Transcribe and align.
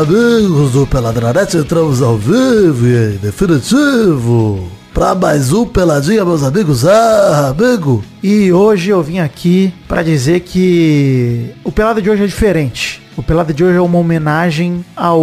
amigos 0.00 0.72
do 0.72 0.86
Peladranete? 0.86 1.58
Entramos 1.58 2.00
ao 2.00 2.16
vivo 2.16 2.86
e 2.86 3.14
em 3.14 3.16
definitivo 3.18 4.66
para 4.94 5.14
mais 5.14 5.52
um 5.52 5.66
Peladinha, 5.66 6.24
meus 6.24 6.42
amigos. 6.42 6.86
Ah, 6.86 7.48
amigo! 7.48 8.02
E 8.22 8.50
hoje 8.50 8.88
eu 8.88 9.02
vim 9.02 9.18
aqui 9.18 9.74
para 9.86 10.02
dizer 10.02 10.40
que 10.40 11.50
o 11.62 11.70
Pelada 11.70 12.00
de 12.00 12.08
hoje 12.08 12.24
é 12.24 12.26
diferente. 12.26 13.02
O 13.14 13.22
Pelada 13.22 13.52
de 13.52 13.62
hoje 13.62 13.76
é 13.76 13.80
uma 13.80 13.98
homenagem 13.98 14.82
ao 14.96 15.22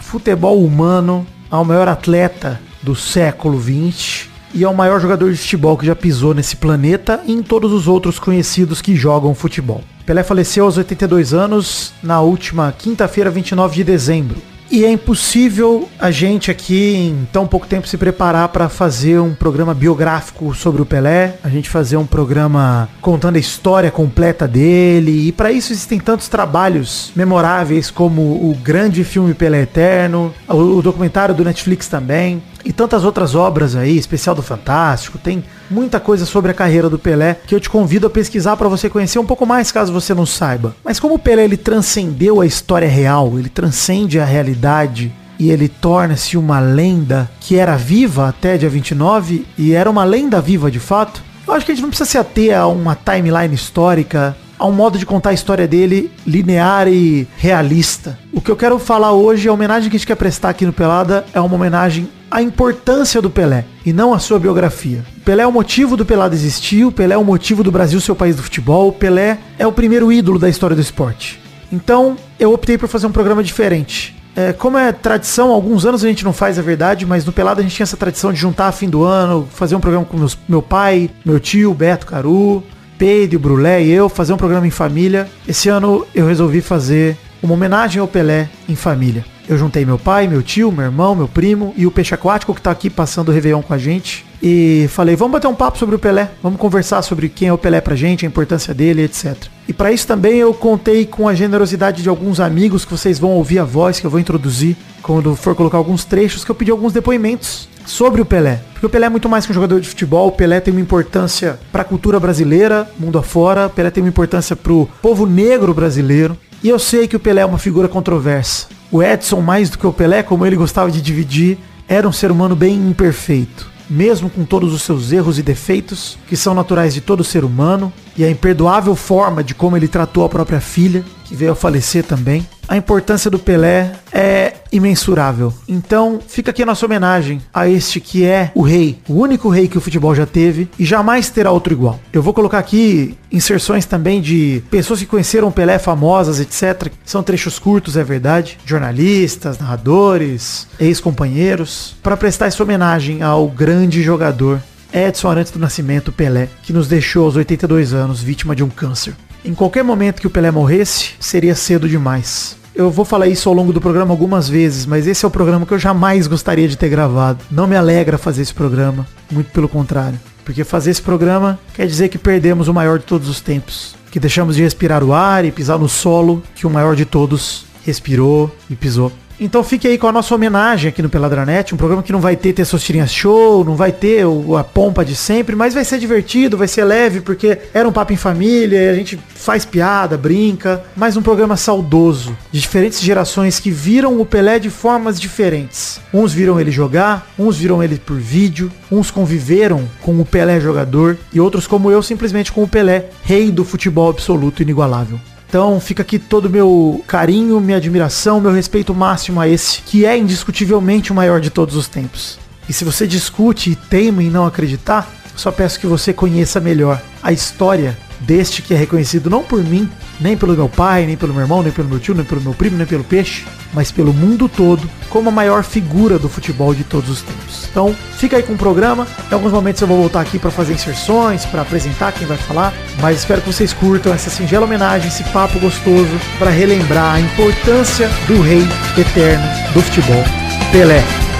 futebol 0.00 0.64
humano, 0.64 1.26
ao 1.50 1.62
maior 1.62 1.86
atleta 1.86 2.58
do 2.82 2.94
século 2.94 3.60
XX 3.60 4.28
e 4.54 4.64
ao 4.64 4.72
maior 4.72 4.98
jogador 4.98 5.30
de 5.30 5.36
futebol 5.36 5.76
que 5.76 5.84
já 5.84 5.94
pisou 5.94 6.32
nesse 6.32 6.56
planeta 6.56 7.20
e 7.26 7.32
em 7.32 7.42
todos 7.42 7.70
os 7.70 7.86
outros 7.86 8.18
conhecidos 8.18 8.80
que 8.80 8.96
jogam 8.96 9.34
futebol. 9.34 9.82
Pelé 10.06 10.22
faleceu 10.22 10.64
aos 10.64 10.78
82 10.78 11.34
anos 11.34 11.92
na 12.00 12.20
última 12.20 12.72
quinta-feira, 12.72 13.28
29 13.28 13.74
de 13.74 13.82
dezembro. 13.82 14.36
E 14.70 14.84
é 14.84 14.90
impossível 14.90 15.88
a 15.98 16.10
gente 16.12 16.50
aqui 16.50 16.94
em 16.94 17.28
tão 17.32 17.46
pouco 17.46 17.66
tempo 17.66 17.88
se 17.88 17.96
preparar 17.96 18.48
para 18.48 18.68
fazer 18.68 19.18
um 19.20 19.32
programa 19.32 19.74
biográfico 19.74 20.54
sobre 20.54 20.80
o 20.82 20.86
Pelé, 20.86 21.38
a 21.42 21.48
gente 21.48 21.68
fazer 21.68 21.96
um 21.96 22.06
programa 22.06 22.88
contando 23.00 23.36
a 23.36 23.38
história 23.40 23.90
completa 23.90 24.46
dele. 24.46 25.28
E 25.28 25.32
para 25.32 25.50
isso 25.50 25.72
existem 25.72 25.98
tantos 25.98 26.28
trabalhos 26.28 27.12
memoráveis 27.14 27.90
como 27.90 28.22
o 28.22 28.56
grande 28.60 29.02
filme 29.02 29.34
Pelé 29.34 29.62
Eterno, 29.62 30.32
o 30.48 30.82
documentário 30.82 31.34
do 31.34 31.44
Netflix 31.44 31.88
também 31.88 32.42
e 32.64 32.72
tantas 32.72 33.04
outras 33.04 33.36
obras 33.36 33.76
aí, 33.76 33.96
especial 33.96 34.34
do 34.34 34.42
Fantástico, 34.42 35.18
tem 35.18 35.44
muita 35.70 36.00
coisa 36.00 36.24
sobre 36.24 36.50
a 36.50 36.54
carreira 36.54 36.88
do 36.88 36.98
Pelé 36.98 37.38
que 37.46 37.54
eu 37.54 37.60
te 37.60 37.70
convido 37.70 38.06
a 38.06 38.10
pesquisar 38.10 38.56
para 38.56 38.68
você 38.68 38.88
conhecer 38.88 39.18
um 39.18 39.26
pouco 39.26 39.46
mais, 39.46 39.72
caso 39.72 39.92
você 39.92 40.14
não 40.14 40.26
saiba. 40.26 40.76
Mas 40.84 41.00
como 41.00 41.14
o 41.14 41.18
Pelé 41.18 41.44
ele 41.44 41.56
transcendeu 41.56 42.40
a 42.40 42.46
história 42.46 42.88
real, 42.88 43.38
ele 43.38 43.48
transcende 43.48 44.18
a 44.18 44.24
realidade 44.24 45.12
e 45.38 45.50
ele 45.50 45.68
torna-se 45.68 46.36
uma 46.36 46.60
lenda 46.60 47.30
que 47.40 47.56
era 47.56 47.76
viva 47.76 48.28
até 48.28 48.56
dia 48.56 48.68
29 48.68 49.46
e 49.58 49.72
era 49.72 49.90
uma 49.90 50.04
lenda 50.04 50.40
viva 50.40 50.70
de 50.70 50.80
fato. 50.80 51.22
Eu 51.46 51.54
acho 51.54 51.64
que 51.64 51.72
a 51.72 51.74
gente 51.74 51.82
não 51.82 51.90
precisa 51.90 52.10
se 52.10 52.18
ater 52.18 52.58
a 52.58 52.66
uma 52.66 52.96
timeline 52.96 53.54
histórica 53.54 54.36
a 54.58 54.66
um 54.66 54.72
modo 54.72 54.98
de 54.98 55.06
contar 55.06 55.30
a 55.30 55.34
história 55.34 55.66
dele 55.66 56.10
linear 56.26 56.88
e 56.88 57.26
realista. 57.36 58.18
O 58.32 58.40
que 58.40 58.50
eu 58.50 58.56
quero 58.56 58.78
falar 58.78 59.12
hoje, 59.12 59.48
a 59.48 59.52
homenagem 59.52 59.90
que 59.90 59.96
a 59.96 59.98
gente 59.98 60.06
quer 60.06 60.16
prestar 60.16 60.50
aqui 60.50 60.64
no 60.64 60.72
Pelada, 60.72 61.24
é 61.32 61.40
uma 61.40 61.54
homenagem 61.54 62.08
à 62.30 62.42
importância 62.42 63.22
do 63.22 63.30
Pelé 63.30 63.64
e 63.84 63.92
não 63.92 64.12
à 64.12 64.18
sua 64.18 64.38
biografia. 64.38 65.04
Pelé 65.24 65.42
é 65.42 65.46
o 65.46 65.52
motivo 65.52 65.96
do 65.96 66.04
Pelada 66.04 66.34
existir, 66.34 66.84
o 66.84 66.92
Pelé 66.92 67.14
é 67.14 67.18
o 67.18 67.24
motivo 67.24 67.62
do 67.62 67.70
Brasil 67.70 68.00
ser 68.00 68.12
o 68.12 68.16
país 68.16 68.36
do 68.36 68.42
futebol, 68.42 68.88
o 68.88 68.92
Pelé 68.92 69.38
é 69.58 69.66
o 69.66 69.72
primeiro 69.72 70.12
ídolo 70.12 70.38
da 70.38 70.48
história 70.48 70.74
do 70.74 70.82
esporte. 70.82 71.40
Então, 71.72 72.16
eu 72.38 72.52
optei 72.52 72.78
por 72.78 72.88
fazer 72.88 73.06
um 73.06 73.12
programa 73.12 73.42
diferente. 73.42 74.14
É, 74.34 74.52
como 74.52 74.76
é 74.76 74.92
tradição, 74.92 75.50
alguns 75.50 75.86
anos 75.86 76.04
a 76.04 76.08
gente 76.08 76.22
não 76.22 76.32
faz 76.32 76.58
a 76.58 76.62
verdade, 76.62 77.06
mas 77.06 77.24
no 77.24 77.32
Pelada 77.32 77.60
a 77.60 77.62
gente 77.62 77.74
tinha 77.74 77.84
essa 77.84 77.96
tradição 77.96 78.32
de 78.32 78.38
juntar 78.38 78.68
a 78.68 78.72
fim 78.72 78.88
do 78.88 79.02
ano, 79.02 79.48
fazer 79.50 79.74
um 79.74 79.80
programa 79.80 80.04
com 80.04 80.18
meus, 80.18 80.36
meu 80.46 80.60
pai, 80.60 81.10
meu 81.24 81.40
tio, 81.40 81.72
Beto 81.72 82.06
Caru, 82.06 82.62
Pedro, 82.98 83.38
Brulé 83.38 83.82
e 83.84 83.90
eu 83.90 84.08
fazer 84.08 84.32
um 84.32 84.36
programa 84.36 84.66
em 84.66 84.70
família. 84.70 85.28
Esse 85.46 85.68
ano 85.68 86.06
eu 86.14 86.26
resolvi 86.26 86.60
fazer 86.60 87.16
uma 87.42 87.54
homenagem 87.54 88.00
ao 88.00 88.08
Pelé 88.08 88.48
em 88.68 88.74
família. 88.74 89.24
Eu 89.48 89.56
juntei 89.56 89.84
meu 89.84 89.98
pai, 89.98 90.26
meu 90.26 90.42
tio, 90.42 90.72
meu 90.72 90.86
irmão, 90.86 91.14
meu 91.14 91.28
primo 91.28 91.72
e 91.76 91.86
o 91.86 91.90
peixe 91.90 92.12
aquático 92.12 92.52
que 92.52 92.60
tá 92.60 92.72
aqui 92.72 92.90
passando 92.90 93.28
o 93.28 93.32
Réveillon 93.32 93.62
com 93.62 93.72
a 93.72 93.78
gente. 93.78 94.24
E 94.42 94.86
falei, 94.90 95.14
vamos 95.14 95.34
bater 95.34 95.46
um 95.46 95.54
papo 95.54 95.78
sobre 95.78 95.94
o 95.94 95.98
Pelé, 95.98 96.30
vamos 96.42 96.58
conversar 96.58 97.02
sobre 97.02 97.28
quem 97.28 97.48
é 97.48 97.52
o 97.52 97.58
Pelé 97.58 97.80
pra 97.80 97.94
gente, 97.94 98.26
a 98.26 98.28
importância 98.28 98.74
dele, 98.74 99.02
etc. 99.02 99.36
E 99.68 99.72
para 99.72 99.92
isso 99.92 100.06
também 100.06 100.38
eu 100.38 100.52
contei 100.52 101.06
com 101.06 101.28
a 101.28 101.34
generosidade 101.34 102.02
de 102.02 102.08
alguns 102.08 102.40
amigos 102.40 102.84
que 102.84 102.90
vocês 102.90 103.18
vão 103.18 103.30
ouvir 103.30 103.60
a 103.60 103.64
voz 103.64 104.00
que 104.00 104.06
eu 104.06 104.10
vou 104.10 104.18
introduzir 104.18 104.76
quando 105.00 105.36
for 105.36 105.54
colocar 105.54 105.78
alguns 105.78 106.04
trechos, 106.04 106.44
que 106.44 106.50
eu 106.50 106.54
pedi 106.54 106.70
alguns 106.70 106.92
depoimentos 106.92 107.68
sobre 107.86 108.20
o 108.20 108.26
Pelé. 108.26 108.60
Porque 108.72 108.86
o 108.86 108.90
Pelé 108.90 109.06
é 109.06 109.10
muito 109.10 109.28
mais 109.28 109.46
que 109.46 109.52
um 109.52 109.54
jogador 109.54 109.80
de 109.80 109.88
futebol, 109.88 110.28
o 110.28 110.32
Pelé 110.32 110.60
tem 110.60 110.72
uma 110.72 110.80
importância 110.80 111.58
para 111.72 111.82
a 111.82 111.84
cultura 111.84 112.20
brasileira, 112.20 112.86
mundo 112.98 113.18
afora, 113.18 113.66
o 113.66 113.70
Pelé 113.70 113.90
tem 113.90 114.02
uma 114.02 114.10
importância 114.10 114.54
para 114.54 114.72
o 114.72 114.86
povo 115.00 115.24
negro 115.24 115.72
brasileiro. 115.72 116.36
E 116.62 116.68
eu 116.68 116.78
sei 116.78 117.06
que 117.06 117.16
o 117.16 117.20
Pelé 117.20 117.42
é 117.42 117.46
uma 117.46 117.58
figura 117.58 117.88
controversa. 117.88 118.66
O 118.90 119.02
Edson, 119.02 119.40
mais 119.40 119.70
do 119.70 119.78
que 119.78 119.86
o 119.86 119.92
Pelé, 119.92 120.22
como 120.22 120.44
ele 120.44 120.56
gostava 120.56 120.90
de 120.90 121.00
dividir, 121.00 121.58
era 121.88 122.08
um 122.08 122.12
ser 122.12 122.30
humano 122.30 122.56
bem 122.56 122.74
imperfeito. 122.74 123.70
Mesmo 123.88 124.28
com 124.28 124.44
todos 124.44 124.74
os 124.74 124.82
seus 124.82 125.12
erros 125.12 125.38
e 125.38 125.42
defeitos, 125.42 126.18
que 126.26 126.36
são 126.36 126.54
naturais 126.54 126.92
de 126.92 127.00
todo 127.00 127.22
ser 127.22 127.44
humano, 127.44 127.92
e 128.16 128.24
a 128.24 128.30
imperdoável 128.30 128.96
forma 128.96 129.44
de 129.44 129.54
como 129.54 129.76
ele 129.76 129.86
tratou 129.86 130.24
a 130.24 130.28
própria 130.28 130.60
filha, 130.60 131.04
que 131.26 131.34
veio 131.34 131.52
a 131.52 131.56
falecer 131.56 132.04
também. 132.04 132.46
A 132.68 132.76
importância 132.76 133.30
do 133.30 133.38
Pelé 133.38 133.92
é 134.12 134.54
imensurável. 134.72 135.52
Então, 135.68 136.18
fica 136.26 136.50
aqui 136.50 136.62
a 136.62 136.66
nossa 136.66 136.84
homenagem 136.84 137.40
a 137.54 137.68
este 137.68 138.00
que 138.00 138.24
é 138.24 138.50
o 138.54 138.62
rei, 138.62 138.98
o 139.08 139.14
único 139.14 139.48
rei 139.48 139.68
que 139.68 139.78
o 139.78 139.80
futebol 139.80 140.14
já 140.14 140.26
teve 140.26 140.68
e 140.78 140.84
jamais 140.84 141.30
terá 141.30 141.50
outro 141.50 141.72
igual. 141.72 142.00
Eu 142.12 142.22
vou 142.22 142.34
colocar 142.34 142.58
aqui 142.58 143.16
inserções 143.30 143.84
também 143.84 144.20
de 144.20 144.62
pessoas 144.70 145.00
que 145.00 145.06
conheceram 145.06 145.52
Pelé 145.52 145.78
famosas, 145.78 146.40
etc. 146.40 146.90
São 147.04 147.22
trechos 147.22 147.58
curtos, 147.58 147.96
é 147.96 148.02
verdade. 148.02 148.58
Jornalistas, 148.64 149.58
narradores, 149.58 150.66
ex-companheiros, 150.78 151.94
para 152.02 152.16
prestar 152.16 152.46
essa 152.46 152.62
homenagem 152.62 153.22
ao 153.22 153.46
grande 153.48 154.02
jogador 154.02 154.60
Edson 154.92 155.28
Arantes 155.28 155.52
do 155.52 155.58
Nascimento 155.58 156.10
Pelé, 156.12 156.48
que 156.62 156.72
nos 156.72 156.88
deixou 156.88 157.26
aos 157.26 157.36
82 157.36 157.92
anos 157.92 158.22
vítima 158.22 158.56
de 158.56 158.62
um 158.62 158.68
câncer. 158.70 159.14
Em 159.46 159.54
qualquer 159.54 159.84
momento 159.84 160.20
que 160.20 160.26
o 160.26 160.30
Pelé 160.30 160.50
morresse, 160.50 161.10
seria 161.20 161.54
cedo 161.54 161.88
demais. 161.88 162.56
Eu 162.74 162.90
vou 162.90 163.04
falar 163.04 163.28
isso 163.28 163.48
ao 163.48 163.54
longo 163.54 163.72
do 163.72 163.80
programa 163.80 164.12
algumas 164.12 164.48
vezes, 164.48 164.84
mas 164.84 165.06
esse 165.06 165.24
é 165.24 165.28
o 165.28 165.30
programa 165.30 165.64
que 165.64 165.72
eu 165.72 165.78
jamais 165.78 166.26
gostaria 166.26 166.66
de 166.66 166.76
ter 166.76 166.88
gravado. 166.88 167.44
Não 167.48 167.68
me 167.68 167.76
alegra 167.76 168.18
fazer 168.18 168.42
esse 168.42 168.52
programa, 168.52 169.06
muito 169.30 169.52
pelo 169.52 169.68
contrário. 169.68 170.18
Porque 170.44 170.64
fazer 170.64 170.90
esse 170.90 171.00
programa 171.00 171.60
quer 171.74 171.86
dizer 171.86 172.08
que 172.08 172.18
perdemos 172.18 172.66
o 172.66 172.74
maior 172.74 172.98
de 172.98 173.04
todos 173.04 173.28
os 173.28 173.40
tempos. 173.40 173.94
Que 174.10 174.18
deixamos 174.18 174.56
de 174.56 174.62
respirar 174.62 175.04
o 175.04 175.14
ar 175.14 175.44
e 175.44 175.52
pisar 175.52 175.78
no 175.78 175.88
solo 175.88 176.42
que 176.56 176.66
o 176.66 176.70
maior 176.70 176.96
de 176.96 177.04
todos 177.04 177.66
respirou 177.84 178.52
e 178.68 178.74
pisou. 178.74 179.12
Então 179.38 179.62
fique 179.62 179.86
aí 179.86 179.98
com 179.98 180.06
a 180.06 180.12
nossa 180.12 180.34
homenagem 180.34 180.88
aqui 180.88 181.02
no 181.02 181.10
Peladranet, 181.10 181.74
um 181.74 181.76
programa 181.76 182.02
que 182.02 182.12
não 182.12 182.20
vai 182.20 182.36
ter 182.36 182.54
Testosterinha 182.54 183.06
Show, 183.06 183.64
não 183.64 183.76
vai 183.76 183.92
ter 183.92 184.24
o, 184.24 184.56
a 184.56 184.64
pompa 184.64 185.04
de 185.04 185.14
sempre, 185.14 185.54
mas 185.54 185.74
vai 185.74 185.84
ser 185.84 185.98
divertido, 185.98 186.56
vai 186.56 186.66
ser 186.66 186.84
leve, 186.84 187.20
porque 187.20 187.58
era 187.74 187.86
um 187.86 187.92
papo 187.92 188.14
em 188.14 188.16
família, 188.16 188.90
a 188.90 188.94
gente 188.94 189.18
faz 189.34 189.66
piada, 189.66 190.16
brinca, 190.16 190.82
mas 190.96 191.18
um 191.18 191.22
programa 191.22 191.56
saudoso, 191.56 192.36
de 192.50 192.60
diferentes 192.60 193.00
gerações 193.00 193.60
que 193.60 193.70
viram 193.70 194.18
o 194.18 194.24
Pelé 194.24 194.58
de 194.58 194.70
formas 194.70 195.20
diferentes. 195.20 196.00
Uns 196.14 196.32
viram 196.32 196.58
ele 196.58 196.70
jogar, 196.70 197.30
uns 197.38 197.58
viram 197.58 197.82
ele 197.82 197.96
por 197.96 198.16
vídeo, 198.16 198.72
uns 198.90 199.10
conviveram 199.10 199.86
com 200.00 200.18
o 200.18 200.24
Pelé 200.24 200.58
jogador, 200.60 201.18
e 201.30 201.40
outros 201.40 201.66
como 201.66 201.90
eu, 201.90 202.02
simplesmente 202.02 202.50
com 202.50 202.62
o 202.62 202.68
Pelé, 202.68 203.10
rei 203.22 203.50
do 203.50 203.64
futebol 203.64 204.08
absoluto 204.08 204.62
inigualável. 204.62 205.20
Então 205.48 205.78
fica 205.80 206.02
aqui 206.02 206.18
todo 206.18 206.46
o 206.46 206.50
meu 206.50 207.04
carinho, 207.06 207.60
minha 207.60 207.76
admiração, 207.76 208.40
meu 208.40 208.52
respeito 208.52 208.94
máximo 208.94 209.40
a 209.40 209.48
esse, 209.48 209.82
que 209.82 210.04
é 210.04 210.16
indiscutivelmente 210.16 211.12
o 211.12 211.14
maior 211.14 211.40
de 211.40 211.50
todos 211.50 211.76
os 211.76 211.88
tempos. 211.88 212.38
E 212.68 212.72
se 212.72 212.84
você 212.84 213.06
discute 213.06 213.70
e 213.70 213.76
teima 213.76 214.22
em 214.22 214.30
não 214.30 214.44
acreditar, 214.44 215.08
só 215.36 215.52
peço 215.52 215.78
que 215.78 215.86
você 215.86 216.12
conheça 216.12 216.58
melhor 216.60 217.00
a 217.22 217.32
história 217.32 217.96
deste 218.20 218.62
que 218.62 218.74
é 218.74 218.76
reconhecido 218.76 219.28
não 219.28 219.42
por 219.42 219.62
mim, 219.62 219.88
nem 220.20 220.36
pelo 220.36 220.54
meu 220.54 220.68
pai, 220.68 221.06
nem 221.06 221.16
pelo 221.16 221.32
meu 221.32 221.42
irmão, 221.42 221.62
nem 221.62 221.72
pelo 221.72 221.88
meu 221.88 221.98
tio, 221.98 222.14
nem 222.14 222.24
pelo 222.24 222.40
meu 222.40 222.54
primo, 222.54 222.76
nem 222.76 222.86
pelo 222.86 223.04
peixe, 223.04 223.44
mas 223.72 223.92
pelo 223.92 224.12
mundo 224.12 224.48
todo, 224.48 224.88
como 225.10 225.28
a 225.28 225.32
maior 225.32 225.62
figura 225.62 226.18
do 226.18 226.28
futebol 226.28 226.74
de 226.74 226.84
todos 226.84 227.10
os 227.10 227.22
tempos. 227.22 227.68
Então, 227.70 227.94
fica 228.16 228.36
aí 228.36 228.42
com 228.42 228.54
o 228.54 228.58
programa. 228.58 229.06
Em 229.30 229.34
alguns 229.34 229.52
momentos 229.52 229.82
eu 229.82 229.88
vou 229.88 229.98
voltar 229.98 230.20
aqui 230.20 230.38
para 230.38 230.50
fazer 230.50 230.72
inserções, 230.72 231.44
para 231.44 231.62
apresentar 231.62 232.12
quem 232.12 232.26
vai 232.26 232.38
falar, 232.38 232.72
mas 233.00 233.18
espero 233.18 233.42
que 233.42 233.52
vocês 233.52 233.72
curtam 233.72 234.12
essa 234.12 234.30
singela 234.30 234.64
homenagem, 234.64 235.08
esse 235.08 235.24
papo 235.24 235.58
gostoso 235.58 236.18
para 236.38 236.50
relembrar 236.50 237.16
a 237.16 237.20
importância 237.20 238.08
do 238.26 238.40
rei 238.40 238.66
eterno 238.96 239.46
do 239.74 239.82
futebol, 239.82 240.24
Pelé. 240.72 241.35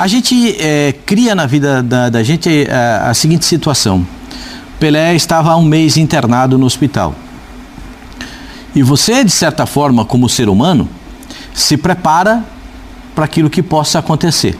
A 0.00 0.06
gente 0.06 0.56
é, 0.58 0.94
cria 1.04 1.34
na 1.34 1.44
vida 1.44 1.82
da, 1.82 2.08
da 2.08 2.22
gente 2.22 2.48
a, 2.48 2.52
é, 2.52 3.10
a, 3.10 3.12
seguinte 3.12 3.44
situação. 3.44 4.06
Pelé 4.78 5.14
estava 5.14 5.52
há 5.52 5.56
um 5.58 5.62
mês 5.62 5.98
internado 5.98 6.56
no 6.56 6.64
hospital. 6.64 7.14
E 8.74 8.82
você, 8.82 9.22
de 9.22 9.30
certa 9.30 9.66
forma, 9.66 10.02
como 10.06 10.26
ser 10.26 10.48
humano, 10.48 10.88
se 11.52 11.76
prepara 11.76 12.42
para 13.14 13.26
aquilo 13.26 13.50
que 13.50 13.62
possa 13.62 13.98
acontecer. 13.98 14.58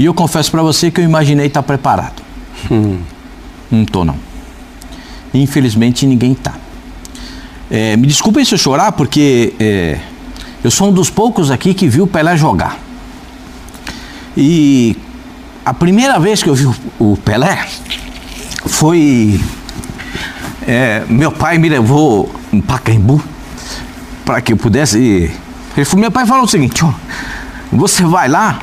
E 0.00 0.06
eu 0.06 0.12
confesso 0.12 0.50
para 0.50 0.64
você 0.64 0.90
que 0.90 1.00
eu 1.00 1.04
imaginei 1.04 1.46
estar 1.46 1.62
preparado. 1.62 2.20
Hum. 2.68 2.98
Não 3.70 3.82
estou 3.82 4.04
não. 4.04 4.16
Infelizmente 5.32 6.04
ninguém 6.06 6.32
está. 6.32 6.54
É, 7.70 7.96
me 7.96 8.08
desculpem 8.08 8.44
se 8.44 8.52
eu 8.52 8.58
chorar, 8.58 8.90
porque 8.90 9.54
é, 9.60 10.00
eu 10.64 10.72
sou 10.72 10.88
um 10.88 10.92
dos 10.92 11.08
poucos 11.08 11.52
aqui 11.52 11.72
que 11.72 11.86
viu 11.86 12.04
Pelé 12.04 12.36
jogar. 12.36 12.87
E 14.40 14.96
a 15.64 15.74
primeira 15.74 16.16
vez 16.20 16.40
que 16.40 16.48
eu 16.48 16.54
vi 16.54 16.64
o 16.96 17.16
Pelé 17.16 17.66
foi. 18.66 19.40
É, 20.64 21.02
meu 21.08 21.32
pai 21.32 21.58
me 21.58 21.68
levou 21.68 22.32
em 22.52 22.60
Pacaembu 22.60 23.20
para 24.24 24.40
que 24.40 24.52
eu 24.52 24.56
pudesse. 24.56 25.34
Ele 25.76 25.84
falou, 25.84 26.02
meu 26.02 26.12
pai 26.12 26.24
falou 26.24 26.44
o 26.44 26.48
seguinte: 26.48 26.84
ó, 26.84 26.92
você 27.72 28.04
vai 28.04 28.28
lá 28.28 28.60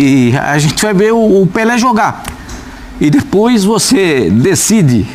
e 0.00 0.34
a 0.38 0.58
gente 0.58 0.82
vai 0.82 0.94
ver 0.94 1.12
o, 1.12 1.42
o 1.42 1.46
Pelé 1.46 1.76
jogar. 1.76 2.22
E 2.98 3.10
depois 3.10 3.62
você 3.62 4.30
decide 4.30 5.06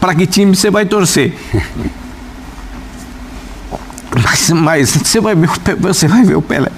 para 0.00 0.12
que 0.12 0.26
time 0.26 0.56
você 0.56 0.72
vai 0.72 0.86
torcer. 0.86 1.38
Mas, 4.22 4.50
mas 4.50 4.90
você, 4.90 5.20
vai 5.20 5.36
ver, 5.36 5.48
você 5.78 6.08
vai 6.08 6.24
ver 6.24 6.34
o 6.34 6.42
Pelé. 6.42 6.72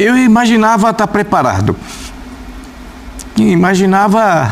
Eu 0.00 0.16
imaginava 0.16 0.88
estar 0.88 1.06
preparado. 1.06 1.76
Imaginava 3.36 4.50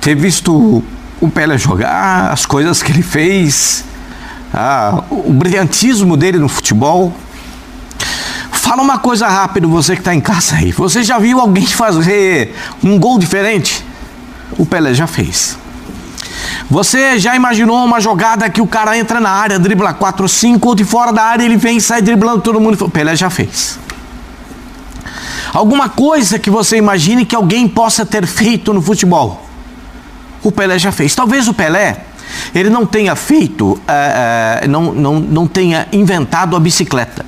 ter 0.00 0.14
visto 0.14 0.82
o 1.20 1.28
Pelé 1.28 1.58
jogar, 1.58 2.32
as 2.32 2.46
coisas 2.46 2.82
que 2.82 2.90
ele 2.90 3.02
fez, 3.02 3.84
o 5.10 5.30
brilhantismo 5.34 6.16
dele 6.16 6.38
no 6.38 6.48
futebol. 6.48 7.12
Fala 8.50 8.82
uma 8.82 8.98
coisa 8.98 9.28
rápido, 9.28 9.68
você 9.68 9.94
que 9.94 10.00
está 10.00 10.14
em 10.14 10.20
casa 10.20 10.56
aí. 10.56 10.72
Você 10.72 11.02
já 11.02 11.18
viu 11.18 11.38
alguém 11.38 11.66
fazer 11.66 12.56
um 12.82 12.98
gol 12.98 13.18
diferente? 13.18 13.84
O 14.56 14.64
Pelé 14.64 14.94
já 14.94 15.06
fez. 15.06 15.58
Você 16.70 17.18
já 17.18 17.36
imaginou 17.36 17.84
uma 17.84 18.00
jogada 18.00 18.48
que 18.48 18.62
o 18.62 18.66
cara 18.66 18.96
entra 18.96 19.20
na 19.20 19.28
área, 19.28 19.58
dribla 19.58 19.92
4, 19.92 20.26
5, 20.26 20.68
ou 20.68 20.74
de 20.74 20.84
fora 20.84 21.12
da 21.12 21.22
área 21.22 21.44
ele 21.44 21.58
vem 21.58 21.76
e 21.76 21.80
sai 21.82 22.00
driblando 22.00 22.40
todo 22.40 22.58
mundo? 22.58 22.82
O 22.82 22.90
Pelé 22.90 23.14
já 23.14 23.28
fez. 23.28 23.78
Alguma 25.52 25.88
coisa 25.88 26.38
que 26.38 26.48
você 26.48 26.76
imagine 26.78 27.26
que 27.26 27.36
alguém 27.36 27.68
possa 27.68 28.06
ter 28.06 28.26
feito 28.26 28.72
no 28.72 28.80
futebol? 28.80 29.44
O 30.42 30.50
Pelé 30.50 30.78
já 30.78 30.90
fez. 30.90 31.14
Talvez 31.14 31.46
o 31.46 31.54
Pelé 31.54 32.04
ele 32.54 32.70
não 32.70 32.86
tenha 32.86 33.14
feito, 33.14 33.72
uh, 33.72 33.76
uh, 33.76 34.68
não, 34.68 34.92
não, 34.92 35.20
não 35.20 35.46
tenha 35.46 35.86
inventado 35.92 36.56
a 36.56 36.60
bicicleta. 36.60 37.24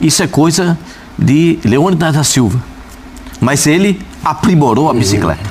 Isso 0.00 0.22
é 0.22 0.26
coisa 0.26 0.78
de 1.18 1.58
Leônidas 1.64 2.14
da 2.14 2.24
Silva. 2.24 2.62
Mas 3.40 3.66
ele 3.66 4.00
aprimorou 4.24 4.90
a 4.90 4.94
bicicleta. 4.94 5.50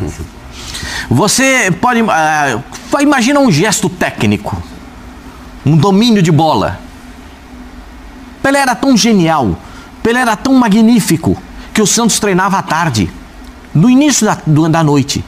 Você 1.09 1.71
pode. 1.79 2.01
Uh, 2.01 3.01
imagina 3.01 3.39
um 3.39 3.51
gesto 3.51 3.89
técnico, 3.89 4.61
um 5.65 5.75
domínio 5.75 6.21
de 6.21 6.31
bola. 6.31 6.79
Pelé 8.41 8.59
era 8.59 8.75
tão 8.75 8.95
genial, 8.95 9.57
Pelé 10.03 10.21
era 10.21 10.35
tão 10.35 10.53
magnífico, 10.53 11.37
que 11.75 11.81
o 11.81 11.85
Santos 11.85 12.19
treinava 12.19 12.57
à 12.57 12.63
tarde, 12.63 13.11
no 13.73 13.89
início 13.89 14.25
da, 14.25 14.37
da 14.69 14.81
noite, 14.81 15.21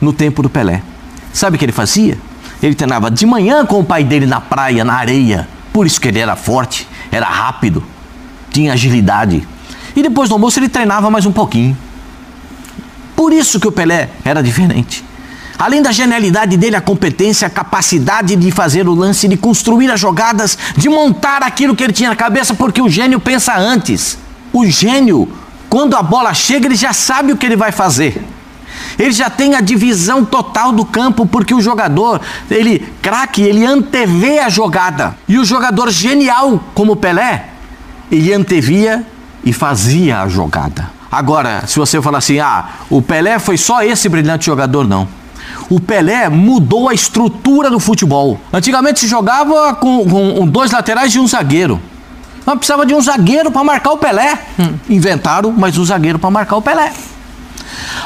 no 0.00 0.12
tempo 0.12 0.40
do 0.40 0.48
Pelé. 0.48 0.80
Sabe 1.32 1.56
o 1.56 1.58
que 1.58 1.64
ele 1.64 1.72
fazia? 1.72 2.16
Ele 2.62 2.76
treinava 2.76 3.10
de 3.10 3.26
manhã 3.26 3.66
com 3.66 3.80
o 3.80 3.84
pai 3.84 4.04
dele 4.04 4.24
na 4.24 4.40
praia, 4.40 4.84
na 4.84 4.94
areia. 4.94 5.48
Por 5.72 5.84
isso 5.84 6.00
que 6.00 6.06
ele 6.06 6.20
era 6.20 6.36
forte, 6.36 6.86
era 7.10 7.26
rápido, 7.26 7.82
tinha 8.52 8.72
agilidade. 8.72 9.46
E 9.96 10.02
depois 10.02 10.28
do 10.28 10.36
almoço 10.36 10.60
ele 10.60 10.68
treinava 10.68 11.10
mais 11.10 11.26
um 11.26 11.32
pouquinho. 11.32 11.76
Por 13.16 13.32
isso 13.32 13.58
que 13.58 13.66
o 13.66 13.72
Pelé 13.72 14.10
era 14.24 14.40
diferente. 14.40 15.04
Além 15.58 15.82
da 15.82 15.90
genialidade 15.90 16.56
dele, 16.56 16.76
a 16.76 16.80
competência, 16.80 17.48
a 17.48 17.50
capacidade 17.50 18.36
de 18.36 18.52
fazer 18.52 18.86
o 18.86 18.94
lance, 18.94 19.26
de 19.26 19.36
construir 19.36 19.90
as 19.90 19.98
jogadas, 19.98 20.56
de 20.76 20.88
montar 20.88 21.42
aquilo 21.42 21.74
que 21.74 21.82
ele 21.82 21.92
tinha 21.92 22.10
na 22.10 22.14
cabeça, 22.14 22.54
porque 22.54 22.80
o 22.80 22.88
gênio 22.88 23.18
pensa 23.18 23.58
antes. 23.58 24.16
O 24.52 24.64
gênio, 24.64 25.28
quando 25.68 25.94
a 25.94 26.02
bola 26.02 26.32
chega, 26.32 26.66
ele 26.66 26.76
já 26.76 26.92
sabe 26.92 27.32
o 27.32 27.36
que 27.36 27.46
ele 27.46 27.56
vai 27.56 27.72
fazer. 27.72 28.24
Ele 28.98 29.12
já 29.12 29.30
tem 29.30 29.54
a 29.54 29.60
divisão 29.60 30.24
total 30.24 30.72
do 30.72 30.84
campo, 30.84 31.26
porque 31.26 31.54
o 31.54 31.60
jogador, 31.60 32.20
ele, 32.50 32.80
craque, 33.00 33.42
ele 33.42 33.64
antevê 33.64 34.40
a 34.40 34.48
jogada. 34.48 35.16
E 35.28 35.38
o 35.38 35.44
jogador 35.44 35.90
genial, 35.90 36.62
como 36.74 36.92
o 36.92 36.96
Pelé, 36.96 37.46
ele 38.10 38.32
antevia 38.32 39.06
e 39.44 39.52
fazia 39.52 40.22
a 40.22 40.28
jogada. 40.28 40.90
Agora, 41.10 41.64
se 41.66 41.78
você 41.78 42.02
falar 42.02 42.18
assim, 42.18 42.38
ah, 42.38 42.68
o 42.90 43.00
Pelé 43.00 43.38
foi 43.38 43.56
só 43.56 43.82
esse 43.82 44.08
brilhante 44.08 44.46
jogador, 44.46 44.86
não. 44.86 45.08
O 45.70 45.80
Pelé 45.80 46.28
mudou 46.28 46.88
a 46.88 46.94
estrutura 46.94 47.70
do 47.70 47.78
futebol. 47.78 48.40
Antigamente 48.52 49.00
se 49.00 49.06
jogava 49.06 49.74
com, 49.74 50.04
com 50.06 50.46
dois 50.46 50.70
laterais 50.70 51.14
e 51.14 51.18
um 51.18 51.26
zagueiro. 51.26 51.80
Mas 52.48 52.56
precisava 52.56 52.86
de 52.86 52.94
um 52.94 53.00
zagueiro 53.02 53.50
para 53.50 53.62
marcar 53.62 53.90
o 53.90 53.98
Pelé. 53.98 54.38
Hum. 54.58 54.72
Inventaram 54.88 55.52
mais 55.52 55.76
um 55.76 55.84
zagueiro 55.84 56.18
para 56.18 56.30
marcar 56.30 56.56
o 56.56 56.62
Pelé. 56.62 56.90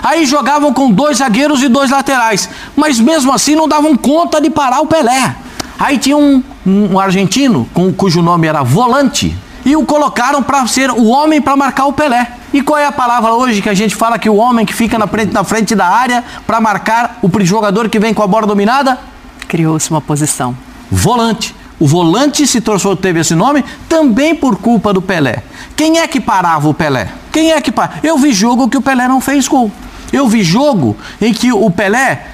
Aí 0.03 0.27
jogavam 0.27 0.73
com 0.73 0.91
dois 0.91 1.19
zagueiros 1.19 1.62
e 1.62 1.69
dois 1.69 1.93
laterais. 1.93 2.50
Mas 2.75 2.99
mesmo 2.99 3.33
assim 3.33 3.55
não 3.55 3.69
davam 3.69 3.97
conta 3.97 4.41
de 4.41 4.50
parar 4.50 4.81
o 4.81 4.87
Pelé. 4.89 5.37
Aí 5.79 5.97
tinha 5.97 6.17
um, 6.17 6.43
um 6.67 6.99
argentino, 6.99 7.69
com, 7.73 7.93
cujo 7.93 8.21
nome 8.21 8.49
era 8.49 8.65
Volante, 8.65 9.33
e 9.65 9.77
o 9.77 9.87
colocaram 9.87 10.43
para 10.43 10.67
ser 10.67 10.91
o 10.91 11.06
homem 11.06 11.41
para 11.41 11.55
marcar 11.55 11.85
o 11.85 11.93
Pelé. 11.93 12.33
E 12.53 12.62
qual 12.62 12.81
é 12.81 12.87
a 12.87 12.91
palavra 12.91 13.35
hoje 13.35 13.62
que 13.62 13.69
a 13.69 13.75
gente 13.75 13.94
fala 13.94 14.19
que 14.19 14.29
o 14.29 14.35
homem 14.35 14.67
que 14.67 14.75
fica 14.75 14.99
na 14.99 15.06
frente, 15.06 15.33
na 15.33 15.44
frente 15.44 15.73
da 15.77 15.87
área 15.87 16.25
para 16.44 16.61
marcar 16.61 17.21
o 17.23 17.44
jogador 17.44 17.89
que 17.89 18.00
vem 18.00 18.12
com 18.12 18.25
a 18.25 18.27
bola 18.27 18.49
dominada? 18.49 18.99
Criou-se 19.47 19.89
uma 19.89 20.00
posição. 20.00 20.56
Volante. 20.91 21.55
O 21.82 21.87
volante 21.88 22.46
se 22.46 22.61
transformou, 22.61 22.96
teve 22.96 23.19
esse 23.19 23.34
nome 23.34 23.64
também 23.88 24.37
por 24.37 24.55
culpa 24.55 24.93
do 24.93 25.02
Pelé. 25.02 25.43
Quem 25.75 25.99
é 25.99 26.06
que 26.06 26.20
parava 26.20 26.69
o 26.69 26.73
Pelé? 26.73 27.08
Quem 27.32 27.50
é 27.50 27.61
que 27.61 27.73
parava? 27.73 27.99
Eu 28.05 28.17
vi 28.19 28.32
jogo 28.32 28.69
que 28.69 28.76
o 28.76 28.81
Pelé 28.81 29.08
não 29.08 29.20
fez 29.20 29.49
gol. 29.49 29.69
Eu 30.12 30.29
vi 30.29 30.44
jogo 30.44 30.96
em 31.20 31.34
que 31.34 31.52
o 31.52 31.69
Pelé 31.73 32.25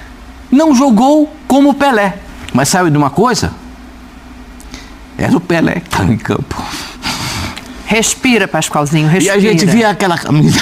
não 0.53 0.75
jogou 0.75 1.35
como 1.47 1.71
o 1.71 1.75
Pelé. 1.75 2.19
Mas 2.53 2.69
sabe 2.69 2.91
de 2.91 2.99
uma 2.99 3.09
coisa? 3.09 3.55
Era 5.17 5.35
o 5.35 5.41
Pelé 5.41 5.81
que 5.81 5.87
estava 5.89 6.13
em 6.13 6.19
campo. 6.19 6.63
Respira, 7.87 8.47
Pascoalzinho, 8.47 9.09
respira. 9.09 9.35
E 9.35 9.39
a 9.39 9.41
gente 9.41 9.65
via 9.65 9.89
aquela 9.89 10.19
camisa, 10.19 10.61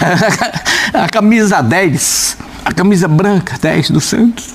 a 0.94 1.08
camisa 1.08 1.60
10, 1.60 2.36
a 2.64 2.72
camisa 2.72 3.08
branca 3.08 3.58
10 3.60 3.90
do 3.90 4.00
Santos. 4.00 4.54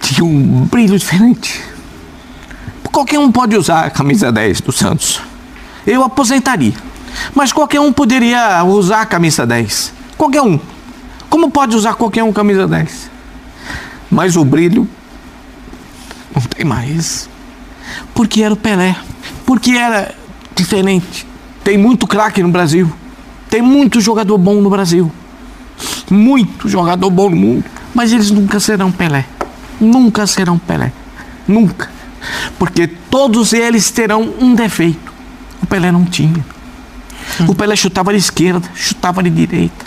Tinha 0.00 0.24
um 0.24 0.68
brilho 0.70 0.96
diferente. 0.96 1.60
Qualquer 2.92 3.18
um 3.18 3.30
pode 3.30 3.56
usar 3.56 3.84
a 3.84 3.90
camisa 3.90 4.32
10 4.32 4.60
do 4.62 4.72
Santos. 4.72 5.20
Eu 5.86 6.02
aposentaria. 6.02 6.74
Mas 7.34 7.52
qualquer 7.52 7.80
um 7.80 7.92
poderia 7.92 8.62
usar 8.64 9.02
a 9.02 9.06
camisa 9.06 9.46
10. 9.46 9.92
Qualquer 10.16 10.42
um. 10.42 10.58
Como 11.28 11.50
pode 11.50 11.76
usar 11.76 11.94
qualquer 11.94 12.24
um 12.24 12.32
camisa 12.32 12.66
10? 12.66 13.10
Mas 14.10 14.36
o 14.36 14.44
brilho 14.44 14.88
não 16.34 16.42
tem 16.42 16.64
mais. 16.64 17.28
Porque 18.12 18.42
era 18.42 18.52
o 18.52 18.56
Pelé. 18.56 18.96
Porque 19.46 19.72
era 19.72 20.14
diferente. 20.54 21.26
Tem 21.62 21.78
muito 21.78 22.06
craque 22.06 22.42
no 22.42 22.48
Brasil. 22.48 22.92
Tem 23.48 23.62
muito 23.62 24.00
jogador 24.00 24.36
bom 24.36 24.60
no 24.60 24.68
Brasil. 24.68 25.10
Muito 26.10 26.68
jogador 26.68 27.10
bom 27.10 27.30
no 27.30 27.36
mundo. 27.36 27.64
Mas 27.94 28.12
eles 28.12 28.30
nunca 28.30 28.58
serão 28.58 28.90
Pelé. 28.90 29.24
Nunca 29.80 30.26
serão 30.26 30.58
Pelé. 30.58 30.92
Nunca. 31.46 31.99
Porque 32.58 32.86
todos 32.86 33.52
eles 33.52 33.90
terão 33.90 34.34
um 34.40 34.54
defeito. 34.54 35.12
O 35.62 35.66
Pelé 35.66 35.90
não 35.90 36.04
tinha. 36.04 36.44
O 37.46 37.54
Pelé 37.54 37.76
chutava 37.76 38.12
de 38.12 38.18
esquerda, 38.18 38.68
chutava 38.74 39.22
de 39.22 39.30
direita. 39.30 39.86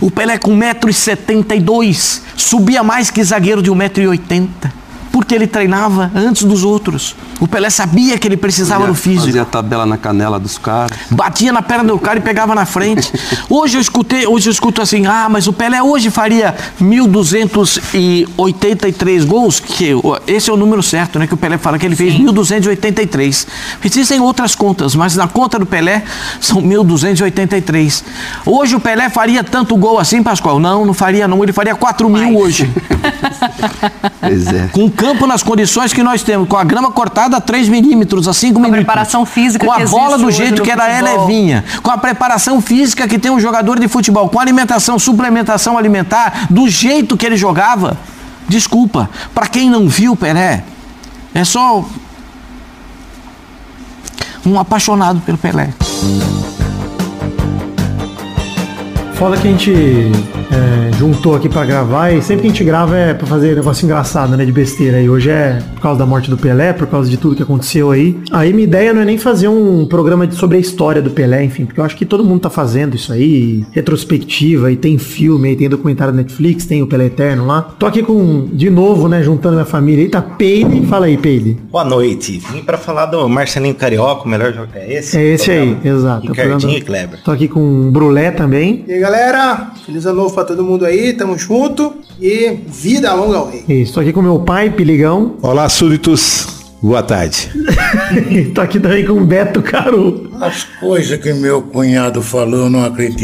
O 0.00 0.10
Pelé 0.10 0.38
com 0.38 0.56
1,72m 0.56 2.20
subia 2.36 2.82
mais 2.82 3.10
que 3.10 3.22
zagueiro 3.22 3.62
de 3.62 3.70
1,80m 3.70 4.81
porque 5.22 5.36
ele 5.36 5.46
treinava 5.46 6.10
antes 6.16 6.42
dos 6.42 6.64
outros. 6.64 7.14
O 7.38 7.46
Pelé 7.46 7.70
sabia 7.70 8.18
que 8.18 8.26
ele 8.26 8.36
precisava 8.36 8.88
do 8.88 8.94
físico. 8.94 9.26
Fazia 9.26 9.44
tabela 9.44 9.86
na 9.86 9.96
canela 9.96 10.36
dos 10.38 10.58
caras. 10.58 10.98
Batia 11.10 11.52
na 11.52 11.62
perna 11.62 11.84
do 11.84 11.96
cara 11.98 12.18
e 12.18 12.22
pegava 12.22 12.56
na 12.56 12.66
frente. 12.66 13.12
Hoje 13.48 13.76
eu 13.76 13.80
escutei, 13.80 14.26
hoje 14.26 14.48
eu 14.48 14.52
escuto 14.52 14.82
assim: 14.82 15.06
"Ah, 15.06 15.28
mas 15.30 15.46
o 15.46 15.52
Pelé 15.52 15.80
hoje 15.82 16.10
faria 16.10 16.54
1283 16.80 19.24
gols", 19.24 19.60
que 19.60 19.92
esse 20.26 20.50
é 20.50 20.52
o 20.52 20.56
número 20.56 20.82
certo, 20.82 21.18
né, 21.18 21.26
que 21.26 21.34
o 21.34 21.36
Pelé 21.36 21.58
fala 21.58 21.78
que 21.78 21.86
ele 21.86 21.94
fez 21.94 22.14
Sim. 22.14 22.24
1283. 22.24 23.46
Existem 23.84 24.20
outras 24.20 24.54
contas, 24.54 24.94
mas 24.94 25.16
na 25.16 25.28
conta 25.28 25.58
do 25.58 25.66
Pelé 25.66 26.02
são 26.40 26.60
1283. 26.60 28.04
Hoje 28.46 28.74
o 28.74 28.80
Pelé 28.80 29.08
faria 29.08 29.44
tanto 29.44 29.76
gol 29.76 29.98
assim, 29.98 30.22
Pascoal? 30.22 30.58
Não, 30.58 30.86
não 30.86 30.94
faria 30.94 31.28
não, 31.28 31.42
ele 31.42 31.52
faria 31.52 31.74
4 31.74 32.08
mil 32.08 32.38
hoje. 32.38 32.70
pois 34.20 34.46
é. 34.46 34.68
Com 34.72 34.88
campo 34.90 35.11
nas 35.26 35.42
condições 35.42 35.92
que 35.92 36.02
nós 36.02 36.22
temos, 36.22 36.48
com 36.48 36.56
a 36.56 36.64
grama 36.64 36.90
cortada 36.90 37.36
a 37.36 37.40
3 37.40 37.68
milímetros, 37.68 38.26
a 38.28 38.32
5 38.32 38.58
milímetros. 38.58 38.84
Com 38.84 38.90
a 38.90 38.94
preparação 38.94 39.26
física 39.26 39.66
Com 39.66 39.72
a 39.72 39.78
bola 39.80 40.18
do 40.18 40.30
jeito 40.30 40.62
que 40.62 40.70
era 40.70 40.88
é 40.88 41.00
levinha. 41.00 41.64
Com 41.82 41.90
a 41.90 41.98
preparação 41.98 42.60
física 42.60 43.06
que 43.06 43.18
tem 43.18 43.30
um 43.30 43.40
jogador 43.40 43.78
de 43.78 43.88
futebol. 43.88 44.28
Com 44.28 44.38
a 44.38 44.42
alimentação, 44.42 44.98
suplementação 44.98 45.78
alimentar, 45.78 46.46
do 46.50 46.68
jeito 46.68 47.16
que 47.16 47.26
ele 47.26 47.36
jogava. 47.36 47.96
Desculpa, 48.48 49.08
para 49.34 49.46
quem 49.46 49.70
não 49.70 49.88
viu 49.88 50.16
Pelé, 50.16 50.64
é 51.34 51.44
só 51.44 51.84
um 54.44 54.58
apaixonado 54.58 55.20
pelo 55.20 55.38
Pelé. 55.38 55.70
Foda 59.22 59.36
que 59.36 59.46
a 59.46 59.50
gente 59.52 59.72
é, 59.72 60.92
juntou 60.98 61.36
aqui 61.36 61.48
pra 61.48 61.64
gravar 61.64 62.10
e 62.10 62.20
sempre 62.20 62.42
que 62.42 62.48
a 62.48 62.50
gente 62.50 62.64
grava 62.64 62.96
é 62.98 63.14
pra 63.14 63.24
fazer 63.24 63.54
negócio 63.54 63.84
engraçado, 63.84 64.36
né? 64.36 64.44
De 64.44 64.50
besteira. 64.50 65.00
E 65.00 65.08
hoje 65.08 65.30
é 65.30 65.62
por 65.74 65.80
causa 65.80 66.00
da 66.00 66.04
morte 66.04 66.28
do 66.28 66.36
Pelé, 66.36 66.72
por 66.72 66.88
causa 66.88 67.08
de 67.08 67.16
tudo 67.16 67.36
que 67.36 67.42
aconteceu 67.44 67.92
aí. 67.92 68.18
Aí 68.32 68.52
minha 68.52 68.64
ideia 68.64 68.92
não 68.92 69.00
é 69.02 69.04
nem 69.04 69.16
fazer 69.18 69.46
um 69.46 69.86
programa 69.86 70.26
de- 70.26 70.34
sobre 70.34 70.56
a 70.56 70.60
história 70.60 71.00
do 71.00 71.10
Pelé, 71.10 71.44
enfim, 71.44 71.64
porque 71.64 71.78
eu 71.78 71.84
acho 71.84 71.96
que 71.96 72.04
todo 72.04 72.24
mundo 72.24 72.40
tá 72.40 72.50
fazendo 72.50 72.96
isso 72.96 73.12
aí, 73.12 73.64
retrospectiva, 73.70 74.72
e 74.72 74.76
tem 74.76 74.98
filme, 74.98 75.50
aí 75.50 75.56
tem 75.56 75.68
documentário 75.68 76.12
da 76.12 76.16
Netflix, 76.16 76.66
tem 76.66 76.82
o 76.82 76.88
Pelé 76.88 77.06
Eterno 77.06 77.46
lá. 77.46 77.62
Tô 77.78 77.86
aqui 77.86 78.02
com, 78.02 78.48
de 78.52 78.70
novo, 78.70 79.06
né, 79.08 79.22
juntando 79.22 79.54
minha 79.54 79.64
família 79.64 80.02
aí, 80.02 80.10
tá 80.10 80.20
Peide, 80.20 80.84
fala 80.86 81.06
aí, 81.06 81.16
Peide. 81.16 81.56
Boa 81.70 81.84
noite. 81.84 82.42
Vim 82.52 82.62
pra 82.62 82.76
falar 82.76 83.06
do 83.06 83.28
Marcelinho 83.28 83.74
Carioca, 83.76 84.24
o 84.24 84.28
melhor 84.28 84.52
jogo. 84.52 84.66
É 84.74 84.94
esse? 84.94 85.16
É 85.16 85.22
esse 85.26 85.48
aí, 85.48 85.70
Programa. 85.74 85.96
exato. 85.96 86.26
Tô 86.26 86.32
Ricardinho 86.32 86.76
e 86.78 86.80
Kleber. 86.80 87.18
Tô 87.24 87.30
aqui 87.30 87.46
com 87.46 87.60
o 87.60 87.90
Brulé 87.92 88.32
também. 88.32 88.84
E 88.88 88.92
aí, 88.94 88.98
galera, 89.00 89.11
feliz 89.84 90.06
ano 90.06 90.22
novo 90.22 90.34
pra 90.34 90.44
todo 90.44 90.64
mundo 90.64 90.86
aí, 90.86 91.12
tamo 91.12 91.36
junto 91.36 91.92
e 92.20 92.50
vida 92.66 93.12
longa 93.14 93.38
ao 93.38 93.50
rei. 93.50 93.64
Isso, 93.68 93.94
tô 93.94 94.00
aqui 94.00 94.12
com 94.12 94.22
meu 94.22 94.40
pai, 94.40 94.70
Piligão. 94.70 95.36
Olá, 95.42 95.68
súditos. 95.68 96.61
Boa 96.82 97.00
tarde. 97.00 97.48
tô 98.52 98.60
aqui 98.60 98.80
também 98.80 99.06
com 99.06 99.12
o 99.12 99.24
Beto 99.24 99.62
Caru. 99.62 100.28
As 100.40 100.64
coisas 100.80 101.16
que 101.20 101.32
meu 101.32 101.62
cunhado 101.62 102.20
falou, 102.20 102.64
eu 102.64 102.70
não 102.70 102.84
acredito. 102.84 103.22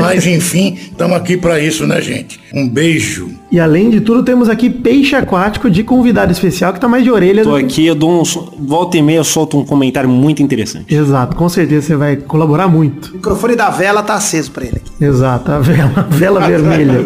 Mas 0.00 0.26
enfim, 0.26 0.76
estamos 0.76 1.16
aqui 1.16 1.36
para 1.36 1.60
isso, 1.60 1.86
né, 1.86 2.00
gente? 2.00 2.40
Um 2.52 2.68
beijo. 2.68 3.30
E 3.52 3.60
além 3.60 3.90
de 3.90 4.00
tudo, 4.00 4.24
temos 4.24 4.48
aqui 4.48 4.68
Peixe 4.68 5.14
Aquático 5.14 5.70
de 5.70 5.84
convidado 5.84 6.32
especial 6.32 6.72
que 6.72 6.80
tá 6.80 6.88
mais 6.88 7.04
de 7.04 7.12
orelha 7.12 7.44
Tô 7.44 7.52
do 7.52 7.58
que... 7.58 7.64
aqui, 7.64 7.86
eu 7.86 7.94
dou 7.94 8.20
uns. 8.20 8.34
Volta 8.58 8.98
e 8.98 9.02
meia, 9.02 9.18
eu 9.18 9.24
solto 9.24 9.56
um 9.56 9.64
comentário 9.64 10.10
muito 10.10 10.42
interessante. 10.42 10.92
Exato, 10.92 11.36
com 11.36 11.48
certeza 11.48 11.86
você 11.86 11.96
vai 11.96 12.16
colaborar 12.16 12.66
muito. 12.66 13.10
O 13.10 13.14
microfone 13.14 13.54
da 13.54 13.70
vela 13.70 14.02
tá 14.02 14.14
aceso 14.14 14.50
pra 14.50 14.64
ele 14.64 14.78
aqui. 14.84 15.04
Exato, 15.04 15.52
a 15.52 15.60
vela, 15.60 15.92
a 15.96 16.02
vela 16.02 16.40
vermelha. 16.46 17.04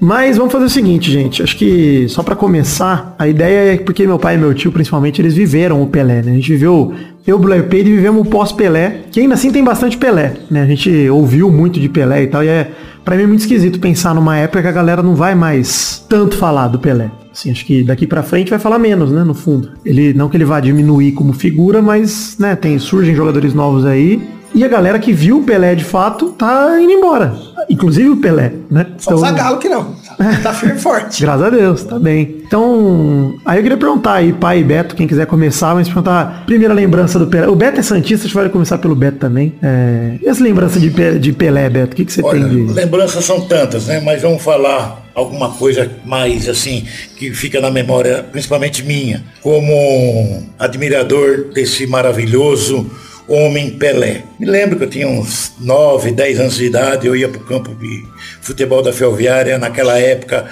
Mas 0.00 0.36
vamos 0.36 0.52
fazer 0.52 0.66
o 0.66 0.70
seguinte, 0.70 1.10
gente. 1.10 1.42
Acho 1.42 1.56
que 1.56 2.06
só 2.08 2.22
pra 2.22 2.36
começar, 2.36 3.14
a 3.18 3.28
ideia 3.28 3.74
é 3.74 3.76
porque 3.78 4.06
meu 4.06 4.18
pai 4.18 4.34
e 4.34 4.38
meu 4.38 4.52
tio, 4.52 4.72
principalmente, 4.72 5.20
eles 5.20 5.34
viveram 5.34 5.82
o 5.82 5.86
Pelé, 5.86 6.22
né? 6.22 6.32
A 6.32 6.34
gente 6.34 6.52
viveu, 6.52 6.92
eu, 7.26 7.38
Blair 7.38 7.68
Payne, 7.68 7.94
vivemos 7.94 8.26
o 8.26 8.30
pós-Pelé, 8.30 9.02
que 9.10 9.20
ainda 9.20 9.34
assim 9.34 9.50
tem 9.50 9.64
bastante 9.64 9.96
Pelé, 9.96 10.34
né? 10.50 10.62
A 10.62 10.66
gente 10.66 11.08
ouviu 11.08 11.50
muito 11.50 11.80
de 11.80 11.88
Pelé 11.88 12.24
e 12.24 12.26
tal, 12.26 12.44
e 12.44 12.48
é, 12.48 12.70
pra 13.04 13.16
mim 13.16 13.26
muito 13.26 13.40
esquisito 13.40 13.78
pensar 13.80 14.14
numa 14.14 14.36
época 14.36 14.62
que 14.62 14.68
a 14.68 14.72
galera 14.72 15.02
não 15.02 15.14
vai 15.14 15.34
mais 15.34 16.04
tanto 16.08 16.36
falar 16.36 16.68
do 16.68 16.78
Pelé. 16.78 17.10
Assim, 17.32 17.50
acho 17.50 17.64
que 17.66 17.82
daqui 17.82 18.06
pra 18.06 18.22
frente 18.22 18.50
vai 18.50 18.60
falar 18.60 18.78
menos, 18.78 19.10
né, 19.10 19.24
no 19.24 19.34
fundo. 19.34 19.70
Ele, 19.84 20.14
não 20.14 20.28
que 20.28 20.36
ele 20.36 20.44
vá 20.44 20.60
diminuir 20.60 21.12
como 21.12 21.32
figura, 21.32 21.82
mas, 21.82 22.36
né, 22.38 22.54
tem, 22.54 22.78
surgem 22.78 23.14
jogadores 23.14 23.52
novos 23.52 23.84
aí, 23.84 24.22
e 24.54 24.64
a 24.64 24.68
galera 24.68 24.98
que 24.98 25.12
viu 25.12 25.38
o 25.38 25.42
Pelé 25.42 25.74
de 25.74 25.84
fato 25.84 26.30
tá 26.30 26.78
indo 26.80 26.92
embora. 26.92 27.34
Inclusive 27.68 28.10
o 28.10 28.16
Pelé, 28.18 28.52
né? 28.70 28.86
Só 28.98 29.14
o 29.14 29.18
Zagalo 29.18 29.58
que 29.58 29.68
não. 29.70 29.94
Tá 30.42 30.52
firme 30.52 30.76
e 30.76 30.78
forte. 30.78 31.22
Graças 31.24 31.42
a 31.46 31.50
Deus, 31.50 31.82
tá 31.82 31.98
bem. 31.98 32.42
Então, 32.46 33.34
aí 33.44 33.58
eu 33.58 33.62
queria 33.62 33.78
perguntar 33.78 34.12
aí, 34.14 34.32
pai 34.34 34.60
e 34.60 34.64
Beto, 34.64 34.94
quem 34.94 35.06
quiser 35.06 35.26
começar, 35.26 35.74
mas 35.74 35.88
perguntar 35.88 36.20
a 36.20 36.44
primeira 36.44 36.74
lembrança 36.74 37.18
do 37.18 37.26
Pelé. 37.26 37.48
O 37.48 37.56
Beto 37.56 37.80
é 37.80 37.82
Santista, 37.82 38.24
a 38.24 38.28
gente 38.28 38.34
vai 38.34 38.48
começar 38.50 38.76
pelo 38.78 38.94
Beto 38.94 39.16
também. 39.18 39.54
É, 39.62 40.18
e 40.22 40.28
essa 40.28 40.42
lembrança 40.44 40.78
de, 40.78 40.90
Pe- 40.90 41.18
de 41.18 41.32
Pelé, 41.32 41.68
Beto, 41.70 41.94
o 41.94 41.96
que, 41.96 42.04
que 42.04 42.12
você 42.12 42.22
Olha, 42.22 42.38
tem 42.44 42.66
de. 42.66 42.72
lembranças 42.74 43.24
são 43.24 43.40
tantas, 43.40 43.86
né? 43.86 44.00
Mas 44.04 44.20
vamos 44.22 44.42
falar 44.42 45.02
alguma 45.14 45.50
coisa 45.52 45.90
mais 46.04 46.48
assim 46.48 46.84
que 47.16 47.32
fica 47.32 47.60
na 47.60 47.70
memória, 47.70 48.24
principalmente 48.30 48.84
minha, 48.84 49.24
como 49.42 50.42
admirador 50.58 51.46
desse 51.54 51.86
maravilhoso 51.86 52.90
homem 53.28 53.78
Pelé. 53.78 54.24
Me 54.38 54.46
lembro 54.46 54.78
que 54.78 54.84
eu 54.84 54.90
tinha 54.90 55.08
uns 55.08 55.52
9, 55.60 56.12
10 56.12 56.40
anos 56.40 56.56
de 56.56 56.66
idade, 56.66 57.06
eu 57.06 57.16
ia 57.16 57.28
para 57.28 57.40
o 57.40 57.44
campo 57.44 57.74
de 57.74 58.04
futebol 58.40 58.82
da 58.82 58.92
Ferroviária, 58.92 59.58
naquela 59.58 59.98
época 59.98 60.46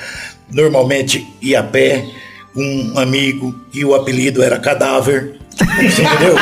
normalmente 0.50 1.26
ia 1.40 1.60
a 1.60 1.62
pé, 1.62 2.04
um 2.54 2.98
amigo 2.98 3.54
e 3.72 3.84
o 3.84 3.94
apelido 3.94 4.42
era 4.42 4.58
Cadáver. 4.58 5.41
Você 5.56 6.02
entendeu? 6.02 6.36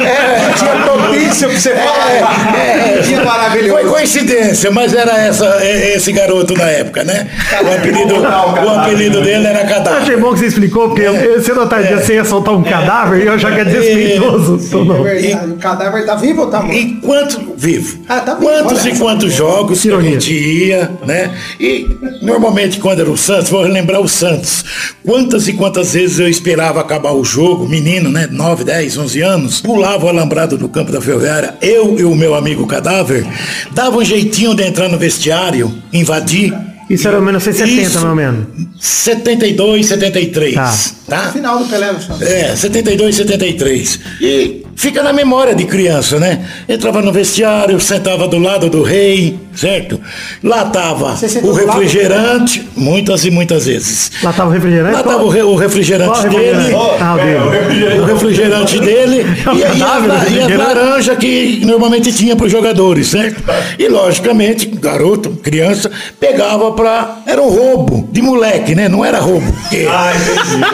É, 0.00 0.04
é, 0.04 0.52
Tinha 0.56 0.76
propício 0.84 1.48
pra 1.48 1.58
você 1.58 1.74
falar. 1.74 2.56
é, 2.58 3.00
Dia 3.02 3.24
maravilhoso. 3.24 3.72
Foi 3.82 3.84
coincidência, 3.90 4.70
mas 4.70 4.92
era 4.94 5.12
essa, 5.18 5.44
é- 5.62 5.96
esse 5.96 6.12
garoto 6.12 6.54
na 6.54 6.64
época, 6.70 7.04
né? 7.04 7.28
O 7.62 7.74
apelido, 7.74 8.14
o 8.16 8.70
apelido 8.70 9.20
dele 9.22 9.46
era 9.46 9.60
Eu 9.60 9.64
achei 9.66 9.74
Cadáver. 9.84 10.20
bom 10.20 10.32
que 10.32 10.38
você 10.40 10.46
explicou, 10.46 10.88
porque 10.88 11.02
eu, 11.02 11.42
cedo 11.42 11.60
ou 11.60 11.66
tarde 11.66 11.94
você 11.94 12.14
ia 12.14 12.24
soltar 12.24 12.54
um 12.54 12.62
cadáver 12.62 13.22
e 13.22 13.26
eu 13.26 13.32
achava 13.34 13.54
que 13.54 13.60
é 13.60 13.64
desrespeitoso. 13.64 14.60
É 14.72 15.34
não. 15.36 15.52
O 15.54 15.56
cadáver 15.58 16.04
tá 16.06 16.14
vivo 16.16 16.42
ou 16.42 16.46
tá 16.50 16.60
morto? 16.62 16.76
E 16.76 16.94
quantos 17.00 17.38
vivo? 17.56 17.98
Ah, 18.08 18.20
tá 18.20 18.34
vivo, 18.34 18.46
quantos 18.50 18.82
olha 18.84 18.92
e 18.92 18.98
quantos 18.98 19.32
jogos 19.32 19.80
que 19.82 19.92
a 19.92 20.00
gente 20.00 20.32
ia, 20.34 20.90
né? 21.06 21.30
E 21.58 21.86
normalmente 22.22 22.78
quando 22.78 23.00
era 23.00 23.10
o 23.10 23.16
Santos, 23.16 23.48
vou 23.50 23.62
relembrar 23.62 24.00
o 24.00 24.08
Santos. 24.08 24.64
Quantas 25.04 25.48
e 25.48 25.52
quantas 25.54 25.94
vezes 25.94 26.18
eu 26.18 26.28
esperava 26.28 26.80
acabar 26.80 27.12
o 27.12 27.24
jogo, 27.24 27.68
menino, 27.80 28.10
né? 28.10 28.26
9, 28.30 28.64
10, 28.64 28.96
11 28.96 29.20
anos, 29.20 29.60
pulava 29.60 30.06
o 30.06 30.08
alambrado 30.08 30.56
do 30.56 30.68
campo 30.68 30.90
da 30.90 31.00
Ferroviária, 31.00 31.54
eu 31.60 31.98
e 31.98 32.04
o 32.04 32.14
meu 32.14 32.34
amigo 32.34 32.66
cadáver, 32.66 33.26
dava 33.72 33.98
um 33.98 34.04
jeitinho 34.04 34.54
de 34.54 34.62
entrar 34.62 34.88
no 34.88 34.98
vestiário, 34.98 35.72
invadir. 35.92 36.54
Isso 36.88 37.08
era 37.08 37.20
1970, 37.20 37.82
Isso. 37.82 37.94
mais 37.94 38.04
ou 38.04 38.14
menos. 38.14 38.46
72, 38.78 39.86
73. 39.86 40.54
Tá. 40.54 40.74
tá? 41.08 41.32
Final 41.32 41.58
do 41.58 41.68
Pelé. 41.68 41.94
É, 42.20 42.54
72, 42.54 43.16
73. 43.16 44.00
E 44.20 44.65
fica 44.76 45.02
na 45.02 45.12
memória 45.12 45.54
de 45.54 45.64
criança, 45.64 46.20
né? 46.20 46.44
Entrava 46.68 47.00
no 47.02 47.10
vestiário, 47.12 47.80
sentava 47.80 48.28
do 48.28 48.38
lado 48.38 48.68
do 48.70 48.82
rei, 48.82 49.38
certo? 49.54 50.00
Lá 50.44 50.64
tava 50.66 51.16
o 51.42 51.52
refrigerante, 51.52 52.68
muitas 52.76 53.24
e 53.24 53.30
muitas 53.30 53.66
vezes. 53.66 54.12
Lá 54.22 54.32
tava 54.32 54.50
o 54.50 54.52
refrigerante? 54.52 54.94
Lá 54.94 55.02
Qual- 55.02 55.14
tava 55.16 55.26
o, 55.26 55.30
re- 55.30 55.42
o 55.42 55.54
refrigerante 55.56 56.10
qual 56.10 56.22
dele. 56.28 56.44
refrigerante? 56.58 57.02
Ah, 57.02 57.14
o 57.14 57.16
dele. 57.16 58.00
O 58.00 58.04
refrigerante 58.04 58.78
dele 58.80 59.16
É 59.46 59.54
e, 59.54 59.76
e, 59.76 59.78
la- 59.78 59.98
e 59.98 60.18
refrigerante? 60.18 60.56
laranjas 60.56 61.18
que 61.18 61.62
normalmente 61.64 62.12
tinha 62.12 62.36
para 62.36 62.46
os 62.46 62.52
jogadores, 62.52 63.06
certo? 63.08 63.42
E 63.78 63.88
logicamente, 63.88 64.66
garoto, 64.66 65.30
criança, 65.42 65.90
pegava 66.20 66.72
pra. 66.72 67.18
Era 67.26 67.40
um 67.42 67.48
roubo 67.48 68.08
de 68.12 68.20
moleque, 68.20 68.74
né? 68.74 68.88
Não 68.88 69.04
era 69.04 69.18
roubo. 69.18 69.46
Porque 69.52 69.86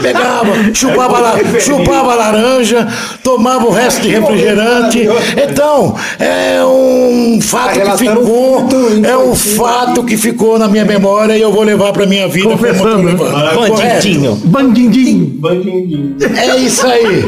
pegava, 0.01 0.53
chupava, 0.75 1.19
la, 1.19 1.35
chupava 1.61 2.13
a 2.13 2.15
laranja, 2.17 2.89
tomava 3.23 3.67
o 3.67 3.71
resto 3.71 3.92
de 4.01 4.09
refrigerante. 4.09 5.09
Então, 5.37 5.95
é 6.19 6.65
um 6.65 7.41
fato 7.41 7.81
que 7.81 7.99
ficou. 7.99 8.69
É 9.05 9.17
um 9.17 9.35
fato 9.35 10.05
que 10.05 10.17
ficou 10.17 10.59
na 10.59 10.69
minha 10.69 10.85
memória 10.85 11.37
e 11.37 11.41
eu 11.41 11.53
vou 11.53 11.63
levar 11.63 11.93
pra 11.93 12.07
minha 12.07 12.29
vida. 12.29 12.49
Confessando, 12.49 13.03
né? 13.03 13.15
Correto? 13.17 14.37
Bandidinho. 14.45 15.31
Bandindim. 15.35 16.17
É 16.37 16.57
isso 16.57 16.87
aí. 16.87 17.25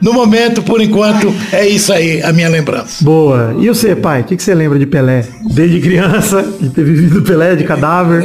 No 0.00 0.12
momento, 0.12 0.62
por 0.62 0.80
enquanto, 0.80 1.32
é 1.52 1.66
isso 1.66 1.92
aí, 1.92 2.22
a 2.22 2.32
minha 2.32 2.48
lembrança. 2.48 3.04
Boa. 3.04 3.54
E 3.58 3.68
você, 3.68 3.94
pai? 3.96 4.20
O 4.20 4.24
que, 4.24 4.36
que 4.36 4.42
você 4.42 4.54
lembra 4.54 4.78
de 4.78 4.86
Pelé? 4.86 5.24
Desde 5.54 5.80
criança, 5.80 6.42
de 6.60 6.68
ter 6.70 6.84
vivido 6.84 7.22
Pelé, 7.22 7.56
de 7.56 7.64
cadáver. 7.64 8.24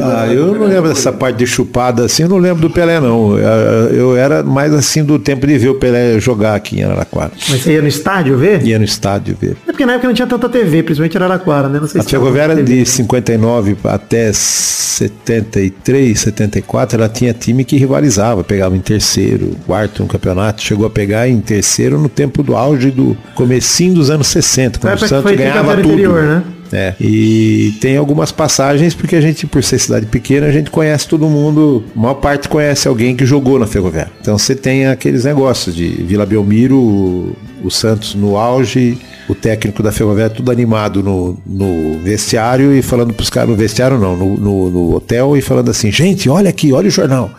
Ah, 0.00 0.26
eu 0.32 0.54
não 0.54 0.66
lembro 0.66 0.88
dessa 0.88 1.12
parte 1.12 1.36
de 1.38 1.46
chupada 1.46 2.04
assim, 2.04 2.22
eu 2.24 2.28
não 2.28 2.38
lembro 2.38 2.62
do 2.62 2.70
Pelé 2.70 3.00
não. 3.00 3.36
Eu, 3.38 4.16
era 4.16 4.42
mais 4.42 4.72
assim 4.72 5.04
do 5.04 5.18
tempo 5.18 5.46
de 5.46 5.58
ver 5.58 5.68
o 5.70 5.74
Pelé 5.74 6.18
jogar 6.20 6.54
aqui 6.54 6.80
em 6.80 6.84
Araraquara. 6.84 7.32
Mas 7.48 7.62
você 7.62 7.72
ia 7.72 7.82
no 7.82 7.88
estádio 7.88 8.36
ver? 8.36 8.62
Ia 8.64 8.78
no 8.78 8.84
estádio 8.84 9.36
ver. 9.40 9.56
É 9.66 9.72
porque 9.72 9.84
na 9.86 9.92
época 9.94 10.08
não 10.08 10.14
tinha 10.14 10.26
tanta 10.26 10.48
TV, 10.48 10.82
principalmente 10.82 11.14
em 11.14 11.18
Araraquara, 11.18 11.68
né? 11.68 11.78
Não 11.80 11.88
sei 11.88 12.00
A 12.00 12.04
se 12.04 12.10
Ferroviária 12.10 12.54
TV. 12.56 12.82
de 12.82 12.86
59 12.88 13.76
até 13.84 14.30
73, 14.32 16.18
74, 16.18 16.96
ela 16.98 17.08
tinha 17.08 17.32
time 17.32 17.64
que 17.64 17.76
rivalizava, 17.76 18.44
pegava 18.44 18.76
em 18.76 18.80
terceiro, 18.80 19.56
quarto 19.66 20.02
no 20.02 20.08
campeonato, 20.08 20.62
chegou 20.62 20.86
a 20.86 20.90
pegar 20.92 21.28
em 21.28 21.40
terceiro 21.40 21.98
no 21.98 22.08
tempo 22.08 22.42
do 22.42 22.56
auge 22.56 22.90
do 22.90 23.16
comecinho 23.34 23.94
dos 23.94 24.10
anos 24.10 24.28
60, 24.28 24.78
Foi 24.78 24.90
a 24.90 24.96
quando 24.96 25.02
o 25.02 25.04
época 25.04 25.22
que 25.22 25.28
Santos 25.28 25.36
ganhava 25.36 25.76
tudo. 25.76 26.12
né? 26.12 26.44
É. 26.72 26.94
E 26.98 27.74
tem 27.80 27.98
algumas 27.98 28.32
passagens, 28.32 28.94
porque 28.94 29.14
a 29.14 29.20
gente, 29.20 29.46
por 29.46 29.62
ser 29.62 29.78
cidade 29.78 30.06
pequena, 30.06 30.46
a 30.46 30.52
gente 30.52 30.70
conhece 30.70 31.06
todo 31.06 31.26
mundo, 31.28 31.84
a 31.94 32.00
maior 32.00 32.14
parte 32.14 32.48
conhece 32.48 32.88
alguém 32.88 33.14
que 33.14 33.26
jogou 33.26 33.58
na 33.58 33.66
Ferroviária. 33.66 34.10
Então 34.20 34.38
você 34.38 34.54
tem 34.54 34.86
aqueles 34.86 35.24
negócios 35.24 35.74
de 35.74 35.88
Vila 35.88 36.24
Belmiro, 36.24 36.78
o, 36.78 37.36
o 37.62 37.70
Santos 37.70 38.14
no 38.14 38.38
auge, 38.38 38.98
o 39.28 39.34
técnico 39.34 39.82
da 39.82 39.92
Ferroviária 39.92 40.34
tudo 40.34 40.50
animado 40.50 41.02
no, 41.02 41.38
no 41.46 41.98
vestiário 42.02 42.74
e 42.74 42.80
falando 42.80 43.12
pros 43.12 43.28
caras, 43.28 43.50
no 43.50 43.56
vestiário 43.56 43.98
não, 43.98 44.16
no, 44.16 44.36
no, 44.36 44.70
no 44.70 44.94
hotel 44.94 45.36
e 45.36 45.42
falando 45.42 45.70
assim, 45.70 45.92
gente, 45.92 46.28
olha 46.28 46.48
aqui, 46.48 46.72
olha 46.72 46.88
o 46.88 46.90
jornal. 46.90 47.30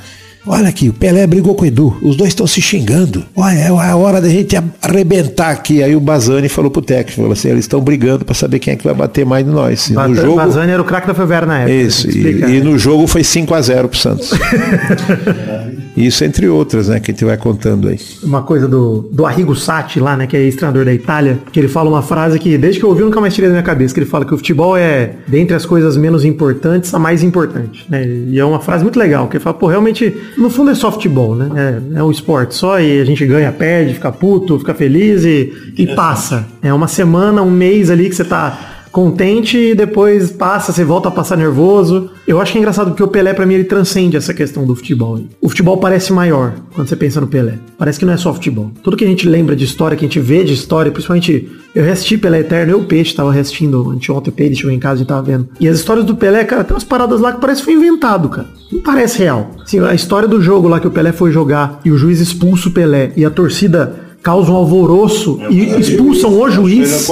Olha 0.45 0.67
aqui, 0.67 0.89
o 0.89 0.93
Pelé 0.93 1.25
brigou 1.25 1.55
com 1.55 1.63
o 1.63 1.65
Edu, 1.65 1.97
os 2.01 2.17
dois 2.17 2.29
estão 2.29 2.45
se 2.45 2.61
xingando. 2.61 3.23
Olha, 3.35 3.57
é 3.57 3.67
a 3.67 3.95
hora 3.95 4.19
da 4.19 4.27
gente 4.27 4.55
arrebentar 4.81 5.51
aqui. 5.51 5.81
Aí 5.81 5.95
o 5.95 5.99
Bazani 6.01 6.49
falou 6.49 6.69
pro 6.69 6.81
técnico, 6.81 7.21
falou 7.21 7.31
assim, 7.31 7.49
eles 7.49 7.63
estão 7.63 7.79
brigando 7.79 8.25
pra 8.25 8.35
saber 8.35 8.59
quem 8.59 8.73
é 8.73 8.75
que 8.75 8.83
vai 8.83 8.93
bater 8.93 9.25
mais 9.25 9.45
de 9.45 9.51
nós. 9.51 9.87
E 9.87 9.93
no 9.93 9.99
Bazani, 9.99 10.15
jogo, 10.15 10.35
Bazani 10.35 10.71
era 10.71 10.81
o 10.81 10.85
craque 10.85 11.07
da 11.07 11.13
Ferroviária 11.13 11.47
na 11.47 11.59
época. 11.59 11.73
isso, 11.73 12.07
e, 12.07 12.09
explicar, 12.09 12.49
e 12.49 12.59
né? 12.59 12.63
no 12.63 12.77
jogo 12.77 13.07
foi 13.07 13.23
5 13.23 13.53
a 13.53 13.61
0 13.61 13.87
pro 13.87 13.97
Santos. 13.97 14.31
Isso 15.95 16.23
entre 16.23 16.47
outras, 16.47 16.87
né, 16.87 16.99
que 16.99 17.11
a 17.11 17.13
gente 17.13 17.23
vai 17.23 17.37
contando 17.37 17.87
aí. 17.87 17.99
uma 18.23 18.41
coisa 18.41 18.67
do, 18.67 19.07
do 19.11 19.25
Arrigo 19.25 19.55
Sacchi 19.55 19.99
lá, 19.99 20.17
né, 20.17 20.25
que 20.25 20.35
é 20.35 20.41
ex-treinador 20.41 20.85
da 20.85 20.93
Itália, 20.93 21.39
que 21.51 21.59
ele 21.59 21.67
fala 21.67 21.87
uma 21.87 22.01
frase 22.01 22.39
que, 22.39 22.57
desde 22.57 22.79
que 22.79 22.85
eu 22.85 22.89
ouvi, 22.89 23.01
eu 23.01 23.05
nunca 23.05 23.21
mais 23.21 23.33
tirei 23.33 23.49
da 23.49 23.53
minha 23.53 23.63
cabeça, 23.63 23.93
que 23.93 23.99
ele 23.99 24.09
fala 24.09 24.25
que 24.25 24.33
o 24.33 24.37
futebol 24.37 24.75
é, 24.75 25.11
dentre 25.27 25.55
as 25.55 25.65
coisas 25.65 25.95
menos 25.95 26.25
importantes, 26.25 26.91
a 26.93 26.99
mais 26.99 27.21
importante, 27.21 27.85
né, 27.87 28.05
e 28.05 28.39
é 28.39 28.45
uma 28.45 28.59
frase 28.59 28.83
muito 28.83 28.97
legal, 28.97 29.27
que 29.27 29.37
ele 29.37 29.43
fala, 29.43 29.55
pô, 29.55 29.67
realmente, 29.67 30.13
no 30.37 30.49
fundo 30.49 30.71
é 30.71 30.75
futebol, 30.91 31.35
né, 31.35 31.81
é, 31.95 31.99
é 31.99 32.03
um 32.03 32.11
esporte. 32.11 32.55
Só, 32.55 32.79
e 32.79 32.99
a 32.99 33.05
gente 33.05 33.25
ganha, 33.25 33.51
perde, 33.51 33.93
fica 33.93 34.11
puto, 34.11 34.59
fica 34.59 34.73
feliz 34.73 35.23
e, 35.23 35.73
e 35.77 35.87
passa. 35.95 36.47
É 36.61 36.73
uma 36.73 36.87
semana, 36.87 37.41
um 37.41 37.51
mês 37.51 37.89
ali 37.89 38.09
que 38.09 38.15
você 38.15 38.23
tá 38.23 38.72
contente 38.93 39.57
e 39.57 39.75
depois 39.75 40.29
passa, 40.31 40.71
você 40.71 40.85
volta 40.85 41.09
a 41.09 41.11
passar 41.11 41.35
nervoso. 41.35 42.11
Eu 42.27 42.39
acho 42.39 42.51
que 42.51 42.59
é 42.59 42.61
engraçado 42.61 42.91
porque 42.91 43.01
o 43.01 43.07
Pelé, 43.07 43.33
pra 43.33 43.43
mim, 43.43 43.55
ele 43.55 43.63
transcende 43.63 44.15
essa 44.15 44.35
questão 44.35 44.65
do 44.65 44.75
futebol. 44.75 45.19
O 45.41 45.49
futebol 45.49 45.77
parece 45.77 46.13
maior 46.13 46.53
quando 46.75 46.87
você 46.87 46.95
pensa 46.95 47.19
no 47.19 47.25
Pelé. 47.25 47.57
Parece 47.75 47.97
que 47.97 48.05
não 48.05 48.13
é 48.13 48.17
só 48.17 48.31
futebol. 48.31 48.71
Tudo 48.83 48.95
que 48.95 49.03
a 49.03 49.07
gente 49.07 49.27
lembra 49.27 49.55
de 49.55 49.65
história, 49.65 49.97
que 49.97 50.05
a 50.05 50.07
gente 50.07 50.19
vê 50.19 50.43
de 50.43 50.53
história, 50.53 50.91
principalmente 50.91 51.51
eu 51.73 51.83
reassisti 51.83 52.19
Pelé 52.19 52.41
Eterno, 52.41 52.71
eu 52.71 52.79
e 52.79 52.81
o 52.83 52.85
Peixe 52.85 53.15
tava 53.15 53.31
reassistindo 53.31 53.89
anteontem, 53.89 54.31
o 54.31 54.35
Peixe 54.35 54.57
chegou 54.57 54.71
em 54.71 54.79
casa 54.79 55.01
e 55.01 55.05
tava 55.05 55.23
vendo. 55.23 55.49
E 55.59 55.67
as 55.67 55.77
histórias 55.77 56.05
do 56.05 56.15
Pelé, 56.15 56.43
cara, 56.43 56.63
tem 56.63 56.75
umas 56.75 56.83
paradas 56.83 57.19
lá 57.19 57.33
que 57.33 57.41
parece 57.41 57.61
que 57.61 57.65
foi 57.65 57.73
inventado, 57.73 58.29
cara. 58.29 58.47
Não 58.71 58.79
parece 58.79 59.17
real. 59.17 59.49
Assim, 59.59 59.79
a 59.79 59.95
história 59.95 60.27
do 60.27 60.39
jogo 60.39 60.67
lá 60.67 60.79
que 60.79 60.87
o 60.87 60.91
Pelé 60.91 61.11
foi 61.11 61.31
jogar 61.31 61.79
e 61.83 61.89
o 61.89 61.97
juiz 61.97 62.19
expulsa 62.19 62.69
o 62.69 62.71
Pelé 62.71 63.11
e 63.17 63.25
a 63.25 63.31
torcida 63.31 63.95
causa 64.21 64.51
um 64.51 64.55
alvoroço 64.55 65.39
e 65.49 65.79
expulsam 65.79 66.39
o 66.39 66.49
juiz. 66.51 67.07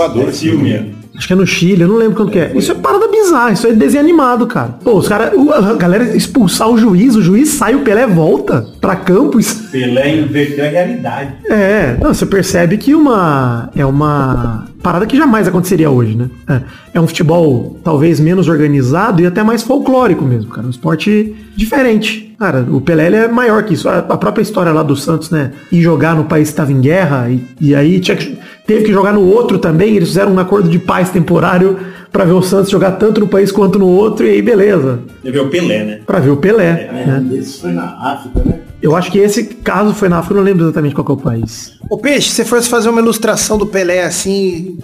Acho 1.15 1.27
que 1.27 1.33
é 1.33 1.35
no 1.35 1.45
Chile, 1.45 1.81
eu 1.81 1.87
não 1.87 1.97
lembro 1.97 2.15
quando 2.15 2.31
que 2.31 2.39
é. 2.39 2.51
Isso 2.55 2.71
é 2.71 2.75
parada 2.75 3.07
bizarra, 3.07 3.51
isso 3.51 3.67
é 3.67 3.73
desenho 3.73 4.03
animado, 4.03 4.47
cara. 4.47 4.75
Pô, 4.83 4.97
os 4.97 5.07
caras, 5.07 5.31
a 5.51 5.73
galera 5.73 6.15
expulsar 6.15 6.69
o 6.69 6.77
juiz, 6.77 7.15
o 7.15 7.21
juiz 7.21 7.49
sai, 7.49 7.75
o 7.75 7.81
Pelé 7.81 8.07
volta 8.07 8.65
pra 8.79 8.95
campo. 8.95 9.39
Isso... 9.39 9.69
Pelé 9.71 10.15
inverteu 10.15 10.65
a 10.65 10.69
realidade. 10.69 11.33
É, 11.49 11.97
não, 12.01 12.13
você 12.13 12.25
percebe 12.25 12.77
que 12.77 12.95
uma 12.95 13.69
é 13.75 13.85
uma 13.85 14.65
parada 14.81 15.05
que 15.05 15.17
jamais 15.17 15.47
aconteceria 15.47 15.89
hoje, 15.89 16.15
né? 16.15 16.29
É, 16.47 16.61
é 16.95 17.01
um 17.01 17.07
futebol 17.07 17.77
talvez 17.83 18.19
menos 18.19 18.47
organizado 18.47 19.21
e 19.21 19.25
até 19.25 19.43
mais 19.43 19.63
folclórico 19.63 20.23
mesmo, 20.23 20.49
cara. 20.49 20.65
Um 20.65 20.71
esporte 20.71 21.35
diferente. 21.55 22.33
Cara, 22.39 22.65
o 22.71 22.81
Pelé 22.81 23.13
é 23.15 23.27
maior 23.27 23.63
que 23.63 23.75
isso. 23.75 23.87
A, 23.87 23.99
a 23.99 24.17
própria 24.17 24.41
história 24.41 24.71
lá 24.71 24.81
do 24.81 24.95
Santos, 24.95 25.29
né? 25.29 25.51
Ir 25.71 25.81
jogar 25.81 26.15
no 26.15 26.23
país 26.23 26.47
que 26.47 26.53
estava 26.53 26.71
em 26.71 26.81
guerra 26.81 27.29
e, 27.29 27.45
e 27.59 27.75
aí 27.75 27.99
tinha 27.99 28.17
que, 28.17 28.35
teve 28.73 28.85
que 28.85 28.91
jogar 28.91 29.13
no 29.13 29.21
outro 29.25 29.59
também. 29.59 29.95
Eles 29.95 30.09
fizeram 30.09 30.33
um 30.33 30.39
acordo 30.39 30.69
de 30.69 30.79
paz 30.79 31.09
temporário 31.09 31.77
pra 32.11 32.25
ver 32.25 32.33
o 32.33 32.41
Santos 32.41 32.69
jogar 32.69 32.91
tanto 32.93 33.19
no 33.21 33.27
país 33.27 33.51
quanto 33.51 33.77
no 33.79 33.87
outro 33.87 34.25
e 34.25 34.29
aí 34.31 34.41
beleza. 34.41 34.99
Ele 35.23 35.33
viu 35.33 35.43
o 35.45 35.49
Pelé, 35.49 35.83
né? 35.83 35.99
Pra 36.05 36.19
ver 36.19 36.29
o 36.29 36.37
Pelé. 36.37 36.89
né? 36.91 37.25
Esse 37.37 37.61
foi 37.61 37.71
na 37.71 37.83
África, 38.13 38.41
né? 38.43 38.59
Eu 38.81 38.95
acho 38.95 39.11
que 39.11 39.19
esse 39.19 39.43
caso 39.43 39.93
foi 39.93 40.09
na 40.09 40.17
África, 40.17 40.33
eu 40.33 40.37
não 40.37 40.43
lembro 40.43 40.63
exatamente 40.65 40.95
qual 40.95 41.05
que 41.05 41.11
é 41.11 41.15
o 41.15 41.17
país. 41.17 41.73
Ô 41.89 41.97
Peixe, 41.97 42.29
se 42.29 42.35
você 42.37 42.45
fosse 42.45 42.67
fazer 42.67 42.89
uma 42.89 42.99
ilustração 42.99 43.57
do 43.57 43.65
Pelé 43.67 44.03
assim, 44.03 44.77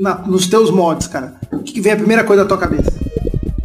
na- 0.00 0.18
nos 0.26 0.46
teus 0.48 0.70
mods, 0.70 1.06
cara, 1.06 1.34
o 1.52 1.58
que, 1.58 1.72
que 1.74 1.80
vem 1.80 1.92
a 1.92 1.96
primeira 1.96 2.24
coisa 2.24 2.42
da 2.42 2.48
tua 2.48 2.58
cabeça? 2.58 2.92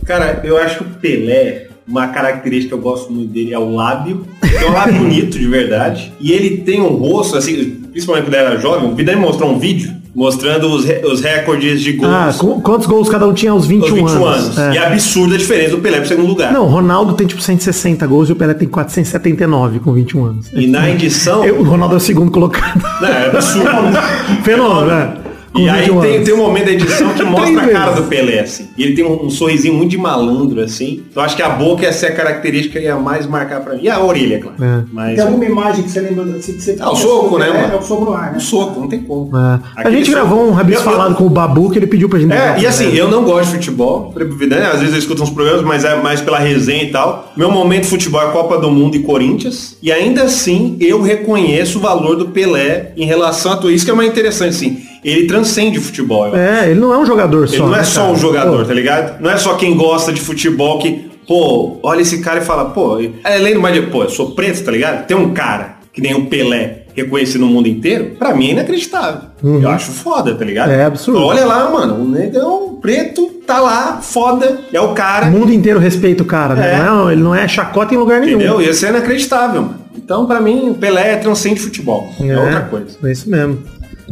Cara, 0.05 0.41
eu 0.43 0.57
acho 0.57 0.77
que 0.77 0.83
o 0.83 0.87
Pelé, 1.01 1.68
uma 1.89 2.07
característica 2.07 2.69
que 2.69 2.73
eu 2.79 2.81
gosto 2.83 3.11
muito 3.11 3.31
dele 3.33 3.53
é 3.53 3.59
o 3.59 3.73
lábio. 3.73 4.25
É 4.43 4.65
um 4.65 4.73
lábio 4.73 4.95
bonito, 4.99 5.37
de 5.39 5.47
verdade. 5.47 6.13
E 6.19 6.31
ele 6.31 6.57
tem 6.57 6.81
um 6.81 6.87
rosto, 6.89 7.37
assim, 7.37 7.77
principalmente 7.91 8.25
quando 8.25 8.33
ele 8.35 8.43
era 8.45 8.57
jovem, 8.59 8.89
o 8.89 8.95
Vidal 8.95 9.15
me 9.15 9.21
mostrou 9.21 9.51
um 9.51 9.59
vídeo 9.59 9.97
mostrando 10.15 10.67
os, 10.67 10.85
os 11.09 11.21
recordes 11.21 11.81
de 11.81 11.93
gols. 11.93 12.11
Ah, 12.11 12.33
qu- 12.37 12.59
quantos 12.61 12.87
gols 12.87 13.07
cada 13.07 13.27
um 13.27 13.33
tinha 13.33 13.51
aos 13.51 13.65
21, 13.67 13.83
aos 14.01 14.11
21 14.11 14.25
anos? 14.25 14.45
anos. 14.45 14.57
É. 14.57 14.73
E 14.73 14.77
é 14.77 14.85
absurda 14.87 15.35
a 15.35 15.37
diferença 15.37 15.69
do 15.71 15.77
Pelé 15.77 15.99
pro 15.99 16.07
segundo 16.09 16.27
lugar. 16.27 16.51
Não, 16.51 16.63
o 16.65 16.67
Ronaldo 16.67 17.13
tem 17.13 17.25
tipo 17.27 17.41
160 17.41 18.05
gols 18.07 18.27
e 18.27 18.33
o 18.33 18.35
Pelé 18.35 18.53
tem 18.55 18.67
479 18.67 19.79
com 19.79 19.93
21 19.93 20.25
anos. 20.25 20.47
E 20.53 20.67
na 20.67 20.89
edição. 20.89 21.45
Eu- 21.45 21.59
o 21.59 21.63
Ronaldo 21.63 21.93
é 21.93 21.97
o 21.97 22.01
segundo 22.01 22.31
colocado. 22.31 22.81
Não, 22.99 23.07
é 23.07 23.27
absurdo. 23.27 23.69
Fenômeno, 24.43 24.87
né? 24.87 25.13
Com 25.53 25.59
E 25.61 25.69
aí 25.69 25.81
21 25.85 26.01
tem, 26.01 26.23
tem 26.23 26.33
um 26.33 26.37
momento 26.37 26.65
da 26.65 26.71
edição 26.71 27.13
que 27.13 27.23
mostra 27.25 27.63
a 27.63 27.67
cara 27.69 27.91
do 27.91 28.03
Pelé, 28.03 28.39
assim. 28.41 28.67
E 28.77 28.83
ele 28.83 28.93
tem 28.95 29.03
um, 29.05 29.25
um 29.25 29.29
sorrisinho 29.29 29.73
muito 29.73 29.89
de 29.91 29.97
malandro, 29.97 30.61
assim. 30.61 31.03
Eu 31.15 31.21
acho 31.21 31.35
que 31.35 31.41
a 31.41 31.49
boca 31.49 31.85
essa 31.85 32.05
é 32.05 32.09
a 32.09 32.15
característica 32.15 32.79
que 32.79 32.85
ia 32.85 32.95
mais 32.97 33.25
marcar 33.25 33.61
pra 33.61 33.73
mim. 33.75 33.81
E 33.83 33.89
a 33.89 33.99
orelha, 33.99 34.39
claro. 34.39 34.55
É. 34.63 34.83
Mas 34.93 35.15
Tem 35.15 35.23
alguma 35.25 35.45
imagem 35.45 35.83
que 35.83 35.89
você 35.89 35.99
lembra 36.01 36.23
assim, 36.37 36.53
que 36.53 36.61
você 36.61 36.75
Ah, 36.79 36.91
o 36.91 36.95
soco, 36.95 37.37
né, 37.39 37.47
mano? 37.47 37.73
É, 37.73 37.77
o 37.77 37.81
soco 37.81 38.05
no 38.05 38.13
ar, 38.13 38.31
né? 38.31 38.37
um 38.37 38.39
soco, 38.39 38.79
não 38.81 38.87
tem 38.87 39.01
como. 39.01 39.35
É. 39.35 39.59
A 39.75 39.89
gente 39.89 40.05
soco- 40.11 40.17
gravou 40.19 40.47
um 40.47 40.51
rabis 40.51 40.75
Eu- 40.75 40.81
falado 40.81 41.15
com 41.15 41.25
o 41.25 41.29
Babu 41.29 41.69
que 41.71 41.79
ele 41.79 41.87
pediu 41.87 42.07
pra 42.07 42.19
gente 42.19 42.29
gravar 42.29 42.57
É, 42.57 42.61
e 42.61 42.67
assim, 42.67 42.93
eu 42.95 43.09
não 43.09 43.23
gosto 43.23 43.47
de 43.49 43.55
futebol, 43.55 44.13
né? 44.47 44.69
às 44.71 44.79
vezes 44.79 44.93
eu 44.93 44.99
escuto 44.99 45.23
uns 45.23 45.29
programas, 45.29 45.63
mas 45.63 45.83
é 45.83 45.95
mais 46.01 46.21
pela 46.21 46.37
resenha 46.39 46.83
e 46.83 46.91
tal. 46.91 47.31
Meu 47.35 47.51
momento 47.51 47.83
de 47.83 47.89
futebol 47.89 48.21
é 48.21 48.31
Copa 48.31 48.57
do 48.57 48.69
Mundo 48.69 48.95
e 48.95 48.99
Corinthians. 48.99 49.75
E 49.81 49.91
ainda 49.91 50.23
assim, 50.23 50.77
eu 50.79 51.01
reconheço 51.01 51.79
o 51.79 51.81
valor 51.81 52.15
do 52.15 52.27
Pelé 52.29 52.91
em 52.95 53.05
relação 53.05 53.53
a 53.53 53.55
tudo. 53.57 53.71
Isso 53.71 53.83
que 53.85 53.91
é 53.91 53.93
mais 53.95 54.09
interessante, 54.09 54.49
assim. 54.49 54.88
Ele 55.03 55.27
transcende 55.27 55.77
o 55.79 55.81
futebol. 55.81 56.35
É, 56.35 56.69
ele 56.69 56.79
não 56.79 56.93
é 56.93 56.97
um 56.97 57.05
jogador 57.05 57.47
Ele 57.47 57.57
só. 57.57 57.65
não 57.67 57.73
é 57.75 57.77
né, 57.79 57.83
só 57.83 58.01
cara? 58.01 58.13
um 58.13 58.17
jogador, 58.17 58.59
Pô, 58.59 58.65
tá 58.65 58.73
ligado? 58.73 59.21
Não 59.21 59.29
é 59.29 59.37
só 59.37 59.53
quem 59.55 59.75
gosta 59.75 60.11
de 60.11 60.19
futebol 60.19 60.79
que, 60.79 61.09
pô, 61.27 61.77
olha 61.83 62.01
esse 62.01 62.19
cara 62.21 62.39
e 62.39 62.43
fala, 62.43 62.65
pô, 62.65 62.99
é, 62.99 63.35
além 63.35 63.53
do 63.53 63.61
mais 63.61 63.73
de, 63.75 63.81
pô, 63.83 64.03
eu 64.03 64.09
sou 64.09 64.31
preto, 64.31 64.63
tá 64.63 64.71
ligado? 64.71 65.05
Tem 65.07 65.15
um 65.15 65.33
cara 65.33 65.77
que 65.93 66.01
nem 66.01 66.13
o 66.13 66.25
Pelé 66.25 66.83
reconhecido 66.95 67.41
no 67.41 67.47
mundo 67.47 67.67
inteiro, 67.67 68.15
pra 68.19 68.33
mim 68.35 68.49
é 68.49 68.51
inacreditável. 68.51 69.21
Eu 69.41 69.69
acho 69.69 69.91
foda, 69.91 70.35
tá 70.35 70.43
ligado? 70.43 70.69
Uhum. 70.69 70.75
É 70.75 70.83
absurdo. 70.85 71.23
Olha 71.23 71.45
lá, 71.45 71.69
mano, 71.69 71.95
o 72.03 72.07
negão 72.07 72.77
preto 72.81 73.27
tá 73.47 73.59
lá, 73.59 73.99
foda, 74.01 74.59
é 74.71 74.81
o 74.81 74.89
cara, 74.93 75.27
O 75.27 75.31
mundo 75.31 75.51
inteiro 75.53 75.79
respeita 75.79 76.23
o 76.23 76.25
cara, 76.25 76.55
né? 76.55 76.73
É. 76.75 76.77
Não, 76.83 77.11
ele 77.11 77.21
não 77.21 77.33
é 77.33 77.47
chacota 77.47 77.93
em 77.93 77.97
lugar 77.97 78.19
nenhum. 78.19 78.37
entendeu? 78.37 78.61
Isso 78.61 78.85
é 78.85 78.89
inacreditável, 78.89 79.61
mano. 79.61 79.75
Então, 79.95 80.25
pra 80.25 80.39
mim, 80.41 80.69
o 80.69 80.73
Pelé 80.75 81.15
transcende 81.17 81.59
futebol. 81.59 82.09
É, 82.21 82.37
outra 82.37 82.61
coisa. 82.61 82.97
É 83.03 83.11
isso 83.11 83.29
mesmo. 83.29 83.59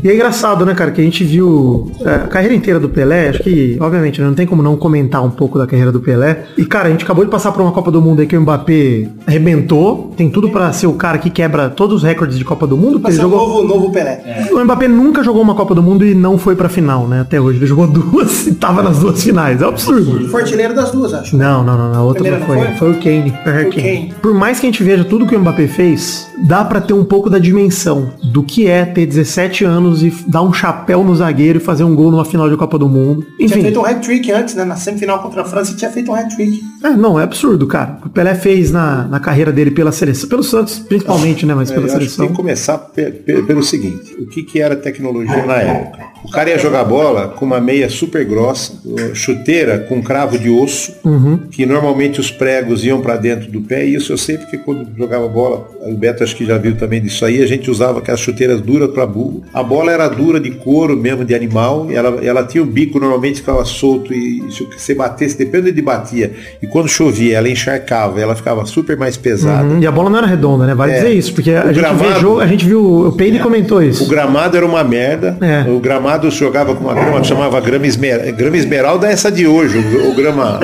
E 0.03 0.09
é 0.09 0.13
engraçado, 0.13 0.65
né, 0.65 0.73
cara, 0.73 0.91
que 0.91 1.01
a 1.01 1.03
gente 1.03 1.23
viu 1.23 1.91
é, 2.01 2.15
a 2.15 2.19
carreira 2.27 2.53
inteira 2.55 2.79
do 2.79 2.89
Pelé, 2.89 3.29
acho 3.29 3.43
que, 3.43 3.77
obviamente, 3.79 4.21
né, 4.21 4.27
não 4.27 4.33
tem 4.33 4.45
como 4.45 4.61
não 4.61 4.75
comentar 4.77 5.23
um 5.23 5.29
pouco 5.29 5.57
da 5.57 5.65
carreira 5.65 5.91
do 5.91 5.99
Pelé. 5.99 6.43
E, 6.57 6.65
cara, 6.65 6.87
a 6.87 6.91
gente 6.91 7.03
acabou 7.03 7.25
de 7.25 7.31
passar 7.31 7.51
por 7.51 7.61
uma 7.61 7.71
Copa 7.71 7.91
do 7.91 8.01
Mundo 8.01 8.21
aí 8.21 8.27
que 8.27 8.35
o 8.37 8.41
Mbappé 8.41 9.09
arrebentou, 9.25 10.13
tem 10.15 10.29
tudo 10.29 10.49
pra 10.49 10.71
ser 10.73 10.87
o 10.87 10.93
cara 10.93 11.17
que 11.17 11.29
quebra 11.29 11.69
todos 11.69 11.97
os 11.97 12.03
recordes 12.03 12.37
de 12.37 12.45
Copa 12.45 12.67
do 12.67 12.77
Mundo, 12.77 12.99
Vai 12.99 13.11
ele 13.11 13.21
jogou... 13.21 13.39
novo, 13.39 13.63
novo 13.67 13.91
Pelé. 13.91 14.47
O 14.51 14.59
Mbappé 14.63 14.87
nunca 14.87 15.23
jogou 15.23 15.41
uma 15.41 15.55
Copa 15.55 15.73
do 15.73 15.81
Mundo 15.81 16.05
e 16.05 16.13
não 16.13 16.37
foi 16.37 16.55
pra 16.55 16.69
final, 16.69 17.07
né, 17.07 17.21
até 17.21 17.39
hoje. 17.39 17.59
Ele 17.59 17.65
jogou 17.65 17.87
duas 17.87 18.47
e 18.47 18.55
tava 18.55 18.83
nas 18.83 18.99
duas 18.99 19.23
finais, 19.23 19.61
é 19.61 19.65
um 19.65 19.69
absurdo. 19.69 20.27
Foi 20.29 20.41
artilheiro 20.41 20.75
das 20.75 20.91
duas, 20.91 21.13
acho. 21.13 21.35
Não, 21.37 21.63
não, 21.63 21.77
não, 21.77 21.95
a 21.95 22.03
outra 22.03 22.23
Primeira 22.23 22.45
não 22.45 22.55
não 22.55 22.61
foi. 22.61 22.75
foi? 22.75 22.77
Foi 22.77 22.91
o 22.91 23.01
Kane. 23.01 23.31
Foi 23.43 23.53
Foi 23.53 23.65
o 23.65 23.69
Kane. 23.71 23.81
Kane. 23.83 24.13
Por 24.21 24.33
mais 24.33 24.59
que 24.59 24.65
a 24.65 24.69
gente 24.69 24.83
veja 24.83 25.03
tudo 25.03 25.25
que 25.25 25.35
o 25.35 25.39
Mbappé 25.39 25.67
fez, 25.67 26.27
dá 26.45 26.63
pra 26.63 26.81
ter 26.81 26.93
um 26.93 27.03
pouco 27.03 27.29
da 27.29 27.39
dimensão 27.39 28.11
do 28.23 28.43
que 28.43 28.67
é 28.67 28.85
ter 28.85 29.05
17 29.05 29.63
anos 29.65 29.86
e 29.95 30.09
dar 30.27 30.41
um 30.41 30.51
chapéu 30.53 31.03
no 31.03 31.15
zagueiro 31.15 31.57
e 31.59 31.61
fazer 31.61 31.83
um 31.83 31.95
gol 31.95 32.11
numa 32.11 32.25
final 32.25 32.49
de 32.49 32.55
Copa 32.57 32.77
do 32.77 32.87
Mundo. 32.89 33.21
Tinha 33.37 33.45
Enfim, 33.47 33.61
feito 33.61 33.79
um 33.79 33.85
hat-trick 33.85 34.31
antes, 34.31 34.55
né? 34.55 34.63
Na 34.65 34.75
semifinal 34.75 35.19
contra 35.21 35.41
a 35.41 35.45
França, 35.45 35.75
tinha 35.75 35.89
feito 35.91 36.11
um 36.11 36.15
hat-trick. 36.15 36.61
é, 36.83 36.89
não, 36.91 37.19
é 37.19 37.23
absurdo, 37.23 37.65
cara. 37.67 37.97
O 38.05 38.09
Pelé 38.09 38.35
fez 38.35 38.71
na, 38.71 39.03
na 39.07 39.19
carreira 39.19 39.51
dele 39.51 39.71
pela 39.71 39.91
seleção, 39.91 40.27
pelo 40.29 40.43
Santos 40.43 40.79
principalmente, 40.79 41.45
né, 41.45 41.53
mas 41.55 41.69
É, 41.71 41.73
pela 41.75 41.87
seleção. 41.89 42.25
tem 42.25 42.35
que 42.35 42.41
começar 42.41 42.77
pe- 42.77 43.11
pe- 43.11 43.41
pelo 43.43 43.63
seguinte, 43.63 44.15
o 44.19 44.27
que, 44.27 44.43
que 44.43 44.59
era 44.59 44.75
tecnologia 44.75 45.45
na 45.45 45.55
época? 45.55 45.99
O 46.27 46.31
cara 46.31 46.49
ia 46.49 46.57
jogar 46.59 46.83
bola 46.83 47.29
com 47.29 47.45
uma 47.45 47.59
meia 47.61 47.89
super 47.89 48.25
grossa, 48.25 48.73
chuteira 49.13 49.79
com 49.79 50.01
cravo 50.01 50.37
de 50.37 50.49
osso, 50.49 50.93
Uhum. 51.05 51.39
que 51.49 51.65
normalmente 51.65 52.19
os 52.19 52.29
pregos 52.29 52.83
iam 52.83 52.99
para 52.99 53.15
dentro 53.15 53.49
do 53.49 53.61
pé, 53.61 53.85
e 53.85 53.95
isso 53.95 54.11
eu 54.11 54.17
sei 54.17 54.37
porque 54.37 54.57
quando 54.57 54.85
jogava 54.97 55.27
bola, 55.27 55.67
o 55.85 55.93
Beto 55.95 56.23
acho 56.23 56.35
que 56.35 56.45
já 56.45 56.57
viu 56.57 56.75
também 56.75 57.01
disso 57.01 57.23
aí, 57.25 57.41
a 57.41 57.47
gente 57.47 57.71
usava 57.71 57.99
aquelas 57.99 58.19
chuteiras 58.19 58.59
duras 58.61 58.89
para 58.91 59.05
burro. 59.05 59.41
A 59.53 59.63
bola 59.63 59.91
era 59.91 60.07
dura 60.09 60.39
de 60.39 60.51
couro 60.51 60.97
mesmo, 60.97 61.23
de 61.23 61.33
animal, 61.33 61.87
e 61.89 61.95
ela, 61.95 62.19
ela 62.23 62.43
tinha 62.43 62.61
o 62.61 62.65
bico, 62.65 62.99
normalmente 62.99 63.37
ficava 63.39 63.63
solto, 63.65 64.13
e 64.13 64.43
se 64.51 64.63
você 64.77 64.93
batesse, 64.93 65.37
depende 65.37 65.71
de 65.71 65.81
batia, 65.81 66.33
e 66.61 66.67
quando 66.67 66.87
chovia, 66.89 67.37
ela 67.37 67.49
encharcava, 67.49 68.19
ela 68.19 68.35
ficava 68.35 68.65
super 68.65 68.97
mais 68.97 69.15
pesada. 69.15 69.63
Uhum, 69.67 69.79
E 69.81 69.87
a 69.87 69.91
bola 69.91 70.09
não 70.09 70.17
era 70.17 70.27
redonda, 70.27 70.65
né? 70.65 70.75
Vale 70.75 70.91
É. 70.91 70.95
dizer 70.95 71.13
isso, 71.13 71.33
porque 71.33 71.51
a 71.51 71.63
O 71.63 71.67
gente 71.67 71.75
gramado- 71.77 72.39
a 72.41 72.47
gente 72.47 72.65
viu, 72.65 73.07
o 73.07 73.11
Peide 73.13 73.39
comentou 73.39 73.81
isso. 73.81 74.03
O 74.03 74.07
gramado 74.07 74.57
era 74.57 74.65
uma 74.65 74.83
merda. 74.83 75.37
É. 75.41 75.69
O 75.69 75.79
gramado 75.79 76.16
jogava 76.29 76.75
com 76.75 76.83
uma 76.83 76.93
grama 76.93 77.21
que 77.21 77.27
chamava 77.27 77.59
grama, 77.61 77.85
esmer... 77.87 78.33
grama 78.35 78.57
esmeralda, 78.57 79.07
é 79.07 79.11
essa 79.11 79.31
de 79.31 79.47
hoje, 79.47 79.77
o, 79.77 80.11
o 80.11 80.15
grama. 80.15 80.59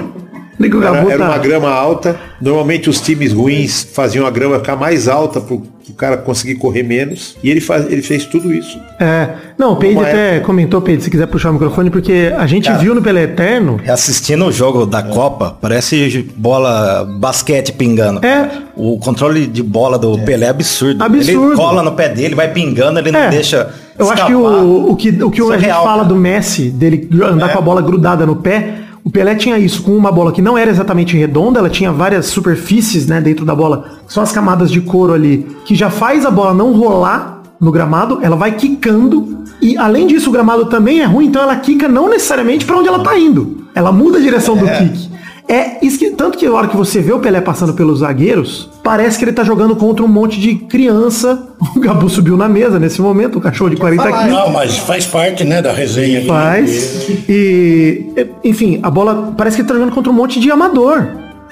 Era, 0.59 0.97
era 1.11 1.17
tá- 1.17 1.25
uma 1.25 1.37
grama 1.39 1.69
alta. 1.69 2.15
Normalmente 2.39 2.89
os 2.89 3.01
times 3.01 3.33
ruins 3.33 3.83
faziam 3.91 4.25
a 4.25 4.29
grama 4.29 4.59
ficar 4.59 4.75
mais 4.75 5.07
alta 5.09 5.41
pro, 5.41 5.59
pro 5.59 5.93
cara 5.95 6.15
conseguir 6.15 6.55
correr 6.55 6.83
menos. 6.83 7.35
E 7.43 7.49
ele, 7.49 7.59
faz, 7.59 7.91
ele 7.91 8.01
fez 8.01 8.25
tudo 8.25 8.53
isso. 8.53 8.79
É. 8.99 9.29
Não, 9.57 9.73
o 9.73 9.75
Peide 9.75 9.99
até 9.99 10.39
comentou, 10.39 10.79
Peide, 10.81 11.03
se 11.03 11.09
quiser 11.09 11.25
puxar 11.27 11.49
o 11.49 11.53
microfone, 11.53 11.89
porque 11.89 12.31
a 12.37 12.45
gente 12.45 12.65
Cara. 12.67 12.77
viu 12.77 12.95
no 12.95 13.01
Pelé 13.01 13.23
Eterno. 13.23 13.81
Assistindo 13.87 14.45
o 14.45 14.51
jogo 14.51 14.85
da 14.85 15.01
Copa, 15.03 15.57
parece 15.59 16.29
bola 16.35 17.03
basquete 17.19 17.73
pingando. 17.73 18.25
É. 18.25 18.49
O 18.75 18.97
controle 18.99 19.47
de 19.47 19.61
bola 19.63 19.97
do 19.97 20.17
Pelé 20.19 20.45
é 20.45 20.49
absurdo. 20.49 21.03
Absurdo. 21.03 21.47
Ele 21.47 21.55
cola 21.55 21.83
no 21.83 21.91
pé 21.93 22.09
dele, 22.09 22.35
vai 22.35 22.49
pingando, 22.53 22.99
ele 22.99 23.09
É. 23.09 23.11
não 23.11 23.29
deixa. 23.29 23.69
Eu 23.97 24.09
acho 24.09 24.25
que 24.25 24.33
o, 24.33 24.91
o 24.91 24.95
que, 24.95 25.09
o 25.23 25.29
que 25.29 25.41
a 25.41 25.55
é 25.55 25.59
gente 25.59 25.69
fala 25.69 25.97
cara. 25.97 26.03
do 26.05 26.15
Messi, 26.15 26.69
dele 26.69 27.07
andar 27.23 27.49
É. 27.49 27.53
com 27.53 27.59
a 27.59 27.61
bola 27.61 27.81
grudada 27.81 28.25
no 28.25 28.35
pé, 28.35 28.79
o 29.03 29.09
Pelé 29.09 29.35
tinha 29.35 29.57
isso, 29.59 29.83
com 29.83 29.91
uma 29.95 30.11
bola 30.11 30.31
que 30.31 30.41
não 30.41 30.57
era 30.57 30.71
exatamente 30.71 31.17
redonda, 31.17 31.59
ela 31.59 31.69
tinha 31.69 31.91
várias 31.91 32.27
superfícies 32.27 33.05
né, 33.05 33.19
dentro 33.19 33.45
da 33.45 33.53
bola, 33.53 33.85
são 34.07 34.23
as 34.23 34.31
camadas 34.31 34.71
de 34.71 34.79
couro 34.81 35.13
ali, 35.13 35.45
que 35.65 35.75
já 35.75 35.89
faz 35.89 36.25
a 36.25 36.31
bola 36.31 36.53
não 36.53 36.73
rolar 36.73 37.41
no 37.59 37.71
gramado, 37.71 38.19
ela 38.21 38.35
vai 38.35 38.53
quicando, 38.53 39.43
e 39.61 39.77
além 39.77 40.07
disso 40.07 40.29
o 40.29 40.33
gramado 40.33 40.65
também 40.65 41.01
é 41.01 41.05
ruim, 41.05 41.25
então 41.25 41.41
ela 41.41 41.55
quica 41.57 41.87
não 41.87 42.09
necessariamente 42.09 42.65
para 42.65 42.77
onde 42.77 42.87
ela 42.87 42.99
tá 43.03 43.17
indo. 43.17 43.63
Ela 43.75 43.91
muda 43.91 44.17
a 44.17 44.21
direção 44.21 44.55
do 44.55 44.65
kick. 44.67 45.09
É 45.47 45.85
isso 45.85 45.99
que, 45.99 46.11
tanto 46.11 46.37
que 46.37 46.45
a 46.45 46.51
hora 46.51 46.67
que 46.67 46.77
você 46.77 47.01
vê 47.01 47.11
o 47.11 47.19
Pelé 47.19 47.41
passando 47.41 47.73
pelos 47.73 47.99
zagueiros, 47.99 48.69
parece 48.83 49.17
que 49.17 49.25
ele 49.25 49.33
tá 49.33 49.43
jogando 49.43 49.75
contra 49.75 50.03
um 50.03 50.07
monte 50.07 50.39
de 50.39 50.55
criança. 50.55 51.47
O 51.75 51.79
Gabu 51.79 52.07
subiu 52.09 52.37
na 52.37 52.47
mesa 52.47 52.77
nesse 52.77 53.01
momento, 53.01 53.39
o 53.39 53.41
cachorro 53.41 53.69
de 53.71 53.77
40 53.77 54.03
quilos. 54.03 54.27
Não, 54.27 54.51
mas 54.51 54.77
faz 54.77 55.05
parte, 55.05 55.43
né, 55.43 55.61
da 55.61 55.71
resenha. 55.71 56.19
aqui. 56.19 56.27
Faz. 56.27 57.09
E, 57.27 58.13
enfim, 58.43 58.79
a 58.83 58.91
bola 58.91 59.33
parece 59.35 59.55
que 59.55 59.61
ele 59.61 59.67
tá 59.69 59.73
jogando 59.73 59.91
contra 59.93 60.11
um 60.11 60.15
monte 60.15 60.39
de 60.39 60.51
amador. 60.51 61.07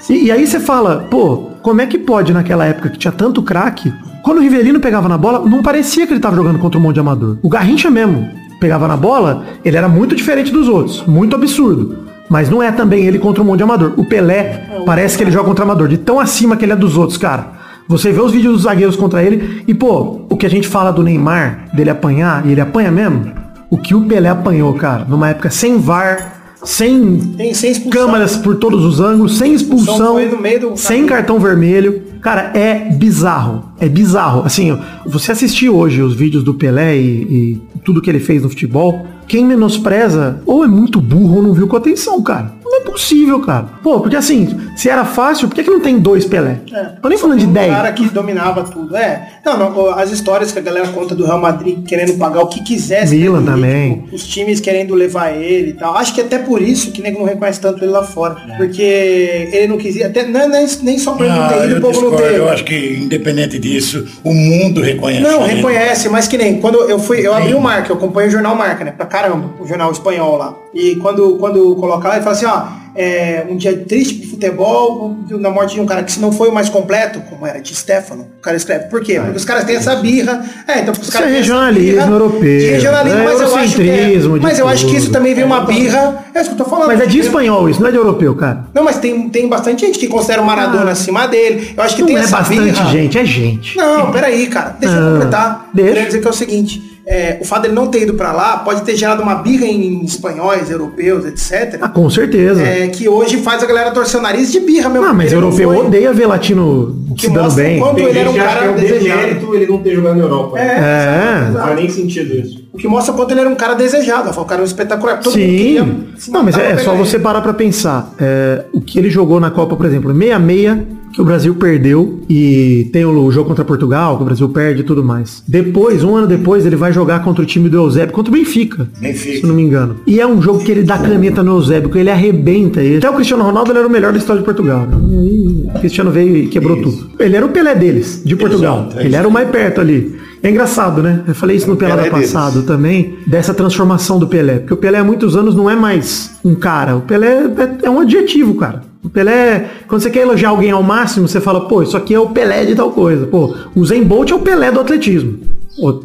E, 0.08 0.26
e 0.26 0.30
aí 0.30 0.46
você 0.46 0.60
fala, 0.60 1.08
pô, 1.10 1.48
como 1.60 1.80
é 1.80 1.86
que 1.86 1.98
pode 1.98 2.32
naquela 2.32 2.66
época 2.66 2.90
que 2.90 2.98
tinha 2.98 3.10
tanto 3.10 3.42
craque? 3.42 3.92
Quando 4.22 4.38
o 4.38 4.40
Rivelino 4.40 4.78
pegava 4.78 5.08
na 5.08 5.18
bola, 5.18 5.40
não 5.48 5.62
parecia 5.62 6.06
que 6.06 6.12
ele 6.12 6.20
tava 6.20 6.36
jogando 6.36 6.58
contra 6.58 6.78
um 6.78 6.82
monte 6.82 6.94
de 6.94 7.00
amador. 7.00 7.38
O 7.42 7.48
Garrincha 7.48 7.90
mesmo 7.90 8.28
pegava 8.60 8.86
na 8.86 8.96
bola, 8.96 9.44
ele 9.64 9.76
era 9.76 9.88
muito 9.88 10.14
diferente 10.14 10.52
dos 10.52 10.68
outros, 10.68 11.04
muito 11.06 11.34
absurdo. 11.34 12.11
Mas 12.28 12.48
não 12.48 12.62
é 12.62 12.70
também 12.72 13.04
ele 13.04 13.18
contra 13.18 13.42
um 13.42 13.46
monte 13.46 13.58
de 13.58 13.62
amador. 13.64 13.92
O 13.96 14.04
Pelé 14.04 14.66
parece 14.86 15.16
que 15.16 15.24
ele 15.24 15.30
joga 15.30 15.48
contra 15.48 15.64
amador, 15.64 15.88
de 15.88 15.98
tão 15.98 16.18
acima 16.18 16.56
que 16.56 16.64
ele 16.64 16.72
é 16.72 16.76
dos 16.76 16.96
outros, 16.96 17.18
cara. 17.18 17.60
Você 17.88 18.10
vê 18.12 18.20
os 18.20 18.32
vídeos 18.32 18.54
dos 18.54 18.62
zagueiros 18.62 18.96
contra 18.96 19.22
ele 19.22 19.62
e, 19.66 19.74
pô, 19.74 20.22
o 20.30 20.36
que 20.36 20.46
a 20.46 20.50
gente 20.50 20.66
fala 20.68 20.90
do 20.92 21.02
Neymar, 21.02 21.66
dele 21.74 21.90
apanhar, 21.90 22.46
e 22.46 22.52
ele 22.52 22.60
apanha 22.60 22.90
mesmo, 22.90 23.26
o 23.68 23.76
que 23.76 23.94
o 23.94 24.02
Pelé 24.02 24.28
apanhou, 24.28 24.72
cara, 24.74 25.04
numa 25.06 25.28
época 25.30 25.50
sem 25.50 25.78
VAR, 25.78 26.40
sem, 26.64 27.18
Tem- 27.36 27.52
sem 27.52 27.72
expulsão. 27.72 28.06
câmeras 28.06 28.36
por 28.36 28.54
todos 28.56 28.84
os 28.84 29.00
ângulos, 29.00 29.36
sem 29.36 29.52
expulsão, 29.52 30.18
Expulsão 30.20 30.76
sem 30.76 31.04
cartão 31.06 31.40
vermelho. 31.40 32.02
Cara, 32.20 32.52
é 32.54 32.88
bizarro. 32.92 33.64
É 33.80 33.88
bizarro. 33.88 34.42
Assim, 34.44 34.78
você 35.04 35.32
assistir 35.32 35.68
hoje 35.68 36.00
os 36.00 36.14
vídeos 36.14 36.44
do 36.44 36.54
Pelé 36.54 36.96
e, 36.96 37.00
e 37.02 37.62
tudo 37.84 38.00
que 38.00 38.08
ele 38.08 38.20
fez 38.20 38.44
no 38.44 38.48
futebol, 38.48 39.04
quem 39.32 39.46
menospreza 39.46 40.42
ou 40.44 40.62
é 40.62 40.68
muito 40.68 41.00
burro 41.00 41.36
ou 41.36 41.42
não 41.42 41.54
viu 41.54 41.66
com 41.66 41.74
atenção, 41.74 42.22
cara. 42.22 42.52
Não 42.84 42.88
é 42.88 42.90
possível, 42.92 43.40
cara. 43.40 43.66
Pô, 43.82 44.00
porque 44.00 44.16
assim, 44.16 44.58
se 44.76 44.88
era 44.88 45.04
fácil, 45.04 45.48
por 45.48 45.54
que, 45.54 45.62
que 45.64 45.70
não 45.70 45.80
tem 45.80 45.98
dois 45.98 46.24
Pelé? 46.24 46.58
Tô 47.00 47.08
nem 47.08 47.18
falando 47.18 47.38
de 47.38 47.46
um 47.46 47.52
10. 47.52 47.72
cara 47.72 47.92
que 47.92 48.08
dominava 48.08 48.62
tudo. 48.64 48.96
É. 48.96 49.28
Não, 49.44 49.58
não, 49.58 49.90
as 49.98 50.10
histórias 50.10 50.52
que 50.52 50.58
a 50.58 50.62
galera 50.62 50.88
conta 50.88 51.14
do 51.14 51.24
Real 51.24 51.38
Madrid 51.40 51.84
querendo 51.86 52.16
pagar 52.18 52.42
o 52.42 52.46
que 52.48 52.62
quisesse. 52.62 53.16
Milan 53.16 53.40
né, 53.40 53.52
também. 53.52 54.02
tipo, 54.02 54.16
os 54.16 54.26
times 54.26 54.60
querendo 54.60 54.94
levar 54.94 55.30
ele 55.32 55.70
e 55.70 55.72
tal. 55.74 55.96
Acho 55.96 56.14
que 56.14 56.20
até 56.20 56.38
por 56.38 56.60
isso 56.62 56.90
que 56.92 57.00
o 57.00 57.02
nego 57.02 57.18
não 57.18 57.26
reconhece 57.26 57.60
tanto 57.60 57.82
ele 57.84 57.92
lá 57.92 58.02
fora. 58.02 58.36
Porque 58.56 58.82
ele 58.82 59.66
não 59.68 59.78
quis 59.78 59.96
ir. 59.96 60.04
Até, 60.04 60.26
não, 60.26 60.48
nem, 60.48 60.66
nem 60.82 60.98
só 60.98 61.12
por 61.12 61.24
ele 61.26 61.34
não 61.34 61.42
Ah, 61.42 61.48
ter 61.48 61.64
ido, 61.64 61.72
eu 61.74 61.78
o 61.78 61.80
povo 61.80 62.00
não 62.00 62.10
discordo. 62.10 62.32
ter. 62.32 62.38
Eu 62.38 62.48
acho 62.48 62.64
que, 62.64 62.98
independente 63.02 63.58
disso, 63.58 64.06
o 64.24 64.32
mundo 64.32 64.80
reconhece. 64.80 65.22
Não, 65.22 65.42
reconhece, 65.42 66.08
mas 66.08 66.28
que 66.28 66.36
nem 66.38 66.60
quando 66.60 66.78
eu 66.82 66.98
fui, 66.98 67.26
eu 67.26 67.34
abri 67.34 67.54
o 67.54 67.60
Marca, 67.60 67.90
eu 67.92 67.96
acompanho 67.96 68.28
o 68.28 68.30
jornal 68.30 68.54
Marca, 68.54 68.84
né? 68.84 68.92
Pra 68.92 69.06
caramba, 69.06 69.50
o 69.60 69.66
jornal 69.66 69.90
espanhol 69.92 70.36
lá. 70.36 70.56
E 70.74 70.96
quando, 70.96 71.36
quando 71.36 71.74
coloca 71.76 72.08
lá, 72.08 72.14
ele 72.16 72.24
fala 72.24 72.36
assim, 72.36 72.46
ó, 72.46 72.62
é, 72.94 73.46
um 73.48 73.56
dia 73.56 73.74
triste 73.86 74.14
pro 74.16 74.30
futebol, 74.30 75.16
na 75.30 75.50
morte 75.50 75.74
de 75.74 75.80
um 75.80 75.86
cara 75.86 76.02
que 76.02 76.12
se 76.12 76.20
não 76.20 76.30
foi 76.30 76.48
o 76.48 76.52
mais 76.52 76.68
completo, 76.68 77.20
como 77.28 77.46
era 77.46 77.58
de 77.60 77.74
Stefano, 77.74 78.26
o 78.38 78.42
cara 78.42 78.56
escreve. 78.56 78.86
Por 78.90 79.02
quê? 79.02 79.18
Porque 79.20 79.36
os 79.36 79.44
caras 79.46 79.64
têm 79.64 79.76
essa 79.76 79.96
birra. 79.96 80.44
É, 80.68 80.80
então 80.80 80.92
os 80.92 80.98
Isso 81.00 81.12
caras 81.12 81.28
é 81.30 81.36
regionalismo 81.36 82.12
europeu, 82.12 82.40
de 82.58 82.66
regionalismo, 82.66 83.18
é 83.20 83.24
mas 83.24 83.40
eu 83.40 83.56
acho 83.56 83.76
que 83.76 83.90
é- 83.90 84.18
Mas 84.40 84.58
eu 84.58 84.68
acho 84.68 84.86
que 84.86 84.96
isso 84.96 85.10
também 85.10 85.34
vem 85.34 85.44
uma 85.44 85.60
birra. 85.60 86.24
É 86.34 86.40
isso 86.40 86.50
que 86.50 86.60
eu 86.60 86.64
tô 86.64 86.70
falando. 86.70 86.88
Mas 86.88 87.00
é 87.00 87.06
de 87.06 87.18
espanhol 87.18 87.68
isso, 87.68 87.80
não 87.80 87.88
é 87.88 87.90
de 87.90 87.96
europeu, 87.98 88.34
cara. 88.34 88.64
Não, 88.74 88.84
mas 88.84 88.98
tem, 88.98 89.28
tem 89.30 89.48
bastante 89.48 89.86
gente 89.86 89.98
que 89.98 90.06
considera 90.08 90.42
o 90.42 90.44
Maradona 90.44 90.90
acima 90.90 91.26
dele. 91.26 91.72
Eu 91.76 91.82
acho 91.82 91.96
que 91.96 92.02
não 92.02 92.08
tem 92.08 92.16
é 92.16 92.20
essa 92.20 92.36
bastante 92.38 92.60
birra. 92.62 92.90
gente, 92.90 93.18
é 93.18 93.24
gente. 93.24 93.76
Não, 93.76 94.10
peraí, 94.12 94.46
cara. 94.48 94.76
Deixa 94.78 94.94
eu 94.96 95.02
Ah, 95.02 95.10
completar. 95.12 95.70
deixa. 95.72 95.90
Queria 95.92 96.06
dizer 96.06 96.20
que 96.20 96.26
é 96.26 96.30
o 96.30 96.34
seguinte. 96.34 96.91
É, 97.06 97.38
o 97.40 97.44
fato 97.44 97.62
dele 97.62 97.74
não 97.74 97.88
ter 97.88 98.02
ido 98.02 98.14
pra 98.14 98.32
lá 98.32 98.58
pode 98.58 98.82
ter 98.82 98.94
gerado 98.96 99.22
uma 99.22 99.34
birra 99.36 99.66
em 99.66 100.04
espanhóis, 100.04 100.70
europeus, 100.70 101.24
etc. 101.26 101.78
Ah, 101.80 101.88
com 101.88 102.08
certeza. 102.08 102.62
é, 102.62 102.86
que 102.88 103.08
hoje 103.08 103.38
faz 103.38 103.62
a 103.62 103.66
galera 103.66 103.90
torcer 103.90 104.20
o 104.20 104.22
nariz 104.22 104.52
de 104.52 104.60
birra, 104.60 104.88
meu 104.88 105.04
Ah, 105.04 105.12
mas 105.12 105.32
europeu 105.32 105.68
foi. 105.72 105.86
odeia 105.86 106.12
ver 106.12 106.26
latino 106.26 106.96
Que 107.16 107.26
se 107.26 107.30
dando 107.32 107.54
bem. 107.54 107.78
o 107.78 107.84
quanto 107.84 108.00
ele 108.00 108.18
era 108.18 108.30
um 108.30 108.34
cara 108.34 108.64
é 108.66 108.72
desejado. 108.72 109.54
ele 109.54 109.66
não 109.66 109.78
ter 109.78 109.94
jogado 109.96 110.16
na 110.16 110.22
Europa. 110.22 110.58
É, 110.58 110.62
É. 110.64 111.50
Não 111.52 111.60
faz 111.60 111.76
nem 111.76 111.88
sentido 111.88 112.34
isso. 112.34 112.61
O 112.72 112.78
que 112.78 112.88
mostra 112.88 113.12
quanto 113.12 113.32
ele 113.32 113.40
era 113.40 113.48
um 113.50 113.54
cara 113.54 113.74
desejado. 113.74 114.30
O 114.30 114.44
cara 114.44 114.54
era 114.54 114.62
um 114.62 114.66
espetacular. 114.66 115.20
Todo 115.20 115.32
Sim. 115.32 116.06
Não, 116.28 116.42
mas 116.42 116.56
é, 116.56 116.72
é 116.72 116.76
só 116.78 116.92
pegar 116.92 117.04
você 117.04 117.16
ele. 117.16 117.22
parar 117.22 117.40
pra 117.42 117.52
pensar. 117.52 118.14
É, 118.18 118.64
o 118.72 118.80
que 118.80 118.98
ele 118.98 119.10
jogou 119.10 119.38
na 119.38 119.50
Copa, 119.50 119.76
por 119.76 119.84
exemplo, 119.84 120.10
66, 120.14 120.78
que 121.12 121.20
o 121.20 121.24
Brasil 121.26 121.54
perdeu, 121.54 122.22
e 122.26 122.88
tem 122.90 123.04
o 123.04 123.30
jogo 123.30 123.46
contra 123.50 123.62
Portugal, 123.62 124.16
que 124.16 124.22
o 124.22 124.24
Brasil 124.24 124.48
perde 124.48 124.80
e 124.80 124.84
tudo 124.84 125.04
mais. 125.04 125.42
Depois, 125.46 126.02
um 126.02 126.16
ano 126.16 126.26
depois, 126.26 126.64
ele 126.64 126.74
vai 126.74 126.90
jogar 126.90 127.22
contra 127.22 127.42
o 127.42 127.46
time 127.46 127.68
do 127.68 127.76
Eusébio, 127.76 128.14
contra 128.14 128.32
o 128.32 128.34
Benfica, 128.34 128.88
Benfica. 128.98 129.40
se 129.40 129.46
não 129.46 129.54
me 129.54 129.60
engano. 129.60 129.96
E 130.06 130.18
é 130.18 130.26
um 130.26 130.40
jogo 130.40 130.60
que 130.64 130.72
ele 130.72 130.82
dá 130.82 130.96
caneta 130.96 131.42
no 131.42 131.52
Eusébio, 131.56 131.90
que 131.90 131.98
ele 131.98 132.08
arrebenta 132.10 132.80
ele. 132.80 132.96
Até 132.96 133.10
o 133.10 133.14
Cristiano 133.14 133.44
Ronaldo 133.44 133.70
ele 133.70 133.80
era 133.80 133.88
o 133.88 133.90
melhor 133.90 134.12
da 134.12 134.18
história 134.18 134.40
de 134.40 134.46
Portugal. 134.46 134.86
né? 134.86 134.96
E 135.10 135.18
aí, 135.18 135.66
o 135.74 135.78
Cristiano 135.80 136.10
veio 136.10 136.34
e 136.34 136.46
quebrou 136.46 136.80
tudo. 136.80 137.10
Ele 137.18 137.36
era 137.36 137.44
o 137.44 137.50
Pelé 137.50 137.74
deles, 137.74 138.22
de 138.24 138.34
Portugal. 138.34 138.86
Exato, 138.86 138.98
é 139.00 139.04
ele 139.04 139.14
era 139.14 139.28
o 139.28 139.30
mais 139.30 139.50
perto 139.50 139.82
ali. 139.82 140.16
É 140.42 140.50
engraçado, 140.50 141.02
né? 141.02 141.22
Eu 141.26 141.34
falei 141.34 141.56
isso 141.56 141.68
no 141.68 141.76
Pelada 141.76 142.02
Pelé 142.02 142.14
deles. 142.14 142.32
passado 142.32 142.62
também, 142.64 143.18
dessa 143.26 143.54
transformação 143.54 144.18
do 144.18 144.26
Pelé. 144.26 144.58
Porque 144.58 144.74
o 144.74 144.76
Pelé 144.76 144.98
há 144.98 145.04
muitos 145.04 145.36
anos 145.36 145.54
não 145.54 145.70
é 145.70 145.76
mais 145.76 146.32
um 146.44 146.54
cara. 146.54 146.96
O 146.96 147.02
Pelé 147.02 147.44
é, 147.82 147.86
é 147.86 147.90
um 147.90 148.00
adjetivo, 148.00 148.54
cara. 148.56 148.82
O 149.04 149.08
Pelé, 149.08 149.70
quando 149.86 150.00
você 150.00 150.10
quer 150.10 150.20
elogiar 150.20 150.50
alguém 150.50 150.70
ao 150.70 150.82
máximo, 150.82 151.28
você 151.28 151.40
fala, 151.40 151.68
pô, 151.68 151.82
isso 151.82 151.96
aqui 151.96 152.12
é 152.14 152.18
o 152.18 152.30
Pelé 152.30 152.64
de 152.64 152.74
tal 152.74 152.90
coisa. 152.90 153.26
Pô, 153.26 153.54
o 153.74 153.84
Zen 153.84 154.02
Bolt 154.02 154.30
é 154.30 154.34
o 154.34 154.40
Pelé 154.40 154.70
do 154.72 154.80
atletismo. 154.80 155.38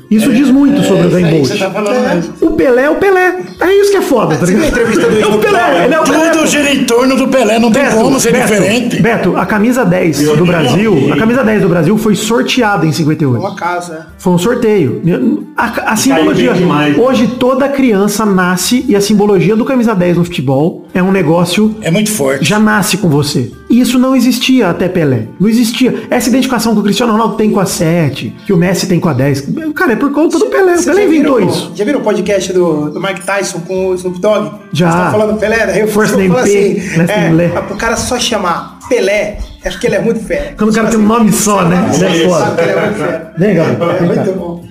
Isso 0.09 0.31
diz 0.31 0.49
muito 0.49 0.81
sobre 0.83 1.03
o 1.03 1.05
É, 1.05 1.07
Isso 1.07 1.15
aí 1.17 1.31
Bolt. 1.33 1.47
você 1.47 1.57
tá 1.57 2.13
mesmo. 2.13 2.33
O 2.41 2.51
Pelé 2.51 2.83
é 2.83 2.89
o 2.89 2.95
Pelé. 2.95 3.39
É 3.59 3.81
isso 3.81 3.91
que 3.91 3.97
é 3.97 4.01
foda, 4.01 4.37
tá 4.37 4.45
Você 4.45 4.53
viu 4.53 4.63
a 4.63 4.69
ligado? 4.69 5.17
É 5.17 5.27
o 5.27 5.39
Pelé, 5.39 5.85
ele 5.85 5.93
é 5.93 5.99
o 5.99 6.03
Pelé. 6.03 6.29
Tudo 6.29 6.47
gira 6.47 6.73
em 6.73 6.85
torno 6.85 7.17
do 7.17 7.27
Pelé, 7.27 7.59
não 7.59 7.71
tem 7.71 7.85
como 7.91 8.19
ser 8.19 8.33
diferente. 8.33 9.01
Beto, 9.01 9.35
a 9.35 9.45
camisa 9.45 9.83
10 9.83 10.19
do 10.37 10.45
Brasil, 10.45 11.13
a 11.13 11.17
camisa 11.17 11.43
10 11.43 11.61
do 11.63 11.69
Brasil 11.69 11.97
foi 11.97 12.15
sorteada 12.15 12.85
em 12.85 12.91
58. 12.91 13.39
Uma 13.39 13.55
casa. 13.55 14.07
Foi 14.17 14.33
um 14.33 14.37
sorteio. 14.37 15.47
A, 15.55 15.91
a 15.91 15.95
simbologia. 15.95 16.53
Hoje 16.97 17.27
toda 17.39 17.67
criança 17.67 18.25
nasce 18.25 18.85
e 18.87 18.95
a 18.95 19.01
simbologia 19.01 19.55
do 19.55 19.65
camisa 19.65 19.93
10 19.93 20.17
no 20.17 20.23
futebol 20.23 20.86
é 20.99 21.03
um 21.03 21.11
negócio 21.11 21.75
É 21.81 21.91
muito 21.91 22.11
forte. 22.11 22.43
já 22.45 22.59
nasce 22.59 22.97
com 22.97 23.09
você. 23.09 23.51
E 23.69 23.79
isso 23.81 23.99
não 23.99 24.15
existia 24.15 24.69
até 24.69 24.87
Pelé. 24.87 25.27
Não 25.39 25.47
existia. 25.49 26.07
Essa 26.09 26.29
identificação 26.29 26.73
que 26.73 26.79
o 26.79 26.83
Cristiano 26.83 27.11
Ronaldo 27.11 27.35
tem 27.35 27.51
com 27.51 27.59
a 27.59 27.65
7, 27.65 28.33
que 28.45 28.53
o 28.53 28.57
Messi 28.57 28.87
tem 28.87 28.99
com 28.99 29.09
a 29.09 29.13
10. 29.13 29.47
Cara, 29.75 29.93
é 29.93 29.95
por 29.95 30.11
conta 30.11 30.39
do 30.39 30.45
Pelé. 30.47 30.75
O 30.75 30.83
Pelé 30.83 31.05
inventou 31.05 31.39
isso. 31.41 31.71
Já 31.75 31.83
viram 31.83 31.99
o 31.99 32.03
podcast 32.03 32.53
do, 32.53 32.89
do 32.89 33.01
Mike 33.01 33.21
Tyson 33.25 33.59
com 33.59 33.89
o 33.89 33.95
Snoop 33.95 34.19
Dogg? 34.19 34.51
Já. 34.71 34.89
Você 34.91 34.97
tá 34.97 35.11
falando 35.11 35.39
Pelé, 35.39 35.65
daí 35.65 35.79
eu 35.81 35.87
First 35.87 36.15
name 36.15 36.29
falo 36.29 36.43
P, 36.43 36.49
assim, 36.49 37.11
é, 37.11 37.73
o 37.73 37.75
cara 37.75 37.97
só 37.97 38.17
chamar 38.17 38.79
Pelé, 38.87 39.37
é 39.63 39.69
porque 39.69 39.87
ele 39.87 39.95
é 39.95 40.01
muito 40.01 40.19
fera. 40.21 40.53
Quando 40.57 40.69
o 40.69 40.73
cara 40.73 40.89
tem 40.89 40.99
um 40.99 41.05
nome 41.05 41.31
só, 41.31 41.67
né? 41.67 41.91
Ele 41.93 42.23
é 42.23 42.27
foda. 42.27 42.55
Que 42.55 42.61
ele 42.61 42.71
é 42.71 42.81
muito 42.81 42.97
fera. 42.97 43.33
Vem, 43.37 43.55
Gabriel. 43.55 43.91
É 43.91 43.99
Vem 43.99 44.07
muito 44.07 44.33
bom. 44.33 44.67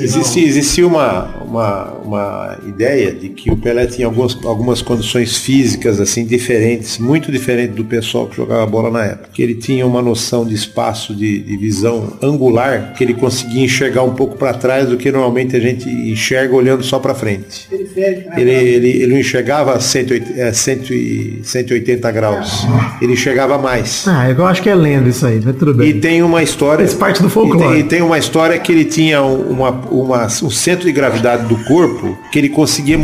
Existe, 0.00 0.44
existia 0.44 0.86
uma, 0.86 1.24
uma, 1.44 1.84
uma 2.04 2.58
ideia 2.66 3.12
de 3.12 3.28
que 3.30 3.50
o 3.50 3.56
Pelé 3.56 3.86
tinha 3.86 4.06
algumas, 4.06 4.36
algumas 4.44 4.82
condições 4.82 5.36
físicas 5.36 6.00
assim 6.00 6.24
diferentes, 6.24 6.98
muito 6.98 7.30
diferentes 7.32 7.74
do 7.74 7.84
pessoal 7.84 8.26
que 8.26 8.36
jogava 8.36 8.66
bola 8.66 8.90
na 8.90 9.04
época. 9.04 9.28
Que 9.32 9.42
ele 9.42 9.54
tinha 9.54 9.86
uma 9.86 10.02
noção 10.02 10.44
de 10.44 10.54
espaço, 10.54 11.14
de, 11.14 11.40
de 11.40 11.56
visão 11.56 12.12
angular, 12.22 12.92
que 12.94 13.04
ele 13.04 13.14
conseguia 13.14 13.64
enxergar 13.64 14.02
um 14.02 14.14
pouco 14.14 14.36
para 14.36 14.54
trás 14.54 14.88
do 14.88 14.96
que 14.96 15.10
normalmente 15.10 15.56
a 15.56 15.60
gente 15.60 15.88
enxerga 15.88 16.54
olhando 16.54 16.82
só 16.82 16.98
para 16.98 17.14
frente. 17.14 17.68
Né? 17.70 18.24
Ele, 18.36 18.50
ele, 18.50 18.88
ele 18.88 19.06
não 19.06 19.18
enxergava 19.18 19.78
180, 19.80 20.40
é, 20.40 20.52
100 20.52 20.76
e 20.90 21.40
180 21.42 22.10
graus. 22.12 22.66
Ele 23.00 23.12
enxergava 23.12 23.58
mais. 23.58 24.06
Ah, 24.06 24.25
Ah, 24.26 24.30
eu 24.30 24.46
acho 24.46 24.62
que 24.62 24.68
é 24.68 24.74
lenda 24.74 25.08
isso 25.08 25.24
aí, 25.26 25.40
mas 25.44 25.56
tudo 25.56 25.74
bem. 25.74 25.88
E 25.88 25.94
tem 25.94 26.22
uma 26.22 26.42
história. 26.42 26.84
Faz 26.86 26.94
parte 26.94 27.22
do 27.22 27.28
E 27.28 27.30
folclore. 27.30 27.68
tem, 27.68 27.78
e 27.80 27.82
tem 27.84 28.02
uma 28.02 28.18
história 28.18 28.58
que 28.58 28.72
ele 28.72 28.84
tinha 28.84 29.22
uma, 29.22 29.70
uma- 29.90 30.26
um 30.26 30.50
centro 30.50 30.84
de 30.86 30.92
gravidade 30.92 31.46
do 31.46 31.56
corpo 31.64 32.16
que 32.32 32.38
ele 32.38 32.48
conseguia 32.48 32.98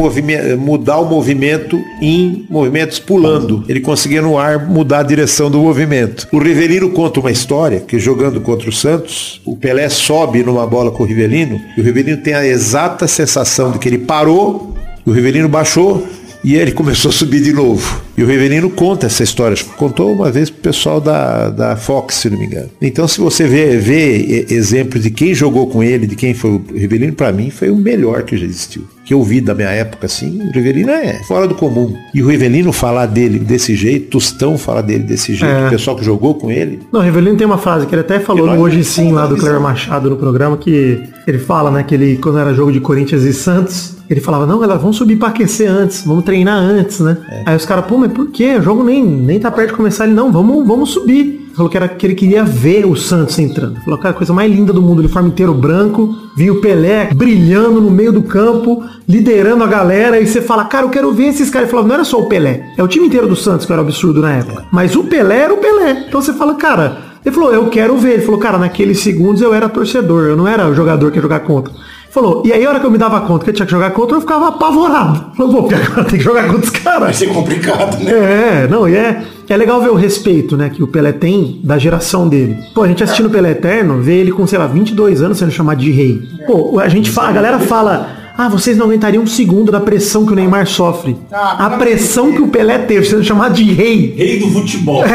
mudar 0.59 0.99
o 0.99 1.09
movimento 1.09 1.79
em 2.01 2.45
movimentos 2.51 2.99
pulando. 2.99 3.65
Ele 3.69 3.81
conseguia 3.81 4.21
no 4.23 4.39
ar 4.39 4.67
mudar 4.69 5.01
a 5.01 5.03
direção 5.03 5.51
do 5.51 5.59
movimento. 5.59 6.27
O 6.33 6.39
Rivelino 6.39 6.91
conta 6.91 7.21
uma 7.21 7.31
história 7.31 7.81
que 7.81 7.99
jogando 7.99 8.41
contra 8.41 8.69
o 8.69 8.73
Santos, 8.73 9.41
o 9.45 9.57
Pelé 9.57 9.89
sobe 9.89 10.43
numa 10.43 10.67
bola 10.67 10.91
com 10.91 11.03
o 11.03 11.07
Rivelino 11.07 11.61
e 11.77 11.81
o 11.81 11.85
Rivelino 11.85 12.17
tem 12.19 12.35
a 12.35 12.45
exata 12.47 13.07
sensação 13.07 13.71
de 13.71 13.79
que 13.79 13.89
ele 13.89 13.99
parou, 13.99 14.75
o 15.05 15.11
Rivelino 15.11 15.49
baixou 15.49 16.07
e 16.45 16.55
ele 16.55 16.73
começou 16.73 17.11
a 17.11 17.13
subir 17.13 17.43
de 17.43 17.53
novo. 17.53 18.03
E 18.17 18.23
o 18.23 18.27
Rivelino 18.27 18.69
conta 18.71 19.07
essa 19.07 19.23
história. 19.23 19.57
Contou 19.77 20.13
uma 20.13 20.31
vez 20.31 20.51
pro 20.51 20.61
pessoal 20.61 21.01
da, 21.01 21.51
da 21.51 21.77
Fox, 21.77 22.17
se 22.17 22.31
não 22.31 22.39
me 22.39 22.47
engano. 22.47 22.69
Então, 22.81 23.07
se 23.07 23.21
você 23.21 23.47
vê, 23.47 23.79
vê 23.79 24.47
exemplos 24.51 25.03
de 25.03 25.11
quem 25.11 25.35
jogou 25.35 25.67
com 25.69 25.83
ele, 25.83 26.07
de 26.07 26.17
quem 26.17 26.35
foi 26.35 26.51
o 26.51 26.65
Rivelino, 26.75 27.13
pra 27.13 27.33
mim 27.33 27.51
foi 27.51 27.71
o 27.71 27.77
melhor 27.77 28.25
que 28.25 28.37
já 28.37 28.45
existiu. 28.45 28.87
Que 29.13 29.15
eu 29.15 29.23
vi 29.23 29.43
da 29.43 29.55
minha 29.55 29.69
época, 29.69 30.07
assim, 30.07 30.41
o 30.41 30.51
Rivelino 30.51 30.91
é 30.91 31.23
fora 31.25 31.47
do 31.47 31.55
comum. 31.55 31.95
E 32.15 32.23
o 32.23 32.27
Rivelino 32.29 32.73
falar 32.73 33.05
dele 33.05 33.39
desse 33.39 33.75
jeito, 33.77 34.09
Tostão 34.09 34.57
falar 34.57 34.81
dele 34.81 35.05
desse 35.05 35.35
jeito, 35.35 35.55
É. 35.55 35.67
o 35.67 35.71
pessoal 35.71 35.95
que 35.99 36.03
jogou 36.03 36.37
com 36.37 36.51
ele, 36.51 36.81
Não, 36.91 37.01
o 37.01 37.03
Rivelino 37.03 37.37
tem 37.37 37.47
uma 37.47 37.59
frase 37.59 37.87
que 37.87 37.95
ele 37.95 38.01
até 38.01 38.19
falou 38.19 38.47
no 38.47 38.59
Hoje 38.63 38.83
Sim, 38.83 39.13
lá 39.13 39.27
do 39.27 39.37
Cleber 39.37 39.61
Machado 39.61 40.09
no 40.09 40.17
programa, 40.17 40.57
que 40.57 41.03
ele 41.27 41.39
fala, 41.39 41.71
né, 41.71 41.83
que 41.83 41.95
ele, 41.95 42.17
quando 42.17 42.39
era 42.39 42.55
jogo 42.55 42.73
de 42.73 42.81
Corinthians 42.81 43.23
e 43.25 43.35
Santos, 43.35 43.97
ele 44.09 44.21
falava, 44.23 44.47
não, 44.47 44.59
galera, 44.59 44.79
vamos 44.79 44.97
subir 44.97 45.17
pra 45.17 45.29
aquecer 45.29 45.71
antes, 45.71 46.05
vamos 46.07 46.25
treinar 46.25 46.57
antes, 46.59 46.99
né? 47.01 47.19
Aí 47.45 47.55
os 47.55 47.67
caras, 47.67 47.85
pô, 47.85 47.99
mas 47.99 48.11
por 48.13 48.31
quê? 48.31 48.57
O 48.57 48.63
jogo 48.63 48.83
nem, 48.83 49.05
nem 49.05 49.39
tá 49.39 49.51
perto 49.51 49.73
de 49.73 49.77
começar. 49.77 50.05
Ele, 50.07 50.15
não, 50.15 50.33
vamos, 50.33 50.67
vamos 50.67 50.89
subir. 50.89 51.42
Falou 51.55 51.71
que, 51.71 51.77
era, 51.77 51.89
que 51.89 52.07
ele 52.07 52.15
queria 52.15 52.45
ver 52.45 52.87
o 52.87 52.97
Santos 52.97 53.39
entrando. 53.39 53.81
Falou, 53.81 53.99
cara, 53.99 54.15
a 54.15 54.17
coisa 54.17 54.33
mais 54.33 54.51
linda 54.51 54.73
do 54.73 54.81
mundo, 54.81 54.99
o 54.99 55.01
uniforme 55.01 55.29
inteiro 55.29 55.53
branco, 55.53 56.15
vi 56.37 56.51
o 56.51 56.61
Pelé 56.61 57.11
brilhando 57.15 57.81
no 57.81 57.91
meio 57.91 58.13
do 58.13 58.23
campo, 58.23 58.83
liderando 59.09 59.63
a 59.63 59.67
galera, 59.67 60.21
e 60.21 60.27
você 60.27 60.41
fala, 60.41 60.65
cara, 60.65 60.87
eu 60.87 60.91
quero 60.91 61.13
ver 61.13 61.29
esses 61.29 61.51
caras. 61.51 61.69
Ele 61.69 61.71
falou, 61.71 61.87
não 61.87 61.95
era 61.95 62.05
só 62.05 62.19
o 62.19 62.27
Pelé, 62.27 62.73
é 62.77 62.83
o 62.83 62.89
time 62.89 63.07
inteiro 63.07 63.29
do 63.29 63.37
Santos 63.37 63.67
que 63.67 63.73
era 63.73 63.83
absurdo 63.83 64.21
na 64.21 64.33
época. 64.33 64.65
Mas 64.73 64.97
o 64.97 65.05
Pelé 65.05 65.41
era 65.41 65.55
o 65.55 65.59
Pelé. 65.59 66.07
Então 66.09 66.21
você 66.21 66.33
fala, 66.33 66.55
cara, 66.55 67.13
ele 67.25 67.35
falou, 67.35 67.53
eu 67.53 67.69
quero 67.69 67.97
ver. 67.97 68.15
Ele 68.15 68.23
falou, 68.23 68.41
cara, 68.41 68.59
naqueles 68.59 69.01
segundos 69.01 69.41
eu 69.41 69.55
era 69.55 69.69
torcedor, 69.69 70.25
eu 70.25 70.37
não 70.37 70.49
era 70.49 70.69
o 70.69 70.75
jogador 70.75 71.11
que 71.11 71.19
ia 71.19 71.23
jogar 71.23 71.41
contra. 71.41 71.73
Falou, 72.11 72.43
e 72.45 72.53
aí 72.53 72.63
a 72.63 72.69
hora 72.69 72.79
que 72.79 72.85
eu 72.85 72.91
me 72.91 72.99
dava 72.99 73.23
conta 73.23 73.45
que 73.45 73.51
eu 73.51 73.55
tinha 73.55 73.65
que 73.65 73.73
jogar 73.73 73.91
contra, 73.93 74.17
eu 74.17 74.21
ficava 74.21 74.49
apavorado. 74.49 75.33
Falou, 75.35 75.53
pô, 75.53 75.63
porque 75.63 75.75
agora 75.81 76.05
tem 76.05 76.19
que 76.19 76.25
jogar 76.25 76.47
contra 76.47 76.65
os 76.65 76.71
caras. 76.71 77.01
Vai 77.01 77.15
ser 77.15 77.29
complicado, 77.29 77.99
né? 78.05 78.13
É, 78.13 78.69
não, 78.69 78.87
e 78.87 78.95
é, 78.95 79.23
é 79.53 79.57
legal 79.57 79.81
ver 79.81 79.91
o 79.91 79.95
respeito, 79.95 80.57
né, 80.57 80.69
que 80.69 80.83
o 80.83 80.87
Pelé 80.87 81.13
tem 81.13 81.61
da 81.63 81.79
geração 81.79 82.29
dele. 82.29 82.57
Pô, 82.75 82.83
a 82.83 82.89
gente 82.89 83.03
assistindo 83.03 83.27
o 83.27 83.31
Pelé 83.31 83.51
Eterno, 83.51 84.01
vê 84.01 84.17
ele 84.17 84.33
com, 84.33 84.47
sei 84.47 84.59
lá, 84.59 84.67
22 84.67 85.23
anos 85.23 85.39
sendo 85.39 85.51
chamado 85.51 85.79
de 85.79 85.91
rei. 85.91 86.23
Pô, 86.47 86.79
a 86.79 86.89
gente 86.89 87.11
fala, 87.11 87.29
a 87.29 87.33
galera 87.33 87.59
fala, 87.59 88.23
ah, 88.37 88.49
vocês 88.49 88.77
não 88.77 88.87
aguentariam 88.87 89.23
um 89.23 89.27
segundo 89.27 89.71
da 89.71 89.81
pressão 89.81 90.25
que 90.25 90.33
o 90.33 90.35
Neymar 90.35 90.67
sofre. 90.67 91.17
A 91.31 91.71
pressão 91.71 92.33
que 92.33 92.41
o 92.41 92.49
Pelé 92.49 92.79
teve 92.79 93.07
sendo 93.07 93.23
chamado 93.23 93.55
de 93.55 93.65
rei. 93.73 94.15
Rei 94.17 94.39
do 94.39 94.51
futebol. 94.51 95.05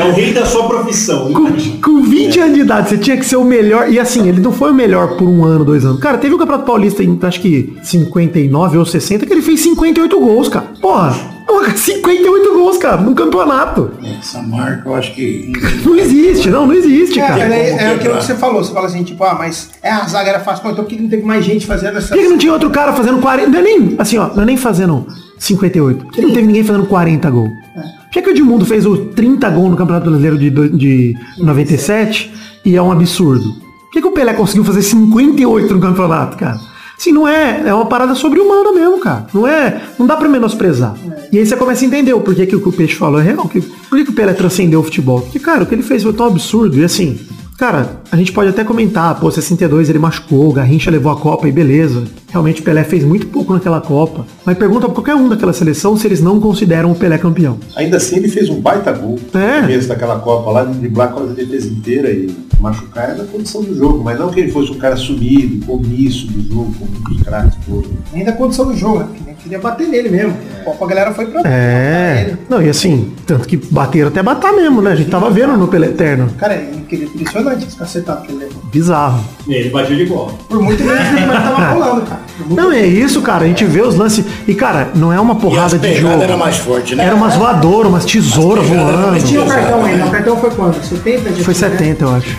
É 0.00 0.04
o 0.04 0.12
rei 0.12 0.32
da 0.32 0.46
sua 0.46 0.68
profissão. 0.68 1.32
Com, 1.32 1.46
com 1.82 2.02
20 2.02 2.40
anos 2.40 2.54
de 2.54 2.60
idade, 2.60 2.88
você 2.88 2.96
tinha 2.96 3.16
que 3.16 3.24
ser 3.24 3.36
o 3.36 3.44
melhor. 3.44 3.90
E 3.90 3.98
assim, 3.98 4.28
ele 4.28 4.40
não 4.40 4.52
foi 4.52 4.70
o 4.70 4.74
melhor 4.74 5.16
por 5.16 5.28
um 5.28 5.44
ano, 5.44 5.64
dois 5.64 5.84
anos. 5.84 6.00
Cara, 6.00 6.16
teve 6.16 6.34
o 6.34 6.38
Campeonato 6.38 6.64
Paulista 6.64 7.02
em, 7.02 7.18
acho 7.20 7.40
que 7.40 7.76
59 7.82 8.78
ou 8.78 8.86
60, 8.86 9.26
que 9.26 9.32
ele 9.32 9.42
fez 9.42 9.60
58 9.60 10.20
gols, 10.20 10.48
cara. 10.48 10.66
Porra, 10.80 11.14
porra, 11.50 11.76
58 11.76 12.52
gols, 12.54 12.78
cara, 12.78 12.98
num 12.98 13.14
campeonato. 13.14 13.90
Essa 14.20 14.40
marca 14.42 14.88
eu 14.88 14.94
acho 14.94 15.12
que. 15.14 15.52
Não 15.84 15.96
existe, 15.96 16.48
não, 16.50 16.66
não 16.66 16.74
existe, 16.74 17.18
É, 17.18 17.26
cara. 17.26 17.54
é, 17.54 17.70
é 17.70 17.94
aquilo 17.94 18.16
que 18.16 18.24
você 18.24 18.34
falou. 18.34 18.62
Você 18.62 18.72
fala 18.72 18.86
assim, 18.86 19.02
tipo, 19.02 19.24
ah, 19.24 19.34
mas 19.34 19.70
é, 19.82 19.90
a 19.90 20.06
zaga 20.06 20.30
era 20.30 20.40
fácil. 20.40 20.62
Pô, 20.62 20.70
então 20.70 20.84
por 20.84 20.90
que 20.90 21.00
não 21.00 21.08
teve 21.08 21.22
mais 21.24 21.44
gente 21.44 21.66
fazendo 21.66 21.98
essa... 21.98 22.08
Por 22.08 22.16
que, 22.16 22.22
que 22.22 22.28
não 22.28 22.38
tinha 22.38 22.52
outro 22.52 22.70
cara 22.70 22.92
fazendo 22.92 23.18
40? 23.18 23.50
Não 23.50 23.58
é 23.58 23.62
nem, 23.62 23.96
assim, 23.98 24.18
ó, 24.18 24.28
não 24.34 24.42
é 24.42 24.46
nem 24.46 24.56
fazendo 24.56 25.06
58. 25.38 26.04
Por 26.04 26.12
que 26.12 26.20
não 26.22 26.30
teve 26.32 26.46
ninguém 26.46 26.62
fazendo 26.64 26.86
40 26.86 27.30
gols? 27.30 27.50
Por 27.50 28.10
que, 28.12 28.22
que 28.22 28.28
o 28.28 28.32
Edmundo 28.32 28.64
fez 28.66 28.86
o 28.86 28.96
30 29.06 29.50
gols 29.50 29.70
no 29.70 29.76
Campeonato 29.76 30.10
Brasileiro 30.10 30.38
de, 30.38 30.50
de 30.50 31.16
97 31.38 32.32
e 32.64 32.76
é 32.76 32.82
um 32.82 32.92
absurdo? 32.92 33.52
Por 33.52 33.90
que, 33.92 34.00
que 34.02 34.06
o 34.08 34.12
Pelé 34.12 34.32
conseguiu 34.34 34.64
fazer 34.64 34.82
58 34.82 35.74
no 35.74 35.80
campeonato, 35.80 36.36
cara? 36.36 36.58
Assim, 37.00 37.12
não 37.12 37.26
é, 37.26 37.62
é 37.64 37.72
uma 37.72 37.86
parada 37.86 38.14
sobre-humana 38.14 38.72
mesmo, 38.74 38.98
cara. 39.00 39.26
Não 39.32 39.46
é, 39.48 39.80
não 39.98 40.06
dá 40.06 40.18
pra 40.18 40.28
menosprezar. 40.28 40.94
E 41.32 41.38
aí 41.38 41.46
você 41.46 41.56
começa 41.56 41.82
a 41.82 41.88
entender 41.88 42.12
o 42.12 42.20
porquê 42.20 42.44
que 42.44 42.54
o 42.54 42.60
que 42.60 42.68
o 42.68 42.72
Peixe 42.72 42.94
falou 42.94 43.18
é 43.18 43.22
real. 43.24 43.48
Que, 43.48 43.62
por 43.62 43.96
que, 43.98 44.04
que 44.04 44.10
o 44.10 44.14
Pelé 44.14 44.34
transcendeu 44.34 44.80
o 44.80 44.82
futebol? 44.82 45.22
Porque, 45.22 45.38
cara, 45.38 45.62
o 45.62 45.66
que 45.66 45.74
ele 45.74 45.82
fez 45.82 46.02
foi 46.02 46.12
tão 46.12 46.26
absurdo. 46.26 46.78
E 46.78 46.84
assim, 46.84 47.18
Cara, 47.56 48.00
a 48.10 48.16
gente 48.16 48.32
pode 48.32 48.48
até 48.48 48.64
comentar, 48.64 49.20
pô, 49.20 49.30
62 49.30 49.90
ele 49.90 49.98
machucou, 49.98 50.48
o 50.48 50.52
Garrincha 50.52 50.90
levou 50.90 51.12
a 51.12 51.16
Copa 51.16 51.46
e 51.46 51.52
beleza. 51.52 52.04
Realmente 52.30 52.62
o 52.62 52.64
Pelé 52.64 52.82
fez 52.84 53.04
muito 53.04 53.26
pouco 53.26 53.52
naquela 53.52 53.82
Copa. 53.82 54.24
Mas 54.46 54.56
pergunta 54.56 54.86
pra 54.86 54.94
qualquer 54.94 55.14
um 55.14 55.28
daquela 55.28 55.52
seleção 55.52 55.94
se 55.94 56.06
eles 56.06 56.22
não 56.22 56.40
consideram 56.40 56.90
o 56.90 56.94
Pelé 56.94 57.18
campeão. 57.18 57.58
ainda 57.76 57.98
assim 57.98 58.16
ele 58.16 58.28
fez 58.28 58.48
um 58.48 58.62
baita 58.62 58.90
gol 58.92 59.18
É. 59.34 59.56
no 59.60 59.66
começo 59.66 59.88
daquela 59.88 60.18
Copa 60.20 60.50
lá, 60.50 60.64
de 60.64 60.72
driblar 60.78 61.12
quase 61.12 61.32
a 61.32 61.34
defesa 61.34 61.68
inteira 61.68 62.10
e 62.10 62.30
machucar 62.60 63.10
é 63.10 63.14
da 63.14 63.24
condição 63.24 63.62
do 63.62 63.74
jogo, 63.74 64.02
mas 64.04 64.18
não 64.18 64.28
que 64.30 64.40
ele 64.40 64.52
fosse 64.52 64.70
um 64.70 64.78
cara 64.78 64.96
sumido, 64.96 65.64
comiço 65.66 66.26
do 66.26 66.46
jogo, 66.54 66.74
como 66.78 67.16
os 67.16 67.22
craques 67.22 67.54
todos. 67.66 67.90
Nem 68.12 68.24
da 68.24 68.32
condição 68.32 68.66
do 68.66 68.76
jogo, 68.76 68.98
né? 68.98 69.34
Queria 69.42 69.58
bater 69.58 69.88
nele 69.88 70.10
mesmo. 70.10 70.36
Pô, 70.64 70.84
a 70.84 70.86
galera 70.88 71.14
foi 71.14 71.24
pra... 71.26 71.40
É. 71.50 72.26
ele. 72.28 72.36
Não, 72.46 72.60
e 72.60 72.68
assim, 72.68 73.10
tanto 73.26 73.48
que 73.48 73.56
bateram 73.56 74.08
até 74.08 74.22
batar 74.22 74.52
mesmo, 74.52 74.82
né? 74.82 74.92
A 74.92 74.94
gente 74.94 75.08
tava 75.08 75.30
vendo 75.30 75.56
no 75.56 75.66
Pelé 75.66 75.86
Eterno. 75.86 76.28
Cara, 76.38 76.54
é 76.54 76.70
impressionante 76.74 77.66
esse 77.66 77.74
cacetado 77.74 78.20
que 78.26 78.32
ele 78.32 78.44
levou. 78.44 78.62
Bizarro. 78.70 79.24
Ele 79.48 79.70
bateu 79.70 79.96
de 79.96 80.04
bola. 80.04 80.32
Por 80.46 80.60
muito 80.60 80.84
menos 80.84 81.08
que 81.08 81.14
ele 81.16 81.26
tava 81.26 81.64
rolando, 81.72 82.02
cara. 82.02 82.20
Não, 82.50 82.70
é 82.70 82.86
isso, 82.86 83.22
cara. 83.22 83.44
A 83.46 83.48
gente 83.48 83.64
vê 83.64 83.80
os 83.80 83.94
lances. 83.94 84.24
E, 84.46 84.54
cara, 84.54 84.90
não 84.94 85.10
é 85.10 85.18
uma 85.18 85.34
E 85.34 85.38
porrada 85.40 85.78
de 85.78 85.94
jogo. 85.96 86.22
era 86.22 86.36
mais 86.36 86.58
forte, 86.58 86.94
né? 86.94 87.04
Era 87.06 87.14
umas 87.14 87.34
voadoras, 87.34 87.88
umas 87.90 88.04
tesouras 88.04 88.66
Mas 89.10 89.24
tinha 89.24 89.40
o 89.40 89.44
voando. 89.46 89.58
cartão 89.58 89.84
ainda. 89.86 90.04
O 90.04 90.10
cartão 90.10 90.36
foi 90.36 90.50
quando? 90.50 90.84
70? 90.84 91.32
Já 91.34 91.44
Foi 91.44 91.54
tinha, 91.54 91.68
né? 91.70 91.76
70, 91.78 92.04
eu 92.04 92.14
acho. 92.14 92.36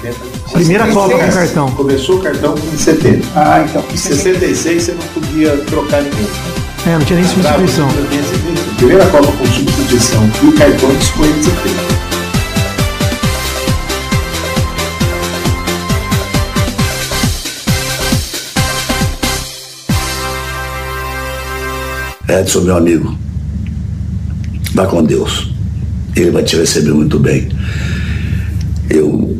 Primeira 0.53 0.87
Copa 0.87 1.17
com 1.17 1.31
cartão. 1.31 1.71
Começou 1.71 2.17
o 2.17 2.21
cartão 2.21 2.55
em 2.73 2.77
70. 2.77 3.27
Ah, 3.35 3.65
então. 3.67 3.83
Em 3.91 3.97
66 3.97 4.83
você 4.83 4.91
não 4.91 5.07
podia 5.07 5.57
trocar 5.57 6.01
ninguém. 6.03 6.27
É, 6.85 6.97
não 6.97 7.05
tinha 7.05 7.19
nem 7.19 7.27
substituição. 7.27 7.87
Primeira 8.77 9.05
Copa 9.07 9.31
com 9.31 9.45
substituição 9.45 10.29
e 10.43 10.47
o 10.47 10.53
cartão 10.53 10.89
foi 10.89 11.27
em 11.27 11.43
70. 11.43 12.01
Edson, 22.39 22.61
meu 22.61 22.77
amigo, 22.77 23.13
vá 24.73 24.87
com 24.87 25.03
Deus. 25.03 25.51
Ele 26.15 26.31
vai 26.31 26.43
te 26.43 26.55
receber 26.55 26.93
muito 26.93 27.19
bem. 27.19 27.49
Eu. 28.89 29.37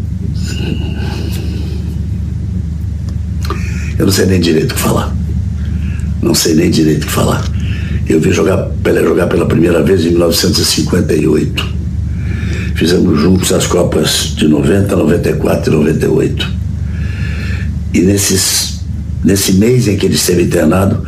Eu 4.02 4.08
não 4.08 4.12
sei 4.12 4.26
nem 4.26 4.42
direito 4.42 4.72
o 4.72 4.74
que 4.74 4.82
falar. 4.82 5.16
Não 6.24 6.34
sei 6.34 6.56
nem 6.56 6.72
direito 6.72 7.04
o 7.04 7.06
que 7.06 7.12
falar. 7.12 7.46
Eu 8.10 8.20
vi 8.20 8.32
jogar, 8.32 8.58
Pelé 8.84 9.04
jogar 9.04 9.28
pela 9.28 9.46
primeira 9.46 9.84
vez 9.84 10.04
em 10.04 10.10
1958. 10.10 11.70
Fizemos 12.74 13.22
juntos 13.22 13.54
as 13.54 13.68
Copas 13.68 14.34
de 14.36 14.48
90, 14.48 14.96
94 14.96 15.72
e 15.72 15.76
98. 15.76 16.52
E 17.94 18.02
nesses, 18.02 18.80
nesse 19.24 19.54
mês 19.54 19.88
em 19.88 19.96
que 19.96 20.08
ele 20.08 20.16
esteve 20.16 20.46
internado, 20.46 21.06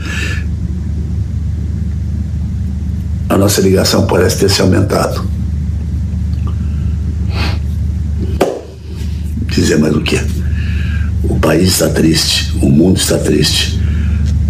a 3.27 3.35
nossa 3.39 3.59
ligação 3.61 4.05
parece 4.05 4.37
ter 4.37 4.51
se 4.51 4.61
aumentado. 4.61 5.25
Dizer 9.47 9.79
mais 9.79 9.95
o 9.95 10.01
quê? 10.01 10.19
O 11.23 11.39
país 11.39 11.69
está 11.69 11.89
triste, 11.89 12.53
o 12.61 12.69
mundo 12.69 12.97
está 12.97 13.17
triste. 13.17 13.79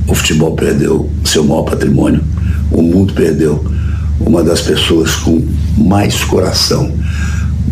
O 0.07 0.15
futebol 0.15 0.55
perdeu 0.55 1.09
seu 1.23 1.43
maior 1.43 1.63
patrimônio. 1.63 2.23
O 2.71 2.81
mundo 2.81 3.13
perdeu 3.13 3.63
uma 4.19 4.43
das 4.43 4.61
pessoas 4.61 5.15
com 5.15 5.41
mais 5.77 6.23
coração, 6.23 6.91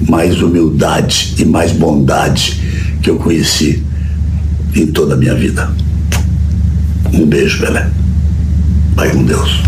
mais 0.07 0.41
humildade 0.41 1.35
e 1.37 1.45
mais 1.45 1.71
bondade 1.71 2.59
que 3.01 3.09
eu 3.09 3.17
conheci 3.17 3.83
em 4.75 4.87
toda 4.87 5.15
a 5.15 5.17
minha 5.17 5.33
vida. 5.33 5.69
Um 7.13 7.25
beijo, 7.25 7.59
Pelé. 7.59 7.89
Vai 8.95 9.09
com 9.11 9.23
Deus. 9.23 9.61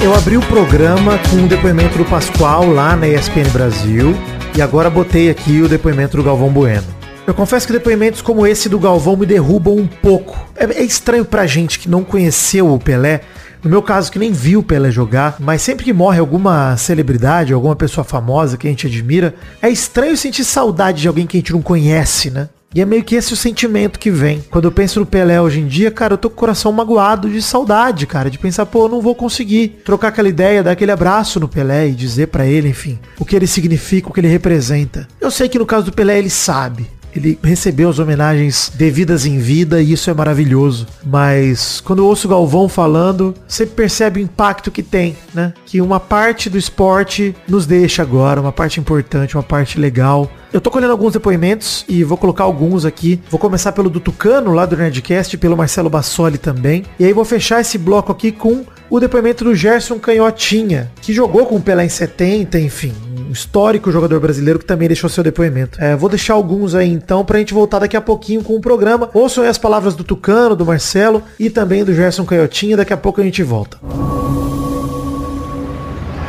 Eu 0.00 0.14
abri 0.14 0.36
o 0.36 0.42
programa 0.42 1.18
com 1.30 1.44
o 1.44 1.48
depoimento 1.48 1.96
do 1.96 2.04
Pascoal 2.04 2.70
lá 2.70 2.94
na 2.96 3.08
ESPN 3.08 3.48
Brasil 3.52 4.14
e 4.56 4.60
agora 4.60 4.90
botei 4.90 5.30
aqui 5.30 5.62
o 5.62 5.68
depoimento 5.68 6.16
do 6.16 6.22
Galvão 6.22 6.50
Bueno. 6.50 6.95
Eu 7.26 7.34
confesso 7.34 7.66
que 7.66 7.72
depoimentos 7.72 8.22
como 8.22 8.46
esse 8.46 8.68
do 8.68 8.78
Galvão 8.78 9.16
me 9.16 9.26
derrubam 9.26 9.76
um 9.76 9.86
pouco. 9.86 10.38
É, 10.54 10.64
é 10.64 10.82
estranho 10.84 11.24
pra 11.24 11.44
gente 11.44 11.78
que 11.80 11.88
não 11.88 12.04
conheceu 12.04 12.72
o 12.72 12.78
Pelé 12.78 13.22
No 13.64 13.68
meu 13.68 13.82
caso, 13.82 14.12
que 14.12 14.18
nem 14.18 14.30
viu 14.30 14.60
o 14.60 14.62
Pelé 14.62 14.92
jogar, 14.92 15.36
mas 15.40 15.60
sempre 15.60 15.84
que 15.84 15.92
morre 15.92 16.20
alguma 16.20 16.76
celebridade, 16.76 17.52
alguma 17.52 17.74
pessoa 17.74 18.04
famosa 18.04 18.56
que 18.56 18.68
a 18.68 18.70
gente 18.70 18.86
admira, 18.86 19.34
é 19.60 19.68
estranho 19.68 20.16
sentir 20.16 20.44
saudade 20.44 21.02
de 21.02 21.08
alguém 21.08 21.26
que 21.26 21.36
a 21.36 21.40
gente 21.40 21.52
não 21.52 21.60
conhece, 21.60 22.30
né? 22.30 22.48
E 22.72 22.80
é 22.80 22.84
meio 22.84 23.02
que 23.02 23.14
esse 23.14 23.32
o 23.32 23.36
sentimento 23.36 23.98
que 23.98 24.10
vem. 24.10 24.44
Quando 24.50 24.66
eu 24.66 24.72
penso 24.72 25.00
no 25.00 25.06
Pelé 25.06 25.40
hoje 25.40 25.60
em 25.60 25.66
dia, 25.66 25.90
cara, 25.90 26.14
eu 26.14 26.18
tô 26.18 26.28
com 26.28 26.36
o 26.36 26.38
coração 26.38 26.70
magoado 26.70 27.28
de 27.28 27.40
saudade, 27.40 28.06
cara. 28.06 28.28
De 28.28 28.38
pensar, 28.38 28.66
pô, 28.66 28.84
eu 28.84 28.88
não 28.88 29.00
vou 29.00 29.14
conseguir 29.14 29.80
trocar 29.84 30.08
aquela 30.08 30.28
ideia, 30.28 30.62
dar 30.62 30.72
aquele 30.72 30.92
abraço 30.92 31.40
no 31.40 31.48
Pelé 31.48 31.88
e 31.88 31.92
dizer 31.92 32.28
para 32.28 32.46
ele, 32.46 32.68
enfim, 32.68 32.98
o 33.18 33.24
que 33.24 33.34
ele 33.34 33.46
significa, 33.46 34.10
o 34.10 34.12
que 34.12 34.20
ele 34.20 34.28
representa. 34.28 35.08
Eu 35.18 35.30
sei 35.30 35.48
que 35.48 35.58
no 35.58 35.64
caso 35.64 35.86
do 35.86 35.92
Pelé 35.92 36.18
ele 36.18 36.28
sabe. 36.28 36.86
Ele 37.16 37.38
recebeu 37.42 37.88
as 37.88 37.98
homenagens 37.98 38.70
devidas 38.74 39.26
em 39.26 39.38
vida 39.38 39.80
e 39.80 39.92
isso 39.92 40.10
é 40.10 40.14
maravilhoso. 40.14 40.86
Mas 41.04 41.80
quando 41.80 42.00
eu 42.00 42.06
ouço 42.06 42.26
o 42.26 42.30
Galvão 42.30 42.68
falando, 42.68 43.34
você 43.46 43.66
percebe 43.66 44.20
o 44.20 44.22
impacto 44.22 44.70
que 44.70 44.82
tem, 44.82 45.16
né? 45.32 45.52
Que 45.64 45.80
uma 45.80 45.98
parte 45.98 46.50
do 46.50 46.58
esporte 46.58 47.34
nos 47.48 47.66
deixa 47.66 48.02
agora, 48.02 48.40
uma 48.40 48.52
parte 48.52 48.78
importante, 48.80 49.36
uma 49.36 49.42
parte 49.42 49.78
legal. 49.78 50.30
Eu 50.52 50.60
tô 50.60 50.70
colhendo 50.70 50.92
alguns 50.92 51.12
depoimentos 51.12 51.84
e 51.88 52.04
vou 52.04 52.16
colocar 52.16 52.44
alguns 52.44 52.84
aqui. 52.84 53.20
Vou 53.30 53.38
começar 53.38 53.72
pelo 53.72 53.90
do 53.90 54.00
Tucano, 54.00 54.52
lá 54.52 54.64
do 54.64 54.76
Nerdcast, 54.76 55.36
pelo 55.36 55.56
Marcelo 55.56 55.90
Bassoli 55.90 56.38
também. 56.38 56.84
E 56.98 57.04
aí 57.04 57.12
vou 57.12 57.24
fechar 57.24 57.60
esse 57.60 57.76
bloco 57.76 58.12
aqui 58.12 58.32
com 58.32 58.64
o 58.88 59.00
depoimento 59.00 59.44
do 59.44 59.54
Gerson 59.54 59.98
Canhotinha, 59.98 60.90
que 61.02 61.12
jogou 61.12 61.46
com 61.46 61.56
o 61.56 61.60
Pelé 61.60 61.84
em 61.84 61.88
70, 61.88 62.58
enfim, 62.60 62.92
um 63.28 63.32
histórico 63.32 63.90
jogador 63.90 64.20
brasileiro 64.20 64.58
que 64.58 64.64
também 64.64 64.88
deixou 64.88 65.10
seu 65.10 65.24
depoimento. 65.24 65.82
É, 65.82 65.96
vou 65.96 66.08
deixar 66.08 66.34
alguns 66.34 66.74
aí 66.74 66.90
então 66.90 67.24
pra 67.24 67.38
gente 67.38 67.52
voltar 67.52 67.80
daqui 67.80 67.96
a 67.96 68.00
pouquinho 68.00 68.42
com 68.42 68.54
o 68.54 68.60
programa. 68.60 69.10
Ouçam 69.12 69.42
aí 69.42 69.50
as 69.50 69.58
palavras 69.58 69.94
do 69.94 70.04
Tucano, 70.04 70.54
do 70.54 70.64
Marcelo 70.64 71.22
e 71.38 71.50
também 71.50 71.84
do 71.84 71.94
Gerson 71.94 72.24
Canhotinha. 72.24 72.76
Daqui 72.76 72.92
a 72.92 72.96
pouco 72.96 73.20
a 73.20 73.24
gente 73.24 73.42
volta. 73.42 73.78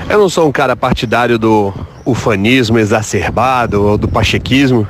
Eu 0.09 0.19
não 0.19 0.29
sou 0.29 0.47
um 0.47 0.51
cara 0.51 0.75
partidário 0.75 1.37
do 1.37 1.73
ufanismo 2.05 2.79
exacerbado 2.79 3.83
ou 3.83 3.97
do 3.97 4.07
pachequismo, 4.07 4.87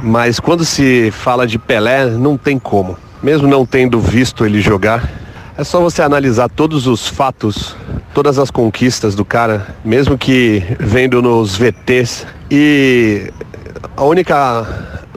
mas 0.00 0.38
quando 0.38 0.64
se 0.64 1.10
fala 1.10 1.46
de 1.46 1.58
Pelé, 1.58 2.06
não 2.06 2.36
tem 2.36 2.58
como. 2.58 2.96
Mesmo 3.20 3.48
não 3.48 3.66
tendo 3.66 3.98
visto 3.98 4.46
ele 4.46 4.60
jogar, 4.60 5.10
é 5.58 5.64
só 5.64 5.80
você 5.80 6.02
analisar 6.02 6.50
todos 6.50 6.86
os 6.86 7.08
fatos, 7.08 7.74
todas 8.12 8.38
as 8.38 8.50
conquistas 8.50 9.14
do 9.14 9.24
cara, 9.24 9.66
mesmo 9.82 10.18
que 10.18 10.62
vendo 10.78 11.22
nos 11.22 11.56
VTs. 11.56 12.26
E 12.50 13.32
a 13.96 14.04
única 14.04 14.66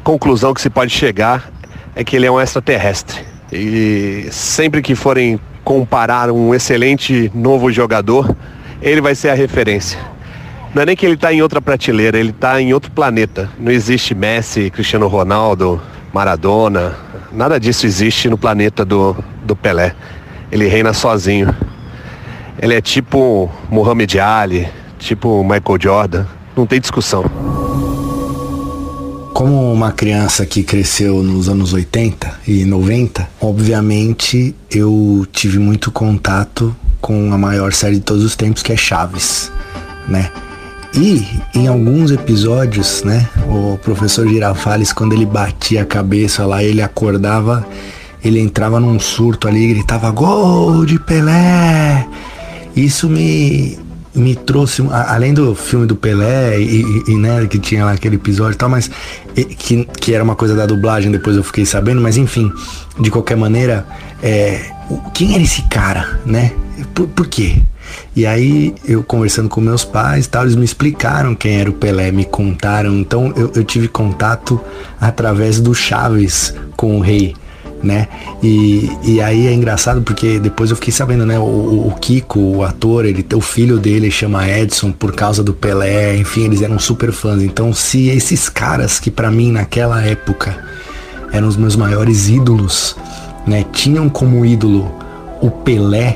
conclusão 0.02 0.54
que 0.54 0.62
se 0.62 0.70
pode 0.70 0.92
chegar 0.92 1.52
é 1.94 2.06
que 2.06 2.16
ele 2.16 2.26
é 2.26 2.32
um 2.32 2.40
extraterrestre. 2.40 3.22
E 3.52 4.30
sempre 4.32 4.82
que 4.82 4.96
forem 4.96 5.40
comparar 5.64 6.32
um 6.32 6.56
excelente 6.56 7.30
novo 7.36 7.70
jogador, 7.70 8.34
ele 8.82 9.02
vai 9.02 9.16
ser 9.16 9.30
a 9.30 9.34
referência. 9.34 10.00
Não 10.74 10.84
é 10.84 10.86
nem 10.86 10.96
que 10.96 11.06
ele 11.06 11.16
está 11.16 11.34
em 11.34 11.42
outra 11.42 11.62
prateleira, 11.62 12.18
ele 12.18 12.30
está 12.30 12.62
em 12.62 12.74
outro 12.74 12.92
planeta. 12.92 13.50
Não 13.60 13.72
existe 13.72 14.16
Messi, 14.16 14.70
Cristiano 14.70 15.08
Ronaldo, 15.08 15.82
Maradona, 16.14 16.96
nada 17.32 17.60
disso 17.60 17.86
existe 17.86 18.30
no 18.30 18.38
planeta 18.38 18.86
do, 18.86 19.16
do 19.44 19.56
Pelé. 19.56 19.96
Ele 20.52 20.68
reina 20.68 20.94
sozinho. 20.94 21.56
Ele 22.62 22.74
é 22.74 22.82
tipo 22.82 23.50
Muhammad 23.70 24.16
Ali, 24.16 24.68
tipo 24.98 25.44
Michael 25.44 25.80
Jordan. 25.80 26.26
Não 26.56 26.66
tem 26.66 26.80
discussão. 26.80 27.24
Como 29.34 29.72
uma 29.72 29.92
criança 29.92 30.46
que 30.46 30.64
cresceu 30.64 31.24
nos 31.24 31.48
anos 31.48 31.72
80 31.72 32.40
e 32.46 32.66
90, 32.66 33.30
obviamente 33.40 34.54
eu 34.70 35.26
tive 35.32 35.60
muito 35.60 35.92
contato 35.92 36.76
com 37.00 37.34
a 37.34 37.38
maior 37.38 37.72
série 37.72 37.96
de 37.96 38.02
todos 38.02 38.24
os 38.24 38.36
tempos, 38.36 38.62
que 38.62 38.74
é 38.74 38.78
Chaves, 38.78 39.50
né? 40.08 40.30
E 40.94 41.26
em 41.56 41.68
alguns 41.68 42.12
episódios, 42.12 43.04
né, 43.04 43.30
o 43.48 43.78
professor 43.78 44.28
Girafales, 44.28 44.92
quando 44.92 45.14
ele 45.14 45.26
batia 45.26 45.84
a 45.84 45.86
cabeça 45.86 46.46
lá, 46.46 46.64
ele 46.64 46.82
acordava, 46.82 47.66
ele 48.24 48.40
entrava 48.40 48.80
num 48.80 49.00
surto 49.00 49.48
ali 49.48 49.66
e 49.66 49.74
gritava 49.76 50.10
gol 50.12 50.86
de 50.86 51.00
Pelé. 51.00 52.08
Isso 52.76 53.10
me 53.10 53.78
me 54.14 54.36
trouxe, 54.36 54.84
além 54.92 55.34
do 55.34 55.54
filme 55.56 55.86
do 55.86 55.96
Pelé 55.96 56.60
e, 56.60 56.84
e, 57.08 57.16
né, 57.16 57.46
que 57.48 57.60
tinha 57.60 57.86
lá 57.86 57.92
aquele 57.92 58.16
episódio 58.16 58.56
e 58.56 58.58
tal, 58.58 58.68
mas 58.68 58.90
que, 59.58 59.86
que 59.86 60.14
era 60.14 60.24
uma 60.24 60.36
coisa 60.36 60.56
da 60.56 60.66
dublagem, 60.66 61.12
depois 61.12 61.38
eu 61.38 61.44
fiquei 61.44 61.66
sabendo, 61.66 62.02
mas 62.02 62.18
enfim, 62.18 62.52
de 63.00 63.10
qualquer 63.12 63.38
maneira, 63.38 63.86
é, 64.22 64.72
quem 65.14 65.36
era 65.36 65.44
esse 65.44 65.62
cara, 65.64 66.20
né? 66.26 66.52
Por, 66.94 67.08
por 67.08 67.28
quê? 67.28 67.62
E 68.16 68.26
aí, 68.26 68.76
eu 68.86 69.04
conversando 69.04 69.50
com 69.50 69.62
meus 69.62 69.84
pais 69.84 70.28
tal, 70.28 70.44
eles 70.44 70.56
me 70.56 70.66
explicaram 70.66 71.36
quem 71.36 71.60
era 71.60 71.70
o 71.70 71.74
Pelé, 71.74 72.12
me 72.12 72.26
contaram. 72.26 72.96
Então, 72.96 73.34
eu, 73.36 73.52
eu 73.56 73.64
tive 73.64 73.88
contato 73.88 74.60
através 75.00 75.60
do 75.60 75.74
Chaves 75.74 76.54
com 76.76 76.98
o 76.98 77.00
rei 77.00 77.36
né? 77.84 78.08
E, 78.44 78.90
e 79.04 79.22
aí 79.22 79.48
é 79.48 79.54
engraçado 79.54 80.02
porque 80.02 80.40
depois 80.40 80.70
eu 80.70 80.76
fiquei 80.76 80.94
sabendo, 80.94 81.26
né? 81.26 81.40
O, 81.40 81.88
o 81.88 81.96
Kiko, 82.00 82.40
o 82.40 82.64
ator, 82.64 83.06
ele, 83.06 83.26
o 83.34 83.42
filho 83.42 83.78
dele 83.78 84.12
chama 84.12 84.48
Edson 84.48 84.92
por 84.92 85.14
causa 85.14 85.44
do 85.44 85.54
Pelé, 85.54 86.16
enfim, 86.18 86.46
eles 86.46 86.62
eram 86.62 86.80
super 86.80 87.12
fãs. 87.12 87.42
Então, 87.42 87.74
se 87.74 88.10
esses 88.10 88.50
caras 88.50 89.00
que 89.00 89.10
para 89.10 89.32
mim 89.32 89.52
naquela 89.52 90.02
época 90.04 90.58
eram 91.32 91.48
os 91.48 91.56
meus 91.56 91.76
maiores 91.76 92.30
ídolos, 92.30 92.96
né? 93.46 93.66
Tinham 93.72 94.10
como 94.10 94.46
ídolo 94.46 94.92
o 95.42 95.50
Pelé, 95.50 96.16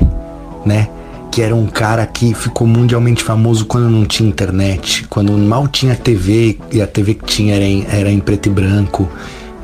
né? 0.64 0.88
Que 1.30 1.42
era 1.42 1.54
um 1.54 1.66
cara 1.66 2.06
que 2.06 2.32
ficou 2.34 2.66
mundialmente 2.66 3.22
famoso 3.22 3.66
quando 3.66 3.88
não 3.90 4.04
tinha 4.04 4.28
internet, 4.28 5.04
quando 5.08 5.32
mal 5.32 5.66
tinha 5.66 5.96
TV 5.96 6.58
e 6.70 6.80
a 6.80 6.86
TV 6.86 7.14
que 7.14 7.24
tinha 7.24 7.56
era 7.56 7.64
em, 7.64 7.86
era 7.90 8.10
em 8.10 8.20
preto 8.20 8.46
e 8.46 8.50
branco 8.50 9.08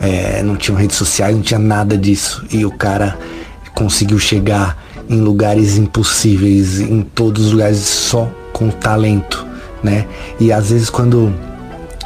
é, 0.00 0.42
não 0.42 0.56
tinha 0.56 0.76
redes 0.76 0.96
sociais, 0.96 1.34
não 1.34 1.42
tinha 1.42 1.60
nada 1.60 1.96
disso. 1.96 2.44
E 2.50 2.64
o 2.64 2.70
cara 2.70 3.18
conseguiu 3.74 4.18
chegar 4.18 4.76
em 5.08 5.20
lugares 5.20 5.76
impossíveis, 5.76 6.80
em 6.80 7.02
todos 7.02 7.46
os 7.46 7.52
lugares 7.52 7.78
só 7.78 8.30
com 8.52 8.70
talento, 8.70 9.46
né? 9.82 10.06
E 10.38 10.52
às 10.52 10.70
vezes 10.70 10.88
quando 10.88 11.34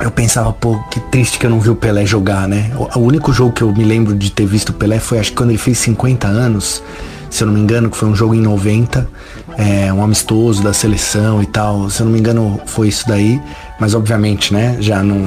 eu 0.01 0.11
pensava, 0.11 0.53
pô, 0.53 0.79
que 0.91 0.99
triste 1.01 1.39
que 1.39 1.47
eu 1.47 1.51
não 1.51 1.61
vi 1.61 1.71
o 1.71 1.77
Pelé 1.77 2.05
jogar, 2.05 2.49
né? 2.49 2.71
O, 2.97 3.01
único 3.01 3.33
jogo 3.33 3.53
que 3.53 3.63
eu 3.63 3.73
me 3.73 3.85
lembro 3.85 4.15
de 4.15 4.31
ter 4.31 4.47
visto 4.47 4.71
o 4.71 4.73
Pelé 4.73 4.99
foi 4.99 5.19
acho 5.19 5.31
que 5.31 5.37
quando 5.37 5.51
ele 5.51 5.59
fez 5.59 5.79
50 5.79 6.27
anos, 6.27 6.83
se 7.31 7.43
eu 7.43 7.47
não 7.47 7.55
me 7.55 7.61
engano, 7.61 7.91
que 7.91 7.97
foi 7.97 8.09
um 8.09 8.15
jogo 8.15 8.35
em 8.35 8.41
90, 8.41 9.09
é, 9.57 9.93
um 9.93 10.03
amistoso 10.03 10.63
da 10.63 10.73
seleção 10.73 11.43
e 11.43 11.47
tal. 11.47 11.91
Se 11.91 12.01
eu 12.01 12.07
não 12.07 12.13
me 12.13 12.19
engano, 12.19 12.61
foi 12.67 12.89
isso 12.89 13.07
daí. 13.07 13.41
Mas 13.79 13.95
obviamente, 13.95 14.53
né, 14.53 14.77
já 14.81 15.03
não, 15.03 15.19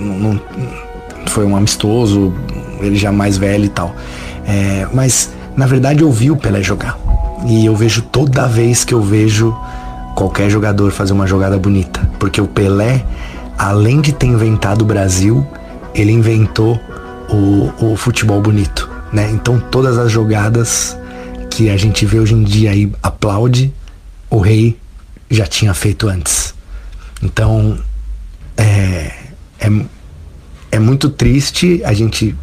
não 0.00 0.40
foi 1.26 1.44
um 1.44 1.56
amistoso, 1.56 2.32
ele 2.80 2.96
já 2.96 3.12
mais 3.12 3.38
velho 3.38 3.64
e 3.64 3.68
tal. 3.68 3.94
É, 4.46 4.86
mas 4.92 5.30
na 5.56 5.66
verdade 5.66 6.02
eu 6.02 6.10
vi 6.10 6.30
o 6.30 6.36
Pelé 6.36 6.62
jogar. 6.62 6.98
E 7.46 7.64
eu 7.64 7.74
vejo 7.74 8.02
toda 8.02 8.46
vez 8.46 8.84
que 8.84 8.92
eu 8.92 9.02
vejo 9.02 9.56
qualquer 10.14 10.50
jogador 10.50 10.90
fazer 10.90 11.12
uma 11.12 11.26
jogada 11.26 11.58
bonita. 11.58 12.00
Porque 12.18 12.40
o 12.40 12.46
Pelé, 12.46 13.04
além 13.58 14.00
de 14.00 14.12
ter 14.12 14.26
inventado 14.26 14.82
o 14.82 14.84
Brasil, 14.84 15.46
ele 15.94 16.12
inventou 16.12 16.78
o, 17.28 17.92
o 17.92 17.96
futebol 17.96 18.40
bonito. 18.40 18.90
Né? 19.12 19.30
Então 19.30 19.58
todas 19.58 19.98
as 19.98 20.10
jogadas 20.10 20.96
que 21.48 21.68
a 21.70 21.76
gente 21.76 22.06
vê 22.06 22.18
hoje 22.20 22.34
em 22.34 22.42
dia 22.42 22.70
aí 22.70 22.92
aplaude, 23.02 23.72
o 24.28 24.38
rei 24.38 24.78
já 25.30 25.46
tinha 25.46 25.74
feito 25.74 26.08
antes. 26.08 26.54
Então 27.22 27.78
é, 28.56 29.12
é 29.58 29.70
é 30.70 30.78
muito 30.78 31.10
triste 31.10 31.82
a 31.84 31.92
gente 31.92 32.34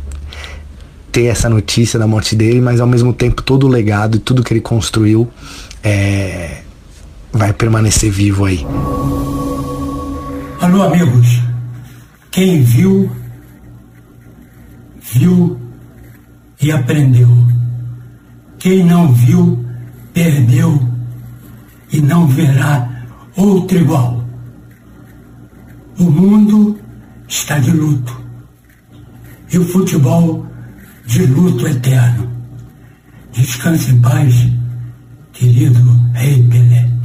ter 1.12 1.26
essa 1.26 1.50
notícia 1.50 1.98
da 1.98 2.06
morte 2.06 2.36
dele, 2.36 2.62
mas 2.62 2.80
ao 2.80 2.88
mesmo 2.88 3.14
tempo 3.14 3.42
todo 3.42 3.66
o 3.66 3.70
legado 3.70 4.18
e 4.18 4.20
tudo 4.20 4.44
que 4.44 4.54
ele 4.54 4.62
construiu 4.62 5.28
é, 5.84 6.62
vai 7.32 7.54
permanecer 7.54 8.12
vivo 8.12 8.46
aí. 8.46 8.66
Alô, 10.60 10.84
amigos. 10.84 11.42
Quem 12.32 12.62
viu, 12.62 13.12
viu 15.14 15.58
e 16.62 16.72
aprendeu. 16.72 17.30
Quem 18.60 18.84
não 18.84 19.14
viu, 19.14 19.66
perdeu 20.14 20.80
e 21.92 22.02
não 22.02 22.28
verá 22.28 23.06
outro 23.36 23.78
igual. 23.78 24.24
O 25.98 26.04
mundo 26.04 26.78
está 27.28 27.60
de 27.60 27.72
luto. 27.72 28.26
E 29.52 29.58
o 29.58 29.68
futebol 29.68 30.46
de 31.06 31.26
luto 31.26 31.68
eterno. 31.68 32.30
Descanse 33.34 33.92
em 33.92 34.02
paz, 34.02 34.50
querido 35.34 35.80
Rei 36.14 36.44
Pelé. 36.44 36.97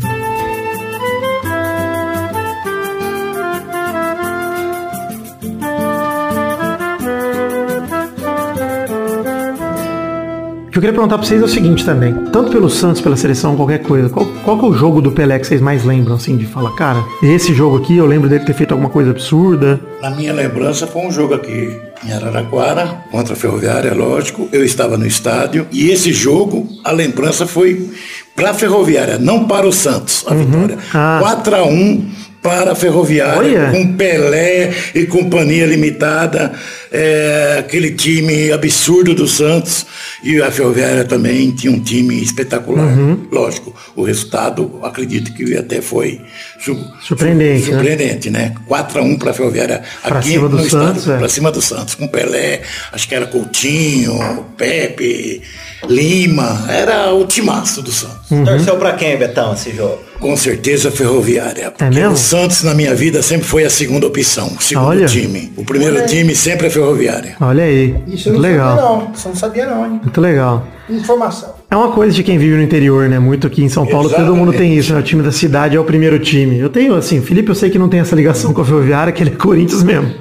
Que 10.73 10.79
eu 10.79 10.81
queria 10.81 10.95
perguntar 10.95 11.19
pra 11.19 11.27
vocês 11.27 11.43
é 11.43 11.45
o 11.45 11.49
seguinte 11.49 11.85
também. 11.85 12.15
Tanto 12.33 12.51
pelo 12.51 12.71
Santos, 12.71 13.03
pela 13.03 13.15
seleção, 13.15 13.55
qualquer 13.55 13.83
coisa. 13.83 14.09
Qual, 14.09 14.25
qual 14.43 14.59
que 14.59 14.65
é 14.65 14.69
o 14.69 14.73
jogo 14.73 15.03
do 15.03 15.13
Pelé 15.13 15.39
que 15.39 15.47
vocês 15.47 15.61
mais 15.61 15.85
lembram, 15.85 16.17
assim, 16.17 16.35
de 16.35 16.47
falar, 16.47 16.75
cara, 16.75 17.05
esse 17.23 17.53
jogo 17.53 17.77
aqui, 17.77 17.99
eu 17.99 18.07
lembro 18.07 18.27
dele 18.27 18.43
ter 18.47 18.55
feito 18.55 18.73
alguma 18.73 18.89
coisa 18.89 19.11
absurda. 19.11 19.79
Na 20.01 20.11
minha 20.11 20.33
lembrança 20.33 20.87
foi 20.87 21.03
um 21.03 21.13
jogo 21.13 21.35
aqui 21.35 21.79
em 22.03 22.11
Araraquara, 22.11 22.87
contra 23.11 23.35
a 23.35 23.37
Ferroviária, 23.37 23.93
lógico. 23.93 24.49
Eu 24.51 24.65
estava 24.65 24.97
no 24.97 25.07
estádio 25.07 25.67
e 25.71 25.91
esse 25.91 26.11
jogo, 26.11 26.67
a 26.83 26.91
lembrança 26.91 27.47
foi 27.47 27.91
para 28.35 28.53
a 28.53 28.55
Ferroviária, 28.55 29.19
não 29.19 29.45
para 29.45 29.67
o 29.67 29.73
Santos, 29.73 30.25
a 30.27 30.33
vitória. 30.33 30.79
4 30.91 31.55
a 31.55 31.65
1 31.65 32.11
para 32.43 32.73
a 32.73 32.75
Ferroviária, 32.75 33.39
Olha. 33.39 33.71
com 33.71 33.97
Pelé 33.97 34.73
e 34.95 35.07
Companhia 35.07 35.65
Limitada, 35.65 36.53
é, 36.91 37.57
aquele 37.61 37.93
time 37.93 38.51
absurdo 38.51 39.15
do 39.15 39.29
Santos 39.29 39.87
e 40.25 40.43
a 40.43 40.51
Ferroviária 40.51 41.05
também 41.05 41.53
tinha 41.53 41.73
um 41.73 41.79
time 41.81 42.21
espetacular. 42.21 42.85
Uhum. 42.85 43.27
Lógico, 43.31 43.73
o 43.95 44.03
resultado, 44.03 44.81
acredito 44.83 45.33
que 45.33 45.57
até 45.57 45.81
foi 45.81 46.21
su- 46.59 46.77
Surpreendente, 47.01 47.65
su- 47.67 47.71
né? 47.71 47.77
surpreendente, 47.79 48.31
né? 48.31 48.55
4 48.67 48.99
a 48.99 49.03
1 49.03 49.17
para 49.19 49.31
a 49.31 49.35
Ferroviária 49.35 49.83
Pra 50.03 50.19
aqui 50.19 50.31
cima 50.31 50.49
do 50.49 50.57
no 50.57 50.69
Santos, 50.69 50.99
estádio, 51.03 51.13
é. 51.13 51.19
para 51.19 51.29
cima 51.29 51.51
do 51.53 51.63
Santos, 51.63 51.95
com 51.95 52.09
Pelé, 52.09 52.63
acho 52.93 53.07
que 53.09 53.15
era 53.15 53.27
Coutinho, 53.27 54.47
Pepe, 54.57 55.43
Lima, 55.89 56.67
era 56.69 57.13
o 57.15 57.25
timaço 57.25 57.83
do 57.83 57.93
Santos. 57.93 58.31
Uhum. 58.31 58.45
Torceu 58.45 58.77
pra 58.77 58.93
quem, 58.95 59.17
Betão, 59.17 59.53
esse 59.55 59.71
jogo? 59.75 60.11
Com 60.23 60.37
certeza 60.37 60.89
Ferroviária. 60.91 61.73
Porque 61.73 61.95
mesmo? 61.95 62.13
o 62.13 62.17
Santos 62.17 62.63
na 62.63 62.75
minha 62.75 62.95
vida 62.95 63.21
sempre 63.23 63.45
foi 63.47 63.65
a 63.65 63.71
segunda 63.71 64.07
opção, 64.07 64.53
o 64.57 64.63
segundo 64.63 64.87
Olha. 64.87 65.07
time. 65.07 65.53
O 65.57 65.65
primeiro 65.65 65.97
Olha 65.97 66.07
time 66.07 66.33
sempre 66.35 66.69
é 66.69 66.71
Ferroviária. 66.71 67.35
Olha 67.41 67.65
aí. 67.65 67.97
Isso 68.07 68.29
eu 68.29 68.35
Muito 68.35 68.45
não 68.47 68.51
legal. 68.53 68.77
sabia 68.77 68.83
não. 68.89 69.13
Isso 69.13 69.27
eu 69.27 69.31
não 69.31 69.37
sabia 69.37 69.67
não, 69.67 69.85
hein? 69.85 70.01
Muito 70.03 70.21
legal. 70.21 70.67
Informação. 70.89 71.55
É 71.71 71.75
uma 71.77 71.91
coisa 71.91 72.15
de 72.15 72.23
quem 72.23 72.39
vive 72.39 72.55
no 72.57 72.63
interior, 72.63 73.09
né? 73.09 73.19
Muito 73.19 73.47
aqui 73.49 73.65
em 73.65 73.69
São 73.69 73.85
Paulo, 73.87 74.09
todo 74.09 74.19
Exatamente. 74.19 74.39
mundo 74.39 74.53
tem 74.57 74.77
isso, 74.77 74.93
né? 74.93 75.01
O 75.01 75.03
time 75.03 75.23
da 75.23 75.33
cidade 75.33 75.77
é 75.77 75.81
o 75.81 75.85
primeiro 75.85 76.19
time. 76.21 76.59
Eu 76.59 76.69
tenho, 76.69 76.95
assim, 76.95 77.21
Felipe 77.21 77.49
eu 77.49 77.55
sei 77.55 77.69
que 77.71 77.79
não 77.79 77.89
tem 77.89 77.99
essa 78.01 78.15
ligação 78.15 78.53
com 78.53 78.61
a 78.61 78.65
Ferroviária, 78.65 79.13
que 79.13 79.23
ele 79.23 79.31
é 79.31 79.35
Corinthians 79.35 79.83
mesmo. 79.83 80.13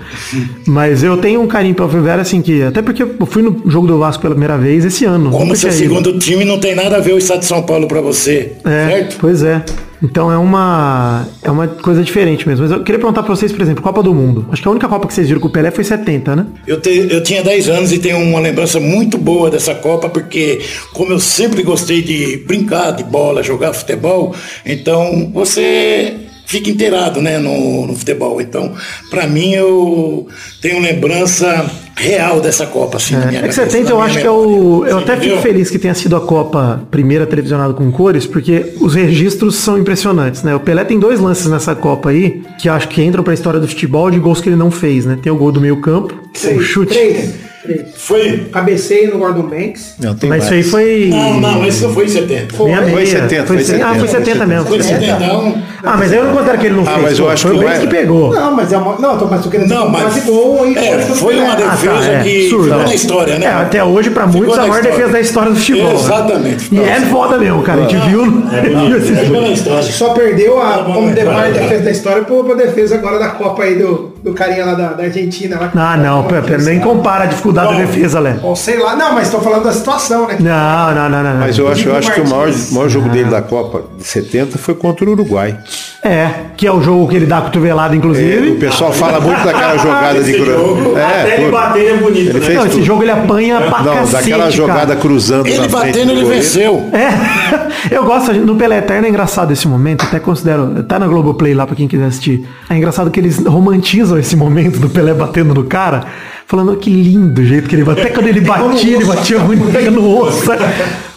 Mas 0.65 1.03
eu 1.03 1.17
tenho 1.17 1.41
um 1.41 1.47
carinho 1.47 1.75
pela 1.75 1.89
Ferroviária, 1.89 2.21
assim, 2.23 2.41
que 2.41 2.63
até 2.63 2.81
porque 2.81 3.03
eu 3.03 3.25
fui 3.27 3.43
no 3.43 3.61
jogo 3.69 3.85
do 3.85 3.99
Vasco 3.99 4.21
pela 4.21 4.33
primeira 4.33 4.57
vez 4.57 4.83
esse 4.85 5.05
ano. 5.05 5.29
Como 5.29 5.55
seu 5.55 5.71
segundo 5.71 6.17
time 6.17 6.43
não 6.45 6.59
tem 6.59 6.73
nada 6.73 6.97
a 6.97 6.99
ver 6.99 7.13
o 7.13 7.17
estado 7.19 7.39
de 7.41 7.45
São 7.45 7.61
Paulo 7.63 7.87
para 7.87 8.01
você, 8.01 8.53
É, 8.65 8.87
certo? 8.89 9.17
pois 9.19 9.43
é. 9.43 9.61
Então 10.03 10.31
é 10.31 10.37
uma 10.37 11.27
é 11.43 11.51
uma 11.51 11.67
coisa 11.67 12.03
diferente 12.03 12.47
mesmo. 12.47 12.63
Mas 12.63 12.71
eu 12.71 12.83
queria 12.83 12.99
perguntar 12.99 13.21
pra 13.23 13.35
vocês, 13.35 13.51
por 13.51 13.61
exemplo, 13.61 13.83
Copa 13.83 14.01
do 14.01 14.13
Mundo. 14.13 14.47
Acho 14.51 14.61
que 14.61 14.67
a 14.67 14.71
única 14.71 14.87
Copa 14.87 15.07
que 15.07 15.13
vocês 15.13 15.27
viram 15.27 15.39
com 15.39 15.47
o 15.47 15.51
Pelé 15.51 15.69
foi 15.71 15.83
70, 15.83 16.35
né? 16.35 16.45
Eu, 16.65 16.81
te- 16.81 17.07
eu 17.09 17.21
tinha 17.21 17.43
10 17.43 17.69
anos 17.69 17.91
e 17.91 17.99
tenho 17.99 18.17
uma 18.17 18.39
lembrança 18.39 18.79
muito 18.79 19.17
boa 19.17 19.49
dessa 19.51 19.75
Copa, 19.75 20.09
porque 20.09 20.59
como 20.93 21.11
eu 21.13 21.19
sempre 21.19 21.61
gostei 21.63 22.01
de 22.01 22.37
brincar 22.47 22.91
de 22.91 23.03
bola, 23.03 23.43
jogar 23.43 23.73
futebol, 23.73 24.35
então 24.65 25.31
você 25.33 26.15
fica 26.45 26.69
inteirado 26.69 27.21
né, 27.21 27.37
no, 27.37 27.87
no 27.87 27.95
futebol. 27.95 28.41
Então, 28.41 28.73
para 29.09 29.25
mim, 29.27 29.53
eu 29.53 30.27
tenho 30.61 30.81
lembrança 30.81 31.69
real 31.95 32.41
dessa 32.41 32.65
Copa, 32.65 32.97
assim, 32.97 33.15
na 33.15 33.27
minha 33.27 33.39
É 33.39 33.47
que 33.47 33.55
cabeça, 33.55 33.65
70 33.65 33.83
na 33.83 33.89
eu 33.91 34.01
acho 34.01 34.19
que 34.19 34.27
é 34.27 34.29
memória. 34.29 34.49
o. 34.49 34.85
Eu 34.85 34.97
Você 34.97 35.03
até 35.03 35.17
fico 35.17 35.37
feliz 35.37 35.69
que 35.69 35.79
tenha 35.79 35.93
sido 35.93 36.15
a 36.15 36.21
Copa 36.21 36.81
primeira 36.89 37.25
televisionada 37.25 37.73
com 37.73 37.91
cores, 37.91 38.25
porque 38.25 38.73
os 38.79 38.95
registros 38.95 39.55
são 39.55 39.77
impressionantes, 39.77 40.43
né? 40.43 40.55
O 40.55 40.59
Pelé 40.59 40.83
tem 40.83 40.99
dois 40.99 41.19
lances 41.19 41.47
nessa 41.47 41.75
Copa 41.75 42.09
aí, 42.09 42.41
que 42.59 42.67
acho 42.69 42.87
que 42.87 43.03
entram 43.03 43.23
pra 43.23 43.33
história 43.33 43.59
do 43.59 43.67
futebol 43.67 44.09
de 44.09 44.19
gols 44.19 44.41
que 44.41 44.49
ele 44.49 44.55
não 44.55 44.71
fez, 44.71 45.05
né? 45.05 45.17
Tem 45.21 45.31
o 45.31 45.35
gol 45.35 45.51
do 45.51 45.61
meio 45.61 45.77
campo, 45.81 46.13
o 46.55 46.61
chute. 46.61 46.93
Três. 46.93 47.50
Três. 47.63 47.81
Foi. 47.95 48.47
Cabeceio 48.51 49.11
no 49.13 49.19
Gordon 49.19 49.43
Banks. 49.43 49.95
Não, 49.99 50.15
tem 50.15 50.29
Mas 50.29 50.43
isso 50.45 50.51
mais. 50.53 50.65
aí 50.65 50.71
foi. 50.71 51.09
Não, 51.09 51.39
não, 51.39 51.65
esse 51.65 51.83
não 51.83 51.93
foi 51.93 52.05
em 52.05 52.09
70. 52.09 52.55
Foi. 52.55 52.67
meia 52.71 52.81
Foi 52.81 52.91
meia. 52.91 53.05
70, 53.05 53.45
Foi 53.45 53.55
foi 53.57 53.65
cem- 53.65 53.81
Ah, 53.81 53.87
70, 53.93 53.99
foi 53.99 54.07
70 54.07 54.45
mesmo. 54.47 54.65
Foi 54.67 54.81
70. 54.81 55.19
Não, 55.19 55.63
Ah, 55.83 55.97
mas 55.97 56.11
aí 56.11 56.17
eu 56.19 56.25
não 56.25 56.33
considero 56.33 56.57
que 56.59 56.65
ele 56.67 56.75
não 56.75 56.83
Ah, 56.83 56.91
fez. 56.91 57.01
mas 57.01 57.19
eu 57.19 57.29
acho 57.29 57.47
foi 57.47 57.57
que 57.57 57.63
o 57.65 57.67
Benz 57.67 57.79
que 57.79 57.87
pegou. 57.87 58.33
Não, 58.33 58.55
mas 58.55 58.73
é 58.73 58.77
uma. 58.77 58.95
Não, 58.99 59.17
tô- 59.17 59.25
mas 59.27 59.43
tô 59.43 59.49
querendo 59.49 59.69
Não, 59.69 59.89
mas- 59.89 60.01
quase 60.03 60.21
gol 60.21 60.63
aí. 60.63 60.77
é, 60.77 60.99
foi 60.99 61.35
uma 61.39 61.53
Ah, 61.53 61.55
tá, 61.55 61.69
defesa 61.71 62.11
é, 62.11 62.23
que 62.23 62.41
absurdo, 62.41 62.63
ficou 62.63 62.77
né? 62.79 62.85
na 62.85 62.95
história, 62.95 63.39
né? 63.39 63.45
É, 63.45 63.49
até 63.49 63.83
hoje, 63.83 64.09
pra 64.11 64.27
muitos, 64.27 64.57
a 64.57 64.61
na 64.61 64.67
maior 64.67 64.83
defesa 64.83 65.09
da 65.11 65.19
história 65.19 65.49
do 65.51 65.55
futebol. 65.57 65.87
né? 65.87 65.93
Exatamente. 65.95 66.75
E 66.75 66.79
é 66.79 67.01
foda 67.01 67.37
mesmo, 67.37 67.61
cara. 67.63 67.85
A 67.85 67.87
gente 67.87 68.07
viu. 68.09 68.21
história. 69.53 69.83
Só 69.83 70.09
perdeu 70.13 70.61
a, 70.61 70.83
como 70.83 71.07
né? 71.09 71.23
maior 71.23 71.51
defesa 71.53 71.83
da 71.83 71.91
história 71.91 72.23
pra 72.23 72.55
defesa 72.55 72.95
agora 72.95 73.19
da 73.19 73.29
Copa 73.29 73.63
aí 73.63 73.75
do, 73.75 74.10
do 74.23 74.33
carinha 74.33 74.65
lá 74.65 74.73
da, 74.75 74.87
da 74.93 75.03
Argentina. 75.03 75.57
Lá. 75.59 75.71
Ah, 75.75 75.97
não, 75.97 76.23
pera, 76.23 76.41
pera, 76.41 76.61
nem 76.63 76.79
compara 76.79 77.23
a 77.23 77.27
dificuldade 77.27 77.69
da 77.69 77.73
Bom. 77.73 77.79
defesa, 77.85 78.19
Léo. 78.19 78.39
Ou 78.43 78.55
sei 78.55 78.77
lá, 78.79 78.95
não, 78.95 79.13
mas 79.13 79.29
tô 79.29 79.39
falando 79.39 79.63
da 79.63 79.71
situação, 79.71 80.27
né? 80.27 80.37
Não, 80.39 80.95
não, 80.95 81.09
não, 81.09 81.23
não. 81.23 81.33
não. 81.33 81.39
Mas 81.39 81.57
eu 81.57 81.67
acho, 81.71 81.87
eu 81.89 81.95
acho 81.95 82.11
que 82.13 82.21
o 82.21 82.29
maior, 82.29 82.49
maior 82.71 82.89
jogo 82.89 83.09
dele 83.09 83.29
da 83.29 83.41
Copa 83.41 83.83
de 83.97 84.03
70 84.05 84.57
foi 84.57 84.75
contra 84.75 85.05
o 85.05 85.11
Uruguai. 85.11 85.57
É, 86.03 86.29
que 86.57 86.65
é 86.65 86.71
o 86.71 86.81
jogo 86.81 87.07
que 87.07 87.15
ele 87.15 87.25
dá 87.27 87.37
a 87.39 87.41
cotovelada, 87.41 87.93
É, 87.93 87.95
o 87.95 87.97
inclusive. 87.97 88.51
pessoal 88.55 88.91
fala 88.91 89.19
muito 89.19 89.43
daquela 89.43 89.77
jogada 89.77 90.23
de 90.23 90.33
cruzamento. 90.33 90.95
Até 90.97 91.41
ele 91.41 91.51
bater 91.51 91.87
é 91.93 91.97
bonito, 91.97 92.17
Ele 92.29 92.33
né? 92.39 92.45
fez 92.45 92.57
Não, 92.57 92.65
esse 92.65 92.75
tudo. 92.75 92.85
jogo 92.85 93.03
ele 93.03 93.11
apanha 93.11 93.61
pra 93.61 93.83
Não, 93.83 93.93
cacete, 93.95 94.11
daquela 94.29 94.49
jogada 94.49 94.79
cara. 94.87 94.95
cruzando 94.99 95.47
Ele 95.47 95.57
na 95.57 95.69
frente 95.69 95.71
batendo, 95.93 96.13
do 96.13 96.19
ele 96.21 96.25
venceu. 96.25 96.89
É, 96.91 97.93
eu 97.95 98.03
gosto, 98.03 98.33
no 98.33 98.55
Pelé 98.55 98.79
Eterno 98.79 99.05
é 99.05 99.09
engraçado 99.09 99.51
esse 99.53 99.67
momento, 99.67 100.03
até 100.05 100.19
considero, 100.19 100.83
tá 100.83 100.97
na 100.97 101.07
Globoplay 101.07 101.53
lá 101.53 101.67
pra 101.67 101.75
quem 101.75 101.87
quiser 101.87 102.05
assistir. 102.05 102.47
É 102.69 102.75
engraçado 102.75 103.11
que 103.11 103.19
eles 103.19 103.37
romantizam 103.45 104.10
esse 104.17 104.35
momento 104.35 104.79
do 104.79 104.89
Pelé 104.89 105.13
batendo 105.13 105.53
no 105.53 105.63
cara, 105.63 106.05
falando 106.51 106.75
que 106.75 106.89
lindo 106.89 107.39
o 107.39 107.45
jeito 107.45 107.69
que 107.69 107.75
ele 107.75 107.85
bateu. 107.85 108.03
Até 108.03 108.13
quando 108.13 108.27
ele 108.27 108.41
batia, 108.43 108.95
ele 108.97 109.05
batia 109.05 109.39
muito, 109.39 109.71
pega 109.71 109.89
no 109.89 110.19
osso. 110.19 110.51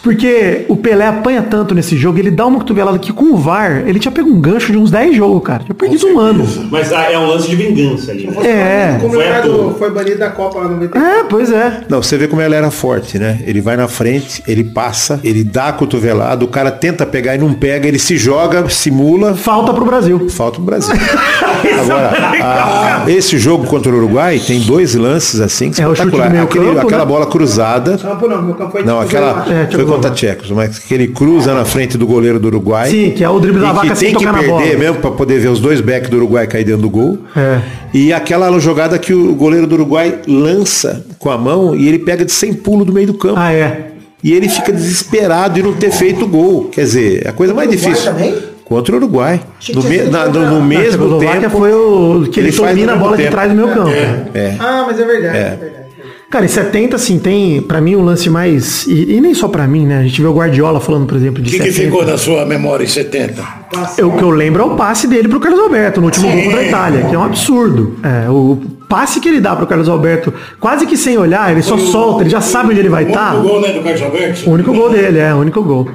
Porque 0.01 0.65
o 0.69 0.77
Pelé 0.77 1.07
apanha 1.07 1.41
tanto 1.41 1.73
nesse 1.73 1.97
jogo, 1.97 2.19
ele 2.19 2.29
dá 2.29 2.45
uma 2.45 2.59
cotovelada 2.59 2.99
que 2.99 3.11
com 3.11 3.33
o 3.33 3.37
VAR, 3.37 3.83
ele 3.87 3.97
tinha 3.99 4.11
pego 4.11 4.29
um 4.29 4.39
gancho 4.39 4.71
de 4.71 4.77
uns 4.77 4.91
10 4.91 5.15
jogos, 5.17 5.41
cara. 5.43 5.63
Tinha 5.63 5.73
perdido 5.73 6.05
um 6.07 6.19
ano. 6.19 6.47
Mas 6.69 6.93
ah, 6.93 7.11
é 7.11 7.17
um 7.17 7.25
lance 7.25 7.49
de 7.49 7.55
vingança 7.55 8.11
ali. 8.11 8.27
Né? 8.27 8.47
É. 8.47 8.97
Como 9.01 9.13
Foi 9.15 9.23
toa. 9.41 9.73
foi 9.73 9.89
banido 9.91 10.19
da 10.19 10.29
Copa 10.29 10.59
lá 10.59 10.65
no 10.65 10.75
90. 10.75 10.97
É, 10.99 11.23
pois 11.23 11.51
é. 11.51 11.81
Não, 11.89 12.03
você 12.03 12.17
vê 12.19 12.27
como 12.27 12.39
ele 12.39 12.53
era 12.53 12.69
forte, 12.69 13.17
né? 13.17 13.39
Ele 13.47 13.59
vai 13.61 13.75
na 13.75 13.87
frente, 13.87 14.43
ele 14.47 14.63
passa, 14.63 15.19
ele 15.23 15.43
dá 15.43 15.69
a 15.69 15.73
cotovelada, 15.73 16.45
o 16.45 16.49
cara 16.49 16.69
tenta 16.69 17.03
pegar 17.03 17.33
e 17.35 17.39
não 17.39 17.51
pega, 17.55 17.87
ele 17.87 17.97
se 17.99 18.15
joga, 18.15 18.69
simula, 18.69 19.33
Falta 19.33 19.73
pro 19.73 19.85
Brasil. 19.85 20.29
falta 20.29 20.59
o 20.59 20.63
Brasil. 20.63 20.93
Agora, 21.81 22.11
a- 22.43 23.05
esse 23.09 23.39
jogo 23.39 23.65
contra 23.65 23.91
o 23.91 23.95
Uruguai 23.97 24.39
tem 24.39 24.59
dois 24.61 24.93
lances 24.93 25.24
assim 25.41 25.71
que 25.71 25.81
É, 25.81 25.87
o 25.87 25.95
chute 25.95 26.07
espetacular. 26.09 26.43
Aquele- 26.43 26.65
campo, 26.65 26.79
aquela 26.87 27.05
né? 27.05 27.09
bola 27.11 27.25
cruzada. 27.25 27.97
Não, 28.03 28.41
meu 28.41 28.55
campo 28.55 28.71
foi 28.71 28.83
Não, 28.83 28.99
aquela. 28.99 29.45
É, 29.49 29.67
foi 29.71 29.85
contra 29.85 30.11
Tchecos, 30.11 30.51
mas 30.51 30.79
que 30.79 30.93
ele 30.93 31.07
cruza 31.07 31.53
na 31.53 31.65
frente 31.65 31.97
do 31.97 32.05
goleiro 32.05 32.39
do 32.39 32.47
Uruguai. 32.47 32.89
Sim, 32.89 33.11
que 33.11 33.23
é 33.23 33.29
o 33.29 33.39
drible 33.39 33.61
da 33.61 33.69
e 33.69 33.73
vaca 33.73 33.89
que 33.89 33.95
sem 33.95 34.09
tem 34.09 34.17
que 34.17 34.25
tocar 34.25 34.31
na 34.33 34.39
perder 34.39 34.53
bola. 34.53 34.77
mesmo 34.77 34.95
para 35.01 35.11
poder 35.11 35.39
ver 35.39 35.47
os 35.49 35.59
dois 35.59 35.81
backs 35.81 36.09
do 36.09 36.17
Uruguai 36.17 36.45
cair 36.47 36.63
dentro 36.63 36.81
do 36.81 36.89
gol. 36.89 37.17
É. 37.35 37.59
E 37.93 38.11
aquela 38.13 38.57
jogada 38.59 38.97
que 38.99 39.13
o 39.13 39.33
goleiro 39.35 39.65
do 39.67 39.75
Uruguai 39.75 40.19
lança 40.27 41.05
com 41.17 41.29
a 41.31 41.37
mão 41.37 41.75
e 41.75 41.87
ele 41.87 41.99
pega 41.99 42.23
de 42.25 42.31
sem 42.31 42.53
pulo 42.53 42.83
do 42.85 42.91
meio 42.93 43.07
do 43.07 43.13
campo. 43.13 43.35
Ah, 43.37 43.51
é. 43.53 43.91
E 44.23 44.33
ele 44.33 44.49
fica 44.49 44.71
desesperado 44.71 45.53
de 45.55 45.63
não 45.63 45.73
ter 45.73 45.91
feito 45.91 46.25
o 46.25 46.27
gol. 46.27 46.65
Quer 46.71 46.81
dizer, 46.81 47.25
é 47.25 47.29
a 47.29 47.33
coisa 47.33 47.53
mais 47.53 47.69
difícil. 47.69 48.03
também? 48.05 48.35
Contra 48.65 48.93
o 48.95 48.97
Uruguai. 48.97 49.39
No, 49.73 49.81
que 49.83 49.87
me- 49.87 49.97
na- 50.09 50.25
no- 50.25 50.39
no 50.39 50.59
Na 50.59 50.65
mesmo 50.65 50.89
Tchecoslováquia 51.05 51.41
tempo. 51.41 51.57
foi 51.57 51.71
o 51.73 52.27
que 52.31 52.39
ele, 52.39 52.49
ele 52.49 52.57
domina 52.57 52.93
a 52.93 52.95
bola 52.95 53.11
mesmo 53.11 53.25
de 53.25 53.31
trás 53.31 53.49
do 53.51 53.55
meu 53.55 53.67
campo. 53.69 53.91
É. 53.91 54.55
Ah, 54.59 54.83
mas 54.87 54.99
é 54.99 55.05
verdade. 55.05 55.37
É. 55.37 55.39
É. 55.41 55.55
verdade. 55.55 55.85
Cara, 56.27 56.43
em 56.43 56.47
70, 56.49 56.95
assim, 56.95 57.19
tem, 57.19 57.61
pra 57.61 57.79
mim, 57.79 57.95
um 57.95 58.03
lance 58.03 58.27
mais. 58.29 58.87
E, 58.87 59.13
e 59.13 59.21
nem 59.21 59.33
só 59.35 59.47
pra 59.47 59.67
mim, 59.67 59.85
né? 59.85 59.99
A 59.99 60.03
gente 60.03 60.19
vê 60.19 60.27
o 60.27 60.33
Guardiola 60.33 60.81
falando, 60.81 61.05
por 61.05 61.15
exemplo, 61.15 61.39
O 61.39 61.43
de 61.43 61.51
que, 61.51 61.59
que 61.59 61.71
70. 61.71 61.85
ficou 61.91 62.05
na 62.05 62.17
sua 62.17 62.43
memória 62.45 62.83
em 62.83 62.87
70? 62.87 63.41
Eu- 63.97 64.09
O 64.09 64.17
que 64.17 64.23
eu 64.23 64.31
lembro 64.31 64.63
é 64.63 64.65
o 64.65 64.75
passe 64.75 65.07
dele 65.07 65.27
pro 65.29 65.39
Carlos 65.39 65.59
Alberto 65.61 66.01
no 66.01 66.07
último 66.07 66.27
gol 66.29 66.43
contra 66.43 66.59
a 66.59 66.63
Itália, 66.63 67.01
que 67.03 67.15
é 67.15 67.17
um 67.19 67.23
absurdo. 67.23 67.95
É, 68.03 68.29
o 68.29 68.57
passe 68.89 69.19
que 69.19 69.29
ele 69.29 69.39
dá 69.39 69.55
pro 69.55 69.67
Carlos 69.67 69.87
Alberto, 69.87 70.33
quase 70.59 70.87
que 70.87 70.97
sem 70.97 71.15
olhar, 71.17 71.51
ele 71.51 71.61
só 71.61 71.77
solta, 71.77 72.23
ele 72.23 72.31
já 72.31 72.41
sabe 72.41 72.71
onde 72.71 72.79
ele 72.79 72.89
vai 72.89 73.05
O 73.05 73.07
estar. 73.07 73.35
único 73.35 73.47
gol, 73.47 73.61
né, 73.61 73.71
do 73.71 73.81
Carlos 73.81 74.01
Alberto? 74.01 74.49
O 74.49 74.53
único 74.53 74.73
gol 74.73 74.89
dele, 74.89 75.19
é, 75.19 75.33
o 75.33 75.37
único 75.37 75.61
gol. 75.61 75.87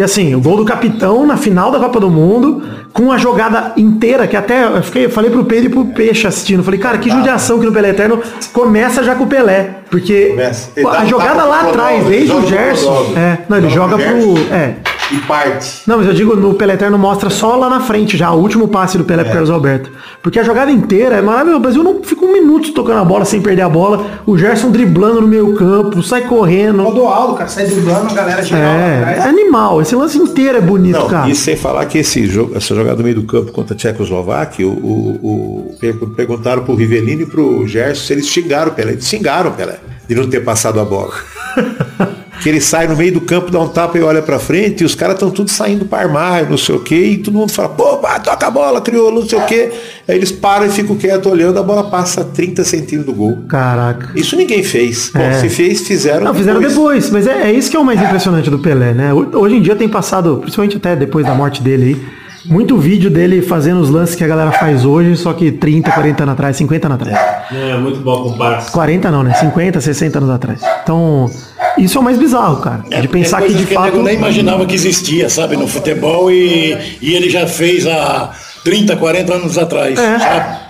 E 0.00 0.02
assim, 0.02 0.34
o 0.34 0.40
gol 0.40 0.56
do 0.56 0.64
capitão 0.64 1.26
na 1.26 1.36
final 1.36 1.70
da 1.70 1.78
Copa 1.78 2.00
do 2.00 2.08
Mundo, 2.08 2.62
com 2.90 3.12
a 3.12 3.18
jogada 3.18 3.74
inteira, 3.76 4.26
que 4.26 4.34
até 4.34 4.64
eu 4.64 4.82
fiquei, 4.82 5.04
eu 5.04 5.10
falei 5.10 5.30
pro 5.30 5.44
Pedro 5.44 5.66
e 5.66 5.68
pro 5.68 5.84
Peixe 5.84 6.26
assistindo. 6.26 6.64
Falei, 6.64 6.80
cara, 6.80 6.96
que 6.96 7.10
judiação 7.10 7.58
que 7.58 7.66
no 7.66 7.72
Pelé 7.72 7.90
Eterno 7.90 8.18
começa 8.50 9.04
já 9.04 9.14
com 9.14 9.24
o 9.24 9.26
Pelé. 9.26 9.80
Porque 9.90 10.34
a 10.90 11.04
um 11.04 11.06
jogada 11.06 11.44
lá 11.44 11.68
atrás, 11.68 12.06
desde 12.06 12.32
o 12.32 12.46
Gerson. 12.46 13.12
É, 13.14 13.40
não, 13.46 13.58
ele 13.58 13.68
Joga 13.68 13.98
pro. 13.98 14.38
É. 14.50 14.76
E 15.12 15.18
parte. 15.22 15.82
Não, 15.86 15.98
mas 15.98 16.06
eu 16.06 16.12
digo, 16.14 16.36
no 16.36 16.54
Pelé 16.54 16.74
Eterno 16.74 16.96
mostra 16.96 17.28
só 17.30 17.56
lá 17.56 17.68
na 17.68 17.80
frente 17.80 18.16
já, 18.16 18.30
o 18.30 18.38
último 18.40 18.68
passe 18.68 18.96
do 18.96 19.04
Pelé 19.04 19.24
pro 19.24 19.32
Carlos 19.32 19.50
Alberto. 19.50 19.90
Porque 20.22 20.38
a 20.38 20.42
jogada 20.44 20.70
inteira 20.70 21.16
é 21.16 21.20
maravilhosa. 21.20 21.56
O 21.58 21.60
Brasil 21.60 21.82
não 21.82 22.02
fica 22.04 22.24
um 22.24 22.32
minuto 22.32 22.72
tocando 22.72 22.98
a 23.00 23.04
bola 23.04 23.24
sem 23.24 23.40
perder 23.40 23.62
a 23.62 23.68
bola. 23.68 24.06
O 24.24 24.38
Gerson 24.38 24.70
driblando 24.70 25.20
no 25.20 25.26
meio 25.26 25.54
campo, 25.56 26.00
sai 26.02 26.22
correndo. 26.28 26.82
Rodoaldo, 26.84 27.34
cara, 27.34 27.48
sai 27.48 27.66
driblando 27.66 28.08
a 28.10 28.14
galera 28.14 28.42
geral 28.42 28.62
lá 28.72 29.10
É, 29.12 29.16
é 29.18 29.22
animal. 29.22 29.82
Esse 29.82 29.96
lance 29.96 30.16
inteiro 30.16 30.58
é 30.58 30.60
bonito, 30.60 30.98
Não, 30.98 31.08
cara. 31.08 31.28
e 31.28 31.34
sem 31.34 31.56
falar 31.56 31.86
que 31.86 31.98
esse 31.98 32.26
jogo, 32.26 32.52
essa 32.56 32.72
jogada 32.74 32.96
do 32.96 33.02
meio 33.02 33.16
do 33.16 33.22
campo 33.24 33.50
contra 33.50 33.74
a 33.74 33.76
Tchecoslováquia, 33.76 34.66
o, 34.66 34.70
o, 34.70 35.18
o- 35.72 35.76
per- 35.80 35.94
perguntaram 36.14 36.62
pro 36.62 36.74
Rivelino 36.76 37.22
e 37.22 37.26
pro 37.26 37.66
Gerson 37.66 38.04
se 38.06 38.12
eles 38.12 38.28
xingaram 38.28 38.70
o 38.70 38.74
Pelé. 38.74 38.92
Eles 38.92 39.06
xingaram 39.08 39.50
o 39.50 39.54
Pelé 39.54 39.78
de 40.08 40.14
não 40.14 40.28
ter 40.28 40.40
passado 40.44 40.78
a 40.78 40.84
bola. 40.84 41.12
que 42.42 42.48
ele 42.48 42.60
sai 42.60 42.86
no 42.88 42.96
meio 42.96 43.12
do 43.12 43.20
campo, 43.20 43.50
dá 43.50 43.60
um 43.60 43.68
tapa 43.68 43.98
e 43.98 44.02
olha 44.02 44.22
pra 44.22 44.38
frente, 44.38 44.82
e 44.82 44.84
os 44.84 44.94
caras 44.94 45.14
estão 45.16 45.30
tudo 45.30 45.50
saindo 45.50 45.84
para 45.84 46.02
armário, 46.06 46.48
não 46.50 46.56
sei 46.58 46.74
o 46.74 46.80
quê, 46.80 46.94
e 46.96 47.18
todo 47.18 47.34
mundo 47.34 47.52
fala, 47.52 47.68
pô, 47.68 47.98
pá, 47.98 48.18
toca 48.18 48.46
a 48.46 48.50
bola, 48.50 48.80
criou, 48.80 49.12
não 49.12 49.28
sei 49.28 49.38
o 49.38 49.42
quê. 49.46 49.70
Aí 50.08 50.16
eles 50.16 50.32
param 50.32 50.66
e 50.66 50.70
ficam 50.70 50.96
quietos 50.96 51.30
olhando, 51.30 51.58
a 51.58 51.62
bola 51.62 51.84
passa 51.90 52.22
a 52.22 52.24
30 52.24 52.64
centímetros 52.64 53.04
do 53.06 53.12
gol. 53.12 53.38
Caraca. 53.48 54.10
Isso 54.14 54.34
ninguém 54.36 54.62
fez. 54.62 55.10
Bom, 55.14 55.20
É. 55.20 55.34
se 55.34 55.48
fez, 55.48 55.86
fizeram 55.86 56.24
Não, 56.24 56.34
fizeram 56.34 56.60
depois, 56.60 57.10
mas 57.10 57.26
é, 57.26 57.50
é 57.50 57.52
isso 57.52 57.70
que 57.70 57.76
é 57.76 57.80
o 57.80 57.84
mais 57.84 58.00
impressionante 58.00 58.48
do 58.50 58.58
Pelé, 58.58 58.92
né? 58.94 59.12
Ho- 59.12 59.30
Hoje 59.38 59.56
em 59.56 59.62
dia 59.62 59.76
tem 59.76 59.88
passado, 59.88 60.38
principalmente 60.40 60.76
até 60.78 60.96
depois 60.96 61.26
da 61.26 61.34
morte 61.34 61.62
dele 61.62 61.84
aí, 61.84 62.19
muito 62.44 62.76
vídeo 62.76 63.10
dele 63.10 63.42
fazendo 63.42 63.80
os 63.80 63.90
lances 63.90 64.14
que 64.14 64.24
a 64.24 64.26
galera 64.26 64.52
faz 64.52 64.84
hoje, 64.84 65.16
só 65.16 65.32
que 65.32 65.52
30, 65.52 65.90
40 65.90 66.22
anos 66.22 66.32
atrás, 66.32 66.56
50 66.56 66.86
anos 66.86 67.00
atrás. 67.00 67.18
É, 67.52 67.76
muito 67.76 68.00
bom 68.00 68.22
comparação. 68.22 68.72
40 68.72 69.10
não, 69.10 69.22
né? 69.22 69.34
50, 69.34 69.80
60 69.80 70.18
anos 70.18 70.30
atrás. 70.30 70.60
Então, 70.82 71.30
isso 71.76 71.98
é 71.98 72.00
o 72.00 72.04
mais 72.04 72.18
bizarro, 72.18 72.60
cara. 72.60 72.82
de 73.00 73.08
pensar 73.08 73.42
é 73.42 73.46
que 73.46 73.54
de 73.54 73.64
o 73.64 73.66
fato. 73.66 73.92
nego 73.92 74.02
nem 74.02 74.16
imaginava 74.16 74.64
que 74.66 74.74
existia, 74.74 75.28
sabe, 75.28 75.56
no 75.56 75.66
futebol 75.66 76.30
e, 76.30 76.76
e 77.00 77.14
ele 77.14 77.28
já 77.28 77.46
fez 77.46 77.86
há 77.86 78.30
30, 78.64 78.96
40 78.96 79.34
anos 79.34 79.58
atrás. 79.58 79.98
sabe? 79.98 80.24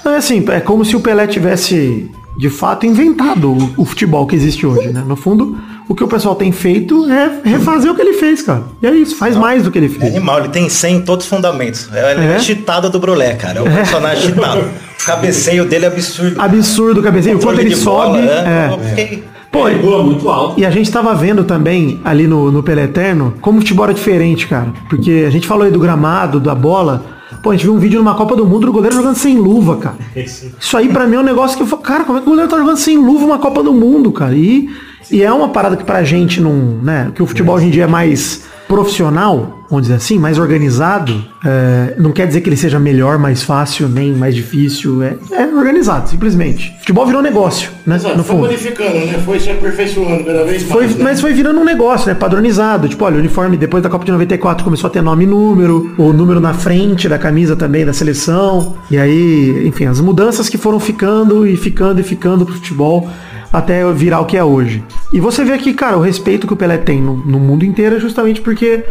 É, 0.07 0.09
é 0.09 0.17
assim, 0.17 0.45
é 0.49 0.61
como 0.61 0.85
se 0.85 0.97
o 0.97 1.01
Pelé 1.01 1.27
tivesse 1.27 2.11
de 2.39 2.49
fato 2.49 2.87
inventado 2.87 3.53
o, 3.53 3.83
o 3.83 3.85
futebol 3.85 4.27
que 4.27 4.35
existe 4.35 4.67
hoje, 4.67 4.89
né? 4.89 5.05
No 5.07 5.17
fundo, 5.17 5.59
o 5.91 5.95
que 5.95 6.05
o 6.05 6.09
pessoal 6.09 6.35
tem 6.37 6.53
feito 6.53 7.05
é 7.11 7.41
refazer 7.45 7.91
o 7.91 7.95
que 7.97 8.01
ele 8.01 8.13
fez, 8.15 8.43
cara. 8.43 8.63
E 8.81 8.87
é 8.87 8.91
isso, 8.95 9.17
faz 9.17 9.37
mais 9.37 9.65
do 9.65 9.71
que 9.71 9.79
ele 9.79 9.87
É 9.87 9.89
fez. 9.89 10.15
animal, 10.15 10.39
ele 10.39 10.49
tem 10.49 10.69
100 10.69 10.97
em 10.97 11.01
todos 11.01 11.25
os 11.27 11.31
fundamentos. 11.31 11.89
É, 11.93 12.13
ele 12.13 12.21
é, 12.25 12.37
É? 12.37 12.39
chitado 12.39 12.89
do 12.89 12.99
Brulé, 13.01 13.35
cara. 13.35 13.59
É 13.59 13.63
o 13.63 13.65
personagem 13.65 14.23
chitado. 14.33 14.65
O 15.01 15.05
cabeceio 15.07 15.65
dele 15.65 15.87
é 15.87 15.89
absurdo. 15.89 16.39
Absurdo 16.39 17.01
o 17.01 17.03
cabeceio, 17.03 17.39
o 17.39 17.41
quanto 17.41 17.59
ele 17.61 17.75
sobe. 17.75 18.19
bola, 18.19 18.21
é. 18.21 18.69
Eu 18.71 18.79
fiquei- 18.81 19.25
Pô, 19.51 19.61
Pula 19.81 20.03
muito 20.05 20.29
alto. 20.29 20.61
E 20.61 20.65
a 20.67 20.71
gente 20.71 20.93
tava 20.93 21.13
vendo 21.15 21.43
também 21.43 21.99
ali 22.05 22.27
no, 22.29 22.53
no 22.53 22.63
Pelé 22.63 22.85
Eterno 22.85 23.35
como 23.41 23.57
o 23.59 23.61
futebol 23.63 23.87
era 23.87 23.95
diferente, 23.95 24.47
cara. 24.47 24.69
Porque 24.91 25.25
a 25.27 25.31
gente 25.31 25.49
falou 25.49 25.65
aí 25.65 25.73
do 25.73 25.79
gramado, 25.81 26.39
da 26.39 26.55
bola. 26.55 27.03
Pô, 27.43 27.49
a 27.51 27.55
gente 27.55 27.63
viu 27.65 27.75
um 27.75 27.79
vídeo 27.79 27.99
numa 27.99 28.15
Copa 28.15 28.37
do 28.37 28.45
Mundo 28.47 28.67
do 28.67 28.73
goleiro 28.73 28.95
jogando 28.95 29.17
sem 29.17 29.39
luva, 29.39 29.77
cara. 29.79 29.97
Isso 30.15 30.77
aí 30.77 30.89
pra 30.89 31.07
mim 31.07 31.17
é 31.17 31.21
um 31.21 31.25
negócio 31.25 31.57
que 31.57 31.63
eu 31.63 31.67
falo, 31.67 31.83
cara, 31.83 32.05
como 32.05 32.19
é 32.19 32.21
que 32.21 32.27
o 32.27 32.31
goleiro 32.31 32.51
tá 32.51 32.59
jogando 32.59 32.77
sem 32.77 32.97
luva 32.99 33.25
uma 33.25 33.39
Copa 33.39 33.63
do 33.63 33.73
Mundo, 33.73 34.13
cara? 34.13 34.35
E, 34.35 34.69
e 35.11 35.23
é 35.23 35.33
uma 35.33 35.49
parada 35.49 35.77
que 35.77 35.85
pra 35.85 36.03
gente 36.03 36.41
não, 36.41 36.53
né, 36.83 37.11
que 37.15 37.23
o 37.23 37.27
futebol 37.27 37.57
hoje 37.57 37.67
em 37.67 37.71
dia 37.71 37.85
é 37.85 37.87
mais 37.87 38.43
profissional, 38.71 39.65
vamos 39.69 39.89
dizer 39.89 39.97
assim, 39.97 40.17
mais 40.17 40.39
organizado, 40.39 41.25
é, 41.45 41.97
não 41.99 42.13
quer 42.13 42.29
dizer 42.29 42.41
que 42.41 42.49
ele 42.49 42.57
seja 42.57 42.79
melhor, 42.79 43.19
mais 43.19 43.43
fácil, 43.43 43.89
nem 43.89 44.13
mais 44.13 44.33
difícil, 44.33 45.03
é, 45.03 45.17
é 45.33 45.45
organizado, 45.47 46.09
simplesmente. 46.09 46.73
Futebol 46.79 47.05
virou 47.05 47.21
negócio, 47.21 47.73
né, 47.85 47.97
Exato, 47.97 48.17
no 48.17 48.23
foi 48.23 48.37
fundo. 48.37 48.47
modificando, 48.47 48.95
né? 48.95 49.21
Foi 49.25 49.41
se 49.41 49.51
aperfeiçoando 49.51 50.25
cada 50.25 50.45
vez 50.45 50.63
mais. 50.63 50.73
Foi, 50.73 50.87
né? 50.87 50.95
mas 51.03 51.21
foi 51.21 51.33
virando 51.33 51.59
um 51.59 51.65
negócio, 51.65 52.07
né? 52.07 52.15
Padronizado. 52.15 52.89
Tipo, 52.89 53.05
olha, 53.05 53.17
o 53.17 53.19
uniforme 53.19 53.57
depois 53.57 53.83
da 53.83 53.89
Copa 53.89 54.05
de 54.05 54.13
94 54.13 54.63
começou 54.63 54.87
a 54.87 54.91
ter 54.91 55.03
nome 55.03 55.25
e 55.25 55.27
número, 55.27 55.93
o 55.99 56.13
número 56.13 56.39
na 56.39 56.55
frente 56.55 57.09
da 57.09 57.19
camisa 57.19 57.57
também 57.57 57.85
da 57.85 57.93
seleção. 57.93 58.77
E 58.89 58.97
aí, 58.97 59.67
enfim, 59.67 59.87
as 59.87 60.01
mudanças 60.01 60.49
que 60.49 60.57
foram 60.57 60.79
ficando 60.79 61.45
e 61.45 61.57
ficando 61.57 62.01
e 62.01 62.05
ficando 62.05 62.47
pro 62.47 62.55
futebol 62.55 63.11
até 63.53 63.85
virar 63.93 64.21
o 64.21 64.27
que 64.27 64.37
é 64.37 64.45
hoje. 64.45 64.83
E 65.13 65.21
você 65.21 65.45
vê 65.45 65.53
aqui, 65.53 65.73
cara, 65.75 65.97
o 65.97 66.01
respeito 66.01 66.47
que 66.47 66.53
o 66.53 66.57
Pelé 66.57 66.79
tem 66.79 67.01
no, 67.01 67.17
no 67.17 67.39
mundo 67.39 67.65
inteiro 67.65 67.97
é 67.97 68.01
justamente 68.01 68.41
porque 68.41 68.85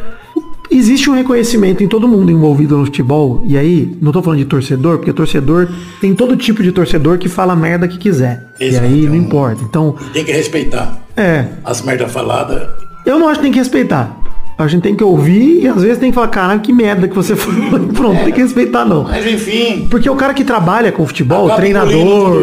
existe 0.71 1.09
um 1.09 1.13
reconhecimento 1.13 1.83
em 1.83 1.87
todo 1.87 2.07
mundo 2.07 2.31
envolvido 2.31 2.77
no 2.77 2.85
futebol. 2.85 3.41
E 3.45 3.57
aí, 3.57 3.97
não 4.01 4.11
tô 4.11 4.21
falando 4.21 4.39
de 4.39 4.45
torcedor, 4.45 4.97
porque 4.97 5.13
torcedor 5.13 5.69
tem 5.99 6.13
todo 6.13 6.35
tipo 6.35 6.61
de 6.61 6.71
torcedor 6.71 7.17
que 7.17 7.27
fala 7.29 7.53
a 7.53 7.55
merda 7.55 7.87
que 7.87 7.97
quiser. 7.97 8.47
Exato, 8.59 8.85
e 8.85 8.87
aí 8.87 9.01
não 9.07 9.15
importa. 9.15 9.63
Então, 9.63 9.95
Tem 10.13 10.23
que 10.23 10.31
respeitar 10.31 10.99
é, 11.17 11.45
as 11.63 11.81
merda 11.81 12.07
faladas. 12.07 12.69
eu 13.05 13.17
não 13.19 13.27
acho 13.27 13.39
que 13.39 13.43
tem 13.43 13.51
que 13.51 13.59
respeitar. 13.59 14.15
A 14.59 14.67
gente 14.67 14.81
tem 14.83 14.93
que 14.93 15.03
ouvir 15.03 15.61
e 15.63 15.67
às 15.69 15.81
vezes 15.81 15.97
tem 15.97 16.11
que 16.11 16.15
falar, 16.15 16.27
caralho, 16.27 16.59
que 16.59 16.73
merda 16.73 17.07
que 17.07 17.15
você 17.15 17.33
falou. 17.37 17.79
Pronto, 17.93 18.23
tem 18.25 18.33
que 18.33 18.41
respeitar 18.41 18.83
não. 18.83 19.03
Mas 19.05 19.25
enfim, 19.25 19.87
Porque 19.89 20.09
o 20.09 20.15
cara 20.15 20.33
que 20.33 20.43
trabalha 20.43 20.91
com 20.91 21.07
futebol, 21.07 21.47
o 21.49 21.55
treinador, 21.55 21.95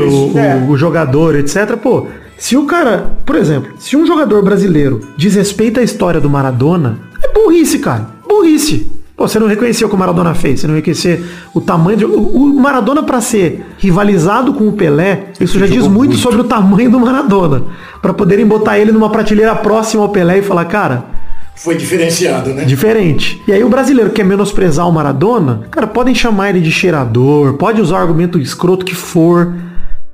o, 0.08 0.38
É. 0.38 0.64
o- 0.66 0.76
jogador, 0.78 1.36
etc. 1.36 1.76
Pô, 1.76 2.06
se 2.38 2.56
o 2.56 2.64
cara, 2.64 3.12
por 3.26 3.36
exemplo, 3.36 3.72
se 3.78 3.96
um 3.96 4.06
jogador 4.06 4.42
brasileiro 4.42 5.00
desrespeita 5.16 5.80
a 5.80 5.82
história 5.82 6.20
do 6.20 6.30
Maradona, 6.30 6.98
é 7.22 7.28
burrice, 7.32 7.78
cara. 7.78 8.06
Burrice. 8.26 8.90
Pô, 9.14 9.26
você 9.28 9.38
não 9.38 9.46
reconheceu 9.46 9.86
o 9.86 9.90
que 9.90 9.96
o 9.96 9.98
Maradona 9.98 10.34
fez, 10.34 10.60
você 10.60 10.66
não 10.66 10.74
reconhecer 10.74 11.24
o 11.54 11.60
tamanho 11.60 11.96
de. 11.98 12.04
O, 12.04 12.18
o 12.18 12.60
Maradona, 12.60 13.02
pra 13.02 13.20
ser 13.22 13.64
rivalizado 13.78 14.52
com 14.52 14.68
o 14.68 14.72
Pelé, 14.72 15.28
isso 15.40 15.58
já 15.58 15.66
diz 15.66 15.86
muito, 15.86 16.16
sobre 16.16 16.40
o 16.40 16.44
tamanho 16.44 16.90
do 16.90 17.00
Maradona. 17.00 17.62
Pra 18.02 18.12
poderem 18.12 18.44
botar 18.46 18.78
ele 18.78 18.92
numa 18.92 19.08
prateleira 19.10 19.54
próxima 19.54 20.02
ao 20.02 20.10
Pelé 20.10 20.38
e 20.38 20.42
falar, 20.42 20.66
cara, 20.66 21.15
foi 21.56 21.74
diferenciado, 21.76 22.50
né? 22.54 22.64
Diferente. 22.64 23.42
E 23.48 23.52
aí 23.52 23.64
o 23.64 23.68
brasileiro 23.68 24.10
que 24.10 24.16
quer 24.16 24.24
menosprezar 24.24 24.88
o 24.88 24.92
Maradona, 24.92 25.62
cara, 25.70 25.86
podem 25.86 26.14
chamar 26.14 26.50
ele 26.50 26.60
de 26.60 26.70
cheirador, 26.70 27.54
pode 27.54 27.80
usar 27.80 27.96
o 27.96 28.02
argumento 28.02 28.38
escroto 28.38 28.84
que 28.84 28.94
for. 28.94 29.52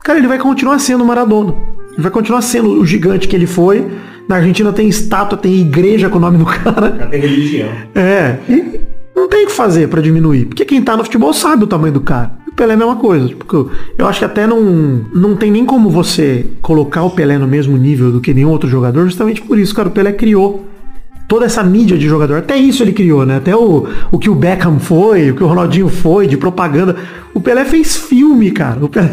Cara, 0.04 0.18
ele 0.18 0.28
vai 0.28 0.38
continuar 0.38 0.78
sendo 0.78 1.04
o 1.04 1.06
Maradona. 1.06 1.54
Ele 1.92 2.02
vai 2.02 2.10
continuar 2.10 2.40
sendo 2.42 2.80
o 2.80 2.86
gigante 2.86 3.28
que 3.28 3.36
ele 3.36 3.46
foi. 3.46 3.86
Na 4.28 4.36
Argentina 4.36 4.72
tem 4.72 4.88
estátua, 4.88 5.36
tem 5.36 5.54
igreja 5.60 6.08
com 6.08 6.16
o 6.18 6.20
nome 6.20 6.38
do 6.38 6.44
cara. 6.46 6.90
Tem 7.10 7.20
religião. 7.20 7.68
É. 7.94 8.36
E 8.48 8.80
não 9.14 9.28
tem 9.28 9.44
o 9.44 9.46
que 9.48 9.52
fazer 9.52 9.88
pra 9.88 10.00
diminuir. 10.00 10.46
Porque 10.46 10.64
quem 10.64 10.80
tá 10.80 10.96
no 10.96 11.04
futebol 11.04 11.32
sabe 11.32 11.64
o 11.64 11.66
tamanho 11.66 11.92
do 11.94 12.00
cara. 12.00 12.32
O 12.48 12.54
Pelé 12.54 12.72
é 12.72 12.74
a 12.74 12.78
mesma 12.78 12.96
coisa. 12.96 13.28
Tipo, 13.28 13.56
eu- 13.56 13.70
eu 13.98 14.06
acho 14.06 14.18
que 14.20 14.24
até 14.24 14.46
não, 14.46 14.60
não 15.14 15.36
tem 15.36 15.50
nem 15.50 15.64
como 15.66 15.90
você 15.90 16.46
colocar 16.60 17.02
o 17.02 17.10
Pelé 17.10 17.36
no 17.38 17.46
mesmo 17.48 17.76
nível 17.76 18.10
do 18.12 18.20
que 18.20 18.32
nenhum 18.32 18.50
outro 18.50 18.68
jogador, 18.68 19.04
justamente 19.06 19.42
por 19.42 19.58
isso, 19.58 19.74
cara. 19.74 19.88
O 19.88 19.92
Pelé 19.92 20.12
criou 20.12 20.66
toda 21.32 21.46
essa 21.46 21.64
mídia 21.64 21.96
de 21.96 22.06
jogador. 22.06 22.40
Até 22.40 22.58
isso 22.58 22.82
ele 22.82 22.92
criou, 22.92 23.24
né? 23.24 23.38
Até 23.38 23.56
o, 23.56 23.88
o 24.10 24.18
que 24.18 24.28
o 24.28 24.34
Beckham 24.34 24.78
foi, 24.78 25.30
o 25.30 25.34
que 25.34 25.42
o 25.42 25.46
Ronaldinho 25.46 25.88
foi, 25.88 26.26
de 26.26 26.36
propaganda. 26.36 26.94
O 27.32 27.40
Pelé 27.40 27.64
fez 27.64 27.96
filme, 27.96 28.50
cara. 28.50 28.84
O 28.84 28.86
Pelé... 28.86 29.08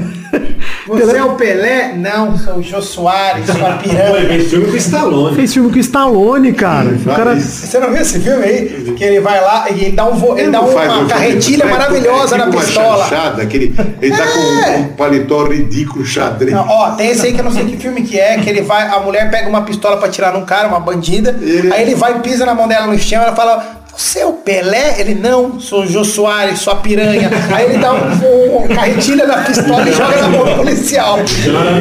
Você 0.88 1.18
é 1.18 1.24
o 1.24 1.36
Pelé? 1.36 1.94
Não, 1.96 2.38
sou 2.38 2.56
o 2.56 2.64
Jô 2.64 2.82
Soares, 2.82 3.46
sou 3.46 3.66
a 3.66 3.74
piranha. 3.78 4.28
Fez 4.28 4.50
filme 4.50 4.66
com 4.68 4.72
o 4.74 4.78
Stallone. 4.78 5.36
Fez 5.36 5.54
filme 5.54 5.70
com 5.70 5.76
o 5.76 5.80
Stallone, 5.80 6.54
cara. 6.54 6.90
O 6.90 7.16
cara... 7.16 7.36
Você 7.40 7.80
não 7.80 7.92
viu 7.92 8.02
esse 8.02 8.20
filme 8.20 8.44
aí? 8.44 8.94
Que 8.98 9.04
ele 9.04 9.20
vai 9.20 9.40
lá 9.42 9.70
e 9.70 9.84
ele 9.86 9.92
dá, 9.96 10.06
um 10.06 10.16
vo- 10.16 10.38
ele 10.38 10.50
dá 10.52 10.62
uma 10.62 11.00
um- 11.02 11.08
carretilha 11.08 11.66
faz- 11.66 11.78
maravilhosa 11.78 12.36
é 12.36 12.38
na 12.40 12.46
tipo 12.46 12.58
uma 12.58 12.66
pistola. 12.66 13.04
chanchada, 13.06 13.44
aquele, 13.44 13.76
ele 14.02 14.16
tá 14.18 14.26
com 14.28 14.80
um 14.80 14.88
paletó 14.96 15.44
ridículo, 15.46 16.06
xadrez. 16.06 16.52
Não, 16.54 16.68
ó, 16.68 16.92
tem 16.92 17.10
esse 17.10 17.28
aí 17.28 17.34
que 17.34 17.40
eu 17.40 17.44
não 17.46 17.52
sei 17.52 17.66
que 17.66 17.78
filme 17.78 18.02
que 18.02 18.20
é, 18.20 18.38
que 18.40 18.50
ele 18.50 18.62
vai, 18.62 18.88
a 18.88 19.00
mulher 19.00 19.30
pega 19.30 19.48
uma 19.48 19.62
pistola 19.62 19.98
pra 19.98 20.10
tirar 20.10 20.34
num 20.34 20.46
cara, 20.46 20.68
uma 20.68 20.80
bandida, 20.80 21.38
aí 21.74 21.82
ele 21.84 21.96
vai 21.96 22.18
e 22.18 22.20
pisa 22.20 22.46
na 22.46 22.54
mão 22.56 22.68
dela 22.68 22.88
no 22.88 22.98
chão, 22.98 23.22
ela 23.22 23.36
fala, 23.36 23.79
é 24.20 24.26
o 24.26 24.34
Pelé? 24.34 24.96
Ele, 25.00 25.14
não, 25.14 25.60
sou 25.60 25.84
o 25.84 25.88
Jô 25.88 26.04
Soares, 26.06 26.60
sou 26.60 26.72
a 26.74 26.78
piranha. 26.78 27.30
Aí 27.54 27.66
ele 27.66 27.78
dá 27.80 27.94
um, 27.94 28.64
um 28.64 28.68
carretilha 28.70 29.26
na 29.28 29.38
pistola 29.40 29.88
e 29.90 29.94
joga 29.94 30.22
na 30.22 30.30
mão 30.30 30.46
do 30.46 30.56
policial. 30.56 31.18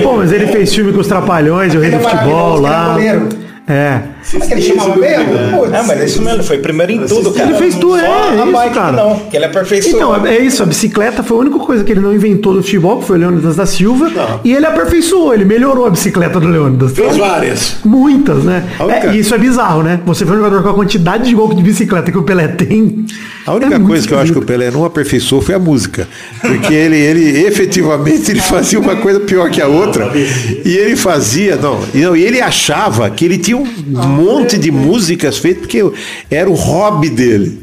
Pô, 0.03 0.17
mas 0.17 0.33
ele 0.33 0.49
fez 0.49 0.75
filme 0.75 0.93
com 0.93 1.01
os 1.01 1.07
Trapalhões, 1.07 1.75
o 1.75 1.79
Rei 1.79 1.91
Ele 1.91 1.99
do 1.99 2.07
é 2.07 2.11
Futebol 2.11 2.61
lá. 2.61 2.97
é. 3.01 3.73
É. 3.73 4.01
Como 4.31 4.45
é 4.45 4.47
que 4.47 4.53
ele 4.55 4.63
chamava 4.63 4.97
mesmo? 4.97 5.25
Putz. 5.59 5.73
É, 5.73 5.83
mas 5.83 6.01
é 6.01 6.05
isso 6.05 6.23
mesmo, 6.23 6.37
ele 6.37 6.43
foi 6.43 6.59
primeiro 6.59 6.93
em 6.93 7.07
tudo, 7.07 7.33
cara. 7.33 7.49
Ele 7.49 7.59
fez 7.59 7.75
tudo, 7.77 7.97
é, 7.97 8.07
a 8.07 8.35
isso, 8.35 8.53
bike 8.53 8.75
cara. 8.75 8.93
não, 8.93 9.19
que 9.19 9.37
ele 9.37 9.45
aperfeiçoou. 9.45 9.95
Então, 9.95 10.27
é 10.27 10.39
isso, 10.39 10.63
a 10.63 10.67
bicicleta 10.67 11.23
foi 11.23 11.37
a 11.37 11.41
única 11.41 11.59
coisa 11.59 11.85
que 11.85 11.93
ele 11.93 12.01
não 12.01 12.15
inventou 12.15 12.53
do 12.55 12.63
futebol, 12.63 12.99
que 12.99 13.07
foi 13.07 13.17
o 13.17 13.21
Leônidas 13.21 13.57
da 13.57 13.67
Silva, 13.67 14.11
e 14.45 14.53
ele 14.53 14.67
aperfeiçoou, 14.67 15.35
ele 15.35 15.45
melhorou 15.45 15.87
a 15.87 15.91
bicicleta 15.91 16.39
do 16.39 16.49
Leônidas. 16.49 16.93
Fez 16.93 17.17
várias. 17.17 17.77
Muitas, 17.85 18.45
né? 18.45 18.65
É, 18.89 19.15
e 19.15 19.21
isso 19.21 19.35
é 19.35 19.39
bizarro, 19.39 19.83
né? 19.83 20.01
Você 20.07 20.25
vê 20.25 20.33
um 20.33 20.37
jogador 20.37 20.63
com 20.63 20.69
a 20.69 20.75
quantidade 20.75 21.29
de 21.29 21.35
gol 21.35 21.53
de 21.55 21.63
bicicleta 21.63 22.11
que 22.11 22.19
o 22.19 22.23
Pelé 22.23 22.49
tem. 22.49 23.07
A 23.47 23.55
única 23.55 23.75
é 23.75 23.79
coisa 23.79 24.07
que 24.07 24.13
eu 24.13 24.19
acho 24.19 24.33
que 24.33 24.39
o. 24.39 24.43
Pelé 24.43 24.71
não 24.71 24.85
aperfeiçoou 24.85 25.41
foi 25.41 25.55
a 25.55 25.59
música. 25.59 26.09
Porque 26.41 26.73
ele, 26.73 26.97
ele 26.97 27.47
efetivamente 27.47 28.31
ele 28.31 28.41
fazia 28.41 28.79
uma 28.79 28.97
coisa 28.97 29.21
pior 29.21 29.51
que 29.51 29.61
a 29.61 29.67
outra. 29.67 30.11
E 30.15 30.77
ele 30.77 30.97
fazia, 30.97 31.57
não, 31.57 31.81
e 31.95 31.99
não, 31.99 32.17
e 32.17 32.23
ele 32.23 32.41
achava 32.41 33.09
que 33.11 33.25
ele 33.25 33.39
tinha 33.39 33.57
um 33.57 33.67
monte 34.19 34.59
de 34.59 34.71
músicas 34.71 35.39
feitas 35.39 35.63
porque 35.63 35.83
era 36.31 36.49
o 36.49 36.55
hobby 36.55 37.09
dele. 37.11 37.61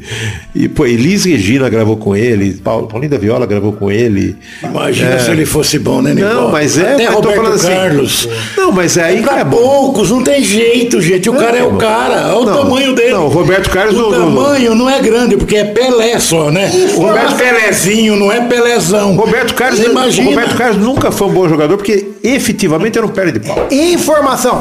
E 0.54 0.68
pô, 0.68 0.86
Elis 0.86 1.24
Regina 1.24 1.68
gravou 1.68 1.96
com 1.96 2.16
ele, 2.16 2.54
Paulo, 2.54 2.86
Paulinho 2.86 3.10
da 3.10 3.18
Viola 3.18 3.44
gravou 3.46 3.72
com 3.72 3.90
ele. 3.90 4.36
Imagina 4.62 5.10
É. 5.14 5.18
se 5.18 5.30
ele 5.30 5.44
fosse 5.44 5.78
bom, 5.78 6.00
né, 6.00 6.14
Nicola? 6.14 6.34
Não, 6.34 6.50
mas 6.50 6.78
é, 6.78 6.94
Até 6.94 7.04
mas 7.06 7.14
Roberto 7.14 7.36
falando 7.36 7.54
assim. 7.54 7.68
Carlos. 7.68 8.28
Não, 8.56 8.72
mas 8.72 8.96
é 8.96 9.04
aí 9.04 9.22
pra 9.22 9.40
é 9.40 9.44
bom. 9.44 9.56
poucos, 9.56 10.10
não 10.10 10.22
tem 10.22 10.42
jeito, 10.42 11.00
gente. 11.00 11.28
O 11.28 11.34
cara 11.34 11.58
é 11.58 11.62
o 11.64 11.76
cara. 11.76 12.34
Olha 12.34 12.36
o 12.38 12.44
Não, 12.46 12.56
tamanho 12.64 12.94
dele. 12.94 13.10
não, 13.12 13.26
o 13.26 13.28
Roberto 13.28 13.70
Carlos 13.70 13.94
O 13.96 13.98
não- 14.02 14.10
não- 14.10 14.34
tamanho 14.36 14.74
não 14.74 14.88
é 14.88 15.00
grande, 15.00 15.36
porque 15.36 15.56
é 15.56 15.64
Pelé 15.64 16.18
só, 16.18 16.50
né? 16.50 16.70
O 16.96 17.00
Roberto 17.02 17.36
Pelézinho, 17.36 18.16
não 18.16 18.32
é 18.32 18.40
Pelézão. 18.40 19.14
Roberto 19.16 19.54
Carlos, 19.54 19.80
imagina. 19.80 20.28
o 20.28 20.30
Roberto 20.30 20.56
Carlos 20.56 20.78
nunca 20.82 21.10
foi 21.12 21.28
um 21.28 21.32
bom 21.32 21.48
jogador 21.48 21.76
porque 21.76 22.08
efetivamente 22.22 22.96
era 22.96 23.06
um 23.06 23.10
perna 23.10 23.32
de 23.32 23.40
pau. 23.40 23.66
Informação. 23.70 24.60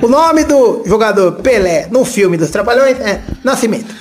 O 0.00 0.08
nome 0.08 0.44
do 0.44 0.82
jogador 0.86 1.07
Pelé 1.32 1.88
no 1.90 2.04
filme 2.04 2.36
dos 2.36 2.50
Trapalhões 2.50 2.98
é 3.00 3.20
Nascimento. 3.44 3.94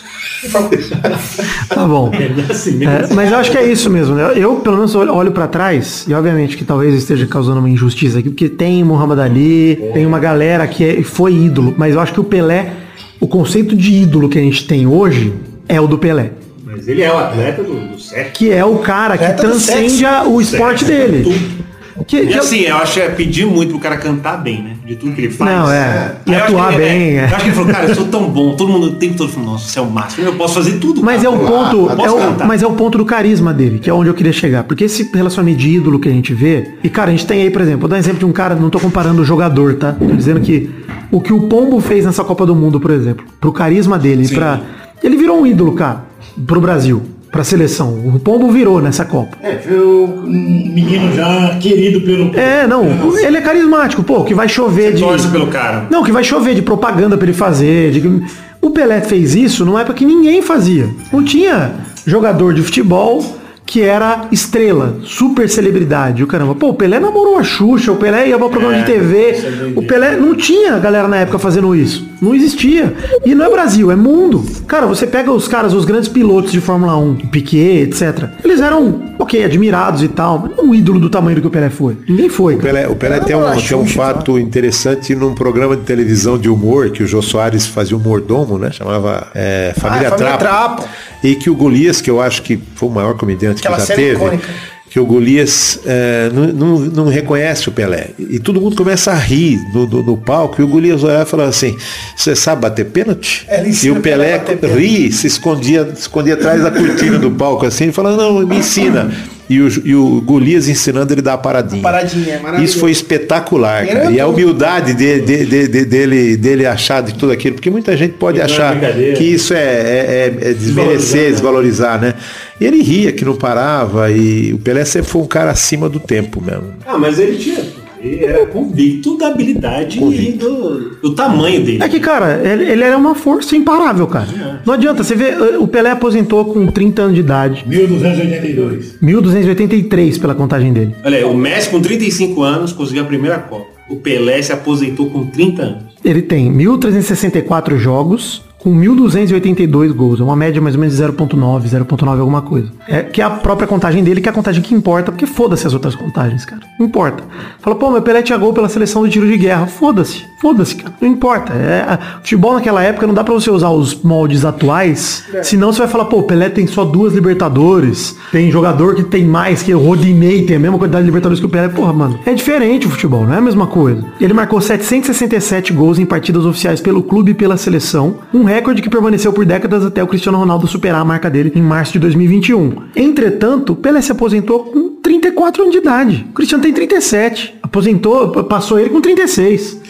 Tá 1.70 1.86
bom. 1.88 2.12
É, 2.14 3.14
mas 3.14 3.32
eu 3.32 3.38
acho 3.38 3.52
que 3.52 3.58
é 3.58 3.66
isso 3.66 3.90
mesmo. 3.90 4.16
né? 4.16 4.34
Eu, 4.36 4.56
pelo 4.58 4.76
menos, 4.78 4.94
olho, 4.96 5.14
olho 5.14 5.32
pra 5.32 5.48
trás, 5.48 6.06
e 6.08 6.14
obviamente 6.14 6.56
que 6.56 6.64
talvez 6.64 6.94
esteja 6.94 7.26
causando 7.26 7.60
uma 7.60 7.70
injustiça 7.70 8.20
aqui, 8.20 8.30
porque 8.30 8.48
tem 8.50 8.84
Muhammad 8.84 9.20
Ali, 9.20 9.76
tem 9.94 10.06
uma 10.06 10.20
galera 10.20 10.68
que 10.68 10.84
é- 10.84 11.02
foi 11.04 11.34
ídolo, 11.34 11.74
mas 11.78 11.96
eu 11.96 12.00
acho 12.02 12.14
que 12.14 12.20
o 12.20 12.24
Pelé, 12.24 12.72
o 13.20 13.28
conceito 13.28 13.76
de 13.76 13.92
ídolo 13.94 14.30
que 14.30 14.38
a 14.38 14.42
gente 14.42 14.66
tem 14.68 14.86
hoje 14.86 15.34
é 15.68 15.82
o 15.82 15.88
do 15.88 15.98
Pelé. 15.98 16.32
Mas 16.64 16.88
ele 16.88 17.02
é 17.02 17.12
o 17.12 17.18
atleta 17.18 17.64
do, 17.64 17.74
do 17.94 18.00
sexo. 18.00 18.32
Que 18.34 18.52
é 18.52 18.64
o 18.64 18.78
cara 18.80 19.18
que 19.18 19.34
transcende 19.34 20.06
o 20.28 20.40
esporte 20.40 20.86
Sexo, 20.86 21.12
dele. 21.12 21.24
tudo. 21.24 21.68
Que- 22.06 22.24
e 22.24 22.34
assim, 22.36 22.60
eu 22.62 22.76
acho 22.78 22.94
que 22.94 23.00
é 23.00 23.10
pedir 23.10 23.46
muito 23.46 23.72
pro 23.72 23.80
cara 23.80 23.98
cantar 23.98 24.38
bem, 24.38 24.62
né? 24.62 24.74
De 24.86 24.96
tudo 24.96 25.14
que 25.14 25.22
ele 25.22 25.32
faz. 25.32 25.50
Não, 25.52 25.72
é. 25.72 26.16
E 26.26 26.32
Aí 26.32 26.36
eu 26.38 26.44
acho 26.44 26.54
atuar 26.56 26.70
que 26.70 26.76
ele- 26.76 26.84
bem, 26.86 27.18
é. 27.18 27.22
Eu 27.22 27.26
acho 27.26 27.36
que 27.38 27.44
ele 27.44 27.52
falou, 27.56 27.72
cara, 27.72 27.86
eu 27.88 27.96
sou 27.96 28.06
tão 28.06 28.30
bom, 28.30 28.56
todo 28.56 28.72
mundo 28.72 28.88
o 28.88 28.96
tempo 28.96 29.16
todo 29.16 29.30
falou, 29.32 29.52
nossa, 29.52 29.68
você 29.68 29.80
é 29.80 29.82
o 29.82 29.90
máximo, 29.90 30.28
eu 30.28 30.36
posso 30.36 30.54
fazer 30.56 30.74
tudo. 30.80 31.02
Mas 31.04 31.24
é 31.24 31.28
cara. 31.30 31.36
o 31.36 31.46
ponto, 31.48 31.78
Eu 31.92 32.06
é 32.06 32.12
o- 32.12 32.18
cantar. 32.18 32.48
mas 32.48 32.62
é 32.62 32.68
o 32.68 32.72
ponto 32.74 32.98
do 32.98 33.06
carisma 33.06 33.54
dele, 33.54 33.80
que 33.80 33.90
é 33.90 33.94
onde 33.94 34.10
eu 34.10 34.14
queria 34.14 34.34
chegar. 34.34 34.64
Porque 34.64 34.84
esse 34.84 35.10
relacionamento 35.14 35.58
de 35.60 35.70
ídolo 35.70 36.00
que 36.00 36.08
a 36.08 36.12
gente 36.12 36.34
vê, 36.34 36.76
e 36.84 36.90
cara, 36.90 37.10
a 37.10 37.12
gente 37.12 37.26
tem 37.26 37.42
aí, 37.42 37.50
por 37.50 37.62
exemplo, 37.62 37.82
vou 37.82 37.90
dar 37.90 37.96
um 37.96 38.00
exemplo 38.00 38.20
de 38.20 38.26
um 38.26 38.32
cara, 38.32 38.56
não 38.56 38.70
tô 38.70 38.80
comparando 38.80 39.22
o 39.22 39.26
jogador, 39.26 39.76
tá? 39.76 39.94
Tô 39.94 40.06
dizendo 40.16 40.40
que 40.40 40.70
o 41.12 41.20
que 41.22 41.34
o 41.34 41.42
Pombo 41.48 41.80
fez 41.80 42.06
nessa 42.06 42.24
Copa 42.24 42.46
do 42.46 42.56
Mundo, 42.56 42.80
por 42.80 42.92
exemplo, 42.92 43.26
pro 43.42 43.52
carisma 43.52 43.98
dele, 43.98 44.28
pra. 44.30 44.60
Ele 45.04 45.16
virou 45.16 45.42
um 45.42 45.46
ídolo, 45.46 45.74
cara, 45.74 46.06
pro 46.46 46.60
Brasil, 46.60 47.02
pra 47.32 47.44
seleção. 47.44 47.94
O 48.14 48.20
Pombo 48.20 48.50
virou 48.52 48.82
nessa 48.82 49.06
Copa. 49.06 49.38
É, 49.42 49.56
foi 49.56 49.80
um 49.80 50.08
menino 50.28 51.12
já 51.14 51.58
querido 51.60 52.02
pelo. 52.02 52.36
É, 52.36 52.68
não, 52.68 52.86
ele 53.18 53.38
é 53.38 53.42
carismático, 53.42 54.04
pô, 54.04 54.24
que 54.24 54.34
vai 54.34 54.48
chover 54.48 54.94
de. 54.94 55.02
Torce 55.02 55.28
pelo 55.28 55.48
cara. 55.48 55.88
Não, 55.90 56.04
que 56.04 56.12
vai 56.12 56.24
chover 56.24 56.56
de 56.56 56.62
propaganda 56.62 57.18
pra 57.18 57.28
ele 57.28 57.38
fazer. 57.38 57.92
de 57.92 58.24
O 58.62 58.70
Pelé 58.70 59.02
fez 59.02 59.36
isso 59.36 59.66
numa 59.66 59.82
época 59.82 59.98
que 59.98 60.06
ninguém 60.06 60.42
fazia. 60.42 60.90
Não 61.12 61.24
tinha 61.24 61.72
jogador 62.06 62.54
de 62.54 62.62
futebol 62.62 63.24
que 63.68 63.82
era 63.82 64.28
estrela, 64.32 64.98
super 65.04 65.48
celebridade. 65.50 66.24
O 66.24 66.28
caramba, 66.28 66.56
pô, 66.56 66.70
o 66.70 66.74
Pelé 66.74 67.00
namorou 67.00 67.38
a 67.38 67.44
Xuxa, 67.44 67.92
o 67.92 67.98
Pelé 67.98 68.30
ia 68.30 68.38
pra 68.40 68.48
programa 68.50 68.78
É, 68.78 68.80
de 68.80 68.86
TV. 68.86 69.74
O 69.76 69.84
Pelé 69.84 70.16
não 70.16 70.34
tinha 70.36 70.80
galera 70.80 71.08
na 71.08 71.18
época 71.18 71.38
fazendo 71.38 71.76
isso. 71.76 72.08
Não 72.22 72.34
existia. 72.34 72.96
E 73.26 73.36
não 73.36 73.46
é 73.46 73.50
Brasil, 73.52 73.92
é 73.92 73.96
mundo. 73.96 74.44
Cara, 74.66 74.88
você 74.88 75.06
pega 75.06 75.32
os 75.32 75.48
caras, 75.48 75.74
os 75.74 75.84
grandes 75.86 76.08
pilotos 76.08 76.52
de 76.52 76.62
Fórmula 76.62 76.98
1, 76.98 77.16
Piquet, 77.30 77.82
etc. 77.84 78.30
Eles 78.44 78.60
eram, 78.62 79.04
ok, 79.20 79.44
admirados 79.44 80.02
e 80.02 80.08
tal, 80.08 80.40
mas 80.40 80.56
não 80.58 80.68
um 80.70 80.74
ídolo 80.74 81.00
do 81.00 81.10
tamanho 81.10 81.36
do 81.36 81.42
que 81.42 81.48
o 81.48 81.52
Pelé 81.52 81.70
foi. 81.70 81.98
Ninguém 82.08 82.30
foi. 82.30 82.56
O 82.56 82.60
Pelé, 82.60 82.88
o 82.88 82.96
Pelé 82.96 83.20
tem, 83.20 83.36
um, 83.36 83.52
tem 83.56 83.78
um 83.78 83.86
fato 83.86 84.40
interessante 84.40 85.14
num 85.14 85.36
programa 85.36 85.76
de 85.76 85.84
televisão 85.84 86.38
de 86.38 86.50
humor 86.50 86.90
que 86.90 87.04
o 87.04 87.08
Jô 87.08 87.22
Soares 87.22 87.68
fazia 87.68 87.96
um 87.98 88.00
mordomo, 88.00 88.58
né? 88.58 88.72
Chamava 88.72 89.28
é, 89.36 89.74
Família, 89.78 90.08
Ah, 90.08 90.12
Família 90.12 90.38
Trapo. 90.38 90.38
Trapo. 90.40 90.84
E 91.24 91.36
que 91.36 91.50
o 91.50 91.56
Golias, 91.56 92.02
que 92.02 92.10
eu 92.10 92.22
acho 92.22 92.42
que 92.42 92.60
foi 92.76 92.90
o 92.90 92.92
maior 92.92 93.16
comediante 93.16 93.60
Aquela 93.60 93.82
que 93.82 93.88
já 93.88 93.96
teve, 93.96 94.16
icônica. 94.16 94.48
que 94.90 95.00
o 95.00 95.06
Golias 95.06 95.80
é, 95.86 96.30
não, 96.34 96.48
não, 96.48 96.80
não 96.80 97.08
reconhece 97.08 97.68
o 97.70 97.72
Pelé. 97.72 98.12
E 98.20 98.40
todo 98.40 98.62
mundo 98.62 98.76
começa 98.76 99.12
a 99.12 99.16
rir 99.16 99.60
no, 99.74 99.86
no, 99.88 100.04
no 100.04 100.18
palco, 100.18 100.62
e 100.62 100.64
o 100.64 100.68
Golias 100.68 101.04
olhava 101.04 101.24
e 101.24 101.26
falava 101.26 101.50
assim, 101.50 101.76
você 102.16 102.36
sabe 102.36 102.62
bater 102.62 102.86
pênalti? 102.86 103.46
É, 103.48 103.64
e 103.68 103.92
o 103.92 104.02
Pelé 104.02 104.40
Pelé 104.40 104.56
pênalti. 104.58 104.80
ri, 104.80 105.12
se 105.12 105.28
escondia, 105.28 105.86
se 105.96 106.02
escondia 106.02 106.36
atrás 106.36 106.62
da 106.62 106.72
cortina 106.72 107.18
do 107.18 107.32
palco 107.32 107.66
assim, 107.66 107.90
e 107.90 107.92
falava, 107.92 108.18
não, 108.18 108.46
me 108.46 108.58
ensina. 108.58 109.12
E 109.50 109.62
o, 109.62 109.88
e 109.88 109.96
o 109.96 110.20
Golias 110.22 110.68
ensinando 110.68 111.14
ele 111.14 111.22
a 111.22 111.24
dar 111.24 111.34
a 111.36 111.38
paradinha. 111.38 111.82
Paradinha, 111.82 112.34
é 112.36 112.40
maravilhoso. 112.40 112.64
Isso 112.72 112.80
foi 112.80 112.92
espetacular, 112.92 113.88
cara. 113.88 114.06
é 114.12 114.12
E 114.12 114.20
a 114.20 114.28
humildade 114.28 114.94
de- 114.94 115.22
de- 115.22 115.46
de- 115.46 115.68
de- 115.70 115.86
dele, 115.86 116.36
dele 116.36 116.66
achar 116.66 117.02
de 117.02 117.14
tudo 117.14 117.32
aquilo, 117.32 117.56
porque 117.56 117.70
muita 117.70 117.96
gente 117.96 118.16
pode 118.16 118.40
é 118.40 118.44
achar 118.44 118.76
brincadeira. 118.76 119.16
que 119.18 119.24
isso 119.24 119.54
é, 119.54 119.58
é- 119.58 120.34
é- 120.44 120.50
é 120.50 120.54
desmerecer, 120.54 121.32
desvalorizar, 121.32 122.00
né? 122.00 122.14
E 122.60 122.66
ele 122.66 122.82
ria 122.82 123.12
que 123.14 123.24
não 123.24 123.36
parava, 123.36 124.12
e 124.12 124.52
o 124.54 124.58
Pelé 124.58 124.84
sempre 124.84 125.10
foi 125.10 125.22
um 125.22 125.28
cara 125.28 125.52
acima 125.52 125.88
do 125.88 126.00
tempo 126.00 126.42
mesmo. 126.42 126.74
Ah, 126.86 126.98
mas 126.98 127.18
ele 127.18 127.38
tinha. 127.38 127.64
Ele 128.00 128.24
era 128.24 128.46
convicto 128.48 129.18
da 129.18 129.28
habilidade 129.28 130.00
e 130.04 130.32
do, 130.34 130.98
do 131.02 131.16
tamanho 131.16 131.64
dele. 131.64 131.84
É 131.84 131.90
que, 131.90 132.00
cara, 132.00 132.42
ele, 132.44 132.70
ele 132.70 132.84
era 132.84 132.98
uma 132.98 133.16
força 133.16 133.56
imparável, 133.56 134.08
cara. 134.08 134.62
Não 134.66 134.74
adianta, 134.74 135.04
você 135.04 135.16
vê, 135.16 135.30
eh, 135.30 135.58
o 135.58 135.68
Pelé 135.68 135.92
aposentou 135.92 136.46
com 136.46 136.68
30 136.68 137.02
anos 137.02 137.16
de 137.16 137.22
idade. 137.22 137.64
1282. 137.68 138.98
1283 139.02 140.18
pela 140.18 140.36
contagem 140.36 140.72
dele. 140.74 140.96
Olha, 141.04 141.28
o 141.28 141.36
Messi 141.36 141.70
com 141.70 141.82
35 141.82 142.44
anos 142.44 142.74
conseguiu 142.74 143.04
a 143.04 143.06
primeira 143.06 143.40
Copa. 143.40 143.68
O 143.90 143.96
Pelé 143.98 144.42
se 144.42 144.52
aposentou 144.52 145.10
com 145.10 145.26
30 145.28 145.62
anos. 145.62 145.84
Ele 146.04 146.22
tem 146.22 146.52
1.364 146.54 147.78
jogos 147.78 148.42
com 148.60 148.76
1.282 148.76 149.94
gols. 149.94 150.20
É 150.20 150.24
uma 150.24 150.36
média 150.36 150.62
mais 150.62 150.76
ou 150.76 150.82
menos 150.82 150.96
de 150.96 151.04
0.9, 151.04 151.64
0.9 151.64 152.20
alguma 152.20 152.42
coisa. 152.42 152.72
É 152.88 153.04
que 153.04 153.22
é 153.22 153.26
a 153.26 153.30
própria 153.30 153.68
contagem 153.68 154.04
dele, 154.04 154.22
que 154.22 154.28
é 154.28 154.32
a 154.32 154.36
contagem 154.36 154.62
que 154.62 154.74
importa, 154.74 155.12
porque 155.12 155.26
foda-se 155.26 155.68
as 155.68 155.74
outras 155.74 155.96
contagens, 155.96 156.46
cara. 156.46 156.62
Não 156.80 156.86
importa. 156.86 157.24
Fala, 157.60 157.76
pô, 157.76 157.92
meu 157.92 158.02
Pelé 158.02 158.22
tinha 158.22 158.38
gol 158.38 158.54
pela 158.54 158.70
seleção 158.70 159.02
do 159.04 159.10
tiro 159.10 159.28
de 159.28 159.38
guerra. 159.38 159.68
Foda-se. 159.68 160.24
Foda-se, 160.42 160.76
cara. 160.76 160.94
Não 161.02 161.10
importa. 161.10 161.54
É, 161.54 161.98
futebol 162.20 162.54
naquela 162.54 162.84
época 162.84 163.08
não 163.08 163.14
dá 163.14 163.24
pra 163.24 163.34
você 163.34 163.50
usar 163.50 163.70
os 163.70 164.02
moldes 164.04 164.46
atuais, 164.46 165.24
senão 165.44 165.72
você 165.72 165.80
vai 165.80 165.88
falar, 165.88 166.06
pô, 166.06 166.24
Pelé 166.24 166.50
tem 166.50 166.68
só 166.68 166.86
duas 166.86 167.14
Libertadores, 167.14 168.16
tem 168.32 168.52
jogador 168.52 168.96
que 168.96 169.04
tem 169.04 169.26
mais, 169.26 169.64
que 169.64 169.74
o 169.74 169.80
Rodinei 169.80 170.44
tem 170.46 170.58
a 170.58 170.60
mesma 170.60 170.78
quantidade 170.78 171.04
de 171.04 171.08
Libertadores 171.08 171.40
que 171.40 171.46
o 171.46 171.50
Pelé. 171.50 171.68
Porra, 171.70 171.94
mano, 171.94 172.20
é 172.26 172.34
diferente 172.34 172.86
o 172.86 172.90
futebol, 172.90 173.26
não 173.26 173.34
é 173.34 173.38
a 173.38 173.42
mesma 173.42 173.68
coisa. 173.68 174.04
Ele 174.22 174.34
marcou 174.34 174.62
767 174.62 175.74
gols 175.74 175.98
em 175.98 176.06
partidas 176.06 176.46
oficiais 176.46 176.80
pelo 176.80 177.02
clube 177.02 177.32
e 177.32 177.34
pela 177.34 177.58
seleção, 177.58 178.18
um 178.34 178.47
recorde 178.48 178.82
que 178.82 178.90
permaneceu 178.90 179.32
por 179.32 179.46
décadas 179.46 179.86
até 179.86 180.02
o 180.02 180.08
Cristiano 180.08 180.38
Ronaldo 180.38 180.68
superar 180.68 181.02
a 181.02 181.06
marca 181.06 181.30
dele 181.30 181.52
em 181.56 181.62
março 181.62 181.94
de 181.94 182.00
2021. 182.00 182.84
Entretanto, 182.96 183.76
Pelé 183.76 184.02
se 184.02 184.12
aposentou 184.12 184.66
com 184.66 184.90
34 185.02 185.62
anos 185.62 185.74
de 185.74 185.80
idade. 185.80 186.26
O 186.30 186.34
Cristiano 186.34 186.64
tem 186.64 186.74
37. 186.74 187.56
Aposentou, 187.62 188.44
passou 188.46 188.80
ele 188.80 188.90
com 188.90 189.02
36. 189.02 189.82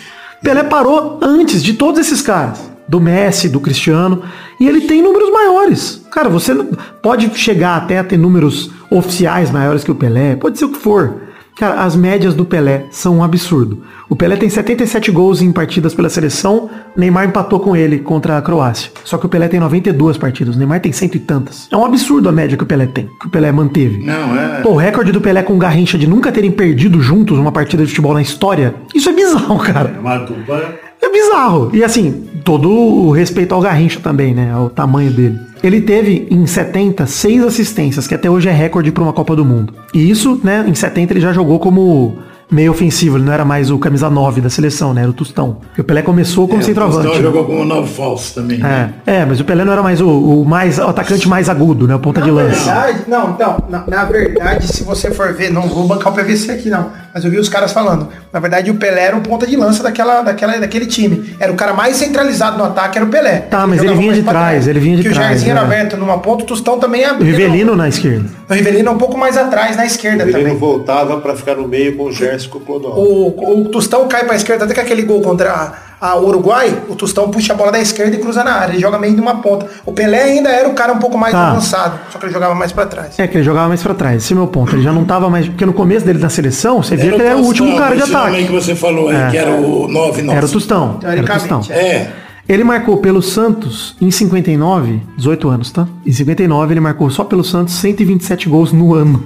Pelé 0.41 0.63
parou 0.63 1.19
antes 1.21 1.63
de 1.63 1.73
todos 1.73 1.99
esses 1.99 2.21
caras. 2.21 2.69
Do 2.87 3.01
Messi, 3.01 3.49
do 3.49 3.59
Cristiano. 3.59 4.23
E 4.59 4.67
ele 4.67 4.81
tem 4.81 5.01
números 5.01 5.31
maiores. 5.31 6.05
Cara, 6.11 6.29
você 6.29 6.53
pode 7.01 7.29
chegar 7.37 7.77
até 7.77 7.99
a 7.99 8.03
ter 8.03 8.17
números 8.17 8.71
oficiais 8.89 9.51
maiores 9.51 9.83
que 9.83 9.91
o 9.91 9.95
Pelé. 9.95 10.35
Pode 10.35 10.57
ser 10.57 10.65
o 10.65 10.69
que 10.69 10.79
for. 10.79 11.26
Cara, 11.57 11.81
as 11.81 11.95
médias 11.95 12.35
do 12.35 12.45
Pelé 12.45 12.85
são 12.91 13.17
um 13.17 13.23
absurdo. 13.23 13.81
O 14.07 14.15
Pelé 14.15 14.35
tem 14.35 14.47
77 14.47 15.11
gols 15.11 15.41
em 15.41 15.51
partidas 15.51 15.93
pela 15.93 16.07
seleção. 16.07 16.69
Neymar 16.95 17.27
empatou 17.27 17.59
com 17.59 17.75
ele 17.75 17.97
contra 17.97 18.37
a 18.37 18.41
Croácia. 18.41 18.91
Só 19.03 19.17
que 19.17 19.25
o 19.25 19.29
Pelé 19.29 19.47
tem 19.47 19.59
92 19.59 20.17
partidas. 20.17 20.55
O 20.55 20.57
Neymar 20.59 20.79
tem 20.81 20.91
cento 20.91 21.15
e 21.15 21.19
tantas. 21.19 21.67
É 21.71 21.75
um 21.75 21.83
absurdo 21.83 22.29
a 22.29 22.31
média 22.31 22.55
que 22.55 22.63
o 22.63 22.67
Pelé 22.67 22.85
tem. 22.85 23.09
Que 23.19 23.25
o 23.25 23.29
Pelé 23.29 23.51
manteve. 23.51 24.05
Não, 24.05 24.37
é. 24.39 24.61
Pô, 24.61 24.73
o 24.73 24.77
recorde 24.77 25.11
do 25.11 25.19
Pelé 25.19 25.41
com 25.41 25.55
o 25.55 25.57
Garrincha 25.57 25.97
de 25.97 26.07
nunca 26.07 26.31
terem 26.31 26.51
perdido 26.51 27.01
juntos 27.01 27.39
uma 27.39 27.51
partida 27.51 27.83
de 27.83 27.89
futebol 27.89 28.13
na 28.13 28.21
história, 28.21 28.75
isso 28.93 29.09
é 29.09 29.13
bizarro, 29.13 29.57
cara. 29.57 29.93
É 29.95 29.99
uma 29.99 30.17
dupla. 30.19 30.75
É 31.01 31.09
bizarro. 31.11 31.71
E 31.73 31.83
assim, 31.83 32.27
todo 32.43 32.69
o 32.69 33.11
respeito 33.11 33.53
ao 33.53 33.61
Garrincha 33.61 33.99
também, 33.99 34.33
né? 34.33 34.51
Ao 34.51 34.69
tamanho 34.69 35.11
dele. 35.11 35.39
Ele 35.63 35.81
teve 35.81 36.27
em 36.29 36.45
70 36.45 37.05
seis 37.07 37.43
assistências, 37.43 38.07
que 38.07 38.15
até 38.15 38.29
hoje 38.29 38.49
é 38.49 38.51
recorde 38.51 38.91
para 38.91 39.03
uma 39.03 39.13
Copa 39.13 39.35
do 39.35 39.43
Mundo. 39.43 39.73
E 39.93 40.09
isso, 40.09 40.39
né, 40.43 40.63
em 40.67 40.73
70 40.73 41.13
ele 41.13 41.19
já 41.19 41.33
jogou 41.33 41.59
como 41.59 42.17
meio 42.49 42.71
ofensivo, 42.71 43.17
ele 43.17 43.25
não 43.25 43.33
era 43.33 43.43
mais 43.43 43.69
o 43.69 43.77
camisa 43.77 44.09
9 44.09 44.41
da 44.41 44.49
seleção, 44.49 44.93
né? 44.93 45.01
Era 45.01 45.09
o 45.09 45.13
Tostão. 45.13 45.57
Porque 45.67 45.81
o 45.81 45.83
Pelé 45.83 46.01
começou 46.01 46.47
como 46.47 46.63
centroavante. 46.63 47.07
Então 47.07 47.15
né? 47.17 47.21
jogou 47.21 47.45
como 47.45 47.65
nove 47.65 47.89
falso 47.93 48.35
também. 48.35 48.57
né? 48.59 48.93
É, 49.05 49.15
é, 49.17 49.25
mas 49.25 49.39
o 49.39 49.45
Pelé 49.45 49.65
não 49.65 49.73
era 49.73 49.83
mais 49.83 49.99
o, 50.01 50.07
o 50.07 50.45
mais 50.45 50.79
o 50.79 50.83
atacante 50.87 51.27
mais 51.27 51.49
agudo, 51.49 51.87
né? 51.87 51.95
O 51.95 51.99
ponta 51.99 52.21
de 52.21 52.27
Na 52.31 52.33
lança. 52.43 52.71
verdade, 52.73 53.03
não, 53.07 53.31
então, 53.31 53.57
na, 53.69 53.83
na 53.87 54.05
verdade, 54.05 54.67
se 54.67 54.83
você 54.83 55.11
for 55.11 55.33
ver, 55.33 55.51
não 55.51 55.63
vou 55.63 55.87
bancar 55.87 56.13
o 56.13 56.15
PVC 56.15 56.51
aqui 56.51 56.69
não, 56.69 56.89
mas 57.13 57.25
eu 57.25 57.31
vi 57.31 57.37
os 57.37 57.49
caras 57.49 57.71
falando. 57.71 58.07
Na 58.31 58.39
verdade, 58.39 58.71
o 58.71 58.75
Pelé 58.75 59.01
era 59.05 59.17
o 59.17 59.21
ponta 59.21 59.45
de 59.45 59.55
lança 59.57 59.83
daquela, 59.83 60.21
daquela, 60.21 60.57
daquele 60.59 60.85
time. 60.85 61.35
Era 61.39 61.51
o 61.51 61.55
cara 61.55 61.73
mais 61.73 61.97
centralizado 61.97 62.57
no 62.57 62.63
ataque, 62.63 62.97
era 62.97 63.05
o 63.05 63.09
Pelé. 63.09 63.39
Tá, 63.39 63.67
mas 63.67 63.83
ele 63.83 63.93
vinha 63.95 64.13
de 64.13 64.23
trás, 64.23 64.67
ele 64.67 64.79
vinha 64.79 64.95
de 64.97 65.03
que 65.03 65.09
trás, 65.09 65.19
o 65.19 65.21
Jairzinho 65.27 65.51
era 65.51 65.61
é. 65.61 65.63
aberto 65.63 65.97
numa 65.97 66.17
ponta, 66.19 66.43
o 66.43 66.47
Tostão 66.47 66.79
também 66.79 67.05
O 67.05 67.09
abriu. 67.09 67.27
Rivelino 67.35 67.75
na 67.75 67.89
esquerda. 67.89 68.25
O 68.49 68.53
Rivelino 68.53 68.87
é 68.87 68.91
um 68.91 68.97
pouco 68.97 69.17
mais 69.17 69.35
atrás, 69.37 69.75
na 69.75 69.85
esquerda 69.85 70.23
Ele 70.23 70.31
também. 70.31 70.47
não 70.47 70.57
voltava 70.57 71.17
para 71.19 71.35
ficar 71.35 71.55
no 71.55 71.67
meio 71.67 71.97
com 71.97 72.05
o 72.05 72.11
Gerson 72.11 72.36
com 72.45 72.57
o 72.59 72.61
Clodoaldo. 72.61 72.99
O, 73.01 73.61
o 73.61 73.69
Tostão 73.69 74.07
cai 74.07 74.25
pra 74.25 74.35
esquerda, 74.35 74.65
até 74.65 74.73
que 74.73 74.79
aquele 74.81 75.01
gol 75.03 75.21
contra 75.21 75.51
a, 75.99 76.09
a 76.11 76.17
Uruguai, 76.19 76.83
o 76.89 76.95
Tostão 76.95 77.29
puxa 77.31 77.53
a 77.53 77.55
bola 77.55 77.71
da 77.71 77.79
esquerda 77.79 78.15
e 78.15 78.19
cruza 78.19 78.43
na 78.43 78.51
área. 78.51 78.73
Ele 78.73 78.81
joga 78.81 78.99
meio 78.99 79.15
de 79.15 79.21
uma 79.21 79.37
ponta. 79.41 79.65
O 79.85 79.91
Pelé 79.93 80.23
ainda 80.23 80.49
era 80.49 80.69
o 80.69 80.73
cara 80.73 80.93
um 80.93 80.99
pouco 80.99 81.17
mais 81.17 81.33
Tá. 81.33 81.51
avançado, 81.51 81.99
só 82.11 82.19
que 82.19 82.25
ele 82.25 82.33
jogava 82.33 82.53
mais 82.53 82.71
pra 82.71 82.85
trás. 82.85 83.17
É 83.17 83.25
que 83.27 83.37
ele 83.37 83.43
jogava 83.43 83.67
mais 83.69 83.81
pra 83.81 83.93
trás. 83.93 84.23
Esse 84.23 84.33
é 84.33 84.35
o 84.35 84.39
meu 84.39 84.47
ponto. 84.47 84.75
Ele 84.75 84.83
já 84.83 84.91
não 84.91 85.05
tava 85.05 85.29
mais. 85.29 85.47
Porque 85.47 85.65
no 85.65 85.73
começo 85.73 86.05
dele 86.05 86.19
na 86.19 86.29
seleção, 86.29 86.83
você 86.83 86.95
via 86.95 87.09
que 87.09 87.15
ele 87.15 87.23
era 87.23 87.37
o 87.37 87.43
último 87.43 87.75
cara 87.77 87.95
de 87.95 88.03
ataque. 88.03 88.35
aí 88.35 88.45
que 88.45 88.51
você 88.51 88.75
falou 88.75 89.09
aí, 89.09 89.15
É. 89.15 89.29
que 89.31 89.37
era 89.37 89.51
o 89.51 89.87
9 89.87 90.21
nosso. 90.21 90.37
Era 90.37 90.45
o 90.45 90.49
Tostão. 90.49 90.99
Era 91.03 91.21
o 91.21 91.25
Tostão. 91.25 91.61
Teoricamente, 91.61 91.71
É. 91.73 92.11
Ele 92.49 92.63
marcou 92.63 92.95
pelo 92.99 93.21
Santos 93.21 93.93
em 93.99 94.09
59, 94.09 95.01
18 95.17 95.49
anos, 95.49 95.69
tá? 95.69 95.85
Em 96.05 96.11
59 96.13 96.73
ele 96.73 96.79
marcou 96.79 97.09
só 97.09 97.25
pelo 97.25 97.43
Santos 97.43 97.73
127 97.73 98.47
gols 98.47 98.71
no 98.71 98.93
ano. 98.93 99.21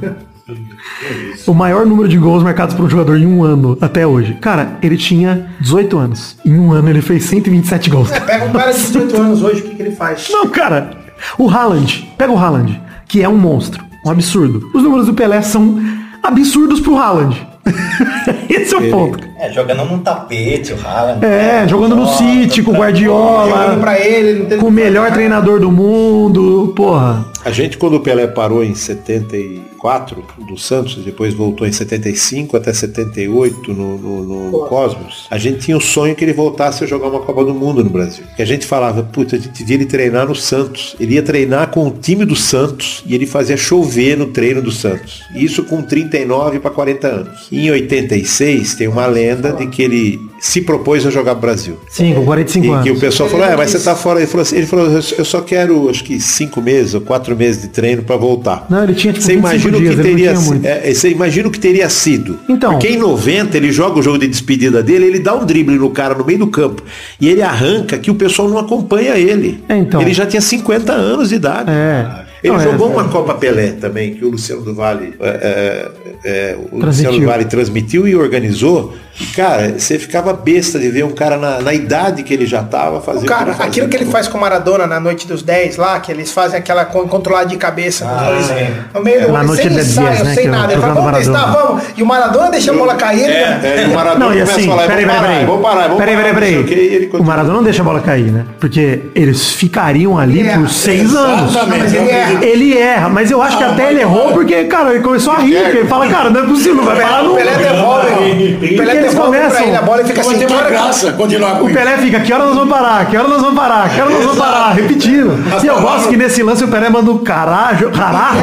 O 1.48 1.54
maior 1.54 1.86
número 1.86 2.08
de 2.08 2.18
gols 2.18 2.44
marcados 2.44 2.76
por 2.76 2.86
um 2.86 2.90
jogador 2.90 3.18
em 3.18 3.26
um 3.26 3.44
ano 3.44 3.78
até 3.82 4.06
hoje. 4.06 4.36
Cara, 4.42 4.78
ele 4.82 4.98
tinha 4.98 5.50
18 5.60 5.98
anos. 5.98 6.38
Em 6.46 6.58
um 6.60 6.72
ano 6.72 6.90
ele 6.90 7.02
fez 7.02 7.26
127 7.26 7.90
gols. 7.90 8.10
Pega 8.12 8.46
um 8.46 8.52
cara 8.52 8.72
de 8.72 8.80
18 8.80 9.18
anos 9.22 9.42
hoje, 9.42 9.62
o 9.62 9.64
que, 9.64 9.76
que 9.76 9.82
ele 9.82 9.92
faz? 9.92 10.30
Não, 10.32 10.48
cara. 10.48 10.92
O 11.38 11.50
Haaland, 11.50 12.14
pega 12.18 12.32
o 12.32 12.38
Haaland, 12.38 12.82
que 13.08 13.22
é 13.22 13.30
um 13.30 13.38
monstro, 13.38 13.84
um 14.06 14.10
absurdo. 14.10 14.70
Os 14.74 14.82
números 14.84 15.06
do 15.06 15.14
Pelé 15.14 15.42
são 15.42 15.80
absurdos 16.24 16.80
pro 16.80 16.98
Haaland. 16.98 17.48
Esse 18.50 18.74
é 18.74 18.78
o 18.78 18.90
ponto. 18.90 19.31
É, 19.42 19.52
jogando 19.52 19.84
num 19.86 19.98
tapete, 20.00 20.72
o 20.72 20.78
Haaland. 20.86 21.26
É, 21.26 21.68
jogando 21.68 21.96
no 21.96 22.08
City, 22.08 22.62
com 22.62 22.72
o 22.72 22.76
Guardiola, 22.76 23.50
Jogando 23.50 23.80
pra 23.82 24.00
ele, 24.00 24.40
não 24.40 24.46
tem 24.46 24.58
com 24.60 24.68
o 24.68 24.72
melhor 24.72 25.12
treinador 25.12 25.60
do 25.60 25.72
mundo, 25.72 26.72
porra. 26.76 27.26
A 27.44 27.50
gente, 27.52 27.76
quando 27.76 27.96
o 27.96 28.00
Pelé 28.02 28.28
parou 28.28 28.64
em 28.64 28.76
74 28.76 30.24
do 30.48 30.58
Santos, 30.60 30.96
depois 31.04 31.34
voltou 31.34 31.66
em 31.68 31.72
75 31.72 32.56
até 32.56 32.72
78 32.72 33.74
no, 33.74 33.98
no, 33.98 34.24
no- 34.24 34.52
no 34.52 34.60
Cosmos, 34.68 35.26
a 35.30 35.40
gente 35.40 35.60
tinha 35.60 35.76
o 35.76 35.82
sonho 35.82 36.16
que 36.16 36.24
ele 36.24 36.34
voltasse 36.34 36.84
a 36.84 36.88
jogar 36.88 37.08
uma 37.08 37.20
Copa 37.22 37.44
do 37.44 37.54
Mundo 37.54 37.84
no 37.84 37.90
Brasil. 37.90 38.24
E 38.38 38.42
a 38.42 38.46
gente 38.46 38.66
falava, 38.66 39.02
puta, 39.02 39.36
a 39.36 39.40
gente 39.40 39.64
via 39.64 39.76
ele 39.76 39.86
treinar 39.88 40.28
no 40.28 40.36
Santos. 40.36 40.96
Ele 41.00 41.16
ia 41.16 41.24
treinar 41.24 41.70
com 41.70 41.88
o 41.88 41.92
time 41.92 42.26
do 42.26 42.36
Santos 42.36 43.04
e 43.08 43.16
ele 43.16 43.26
fazia 43.26 43.58
chover 43.58 44.16
no 44.18 44.28
treino 44.28 44.62
do 44.62 44.72
Santos. 44.72 45.24
Isso 45.34 45.64
com 45.64 45.82
39 45.82 46.60
para 46.60 46.70
40 46.70 47.08
anos. 47.08 47.48
Em 47.52 47.72
86, 47.72 48.76
tem 48.76 48.88
uma 48.88 49.08
lenda 49.08 49.31
de 49.36 49.68
que 49.68 49.82
ele 49.82 50.20
se 50.40 50.62
propôs 50.62 51.06
a 51.06 51.10
jogar 51.10 51.34
pro 51.36 51.42
Brasil. 51.42 51.78
Sim, 51.90 52.14
com 52.14 52.26
45 52.26 52.66
E 52.66 52.70
anos. 52.70 52.84
que 52.84 52.92
o 52.92 53.00
pessoal 53.00 53.30
falou, 53.30 53.46
é, 53.46 53.56
mas 53.56 53.70
você 53.72 53.80
tá 53.80 53.96
fora. 53.96 54.20
Ele 54.20 54.28
falou 54.28 54.42
assim, 54.42 54.56
ele 54.58 54.66
falou, 54.66 54.88
eu 54.88 55.26
só 55.26 55.42
quero, 55.42 55.90
acho 55.90 56.04
que 56.04 56.20
cinco 56.20 56.62
meses 56.62 56.94
ou 56.94 57.02
quatro 57.02 57.36
meses 57.36 57.62
de 57.62 57.68
treino 57.70 58.02
para 58.04 58.16
voltar. 58.18 58.66
Não, 58.70 58.84
ele 58.84 58.94
tinha 58.96 59.14
tipo 59.14 59.26
Você 59.26 59.36
25 59.36 59.68
imagina 59.68 59.78
o 59.78 59.82
dias, 59.82 59.96
que 59.96 60.02
teria, 60.02 60.34
é, 60.70 60.94
você 60.94 61.10
imagina 61.10 61.48
o 61.48 61.52
que 61.52 61.60
teria 61.60 61.90
sido. 61.90 62.40
Então. 62.50 62.72
Porque 62.72 62.88
em 62.88 62.98
90 62.98 63.56
ele 63.58 63.72
joga 63.72 64.00
o 64.00 64.02
jogo 64.02 64.18
de 64.18 64.28
despedida 64.28 64.82
dele, 64.82 65.06
ele 65.06 65.20
dá 65.20 65.36
um 65.36 65.46
drible 65.46 65.76
no 65.78 65.90
cara 65.92 66.16
no 66.16 66.26
meio 66.26 66.40
do 66.40 66.48
campo 66.48 66.84
e 67.20 67.30
ele 67.30 67.42
arranca 67.42 67.98
que 67.98 68.10
o 68.10 68.16
pessoal 68.16 68.50
não 68.50 68.58
acompanha 68.58 69.16
ele. 69.18 69.64
então. 69.70 70.02
Ele 70.02 70.14
já 70.14 70.26
tinha 70.26 70.42
50 70.42 70.92
anos 70.92 71.30
de 71.30 71.36
idade. 71.36 71.70
É. 71.70 72.32
Ele 72.44 72.54
Não, 72.54 72.60
é, 72.60 72.64
jogou 72.64 72.90
é. 72.90 72.94
uma 72.94 73.08
Copa 73.08 73.36
Pelé 73.36 73.72
também, 73.74 74.16
que 74.16 74.26
o 74.26 74.32
Luciano 74.32 74.64
do 74.64 74.74
Vale, 74.74 75.14
é, 75.20 75.28
é, 75.30 75.92
é, 76.26 76.58
o. 76.72 76.84
Luciano 76.84 77.20
do 77.20 77.26
Vale 77.26 77.46
transmitiu 77.46 78.08
e 78.08 78.16
organizou. 78.16 78.94
Cara, 79.36 79.76
você 79.78 79.98
ficava 80.00 80.34
besta 80.34 80.80
de 80.80 80.90
ver 80.90 81.04
um 81.04 81.12
cara 81.12 81.38
na, 81.38 81.60
na 81.62 81.74
idade 81.74 82.24
que 82.24 82.34
ele 82.34 82.46
já 82.46 82.64
tava 82.64 83.02
fazendo. 83.02 83.24
O 83.24 83.28
cara, 83.28 83.52
ele 83.52 83.64
aquilo 83.64 83.88
que 83.88 83.96
ele 83.96 84.06
fazia. 84.06 84.12
faz 84.20 84.28
com 84.28 84.38
o 84.38 84.42
Maradona 84.42 84.88
na 84.88 85.00
noite 85.00 85.28
dos 85.28 85.42
10 85.44 85.78
lá, 85.78 86.00
que 86.00 86.12
eles 86.12 86.32
fazem 86.32 86.60
aquela 86.60 86.86
con- 86.86 87.08
controlada 87.08 87.48
de 87.48 87.58
cabeça. 87.58 88.06
os 88.06 88.26
dois, 88.28 88.46
sim. 88.46 88.74
no 88.94 89.02
meio 89.04 89.22
do 89.28 89.32
Na 89.32 89.44
noite 89.44 89.64
sem 89.64 89.72
dos 89.72 89.88
ensaio, 89.90 90.08
10, 90.10 90.24
né, 90.24 90.34
sem 90.34 90.46
é 90.46 90.48
o 90.48 90.52
nada. 90.52 90.74
Ele 90.74 90.82
fala, 90.82 90.94
vamos 90.94 91.18
testar, 91.18 91.32
Maradona. 91.34 91.64
vamos. 91.68 91.84
E 91.98 92.04
o 92.04 92.06
Maradona 92.06 92.50
deixa 92.52 92.72
a 92.72 92.74
bola 92.76 92.96
cair. 92.96 93.30
É, 93.30 93.60
é, 93.64 93.84
e 93.84 93.92
o 93.92 93.94
Maradona 93.96 94.26
Não, 94.26 94.32
e 94.34 94.40
começa 94.40 94.52
assim, 94.54 94.64
a 94.66 94.70
falar, 94.72 94.88
peraí, 94.88 95.06
vamos 95.06 95.20
peraí, 95.22 95.22
parar, 95.22 95.32
peraí. 95.32 95.46
vamos 95.46 95.62
parar, 95.62 95.82
vamos 95.84 95.98
Peraí, 95.98 96.16
parar, 96.16 96.34
peraí, 96.34 96.64
peraí. 96.64 97.10
O. 97.14 97.24
Maradona 97.24 97.56
não 97.56 97.64
deixa 97.64 97.82
a 97.82 97.86
bola 97.86 98.00
cair, 98.02 98.32
né? 98.32 98.46
Porque 98.60 99.02
eles 99.16 99.52
ficariam 99.52 100.18
ali 100.18 100.48
É, 100.48 100.58
por 100.58 100.70
seis 100.70 101.14
anos. 101.16 101.54
Não, 101.54 101.68
mas 101.68 101.94
ele 101.94 102.10
erra. 102.10 102.46
Ele 102.46 102.78
erra, 102.78 103.10
mas 103.10 103.32
eu 103.32 103.42
acho 103.42 103.58
que 103.58 103.64
até 103.64 103.92
ele 103.92 104.02
errou 104.02 104.32
porque, 104.34 104.64
cara, 104.66 104.92
ele 104.94 105.04
começou 105.04 105.34
a 105.34 105.38
rir. 105.40 105.62
porque 105.64 105.78
Ele 105.80 105.88
fala, 105.88 106.08
cara, 106.08 106.30
não 106.30 106.42
é 106.44 106.48
possível, 106.48 106.84
vai 106.84 106.96
parar 107.00 107.22
O 107.24 107.28
nunca. 107.30 107.42
Pelé 107.44 107.56
devolve, 107.58 108.76
Pelé 108.78 108.96
eles 109.14 109.26
começam- 109.26 109.68
ele 109.68 109.76
a 109.76 109.82
bola 109.82 110.02
e 110.02 110.06
fica 110.06 110.22
assim. 110.22 110.46
uma 110.46 110.62
graça 110.64 111.12
continuar 111.14 111.60
com 111.60 111.66
O 111.66 111.70
isso. 111.70 111.78
Pelé 111.78 111.98
fica, 111.98 112.20
que 112.20 112.34
hora 112.34 112.46
nós 112.46 112.56
vamos 112.56 112.70
parar? 112.74 113.06
Que 113.06 113.18
hora 113.18 113.28
nós 113.28 113.42
vamos 113.42 113.56
parar? 113.60 113.90
Que 113.90 114.02
hora 114.02 114.10
nós 114.10 114.24
vamos 114.24 114.38
parar? 114.38 114.72
Repetindo. 114.74 115.62
E 115.64 115.68
eu 115.68 115.82
gosto 115.82 116.10
que 116.10 116.18
nesse 116.18 116.44
lance 116.44 116.64
o 116.64 116.68
Pelé 116.68 116.90
manda 116.90 117.12
um 117.12 117.18
carajo, 117.20 117.90
carajo, 117.92 118.40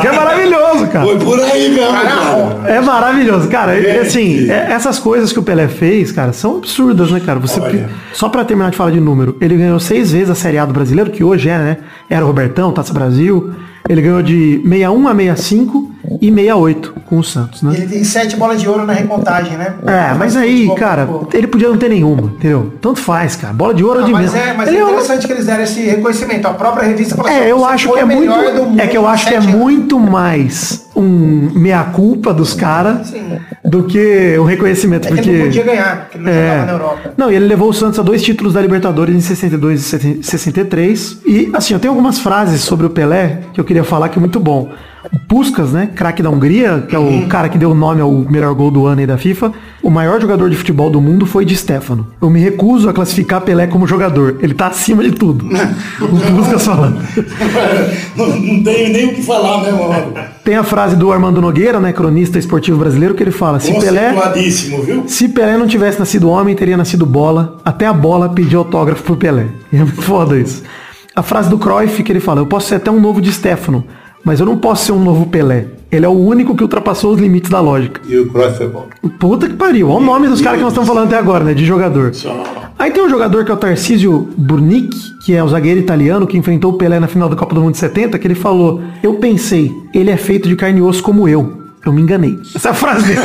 que 0.00 0.06
é 0.06 0.12
maravilhoso, 0.12 0.86
cara. 0.88 1.04
Foi 1.04 1.18
por 1.18 1.40
aí 1.40 1.68
mesmo, 1.70 1.92
cara. 1.92 2.58
É 2.72 2.80
maravilhoso, 2.80 3.48
cara. 3.48 3.74
E, 3.78 3.98
assim, 4.00 4.50
é- 4.50 4.72
essas 4.72 4.98
coisas 4.98 5.32
que 5.32 5.38
o 5.38 5.42
Pelé 5.42 5.68
fez, 5.68 6.12
cara, 6.12 6.32
são 6.32 6.58
absurdas, 6.58 7.10
né, 7.10 7.20
cara? 7.24 7.38
Você, 7.38 7.60
só 8.12 8.28
pra 8.28 8.44
terminar 8.44 8.70
de 8.70 8.76
falar 8.76 8.90
de 8.90 9.00
número, 9.00 9.36
ele 9.40 9.56
ganhou 9.56 9.78
seis 9.80 10.12
vezes 10.12 10.30
a 10.30 10.34
Série 10.34 10.58
A 10.58 10.64
do 10.64 10.72
brasileiro, 10.72 11.10
que 11.10 11.22
hoje 11.24 11.48
é, 11.48 11.58
né? 11.58 11.76
Era 12.08 12.24
o 12.24 12.26
Robertão, 12.28 12.72
Taça 12.72 12.92
Brasil. 12.92 13.52
Ele 13.88 14.02
ganhou 14.02 14.22
de 14.22 14.60
61 14.62 15.08
a 15.08 15.14
65 15.14 15.90
e 16.20 16.26
68 16.30 16.94
com 17.06 17.18
o 17.18 17.24
Santos, 17.24 17.62
né? 17.62 17.72
Ele 17.76 17.86
tem 17.86 18.04
sete 18.04 18.36
bolas 18.36 18.60
de 18.60 18.68
ouro 18.68 18.84
na 18.84 18.92
recontagem, 18.92 19.56
né? 19.56 19.74
É, 19.86 20.14
mas 20.14 20.36
aí, 20.36 20.68
cara, 20.76 21.08
ele 21.32 21.46
podia 21.46 21.68
não 21.68 21.76
ter 21.78 21.88
nenhuma, 21.88 22.28
entendeu? 22.36 22.72
Tanto 22.80 23.00
faz, 23.00 23.36
cara. 23.36 23.52
Bola 23.52 23.72
de 23.74 23.82
ouro 23.84 23.96
ou 23.96 24.00
Não, 24.02 24.06
de 24.08 24.12
mas 24.12 24.32
menos. 24.32 24.48
é, 24.48 24.52
mas 24.54 24.68
Ele 24.68 24.78
é 24.78 24.84
um- 24.84 24.88
interessante 24.90 25.26
que 25.26 25.32
eles 25.32 25.46
deram 25.46 25.62
esse 25.64 25.80
reconhecimento. 25.80 26.46
A 26.46 26.54
própria 26.54 26.86
revista 26.86 27.14
falou 27.16 27.30
assim, 27.30 27.40
É, 27.40 27.50
eu 27.52 27.58
"Você 27.60 27.64
acho 27.66 27.88
foi 27.88 27.96
que 27.96 28.02
é 28.02 28.04
muito. 28.04 28.80
É 28.80 28.86
que 28.86 28.96
eu 28.96 29.06
acho 29.08 29.26
que 29.26 29.34
é 29.34 29.40
sete 29.40 29.48
anos." 29.50 29.60
muito 29.60 29.98
mais 29.98 30.87
um 31.00 31.50
meia-culpa 31.54 32.32
dos 32.34 32.54
caras 32.54 33.12
do 33.64 33.84
que 33.84 34.36
um 34.38 34.44
reconhecimento. 34.44 35.06
É 35.06 35.10
que 35.10 35.14
porque 35.16 35.28
ele 35.30 35.38
não 35.38 35.44
podia 35.46 35.62
ganhar, 35.64 36.00
porque 36.02 36.18
ele 36.18 36.24
não 36.24 36.32
É. 36.32 36.42
jogava 36.50 36.66
na 36.66 36.72
Europa. 36.72 37.12
Não, 37.16 37.30
e 37.32 37.36
ele 37.36 37.46
levou 37.46 37.68
o 37.68 37.72
Santos 37.72 37.98
a 37.98 38.02
dois 38.02 38.22
títulos 38.22 38.54
da 38.54 38.60
Libertadores 38.60 39.14
em 39.14 39.20
62 39.20 39.92
e 39.92 40.22
63. 40.22 41.18
E, 41.26 41.50
assim, 41.52 41.74
eu 41.74 41.80
tenho 41.80 41.92
algumas 41.92 42.18
frases 42.18 42.60
sobre 42.62 42.86
o 42.86 42.90
Pelé 42.90 43.38
que 43.52 43.60
eu 43.60 43.64
queria 43.64 43.84
falar 43.84 44.08
que 44.08 44.18
é 44.18 44.20
muito 44.20 44.40
bom. 44.40 44.70
O 45.12 45.18
Puskas, 45.18 45.72
né, 45.72 45.88
craque 45.94 46.22
da 46.22 46.30
Hungria, 46.30 46.84
que 46.88 46.94
é 46.94 46.98
o 46.98 47.26
cara 47.28 47.48
que 47.48 47.56
deu 47.56 47.70
o 47.70 47.74
nome 47.74 48.00
ao 48.00 48.10
melhor 48.10 48.52
gol 48.54 48.70
do 48.70 48.86
ano 48.86 49.00
aí 49.00 49.06
da 49.06 49.16
FIFA, 49.16 49.52
o 49.82 49.90
maior 49.90 50.20
jogador 50.20 50.50
de 50.50 50.56
futebol 50.56 50.90
do 50.90 51.00
mundo 51.00 51.24
foi 51.24 51.44
de 51.44 51.56
Stefano. 51.56 52.06
Eu 52.20 52.28
me 52.28 52.40
recuso 52.40 52.88
a 52.88 52.92
classificar 52.92 53.40
Pelé 53.40 53.66
como 53.66 53.86
jogador. 53.86 54.38
Ele 54.40 54.54
tá 54.54 54.66
acima 54.66 55.02
de 55.02 55.12
tudo. 55.12 55.46
o 56.00 56.36
Puskas 56.36 56.64
falando. 56.64 56.98
Não, 58.16 58.26
não 58.28 58.62
tenho 58.64 58.92
nem 58.92 59.06
o 59.06 59.14
que 59.14 59.22
falar, 59.22 59.62
né, 59.62 59.70
mano? 59.70 60.12
Tem 60.44 60.56
a 60.56 60.64
frase 60.64 60.96
do 60.96 61.12
Armando 61.12 61.40
Nogueira, 61.40 61.78
né, 61.78 61.92
cronista 61.92 62.38
esportivo 62.38 62.78
brasileiro, 62.78 63.14
que 63.14 63.22
ele 63.22 63.30
fala: 63.30 63.60
se 63.60 63.72
Pelé, 63.78 64.12
se 65.06 65.28
Pelé 65.28 65.56
não 65.56 65.68
tivesse 65.68 66.00
nascido 66.00 66.28
homem, 66.28 66.56
teria 66.56 66.76
nascido 66.76 67.06
bola. 67.06 67.58
Até 67.64 67.86
a 67.86 67.92
bola 67.92 68.28
pediu 68.28 68.58
autógrafo 68.58 69.02
pro 69.02 69.16
Pelé. 69.16 69.46
É 69.72 69.84
foda 69.86 70.36
isso. 70.38 70.62
A 71.14 71.22
frase 71.22 71.48
do 71.50 71.58
Cruyff 71.58 72.02
que 72.02 72.10
ele 72.10 72.20
fala: 72.20 72.40
eu 72.40 72.46
posso 72.46 72.68
ser 72.68 72.76
até 72.76 72.90
um 72.90 73.00
novo 73.00 73.20
de 73.20 73.32
Stefano, 73.32 73.84
mas 74.28 74.40
eu 74.40 74.44
não 74.44 74.58
posso 74.58 74.84
ser 74.84 74.92
um 74.92 75.02
novo 75.02 75.24
Pelé. 75.24 75.64
Ele 75.90 76.04
é 76.04 76.08
o 76.08 76.12
único 76.12 76.54
que 76.54 76.62
ultrapassou 76.62 77.14
os 77.14 77.18
limites 77.18 77.50
da 77.50 77.60
lógica. 77.62 77.98
E 78.06 78.18
o 78.18 78.28
Cruyff 78.28 78.58
foi 78.58 78.68
bom. 78.68 78.86
Puta 79.18 79.48
que 79.48 79.54
pariu. 79.54 79.88
Olha 79.88 80.02
o 80.02 80.04
nome 80.04 80.28
dos 80.28 80.42
caras 80.42 80.58
que 80.58 80.62
nós 80.64 80.72
estamos 80.74 80.86
falando 80.86 81.06
até 81.06 81.16
agora, 81.16 81.42
né? 81.44 81.54
De 81.54 81.64
jogador. 81.64 82.12
Aí 82.78 82.90
tem 82.90 83.02
um 83.02 83.08
jogador 83.08 83.42
que 83.46 83.50
é 83.50 83.54
o 83.54 83.56
Tarcísio 83.56 84.28
Burnick, 84.36 84.94
que 85.24 85.34
é 85.34 85.42
o 85.42 85.48
zagueiro 85.48 85.80
italiano 85.80 86.26
que 86.26 86.36
enfrentou 86.36 86.72
o 86.72 86.74
Pelé 86.76 87.00
na 87.00 87.08
final 87.08 87.26
da 87.26 87.36
Copa 87.36 87.54
do 87.54 87.62
Mundo 87.62 87.72
de 87.72 87.78
70, 87.78 88.18
que 88.18 88.26
ele 88.26 88.34
falou: 88.34 88.82
Eu 89.02 89.14
pensei, 89.14 89.72
ele 89.94 90.10
é 90.10 90.16
feito 90.18 90.46
de 90.46 90.54
carne 90.56 90.80
e 90.80 90.82
osso 90.82 91.02
como 91.02 91.26
eu. 91.26 91.67
Eu 91.88 91.92
me 91.92 92.02
enganei. 92.02 92.38
Essa 92.54 92.74
frase 92.74 93.06
dele. 93.06 93.20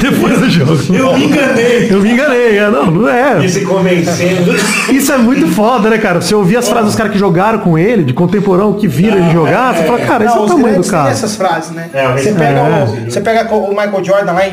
Depois 0.00 0.40
do 0.40 0.50
jogo. 0.50 0.76
Eu 0.92 1.16
me 1.16 1.26
enganei. 1.26 1.88
Eu 1.88 2.00
me 2.00 2.10
enganei. 2.10 2.58
É, 2.58 2.68
Não, 2.68 2.90
não 2.90 3.08
é. 3.08 3.44
E 3.44 3.48
se 3.48 3.60
convencendo. 3.60 4.52
Isso 4.92 5.12
é 5.12 5.18
muito 5.18 5.46
foda, 5.46 5.88
né, 5.88 5.98
cara? 5.98 6.20
Você 6.20 6.34
ouvir 6.34 6.56
as 6.56 6.68
frases 6.68 6.86
dos 6.86 6.96
caras 6.96 7.12
que 7.12 7.18
jogaram 7.18 7.60
com 7.60 7.78
ele, 7.78 8.02
de 8.02 8.12
contemporâneo 8.12 8.74
que 8.74 8.88
viram 8.88 9.18
ele 9.18 9.30
jogar, 9.30 9.76
você 9.76 9.84
fala, 9.84 10.00
cara, 10.00 10.24
esse 10.24 10.36
é 10.36 10.40
o 10.40 10.46
tamanho 10.46 10.82
do 10.82 10.88
cara. 10.88 11.10
essas 11.10 11.36
frases, 11.36 11.70
né? 11.70 11.88
É, 11.92 12.12
você, 12.12 12.30
é. 12.30 12.32
pega 12.32 12.60
o, 12.60 13.04
você 13.04 13.20
pega 13.20 13.54
o 13.54 13.68
Michael 13.68 14.04
Jordan 14.04 14.32
lá 14.32 14.48
em 14.48 14.50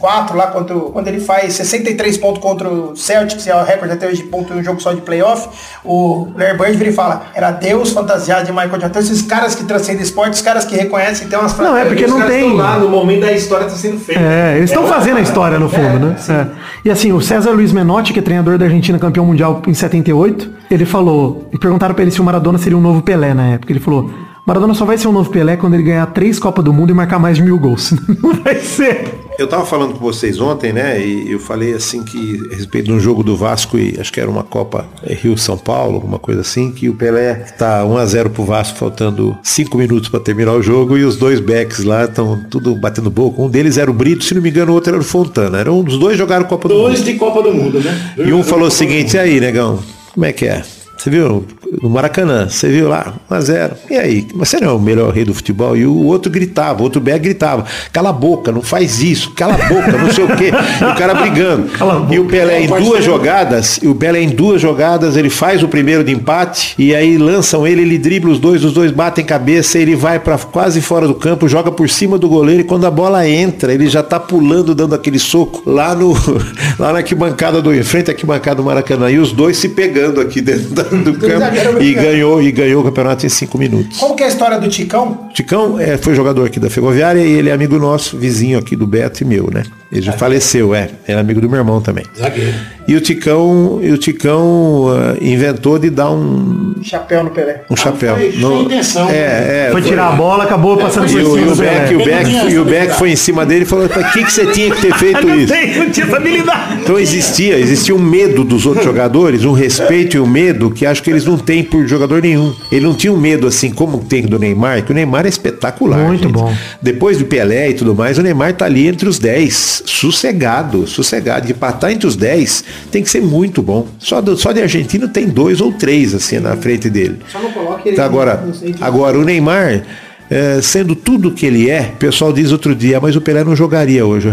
84, 0.00 0.36
lá 0.36 0.46
quando, 0.48 0.80
quando 0.92 1.08
ele 1.08 1.20
faz 1.20 1.54
63 1.54 2.18
pontos 2.18 2.42
contra 2.42 2.68
o 2.68 2.94
Celtics, 2.96 3.46
é 3.46 3.54
o 3.54 3.64
recorde 3.64 3.94
até 3.94 4.06
hoje 4.06 4.22
de 4.22 4.28
pontos 4.28 4.54
em 4.54 4.60
um 4.60 4.64
jogo 4.64 4.80
só 4.80 4.92
de 4.92 5.00
playoff, 5.00 5.48
o 5.84 6.28
Larry 6.36 6.58
Bird 6.58 6.76
vira 6.76 6.90
e 6.90 6.92
fala, 6.92 7.22
era 7.34 7.50
Deus 7.50 7.92
fantasiado 7.92 8.44
de 8.46 8.52
Michael 8.52 8.70
Jordan. 8.70 8.86
Então 8.88 9.02
esses 9.02 9.22
caras 9.22 9.54
que 9.54 9.64
transcendem 9.64 10.02
esporte, 10.02 10.34
os 10.34 10.42
caras 10.42 10.64
que 10.64 10.76
reconhecem, 10.76 11.28
tem 11.28 11.38
umas 11.38 11.52
frases. 11.52 11.72
Não, 11.72 11.80
é 11.80 11.84
porque 11.86 12.06
não 12.06 12.22
tem. 12.26 12.52
lá 12.54 12.78
no 12.78 12.88
momento 12.88 13.22
da 13.22 13.32
história 13.32 13.64
está 13.66 13.76
sendo 13.76 13.98
feita. 13.98 14.20
É, 14.20 14.56
eles 14.58 14.70
estão 14.70 14.84
É, 14.84 14.88
fazendo 14.88 15.16
a 15.16 15.20
história 15.22 15.58
no 15.58 15.68
fundo, 15.68 15.98
né? 16.06 16.16
É. 16.28 16.46
E 16.84 16.90
assim, 16.90 17.12
o 17.12 17.20
César 17.20 17.50
Luiz 17.50 17.72
Menotti, 17.72 18.12
que 18.12 18.18
é 18.18 18.22
treinador 18.22 18.58
da 18.58 18.66
Argentina, 18.66 18.98
campeão 18.98 19.24
mundial 19.24 19.62
em 19.66 19.74
78, 19.74 20.50
ele 20.70 20.84
falou, 20.84 21.48
e 21.52 21.58
perguntaram 21.58 21.94
pra 21.94 22.02
ele 22.02 22.10
se 22.10 22.20
o 22.20 22.24
Maradona 22.24 22.58
seria 22.58 22.76
um 22.76 22.80
novo 22.80 23.02
Pelé 23.02 23.32
na 23.34 23.46
época. 23.48 23.72
Ele 23.72 23.80
falou, 23.80 24.10
Maradona 24.46 24.74
só 24.74 24.84
vai 24.84 24.96
ser 24.96 25.08
um 25.08 25.12
novo 25.12 25.28
Pelé 25.28 25.56
quando 25.56 25.74
ele 25.74 25.82
ganhar 25.82 26.06
três 26.06 26.38
Copas 26.38 26.64
do 26.64 26.72
Mundo 26.72 26.90
e 26.90 26.94
marcar 26.94 27.18
mais 27.18 27.36
de 27.36 27.42
mil 27.42 27.58
gols. 27.58 27.92
Não 28.22 28.32
vai 28.32 28.54
ser. 28.60 29.12
Eu 29.36 29.48
tava 29.48 29.66
falando 29.66 29.94
com 29.94 29.98
vocês 29.98 30.40
ontem, 30.40 30.72
né? 30.72 31.04
E 31.04 31.32
eu 31.32 31.40
falei 31.40 31.74
assim 31.74 32.04
que 32.04 32.48
a 32.52 32.54
respeito 32.54 32.86
de 32.86 32.92
um 32.92 33.00
jogo 33.00 33.24
do 33.24 33.36
Vasco 33.36 33.76
e 33.76 33.96
acho 33.98 34.12
que 34.12 34.20
era 34.20 34.30
uma 34.30 34.44
Copa 34.44 34.86
é, 35.02 35.14
Rio 35.14 35.36
São 35.36 35.58
Paulo, 35.58 35.96
alguma 35.96 36.20
coisa 36.20 36.42
assim, 36.42 36.70
que 36.70 36.88
o 36.88 36.94
Pelé 36.94 37.34
tá 37.58 37.84
1 37.84 37.96
a 37.96 38.06
0 38.06 38.30
pro 38.30 38.44
Vasco, 38.44 38.78
faltando 38.78 39.36
5 39.42 39.76
minutos 39.76 40.08
para 40.08 40.20
terminar 40.20 40.52
o 40.52 40.62
jogo 40.62 40.96
e 40.96 41.02
os 41.02 41.16
dois 41.16 41.40
backs 41.40 41.82
lá 41.82 42.04
estão 42.04 42.40
tudo 42.48 42.72
batendo 42.76 43.10
boca. 43.10 43.42
Um 43.42 43.50
deles 43.50 43.76
era 43.76 43.90
o 43.90 43.94
Brito, 43.94 44.22
se 44.22 44.32
não 44.32 44.40
me 44.40 44.48
engano, 44.48 44.70
o 44.70 44.74
outro 44.76 44.92
era 44.92 45.00
o 45.00 45.04
Fontana. 45.04 45.58
Era 45.58 45.72
um 45.72 45.82
dos 45.82 45.98
dois 45.98 46.16
jogaram 46.16 46.46
Copa 46.46 46.68
do 46.68 46.74
Mundo. 46.74 46.86
Dois 46.86 47.04
de 47.04 47.14
Copa 47.14 47.42
do 47.42 47.52
Mundo, 47.52 47.80
né? 47.80 48.14
E 48.16 48.32
um 48.32 48.44
falou 48.44 48.68
o 48.68 48.70
seguinte, 48.70 49.16
e 49.16 49.18
aí, 49.18 49.40
negão, 49.40 49.80
como 50.14 50.24
é 50.24 50.32
que 50.32 50.46
é? 50.46 50.62
Você 50.96 51.10
viu? 51.10 51.44
No 51.82 51.90
Maracanã. 51.90 52.48
Você 52.48 52.68
viu 52.68 52.88
lá, 52.88 53.14
1x0. 53.30 53.72
E 53.90 53.96
aí? 53.96 54.26
Mas 54.34 54.48
você 54.48 54.60
não 54.60 54.70
é 54.70 54.72
o 54.72 54.78
melhor 54.78 55.12
rei 55.12 55.24
do 55.24 55.34
futebol? 55.34 55.76
E 55.76 55.86
o 55.86 56.04
outro 56.04 56.30
gritava, 56.30 56.80
o 56.80 56.84
outro 56.84 57.00
Beck 57.00 57.20
gritava, 57.20 57.64
cala 57.92 58.10
a 58.10 58.12
boca, 58.12 58.52
não 58.52 58.62
faz 58.62 59.02
isso, 59.02 59.32
cala 59.32 59.54
a 59.54 59.68
boca, 59.68 59.92
não 59.92 60.12
sei 60.12 60.24
o 60.24 60.36
quê. 60.36 60.50
E 60.80 60.84
o 60.84 60.94
cara 60.94 61.14
brigando. 61.14 61.66
E 62.10 62.18
o 62.18 62.24
Pelé 62.26 62.62
em 62.62 62.66
duas 62.66 63.04
jogadas, 63.04 63.78
e 63.82 63.88
o 63.88 63.94
Pelé 63.94 64.20
em 64.20 64.28
duas 64.28 64.60
jogadas, 64.60 65.16
ele 65.16 65.30
faz 65.30 65.62
o 65.62 65.68
primeiro 65.68 66.04
de 66.04 66.12
empate, 66.12 66.74
e 66.78 66.94
aí 66.94 67.16
lançam 67.16 67.66
ele, 67.66 67.82
ele 67.82 67.98
dribla 67.98 68.30
os 68.30 68.38
dois, 68.38 68.64
os 68.64 68.72
dois 68.72 68.90
batem 68.90 69.24
cabeça, 69.24 69.78
ele 69.78 69.96
vai 69.96 70.18
para 70.18 70.36
quase 70.38 70.80
fora 70.80 71.06
do 71.06 71.14
campo, 71.14 71.48
joga 71.48 71.70
por 71.70 71.88
cima 71.88 72.18
do 72.18 72.28
goleiro, 72.28 72.60
e 72.60 72.64
quando 72.64 72.86
a 72.86 72.90
bola 72.90 73.28
entra, 73.28 73.72
ele 73.72 73.88
já 73.88 74.02
tá 74.02 74.20
pulando, 74.20 74.74
dando 74.74 74.94
aquele 74.94 75.18
soco 75.18 75.62
lá 75.66 75.94
no 75.94 76.12
lá 76.78 76.92
na 76.92 76.98
arquibancada 76.98 77.60
do 77.60 77.74
em 77.74 77.82
frente 77.82 78.10
à 78.10 78.14
arquibancada 78.14 78.56
do 78.56 78.64
Maracanã. 78.64 79.10
E 79.10 79.18
os 79.18 79.32
dois 79.32 79.56
se 79.56 79.68
pegando 79.70 80.20
aqui 80.20 80.40
dentro 80.40 80.68
do 80.70 81.14
campo 81.14 81.55
e 81.80 81.94
ganhou, 81.94 82.42
e 82.42 82.50
ganhou 82.52 82.82
o 82.82 82.84
campeonato 82.84 83.26
em 83.26 83.28
cinco 83.28 83.58
minutos. 83.58 83.98
Como 83.98 84.14
que 84.14 84.22
é 84.22 84.26
a 84.26 84.28
história 84.28 84.58
do 84.58 84.68
Ticão? 84.68 85.28
Ticão 85.32 85.78
é, 85.78 85.96
foi 85.96 86.14
jogador 86.14 86.46
aqui 86.46 86.60
da 86.60 86.70
Ferroviária 86.70 87.20
e 87.20 87.32
ele 87.32 87.50
é 87.50 87.52
amigo 87.52 87.78
nosso, 87.78 88.16
vizinho 88.16 88.58
aqui 88.58 88.76
do 88.76 88.86
Beto 88.86 89.22
e 89.22 89.26
meu, 89.26 89.50
né? 89.52 89.62
Ele 89.92 90.02
já 90.02 90.12
faleceu, 90.12 90.74
é. 90.74 90.88
Ele 91.06 91.16
é 91.16 91.20
amigo 91.20 91.40
do 91.40 91.48
meu 91.48 91.58
irmão 91.58 91.80
também. 91.80 92.04
Zagueiro. 92.18 92.52
E 92.88 92.94
o 92.94 93.00
Ticão, 93.00 93.80
e 93.82 93.90
o 93.90 93.98
Ticão 93.98 94.86
ah, 94.90 95.16
inventou 95.20 95.78
de 95.78 95.90
dar 95.90 96.10
um, 96.10 96.74
Chapéu 96.82 97.24
no 97.24 97.30
Pelé. 97.30 97.62
um 97.70 97.74
chapéu. 97.76 98.14
foi- 98.16 98.32
foi 98.32 98.60
intenção, 98.62 99.08
é, 99.10 99.66
é, 99.66 99.68
Foi 99.72 99.82
tirar 99.82 100.08
a 100.08 100.12
bola, 100.12 100.44
acabou 100.44 100.76
passando 100.76 101.08
E 101.10 101.12
por 101.12 101.20
o, 101.22 101.34
cima 101.34 101.46
e 101.46 101.50
o 101.52 101.56
Beck, 101.56 101.88
Pelé. 101.88 101.94
o 101.94 102.04
Beck, 102.04 102.52
e 102.52 102.58
o 102.58 102.64
Beck 102.64 102.92
foi 102.98 103.10
em 103.10 103.16
cima 103.16 103.44
dele 103.46 103.62
e 103.62 103.66
falou: 103.66 103.88
pra 103.88 104.04
que, 104.10 104.24
que 104.24 104.32
você 104.32 104.46
tinha 104.46 104.70
que 104.72 104.80
ter 104.82 104.94
feito 104.98 105.26
Não 105.26 105.36
isso? 105.36 105.52
tem, 105.52 105.76
não 105.78 105.90
tinha 105.90 106.06
essa 106.06 106.16
habilidade. 106.16 106.78
Então 106.82 106.98
existia, 106.98 107.58
existia 107.58 107.94
um 107.94 107.98
medo 107.98 108.44
dos 108.44 108.66
outros 108.66 108.84
jogadores, 108.84 109.44
um 109.44 109.52
respeito 109.52 110.16
e 110.16 110.20
um 110.20 110.26
medo 110.26 110.70
que 110.70 110.86
acho 110.86 111.02
que 111.02 111.10
eles 111.10 111.24
não 111.24 111.36
têm 111.38 111.64
por 111.64 111.86
jogador 111.88 112.22
nenhum. 112.22 112.54
Ele 112.70 112.84
não 112.86 112.94
tinha 112.94 113.12
um 113.12 113.16
medo 113.18 113.46
assim 113.48 113.70
como 113.70 113.98
tem 113.98 114.22
do 114.22 114.38
Neymar, 114.38 114.84
que 114.84 114.92
o 114.92 114.94
Neymar 114.94 115.26
é 115.26 115.28
espetacular. 115.28 115.98
Muito 116.06 116.22
gente. 116.24 116.32
bom. 116.32 116.52
Depois 116.80 117.18
do 117.18 117.24
Pelé 117.24 117.70
e 117.70 117.74
tudo 117.74 117.94
mais, 117.96 118.16
o 118.18 118.22
Neymar 118.22 118.52
tá 118.54 118.64
ali 118.64 118.86
entre 118.86 119.08
os 119.08 119.18
10, 119.18 119.75
sossegado, 119.84 120.86
sossegado. 120.86 121.50
E 121.50 121.54
pra 121.54 121.70
estar 121.70 121.92
entre 121.92 122.06
os 122.06 122.16
10 122.16 122.64
tem 122.90 123.02
que 123.02 123.10
ser 123.10 123.20
muito 123.20 123.62
bom. 123.62 123.86
Só, 123.98 124.20
do, 124.20 124.36
só 124.36 124.52
de 124.52 124.60
argentino 124.62 125.08
tem 125.08 125.28
dois 125.28 125.60
ou 125.60 125.72
três 125.72 126.14
assim 126.14 126.38
na 126.38 126.56
frente 126.56 126.88
dele. 126.88 127.18
Só 127.30 127.40
não 127.40 127.50
coloque 127.52 127.88
ele 127.88 127.96
Tá, 127.96 128.04
agora, 128.04 128.42
agora 128.80 129.18
o 129.18 129.24
Neymar, 129.24 129.82
eh, 130.30 130.58
sendo 130.62 130.94
tudo 130.96 131.30
que 131.30 131.46
ele 131.46 131.70
é, 131.70 131.92
o 131.94 131.96
pessoal 131.98 132.32
diz 132.32 132.50
outro 132.52 132.74
dia, 132.74 133.00
mas 133.00 133.14
o 133.16 133.20
Pelé 133.20 133.44
não 133.44 133.54
jogaria 133.54 134.04
hoje. 134.04 134.28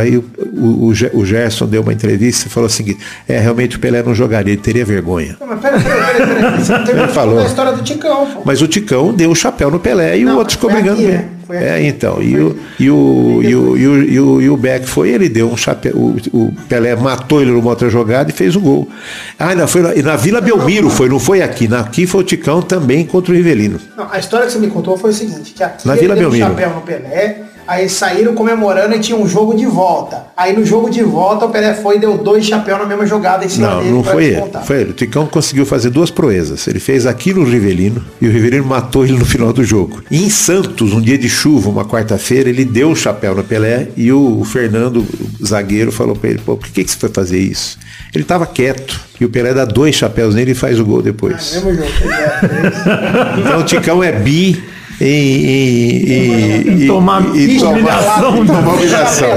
Aí 0.00 0.16
o, 0.16 0.24
o, 0.54 0.86
o 0.86 0.94
Ge- 0.94 1.10
o 1.12 1.24
Gerson 1.24 1.66
deu 1.66 1.82
uma 1.82 1.92
entrevista 1.92 2.46
e 2.46 2.50
falou 2.50 2.66
o 2.68 2.72
seguinte, 2.72 2.98
é, 3.28 3.38
realmente 3.38 3.76
o 3.76 3.78
Pelé 3.78 4.02
não 4.02 4.14
jogaria, 4.14 4.52
ele 4.54 4.62
teria 4.62 4.84
vergonha. 4.84 5.36
Não, 5.40 5.46
mas 5.46 5.60
peraí, 5.60 5.82
peraí, 5.82 6.16
peraí, 6.16 6.34
peraí. 6.34 6.64
Você 6.64 7.06
de 7.06 7.12
falou. 7.12 7.38
a 7.40 7.44
história 7.44 7.72
do 7.72 7.82
Ticão, 7.82 8.26
pô. 8.26 8.42
Mas 8.44 8.62
o 8.62 8.66
Ticão 8.66 9.12
deu 9.12 9.30
o 9.30 9.34
chapéu 9.34 9.70
no 9.70 9.78
Pelé 9.78 10.18
e 10.18 10.24
Não, 10.24 10.34
o 10.34 10.38
outro 10.38 10.54
ficou 10.54 10.70
brigando 10.70 11.00
aqui, 11.02 11.08
né? 11.10 11.24
É, 11.50 11.82
então. 11.86 12.22
E 12.22 12.38
o, 12.38 12.56
e, 12.78 12.90
o, 12.90 13.42
e, 13.42 13.54
o, 13.56 13.76
e, 13.76 13.86
o, 13.86 14.02
e, 14.04 14.20
o, 14.20 14.42
e 14.42 14.50
o 14.50 14.56
Beck 14.56 14.86
foi, 14.86 15.10
ele 15.10 15.28
deu 15.28 15.50
um 15.50 15.56
chapéu. 15.56 15.94
O, 15.94 16.16
o 16.32 16.52
Pelé 16.68 16.94
matou 16.96 17.40
ele 17.42 17.50
numa 17.50 17.70
outra 17.70 17.88
jogada 17.90 18.30
e 18.30 18.32
fez 18.32 18.56
o 18.56 18.60
gol. 18.60 18.88
Ah, 19.38 19.54
não, 19.54 19.66
foi 19.66 19.82
na, 19.82 19.94
na 19.94 20.16
Vila 20.16 20.40
Belmiro, 20.40 20.88
foi, 20.90 21.08
não 21.08 21.18
foi 21.18 21.42
aqui. 21.42 21.68
Na, 21.68 21.80
aqui 21.80 22.06
foi 22.06 22.20
o 22.22 22.24
Ticão 22.24 22.62
também 22.62 23.04
contra 23.04 23.32
o 23.32 23.36
Rivelino. 23.36 23.78
Não, 23.96 24.08
a 24.10 24.18
história 24.18 24.46
que 24.46 24.52
você 24.52 24.58
me 24.58 24.68
contou 24.68 24.96
foi 24.96 25.10
o 25.10 25.14
seguinte, 25.14 25.52
que 25.52 25.62
aqui 25.62 25.86
Na 25.86 25.94
Vila 25.94 26.14
deu 26.14 26.28
um 26.28 26.30
Belmiro. 26.30 26.50
chapéu 26.50 26.70
no 26.74 26.80
Pelé, 26.82 27.40
aí 27.66 27.88
saíram 27.88 28.34
comemorando 28.34 28.94
e 28.94 28.98
tinha 29.00 29.16
um 29.16 29.26
jogo 29.26 29.54
de 29.54 29.66
volta. 29.66 30.26
Aí 30.36 30.56
no 30.56 30.64
jogo 30.64 30.90
de 30.90 31.02
volta 31.02 31.44
o 31.46 31.50
Pelé 31.50 31.74
foi 31.74 31.96
e 31.96 31.98
deu 31.98 32.18
dois 32.18 32.44
chapéus 32.44 32.78
na 32.78 32.86
mesma 32.86 33.06
jogada 33.06 33.44
em 33.44 33.48
cima 33.48 33.68
Não, 33.68 33.78
dele. 33.80 33.90
não 33.92 34.04
foi 34.04 34.24
ele. 34.26 34.42
Foi 34.64 34.80
ele. 34.80 34.90
O 34.90 34.94
Ticão 34.94 35.26
conseguiu 35.26 35.64
fazer 35.66 35.90
duas 35.90 36.10
proezas. 36.10 36.66
Ele 36.66 36.80
fez 36.80 37.06
aqui 37.06 37.32
no 37.32 37.44
Rivelino 37.44 38.04
e 38.20 38.26
o 38.26 38.30
Rivelino 38.30 38.64
matou 38.64 39.04
ele 39.04 39.18
no 39.18 39.24
final 39.24 39.52
do 39.52 39.64
jogo. 39.64 40.02
E 40.10 40.24
em 40.24 40.30
Santos, 40.30 40.92
um 40.92 41.00
dia 41.00 41.16
de 41.18 41.28
chuva, 41.28 41.68
uma 41.68 41.84
quarta-feira, 41.84 42.48
ele 42.48 42.64
deu 42.64 42.90
o 42.90 42.96
chapéu 42.96 43.34
no 43.34 43.44
Pelé 43.44 43.88
e 43.96 44.10
o, 44.12 44.40
o 44.40 44.44
Fernando, 44.44 45.06
o 45.40 45.46
zagueiro, 45.46 45.92
falou 45.92 46.16
pra 46.16 46.30
ele, 46.30 46.38
pô, 46.38 46.56
por 46.56 46.68
que, 46.68 46.84
que 46.84 46.90
você 46.90 46.96
foi 46.98 47.10
fazer 47.10 47.38
isso? 47.38 47.78
Ele 48.14 48.24
tava 48.24 48.46
quieto. 48.46 49.00
E 49.20 49.24
o 49.24 49.28
Pelé 49.28 49.54
dá 49.54 49.64
dois 49.64 49.94
chapéus 49.94 50.34
nele 50.34 50.50
e 50.50 50.54
faz 50.54 50.80
o 50.80 50.84
gol 50.84 51.00
depois. 51.00 51.52
Mesmo 51.54 51.74
jogo. 51.74 51.88
é. 52.10 53.38
Então 53.40 53.60
o 53.60 53.64
Ticão 53.64 54.02
é 54.02 54.12
bi 54.12 54.62
em, 55.06 56.06
em, 56.06 56.68
em, 56.80 56.84
Em 56.84 56.86
tomar 56.86 57.22
tomar- 57.22 57.30
humilhação. 57.72 58.46
tomar 58.46 58.74
humilhação. 58.74 59.28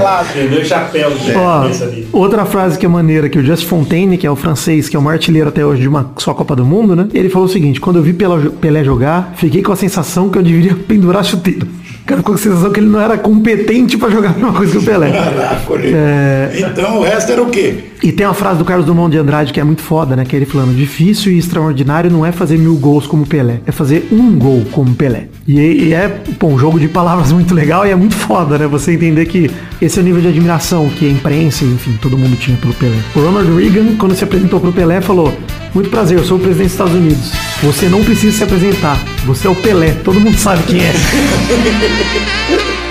Dois 0.50 0.66
chapéus 0.68 1.14
né, 1.22 1.34
ali. 1.82 2.08
outra 2.12 2.44
frase 2.44 2.78
que 2.78 2.86
é 2.86 2.88
maneira, 2.88 3.28
que 3.28 3.38
o 3.38 3.44
Just 3.44 3.64
Fontaine, 3.66 4.16
que 4.16 4.26
é 4.26 4.30
o 4.30 4.36
francês, 4.36 4.88
que 4.88 4.96
é 4.96 4.98
o 4.98 5.02
maior 5.02 5.14
artilheiro 5.16 5.48
até 5.48 5.64
hoje 5.64 5.82
de 5.82 5.88
uma 5.88 6.10
só 6.18 6.32
Copa 6.34 6.54
do 6.54 6.64
Mundo, 6.64 6.94
né? 6.94 7.08
Ele 7.12 7.28
falou 7.28 7.46
o 7.48 7.50
seguinte, 7.50 7.80
quando 7.80 7.96
eu 7.96 8.02
vi 8.02 8.12
Pelé, 8.12 8.84
jogar, 8.84 9.32
fiquei 9.36 9.62
com 9.62 9.72
a 9.72 9.76
sensação 9.76 10.28
que 10.28 10.38
eu 10.38 10.42
deveria 10.42 10.74
pendurar 10.74 11.24
chuteiro. 11.24 11.66
Cara, 12.06 12.22
com 12.22 12.32
a 12.32 12.38
sensação 12.38 12.70
que 12.70 12.78
ele 12.78 12.86
não 12.88 13.00
era 13.00 13.18
competente 13.18 13.96
pra 13.98 14.08
jogar 14.08 14.30
a 14.30 14.32
mesma 14.34 14.52
coisa 14.52 14.70
que 14.70 14.78
o 14.78 14.82
Pelé. 14.82 15.10
É, 15.92 16.50
Então 16.70 16.98
o 16.98 17.02
resto 17.02 17.32
era 17.32 17.42
o 17.42 17.46
quê? 17.50 17.74
E 18.02 18.12
tem 18.12 18.26
uma 18.26 18.34
frase 18.34 18.58
do 18.58 18.64
Carlos 18.64 18.84
Drummond 18.84 19.10
de 19.10 19.18
Andrade 19.18 19.52
que 19.52 19.60
é 19.60 19.64
muito 19.64 19.82
foda, 19.82 20.14
né? 20.14 20.24
Que 20.24 20.36
é 20.36 20.38
ele 20.38 20.46
falando, 20.46 20.76
difícil 20.76 21.32
e 21.32 21.38
extraordinário 21.38 22.10
não 22.10 22.24
é 22.26 22.32
fazer 22.32 22.58
mil 22.58 22.76
gols 22.76 23.06
como 23.06 23.26
Pelé, 23.26 23.60
é 23.66 23.72
fazer 23.72 24.08
um 24.12 24.38
gol 24.38 24.64
como 24.70 24.94
Pelé. 24.94 25.28
E, 25.46 25.58
e 25.58 25.94
é, 25.94 26.08
pô, 26.38 26.48
um 26.48 26.58
jogo 26.58 26.78
de 26.78 26.88
palavras 26.88 27.32
muito 27.32 27.54
legal 27.54 27.86
e 27.86 27.90
é 27.90 27.96
muito 27.96 28.14
foda, 28.14 28.58
né? 28.58 28.66
Você 28.66 28.92
entender 28.92 29.26
que 29.26 29.50
esse 29.80 29.98
é 29.98 30.02
o 30.02 30.04
nível 30.04 30.20
de 30.20 30.28
admiração 30.28 30.88
que 30.90 31.06
a 31.06 31.10
imprensa, 31.10 31.64
enfim, 31.64 31.98
todo 32.00 32.18
mundo 32.18 32.36
tinha 32.36 32.56
pelo 32.56 32.74
Pelé. 32.74 32.96
O 33.14 33.20
Ronald 33.20 33.56
Reagan, 33.56 33.96
quando 33.96 34.14
se 34.14 34.24
apresentou 34.24 34.60
pro 34.60 34.72
Pelé, 34.72 35.00
falou, 35.00 35.32
muito 35.74 35.90
prazer, 35.90 36.18
eu 36.18 36.24
sou 36.24 36.36
o 36.36 36.40
presidente 36.40 36.66
dos 36.66 36.72
Estados 36.72 36.94
Unidos. 36.94 37.32
Você 37.62 37.88
não 37.88 38.04
precisa 38.04 38.36
se 38.36 38.44
apresentar, 38.44 39.02
você 39.24 39.46
é 39.46 39.50
o 39.50 39.54
Pelé, 39.54 39.92
todo 40.04 40.20
mundo 40.20 40.36
sabe 40.36 40.62
quem 40.64 40.80
é. 40.80 40.92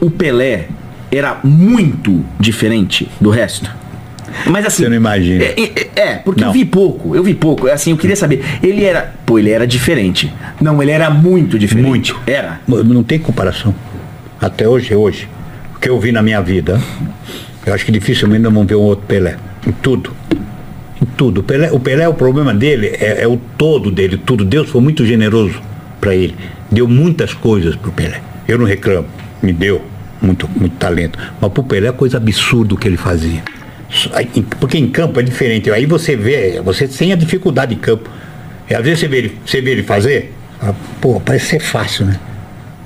o 0.00 0.10
Pelé 0.10 0.68
era 1.10 1.40
muito 1.42 2.24
diferente 2.38 3.08
do 3.20 3.30
resto. 3.30 3.70
Mas 4.46 4.66
assim. 4.66 4.84
Você 4.84 4.88
não 4.88 4.96
imagina. 4.96 5.44
É, 5.44 5.54
é, 5.58 5.90
é, 5.96 6.14
porque 6.16 6.40
Não. 6.40 6.48
eu 6.48 6.52
vi 6.52 6.64
pouco, 6.64 7.14
eu 7.14 7.22
vi 7.22 7.34
pouco. 7.34 7.68
Assim, 7.68 7.90
eu 7.90 7.96
queria 7.96 8.16
saber. 8.16 8.44
Ele 8.62 8.84
era. 8.84 9.14
Pô, 9.24 9.38
ele 9.38 9.50
era 9.50 9.66
diferente. 9.66 10.32
Não, 10.60 10.82
ele 10.82 10.90
era 10.90 11.10
muito 11.10 11.58
diferente. 11.58 11.88
Muito. 11.88 12.20
Era. 12.26 12.60
Não 12.66 13.02
tem 13.02 13.18
comparação. 13.18 13.74
Até 14.40 14.68
hoje 14.68 14.92
é 14.92 14.96
hoje. 14.96 15.28
O 15.74 15.78
que 15.80 15.88
eu 15.88 15.98
vi 15.98 16.12
na 16.12 16.22
minha 16.22 16.40
vida, 16.40 16.80
eu 17.64 17.72
acho 17.72 17.84
que 17.84 17.92
dificilmente 17.92 18.42
nós 18.42 18.52
vamos 18.52 18.68
ver 18.68 18.76
um 18.76 18.82
outro 18.82 19.06
Pelé. 19.06 19.36
Em 19.66 19.72
tudo. 19.72 20.12
Em 21.00 21.06
tudo. 21.16 21.40
O 21.40 21.42
Pelé, 21.42 21.70
o 21.72 21.80
Pelé, 21.80 22.08
o 22.08 22.14
problema 22.14 22.52
dele 22.52 22.88
é, 23.00 23.22
é 23.22 23.28
o 23.28 23.36
todo 23.56 23.90
dele, 23.90 24.16
tudo. 24.18 24.44
Deus 24.44 24.68
foi 24.68 24.80
muito 24.80 25.04
generoso 25.06 25.60
para 26.00 26.14
ele. 26.14 26.34
Deu 26.70 26.86
muitas 26.86 27.32
coisas 27.32 27.76
pro 27.76 27.92
Pelé. 27.92 28.20
Eu 28.46 28.58
não 28.58 28.66
reclamo. 28.66 29.06
Me 29.42 29.52
deu 29.52 29.82
muito, 30.20 30.48
muito 30.48 30.76
talento. 30.76 31.18
Mas 31.40 31.52
pro 31.52 31.62
Pelé 31.62 31.88
é 31.88 31.92
coisa 31.92 32.16
absurda 32.16 32.74
o 32.74 32.78
que 32.78 32.88
ele 32.88 32.96
fazia. 32.96 33.42
Porque 34.60 34.78
em 34.78 34.88
campo 34.88 35.18
é 35.18 35.22
diferente. 35.22 35.70
Aí 35.70 35.86
você 35.86 36.16
vê, 36.16 36.60
você 36.60 36.86
tem 36.86 37.12
a 37.12 37.16
dificuldade 37.16 37.74
em 37.74 37.78
campo. 37.78 38.10
E 38.68 38.74
às 38.74 38.84
vezes 38.84 39.00
você 39.00 39.08
vê 39.08 39.18
ele, 39.18 39.38
você 39.44 39.60
vê 39.60 39.70
ele 39.70 39.82
fazer, 39.82 40.34
pô, 41.00 41.20
parece 41.20 41.46
ser 41.46 41.60
fácil, 41.60 42.06
né? 42.06 42.18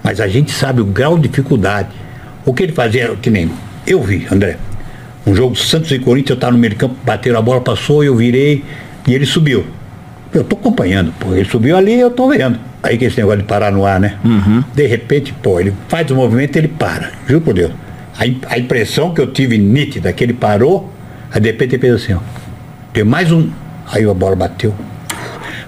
Mas 0.02 0.20
a 0.20 0.28
gente 0.28 0.52
sabe 0.52 0.80
o 0.80 0.84
grau 0.84 1.16
de 1.16 1.28
dificuldade. 1.28 1.88
O 2.44 2.52
que 2.52 2.62
ele 2.62 2.72
fazia, 2.72 3.14
que 3.20 3.30
nem 3.30 3.50
eu 3.86 4.02
vi, 4.02 4.26
André. 4.30 4.58
Um 5.26 5.34
jogo 5.34 5.54
Santos 5.54 5.90
e 5.92 5.98
Corinthians, 5.98 6.30
eu 6.30 6.34
estava 6.34 6.52
no 6.52 6.58
meio 6.58 6.70
de 6.70 6.76
campo, 6.76 6.96
bateram 7.04 7.38
a 7.38 7.42
bola, 7.42 7.60
passou, 7.60 8.02
eu 8.02 8.16
virei 8.16 8.64
e 9.06 9.14
ele 9.14 9.26
subiu. 9.26 9.64
Eu 10.34 10.44
tô 10.44 10.56
acompanhando, 10.56 11.12
pô. 11.18 11.34
Ele 11.34 11.44
subiu 11.44 11.76
ali 11.76 11.98
eu 11.98 12.10
tô 12.10 12.28
vendo. 12.28 12.58
Aí 12.82 12.96
que 12.96 13.04
esse 13.04 13.18
negócio 13.18 13.40
de 13.40 13.44
parar 13.44 13.70
no 13.70 13.84
ar, 13.84 14.00
né? 14.00 14.16
De 14.74 14.86
repente, 14.86 15.32
pô, 15.42 15.60
ele 15.60 15.72
faz 15.88 16.10
o 16.10 16.14
movimento 16.14 16.56
ele 16.56 16.68
para. 16.68 17.10
Juro 17.26 17.40
por 17.42 17.54
Deus. 17.54 17.72
A, 18.18 18.54
a 18.54 18.58
impressão 18.58 19.12
que 19.12 19.20
eu 19.20 19.26
tive 19.28 19.58
nítida, 19.58 20.12
que 20.12 20.24
ele 20.24 20.32
parou, 20.32 20.90
aí 21.30 21.40
de 21.40 21.50
repente 21.50 21.74
ele 21.74 21.80
fez 21.82 21.94
assim, 21.94 22.14
ó. 22.14 22.18
Tem 22.92 23.04
mais 23.04 23.30
um. 23.30 23.50
Aí 23.90 24.08
a 24.08 24.14
bola 24.14 24.36
bateu. 24.36 24.74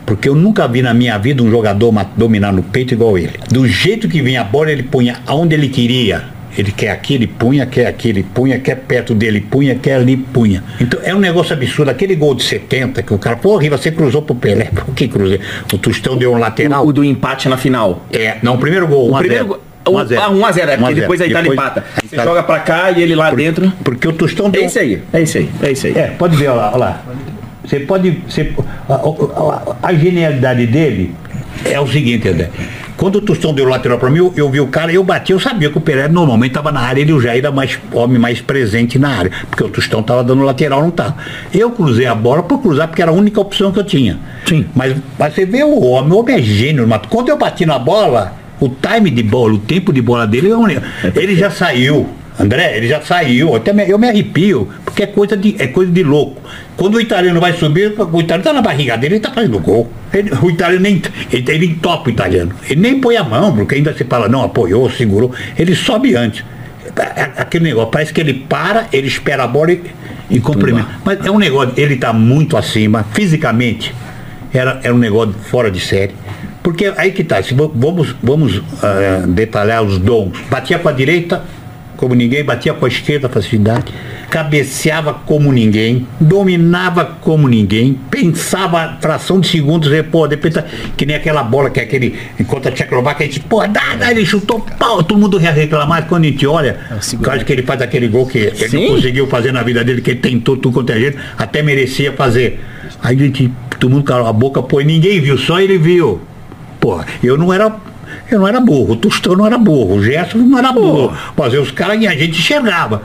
Porque 0.06 0.28
eu 0.28 0.34
nunca 0.34 0.68
vi 0.68 0.82
na 0.82 0.92
minha 0.92 1.16
vida 1.18 1.42
um 1.42 1.50
jogador 1.50 1.92
dominar 2.16 2.52
no 2.52 2.62
peito 2.62 2.92
igual 2.92 3.16
ele. 3.16 3.38
Do 3.50 3.66
jeito 3.66 4.08
que 4.08 4.20
vinha 4.20 4.42
a 4.42 4.44
bola, 4.44 4.70
ele 4.70 4.82
punha 4.82 5.18
aonde 5.26 5.54
ele 5.54 5.68
queria. 5.68 6.24
Ele 6.56 6.70
quer 6.70 6.90
aqui, 6.90 7.14
ele 7.14 7.26
punha, 7.26 7.66
quer 7.66 7.86
aqui, 7.86 8.08
ele 8.10 8.22
punha, 8.22 8.58
quer 8.60 8.76
perto 8.76 9.14
dele, 9.14 9.40
punha, 9.40 9.74
quer 9.74 9.94
ali, 9.96 10.16
punha. 10.16 10.62
Então 10.80 11.00
é 11.02 11.14
um 11.14 11.18
negócio 11.18 11.52
absurdo. 11.52 11.90
Aquele 11.90 12.14
gol 12.14 12.34
de 12.34 12.42
70 12.44 13.02
que 13.02 13.12
o 13.12 13.18
cara, 13.18 13.36
porra, 13.36 13.64
e 13.66 13.68
você 13.68 13.90
cruzou 13.90 14.22
pro 14.22 14.34
Pelé. 14.34 14.66
Por 14.74 14.94
que 14.94 15.08
cruzei? 15.08 15.40
O 15.72 15.78
Tostão 15.78 16.16
deu 16.16 16.32
um 16.32 16.38
lateral. 16.38 16.86
O 16.86 16.92
do 16.92 17.02
empate 17.04 17.48
na 17.48 17.56
final. 17.56 18.04
É, 18.12 18.36
não, 18.42 18.54
o 18.54 18.58
primeiro 18.58 18.86
gol, 18.86 19.10
1 19.10 19.14
O 19.14 19.18
primeiro 19.18 19.44
0. 19.44 19.46
gol. 19.46 19.60
Um, 19.86 19.98
ah, 19.98 20.30
1 20.30 20.46
a 20.46 20.52
0 20.52 20.70
é 20.70 20.76
porque 20.78 20.94
depois 20.94 21.20
a 21.20 21.26
Itália 21.26 21.52
empata. 21.52 21.84
Aí 22.02 22.08
você 22.08 22.16
joga 22.16 22.42
pra 22.42 22.58
cá 22.60 22.90
e 22.90 23.02
ele 23.02 23.14
lá 23.14 23.30
dentro. 23.30 23.70
Porque 23.84 24.08
o 24.08 24.12
Tostão 24.14 24.48
deu. 24.48 24.62
É 24.62 24.66
isso 24.66 24.78
aí, 24.78 25.02
é 25.12 25.20
isso 25.22 25.36
aí, 25.38 25.50
é 25.62 25.72
isso 25.72 25.86
aí. 25.88 25.92
É, 25.94 26.06
pode 26.16 26.36
ver, 26.36 26.48
olha 26.48 26.56
lá, 26.56 26.68
olha 26.70 26.78
lá. 26.78 27.02
Você 27.64 27.80
pode. 27.80 28.10
Você, 28.26 28.50
a, 28.88 28.94
a- 28.94 28.96
a- 28.96 29.76
a 29.88 29.94
genialidade 29.94 30.66
dele 30.66 31.14
é 31.66 31.78
o 31.78 31.86
seguinte, 31.86 32.26
André. 32.28 32.48
Quando 32.96 33.16
o 33.16 33.20
Tostão 33.20 33.52
deu 33.52 33.66
o 33.66 33.68
lateral 33.68 33.98
pra 33.98 34.08
mim, 34.08 34.18
eu, 34.18 34.32
eu 34.36 34.48
vi 34.50 34.60
o 34.60 34.68
cara, 34.68 34.92
eu 34.92 35.02
bati, 35.02 35.32
eu 35.32 35.40
sabia 35.40 35.68
que 35.68 35.76
o 35.76 35.80
Pelé 35.80 36.06
normalmente 36.08 36.52
tava 36.52 36.70
na 36.70 36.80
área, 36.80 37.00
ele 37.00 37.18
já 37.20 37.36
era 37.36 37.50
mais 37.50 37.78
homem 37.92 38.18
mais 38.18 38.40
presente 38.40 38.98
na 38.98 39.08
área, 39.08 39.30
porque 39.50 39.64
o 39.64 39.68
Tostão 39.68 40.02
tava 40.02 40.22
dando 40.22 40.42
lateral, 40.42 40.80
não 40.80 40.90
tava. 40.90 41.16
Eu 41.52 41.70
cruzei 41.70 42.06
a 42.06 42.14
bola 42.14 42.42
por 42.42 42.58
cruzar, 42.62 42.86
porque 42.88 43.02
era 43.02 43.10
a 43.10 43.14
única 43.14 43.40
opção 43.40 43.72
que 43.72 43.80
eu 43.80 43.84
tinha. 43.84 44.18
Sim. 44.46 44.64
Mas, 44.74 44.96
mas 45.18 45.34
você 45.34 45.44
vê 45.44 45.64
o 45.64 45.80
homem, 45.80 46.12
o 46.12 46.18
homem 46.20 46.36
é 46.36 46.42
gênio, 46.42 46.86
mas 46.86 47.00
quando 47.08 47.28
eu 47.30 47.36
bati 47.36 47.66
na 47.66 47.78
bola, 47.78 48.32
o 48.60 48.68
time 48.68 49.10
de 49.10 49.22
bola, 49.22 49.54
o 49.54 49.58
tempo 49.58 49.92
de 49.92 50.00
bola 50.00 50.26
dele, 50.26 50.48
eu- 50.50 50.64
ele 51.16 51.34
já 51.36 51.50
saiu. 51.50 52.08
André, 52.38 52.76
ele 52.76 52.88
já 52.88 53.00
saiu, 53.00 53.54
até 53.54 53.72
me- 53.72 53.88
eu 53.88 53.96
me 53.98 54.08
arrepio, 54.08 54.68
porque 54.84 55.04
é 55.04 55.06
coisa 55.06 55.36
de, 55.36 55.54
é 55.58 55.68
coisa 55.68 55.92
de 55.92 56.02
louco. 56.02 56.42
Quando 56.76 56.96
o 56.96 57.00
italiano 57.00 57.40
vai 57.40 57.52
subir, 57.52 57.94
o 57.96 58.20
italiano 58.20 58.42
tá 58.42 58.52
na 58.52 58.60
barriga 58.60 58.96
dele, 58.98 59.14
ele 59.14 59.20
tá 59.20 59.30
fazendo 59.30 59.58
gol. 59.60 59.88
Ele- 60.12 60.32
o 60.42 60.50
italiano 60.50 60.82
nem, 60.82 61.00
ele, 61.32 61.44
ele 61.50 61.66
entopa 61.66 62.08
o 62.08 62.12
italiano. 62.12 62.50
Ele 62.68 62.80
nem 62.80 63.00
põe 63.00 63.16
a 63.16 63.22
mão, 63.22 63.54
porque 63.54 63.76
ainda 63.76 63.94
se 63.94 64.02
fala, 64.04 64.28
não, 64.28 64.42
apoiou, 64.42 64.90
segurou. 64.90 65.32
Ele 65.56 65.74
sobe 65.76 66.16
antes. 66.16 66.44
Aquele 67.36 67.64
negócio, 67.64 67.90
parece 67.90 68.12
que 68.12 68.20
ele 68.20 68.34
para, 68.34 68.86
ele 68.92 69.06
espera 69.06 69.44
a 69.44 69.46
bola 69.46 69.72
e, 69.72 69.80
e 70.30 70.40
cumprimenta. 70.40 70.88
Mas 71.04 71.24
é 71.24 71.30
um 71.30 71.38
negócio, 71.38 71.72
ele 71.76 71.96
tá 71.96 72.12
muito 72.12 72.56
acima, 72.56 73.04
fisicamente, 73.12 73.94
era, 74.52 74.80
era 74.82 74.94
um 74.94 74.98
negócio 74.98 75.34
fora 75.50 75.70
de 75.70 75.80
série. 75.80 76.12
Porque 76.62 76.92
aí 76.96 77.12
que 77.12 77.22
tá, 77.24 77.42
se 77.42 77.52
vamos, 77.54 78.14
vamos 78.22 78.62
ah, 78.82 79.24
detalhar 79.26 79.82
os 79.82 79.98
dons. 79.98 80.32
Batia 80.50 80.78
com 80.78 80.88
a 80.88 80.92
direita, 80.92 81.42
como 81.96 82.14
ninguém, 82.14 82.44
batia 82.44 82.74
com 82.74 82.84
a 82.84 82.88
esquerda, 82.88 83.28
facilidade, 83.28 83.92
cabeceava 84.30 85.14
como 85.14 85.52
ninguém, 85.52 86.06
dominava 86.20 87.04
como 87.20 87.48
ninguém, 87.48 87.98
pensava 88.10 88.98
fração 89.00 89.38
de 89.40 89.48
segundos, 89.48 89.92
e, 89.92 90.02
pô, 90.02 90.26
depois, 90.26 90.52
tá- 90.54 90.64
que 90.96 91.06
nem 91.06 91.16
aquela 91.16 91.42
bola 91.42 91.70
que 91.70 91.78
é 91.80 91.84
aquele, 91.84 92.18
enquanto 92.38 92.68
a 92.68 92.72
Tchecoslováquia, 92.72 93.26
a 93.26 93.28
gente, 93.28 93.40
pô, 93.40 93.66
dá, 93.66 93.94
dá, 93.98 94.10
ele 94.10 94.26
chutou, 94.26 94.60
pau, 94.78 95.02
todo 95.02 95.18
mundo 95.18 95.40
ia 95.40 95.50
reclamar, 95.52 96.06
quando 96.08 96.24
a 96.24 96.26
gente 96.28 96.46
olha, 96.46 96.78
por 97.12 97.20
causa 97.20 97.44
que 97.44 97.52
ele 97.52 97.62
faz 97.62 97.80
aquele 97.80 98.08
gol 98.08 98.26
que 98.26 98.38
ele 98.38 98.68
Sim. 98.68 98.86
não 98.88 98.94
conseguiu 98.96 99.26
fazer 99.28 99.52
na 99.52 99.62
vida 99.62 99.84
dele, 99.84 100.00
que 100.02 100.10
ele 100.10 100.20
tentou 100.20 100.56
tudo 100.56 100.74
quanto 100.74 100.90
é 100.92 100.98
jeito, 100.98 101.18
até 101.38 101.62
merecia 101.62 102.12
fazer. 102.12 102.60
Aí 103.02 103.16
a 103.16 103.18
gente, 103.18 103.52
todo 103.78 103.90
mundo 103.90 104.04
calou 104.04 104.26
a 104.26 104.32
boca, 104.32 104.62
pô, 104.62 104.80
e 104.80 104.84
ninguém 104.84 105.20
viu, 105.20 105.38
só 105.38 105.60
ele 105.60 105.78
viu. 105.78 106.20
Pô, 106.80 107.00
eu 107.22 107.38
não 107.38 107.52
era. 107.52 107.72
Eu 108.30 108.40
não 108.40 108.48
era 108.48 108.60
burro, 108.60 108.92
o 108.92 108.96
Tostão 108.96 109.36
não 109.36 109.46
era 109.46 109.58
burro, 109.58 109.96
o 109.96 110.02
Gerson 110.02 110.38
não 110.38 110.58
era 110.58 110.72
burro. 110.72 111.12
Mas 111.36 111.54
os 111.54 111.70
caras 111.70 112.00
e 112.00 112.06
a 112.06 112.12
gente 112.12 112.38
enxergava. 112.38 113.02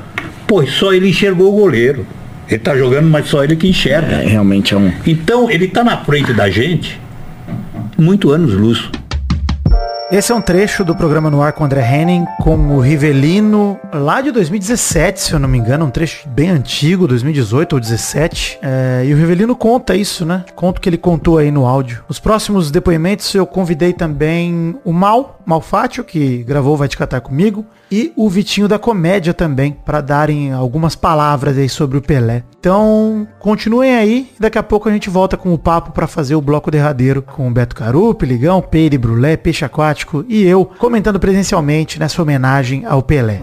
Pô, 0.47 0.65
só 0.65 0.93
ele 0.93 1.09
enxergou 1.09 1.53
o 1.53 1.59
goleiro. 1.59 2.05
Ele 2.47 2.59
tá 2.59 2.75
jogando, 2.75 3.07
mas 3.07 3.27
só 3.27 3.43
ele 3.43 3.55
que 3.55 3.67
enxerga. 3.67 4.15
É, 4.15 4.27
realmente 4.27 4.73
é 4.73 4.77
um. 4.77 4.91
Então, 5.05 5.51
ele 5.51 5.67
tá 5.67 5.83
na 5.83 5.97
frente 5.97 6.33
da 6.33 6.49
gente 6.49 6.99
muito 7.99 8.31
anos 8.31 8.53
luz. 8.53 8.89
Esse 10.11 10.31
é 10.31 10.35
um 10.35 10.41
trecho 10.41 10.83
do 10.83 10.95
programa 10.95 11.29
no 11.29 11.39
ar 11.39 11.53
com 11.53 11.63
André 11.63 11.81
Henning, 11.81 12.25
com 12.41 12.57
o 12.75 12.79
Rivelino, 12.79 13.79
lá 13.93 14.21
de 14.21 14.31
2017, 14.31 15.21
se 15.21 15.33
eu 15.33 15.39
não 15.39 15.47
me 15.47 15.59
engano, 15.59 15.85
um 15.85 15.91
trecho 15.91 16.27
bem 16.27 16.49
antigo, 16.49 17.07
2018 17.07 17.73
ou 17.73 17.79
17. 17.79 18.57
É, 18.59 19.03
e 19.05 19.13
o 19.13 19.17
Rivelino 19.17 19.55
conta 19.55 19.95
isso, 19.95 20.25
né? 20.25 20.43
Conta 20.55 20.79
o 20.79 20.81
que 20.81 20.89
ele 20.89 20.97
contou 20.97 21.37
aí 21.37 21.51
no 21.51 21.67
áudio. 21.67 22.03
Os 22.09 22.19
próximos 22.19 22.71
depoimentos 22.71 23.35
eu 23.35 23.45
convidei 23.45 23.93
também 23.93 24.75
o 24.83 24.91
Mal, 24.91 25.39
Malfátio, 25.45 26.03
que 26.03 26.43
gravou 26.43 26.75
Vai 26.75 26.87
Te 26.87 26.97
Catar 26.97 27.21
Comigo, 27.21 27.63
e 27.91 28.11
o 28.15 28.29
Vitinho 28.29 28.67
da 28.67 28.77
Comédia 28.77 29.33
também, 29.33 29.75
para 29.85 30.01
darem 30.01 30.51
algumas 30.53 30.95
palavras 30.95 31.57
aí 31.57 31.69
sobre 31.69 31.97
o 31.97 32.01
Pelé. 32.01 32.43
Então, 32.59 33.27
continuem 33.39 33.95
aí, 33.95 34.31
daqui 34.39 34.57
a 34.57 34.63
pouco 34.63 34.89
a 34.89 34.91
gente 34.91 35.09
volta 35.09 35.37
com 35.37 35.53
o 35.53 35.57
papo 35.57 35.91
para 35.91 36.07
fazer 36.07 36.35
o 36.35 36.41
bloco 36.41 36.69
derradeiro 36.69 37.21
com 37.21 37.47
o 37.47 37.51
Beto 37.51 37.75
Carupe, 37.75 38.25
Ligão, 38.25 38.61
Peire, 38.61 38.97
Brulé, 38.97 39.37
Peixe 39.37 39.65
Aquático 39.65 40.25
e 40.27 40.43
eu 40.43 40.65
comentando 40.65 41.19
presencialmente 41.19 41.99
nessa 41.99 42.21
homenagem 42.21 42.85
ao 42.85 43.01
Pelé. 43.01 43.41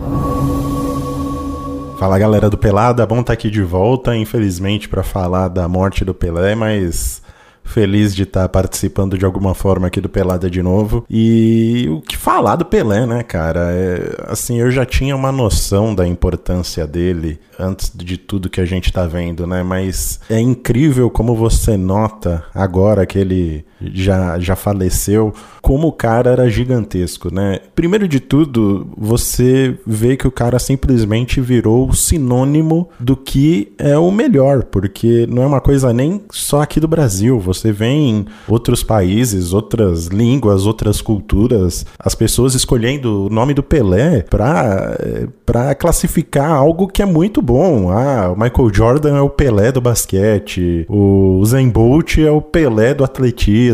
Fala 1.99 2.19
galera 2.19 2.51
do 2.51 2.59
Pelada, 2.59 3.07
bom 3.07 3.21
estar 3.21 3.33
aqui 3.33 3.51
de 3.51 3.63
volta, 3.63 4.15
infelizmente 4.15 4.87
para 4.87 5.03
falar 5.03 5.49
da 5.49 5.67
morte 5.67 6.05
do 6.05 6.13
Pelé, 6.13 6.55
mas 6.55 7.23
feliz 7.67 8.15
de 8.15 8.23
estar 8.23 8.49
participando 8.49 9.19
de 9.19 9.25
alguma 9.25 9.55
forma 9.55 9.87
aqui 9.89 10.01
do 10.01 10.09
Pelada 10.09 10.49
de 10.49 10.63
novo. 10.63 11.05
E 11.11 11.87
o 11.91 12.01
que 12.01 12.17
falar 12.17 12.57
do 12.57 12.65
Pelé, 12.65 13.05
né, 13.05 13.23
cara? 13.23 13.71
É, 13.73 14.25
assim, 14.29 14.59
eu 14.59 14.71
já 14.71 14.87
tinha 14.87 15.15
uma 15.15 15.31
noção 15.31 15.95
da 15.95 16.07
importância 16.07 16.87
dele 16.87 17.39
antes 17.59 17.91
de 17.95 18.17
tudo 18.17 18.49
que 18.49 18.61
a 18.61 18.65
gente 18.65 18.93
tá 18.93 19.07
vendo, 19.07 19.47
né? 19.47 19.63
Mas 19.63 20.21
é 20.31 20.41
incrível 20.41 21.11
como 21.11 21.35
você 21.35 21.77
nota 21.77 22.45
agora 22.55 23.05
que 23.05 23.19
ele 23.19 23.65
já, 23.81 24.39
já 24.39 24.57
faleceu, 24.57 25.33
como 25.61 25.89
o 25.89 25.93
cara 25.93 26.31
era 26.31 26.49
gigantesco, 26.49 27.33
né? 27.35 27.59
Primeiro 27.75 28.07
de 28.07 28.21
tudo, 28.21 28.87
você 28.97 29.77
vê 29.87 30.17
que 30.17 30.27
o 30.27 30.31
cara 30.31 30.59
simplesmente 30.59 31.41
virou 31.41 31.93
sinônimo 31.93 32.89
do 33.01 33.17
que 33.17 33.73
é 33.79 33.99
o 33.99 34.11
melhor, 34.11 34.65
porque 34.65 35.27
não 35.29 35.43
é 35.43 35.47
uma 35.47 35.61
coisa 35.61 35.93
nem 35.93 36.23
só 36.31 36.63
aqui 36.63 36.79
do 36.79 36.89
Brasil. 36.89 37.39
Você 37.41 37.73
vê 37.73 37.87
em 37.87 38.27
outros 38.49 38.83
países, 38.83 39.53
outras 39.53 40.07
línguas, 40.07 40.67
outras 40.67 41.01
culturas, 41.01 41.85
as 41.99 42.15
pessoas 42.15 42.55
escolhendo 42.55 43.27
o 43.27 43.31
nome 43.31 43.53
do 43.53 43.63
Pelé 43.63 44.23
pra, 44.23 44.97
pra 45.45 45.75
classificar 45.75 46.53
algo 46.53 46.87
que 46.87 47.03
é 47.03 47.07
muito 47.07 47.43
bom. 47.43 47.91
Ah, 47.91 48.33
o 48.33 48.41
Michael 48.41 48.73
Jordan 48.73 49.17
é 49.17 49.21
o 49.21 49.31
Pelé 49.31 49.73
do 49.73 49.81
basquete, 49.81 50.87
o 50.89 51.43
Zen 51.45 51.69
Bolt 51.69 52.19
é 52.19 52.31
o 52.31 52.41
Pelé 52.41 52.95
do 52.95 53.05
atletismo, 53.05 53.66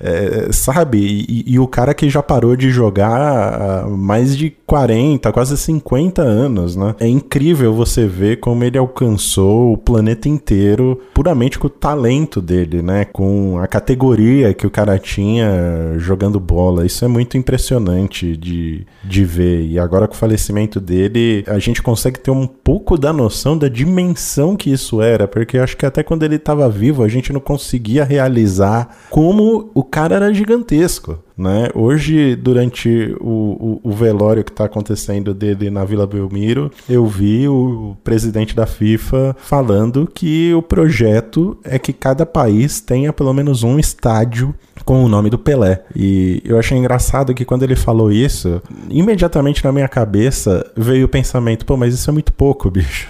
é, 0.00 0.48
sabe? 0.52 0.98
E, 0.98 1.44
e 1.46 1.58
o 1.58 1.66
cara 1.66 1.94
que 1.94 2.08
já 2.08 2.22
parou 2.22 2.56
de 2.56 2.70
jogar 2.70 3.84
há 3.84 3.88
mais 3.88 4.36
de 4.36 4.50
40, 4.66 5.32
quase 5.32 5.56
50 5.56 6.22
anos, 6.22 6.76
né? 6.76 6.94
É 6.98 7.06
incrível 7.06 7.72
você 7.72 8.06
ver 8.06 8.40
como 8.40 8.64
ele 8.64 8.76
alcançou 8.76 9.72
o 9.72 9.78
planeta 9.78 10.28
inteiro 10.28 11.00
puramente 11.14 11.58
com 11.58 11.68
o 11.68 11.70
talento 11.70 12.40
dele, 12.40 12.82
né? 12.82 13.04
Com 13.04 13.58
a 13.58 13.66
categoria 13.66 14.52
que 14.52 14.66
o 14.66 14.70
cara 14.70 14.98
tinha 14.98 15.94
jogando 15.98 16.40
bola. 16.40 16.84
Isso 16.84 17.04
é 17.04 17.08
muito 17.08 17.36
impressionante 17.38 18.36
de, 18.36 18.86
de 19.04 19.24
ver. 19.24 19.64
E 19.66 19.78
agora 19.78 20.08
com 20.08 20.14
o 20.14 20.18
falecimento 20.18 20.80
dele, 20.80 21.44
a 21.46 21.58
gente 21.58 21.82
consegue 21.82 22.18
ter 22.18 22.30
um 22.30 22.46
pouco 22.46 22.98
da 22.98 23.12
noção 23.12 23.56
da 23.56 23.68
dimensão 23.68 24.56
que 24.56 24.70
isso 24.70 25.00
era, 25.00 25.28
porque 25.28 25.58
acho 25.58 25.76
que 25.76 25.86
até 25.86 26.02
quando 26.02 26.22
ele 26.22 26.36
estava 26.36 26.68
vivo, 26.68 27.02
a 27.02 27.08
gente 27.08 27.32
não 27.32 27.40
conseguia 27.40 28.04
realizar 28.04 28.96
como 29.16 29.70
o 29.72 29.82
cara 29.82 30.16
era 30.16 30.34
gigantesco. 30.34 31.18
Né? 31.38 31.70
Hoje, 31.74 32.36
durante 32.36 33.16
o, 33.18 33.80
o, 33.82 33.90
o 33.90 33.92
velório 33.92 34.44
que 34.44 34.50
está 34.50 34.66
acontecendo 34.66 35.32
dele 35.32 35.70
na 35.70 35.86
Vila 35.86 36.06
Belmiro, 36.06 36.70
eu 36.86 37.06
vi 37.06 37.48
o 37.48 37.96
presidente 38.04 38.54
da 38.54 38.66
FIFA 38.66 39.34
falando 39.38 40.06
que 40.06 40.52
o 40.52 40.60
projeto 40.60 41.56
é 41.64 41.78
que 41.78 41.94
cada 41.94 42.26
país 42.26 42.78
tenha 42.78 43.10
pelo 43.10 43.32
menos 43.32 43.62
um 43.62 43.78
estádio 43.78 44.54
com 44.86 45.04
o 45.04 45.08
nome 45.08 45.28
do 45.28 45.36
Pelé. 45.36 45.82
E 45.94 46.40
eu 46.44 46.58
achei 46.58 46.78
engraçado 46.78 47.34
que 47.34 47.44
quando 47.44 47.64
ele 47.64 47.74
falou 47.74 48.10
isso, 48.12 48.62
imediatamente 48.88 49.64
na 49.64 49.72
minha 49.72 49.88
cabeça 49.88 50.64
veio 50.76 51.06
o 51.06 51.08
pensamento: 51.08 51.66
pô, 51.66 51.76
mas 51.76 51.92
isso 51.92 52.08
é 52.08 52.12
muito 52.12 52.32
pouco, 52.32 52.70
bicho. 52.70 53.08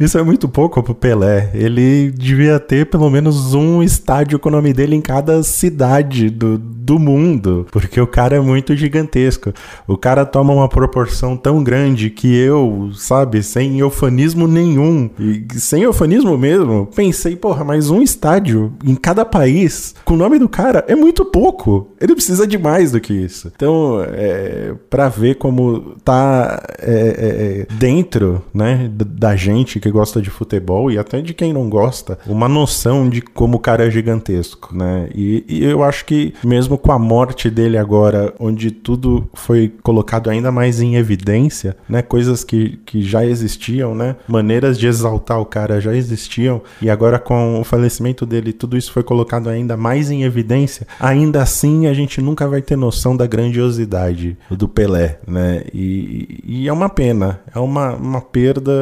Isso 0.00 0.16
é 0.16 0.22
muito 0.22 0.48
pouco 0.48 0.82
pro 0.82 0.94
Pelé. 0.94 1.50
Ele 1.52 2.10
devia 2.10 2.58
ter 2.58 2.86
pelo 2.86 3.10
menos 3.10 3.52
um 3.52 3.82
estádio 3.82 4.38
com 4.38 4.48
o 4.48 4.52
nome 4.52 4.72
dele 4.72 4.96
em 4.96 5.00
cada 5.02 5.42
cidade 5.42 6.30
do, 6.30 6.56
do 6.56 6.98
mundo, 6.98 7.66
porque 7.70 8.00
o 8.00 8.06
cara 8.06 8.36
é 8.36 8.40
muito 8.40 8.74
gigantesco. 8.74 9.52
O 9.86 9.98
cara 9.98 10.24
toma 10.24 10.54
uma 10.54 10.68
proporção 10.68 11.36
tão 11.36 11.62
grande 11.62 12.08
que 12.08 12.34
eu, 12.34 12.90
sabe, 12.94 13.42
sem 13.42 13.78
eufanismo 13.78 14.48
nenhum, 14.48 15.10
e 15.18 15.60
sem 15.60 15.82
eufanismo 15.82 16.38
mesmo, 16.38 16.88
pensei, 16.96 17.36
porra, 17.36 17.62
mas 17.62 17.90
um 17.90 18.00
estádio 18.00 18.72
em 18.82 18.94
cada 18.94 19.24
país 19.24 19.94
com 20.04 20.14
o 20.14 20.16
nome 20.16 20.38
do 20.38 20.48
cara 20.48 20.82
é 20.88 20.94
muito 20.94 21.09
pouco. 21.12 21.90
Ele 22.00 22.14
precisa 22.14 22.46
de 22.46 22.58
mais 22.58 22.92
do 22.92 23.00
que 23.00 23.12
isso. 23.12 23.50
Então, 23.54 24.04
é, 24.08 24.74
para 24.88 25.08
ver 25.08 25.36
como 25.36 25.96
tá 26.04 26.62
é, 26.78 27.66
é, 27.68 27.74
dentro, 27.74 28.42
né, 28.52 28.90
da 28.94 29.36
gente 29.36 29.80
que 29.80 29.90
gosta 29.90 30.20
de 30.20 30.30
futebol 30.30 30.90
e 30.90 30.98
até 30.98 31.20
de 31.20 31.34
quem 31.34 31.52
não 31.52 31.68
gosta, 31.68 32.18
uma 32.26 32.48
noção 32.48 33.08
de 33.08 33.20
como 33.20 33.56
o 33.56 33.60
cara 33.60 33.86
é 33.86 33.90
gigantesco, 33.90 34.74
né? 34.74 35.08
E, 35.14 35.44
e 35.48 35.64
eu 35.64 35.82
acho 35.82 36.04
que 36.04 36.34
mesmo 36.44 36.76
com 36.76 36.92
a 36.92 36.98
morte 36.98 37.50
dele 37.50 37.76
agora, 37.76 38.34
onde 38.38 38.70
tudo 38.70 39.28
foi 39.34 39.72
colocado 39.82 40.30
ainda 40.30 40.50
mais 40.50 40.80
em 40.80 40.96
evidência, 40.96 41.76
né? 41.88 42.02
Coisas 42.02 42.44
que, 42.44 42.78
que 42.84 43.02
já 43.02 43.24
existiam, 43.24 43.94
né? 43.94 44.16
Maneiras 44.28 44.78
de 44.78 44.86
exaltar 44.86 45.40
o 45.40 45.46
cara 45.46 45.80
já 45.80 45.94
existiam 45.94 46.62
e 46.80 46.90
agora 46.90 47.18
com 47.18 47.60
o 47.60 47.64
falecimento 47.64 48.24
dele, 48.26 48.52
tudo 48.52 48.76
isso 48.76 48.92
foi 48.92 49.02
colocado 49.02 49.48
ainda 49.48 49.76
mais 49.76 50.10
em 50.10 50.22
evidência. 50.24 50.86
Ainda 51.00 51.42
assim, 51.42 51.86
a 51.86 51.94
gente 51.94 52.20
nunca 52.20 52.46
vai 52.46 52.60
ter 52.60 52.76
noção 52.76 53.16
da 53.16 53.26
grandiosidade 53.26 54.36
do 54.50 54.68
Pelé, 54.68 55.18
né? 55.26 55.64
E, 55.72 56.40
e 56.44 56.68
é 56.68 56.72
uma 56.72 56.88
pena, 56.88 57.40
é 57.54 57.58
uma, 57.58 57.94
uma 57.94 58.20
perda 58.20 58.72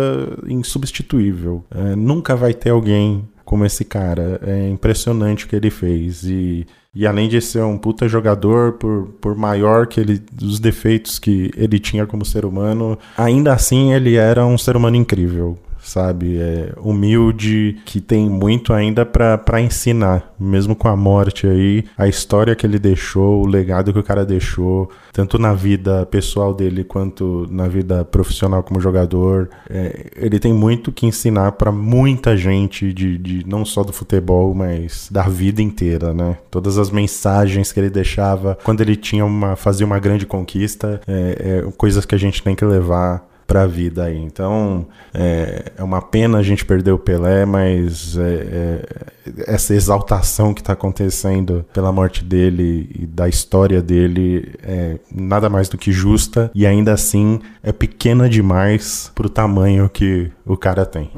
insubstituível. 0.47 1.65
É, 1.71 1.95
nunca 1.97 2.35
vai 2.37 2.53
ter 2.53 2.71
alguém 2.71 3.25
como 3.45 3.65
esse 3.65 3.85
cara. 3.85 4.41
É 4.45 4.69
impressionante 4.69 5.45
o 5.45 5.49
que 5.49 5.57
ele 5.57 5.71
fez. 5.71 6.25
E, 6.25 6.67
E 6.95 7.07
além 7.07 7.29
de 7.29 7.41
ser 7.41 7.63
um 7.63 7.79
puta 7.79 8.09
jogador, 8.09 8.73
por, 8.73 9.09
por 9.21 9.37
maior 9.37 9.87
que 9.87 10.01
ele, 10.01 10.21
os 10.43 10.59
defeitos 10.59 11.19
que 11.19 11.51
ele 11.57 11.79
tinha 11.79 12.07
como 12.07 12.25
ser 12.25 12.45
humano, 12.45 12.99
ainda 13.17 13.53
assim 13.53 13.93
ele 13.93 14.17
era 14.17 14.45
um 14.45 14.59
ser 14.59 14.77
humano 14.77 14.97
incrível 14.97 15.57
sabe? 15.89 16.39
É 16.39 16.73
humilde, 16.81 17.77
que 17.85 18.01
tem 18.01 18.29
muito 18.29 18.73
ainda 18.73 19.07
para 19.07 19.61
ensinar, 19.61 20.35
mesmo 20.39 20.77
com 20.77 20.89
a 20.89 20.97
morte 20.97 21.47
aí, 21.47 21.85
a 21.97 22.07
história 22.07 22.55
que 22.55 22.67
ele 22.67 22.79
deixou, 22.79 23.43
o 23.43 23.47
legado 23.47 23.93
que 23.93 23.99
o 23.99 24.03
cara 24.03 24.25
deixou, 24.25 24.91
tanto 25.13 25.39
na 25.39 25.55
vida 25.55 26.07
pessoal 26.07 26.53
dele 26.53 26.85
quanto 26.85 27.47
na 27.51 27.67
vida 27.67 28.05
profissional 28.05 28.63
como 28.63 28.81
jogador. 28.81 29.49
É, 29.69 30.11
ele 30.17 30.39
tem 30.39 30.53
muito 30.53 30.93
que 30.93 31.07
ensinar 31.07 31.53
para 31.53 31.73
muita 31.73 32.37
gente, 32.37 32.93
de, 32.93 33.17
de 33.19 33.47
não 33.47 33.65
só 33.65 33.83
do 33.83 33.93
futebol, 33.93 34.55
mas 34.55 35.09
da 35.11 35.23
vida 35.23 35.63
inteira, 35.63 36.13
né? 36.13 36.37
Todas 36.51 36.79
as 36.79 36.91
mensagens 36.91 37.73
que 37.73 37.81
ele 37.81 37.91
deixava 37.91 38.59
quando 38.63 38.81
ele 38.81 38.97
tinha 38.97 39.25
uma 39.25 39.57
fazia 39.57 39.87
uma 39.87 39.99
grande 39.99 40.27
conquista, 40.27 41.01
é, 41.07 41.63
é 41.67 41.73
coisas 41.77 42.05
que 42.05 42.15
a 42.15 42.19
gente 42.19 42.43
tem 42.43 42.55
que 42.55 42.65
levar 42.65 43.28
para 43.49 43.63
a 43.63 43.67
vida 43.67 44.05
aí. 44.05 44.19
Então 44.19 44.87
é, 45.13 45.73
é, 45.79 45.83
uma 45.83 46.03
pena 46.03 46.39
a 46.39 46.43
gente 46.43 46.67
perder 46.67 46.93
o 46.93 46.99
Pelé, 46.99 47.47
mas 47.47 48.17
é, 48.17 48.23
é, 48.23 49.45
essa 49.47 49.75
exaltação 49.75 50.53
que 50.53 50.61
está 50.61 50.75
acontecendo 50.75 51.65
pela 51.73 51.91
morte 51.91 52.23
dele 52.23 52.91
e 52.95 53.07
da 53.07 53.27
história 53.27 53.81
dele 53.81 54.53
é 54.63 54.99
nada 55.11 55.49
mais 55.49 55.69
do 55.71 55.79
que 55.79 55.91
justa 55.91 56.51
e 56.55 56.67
ainda 56.67 56.93
assim 56.93 57.41
é 57.63 57.73
pequena 57.73 58.29
demais 58.29 59.11
para 59.15 59.27
o 59.27 59.31
tamanho 59.31 59.89
que 59.89 60.31
o 60.45 60.57
cara 60.57 60.85
tem. 60.85 61.11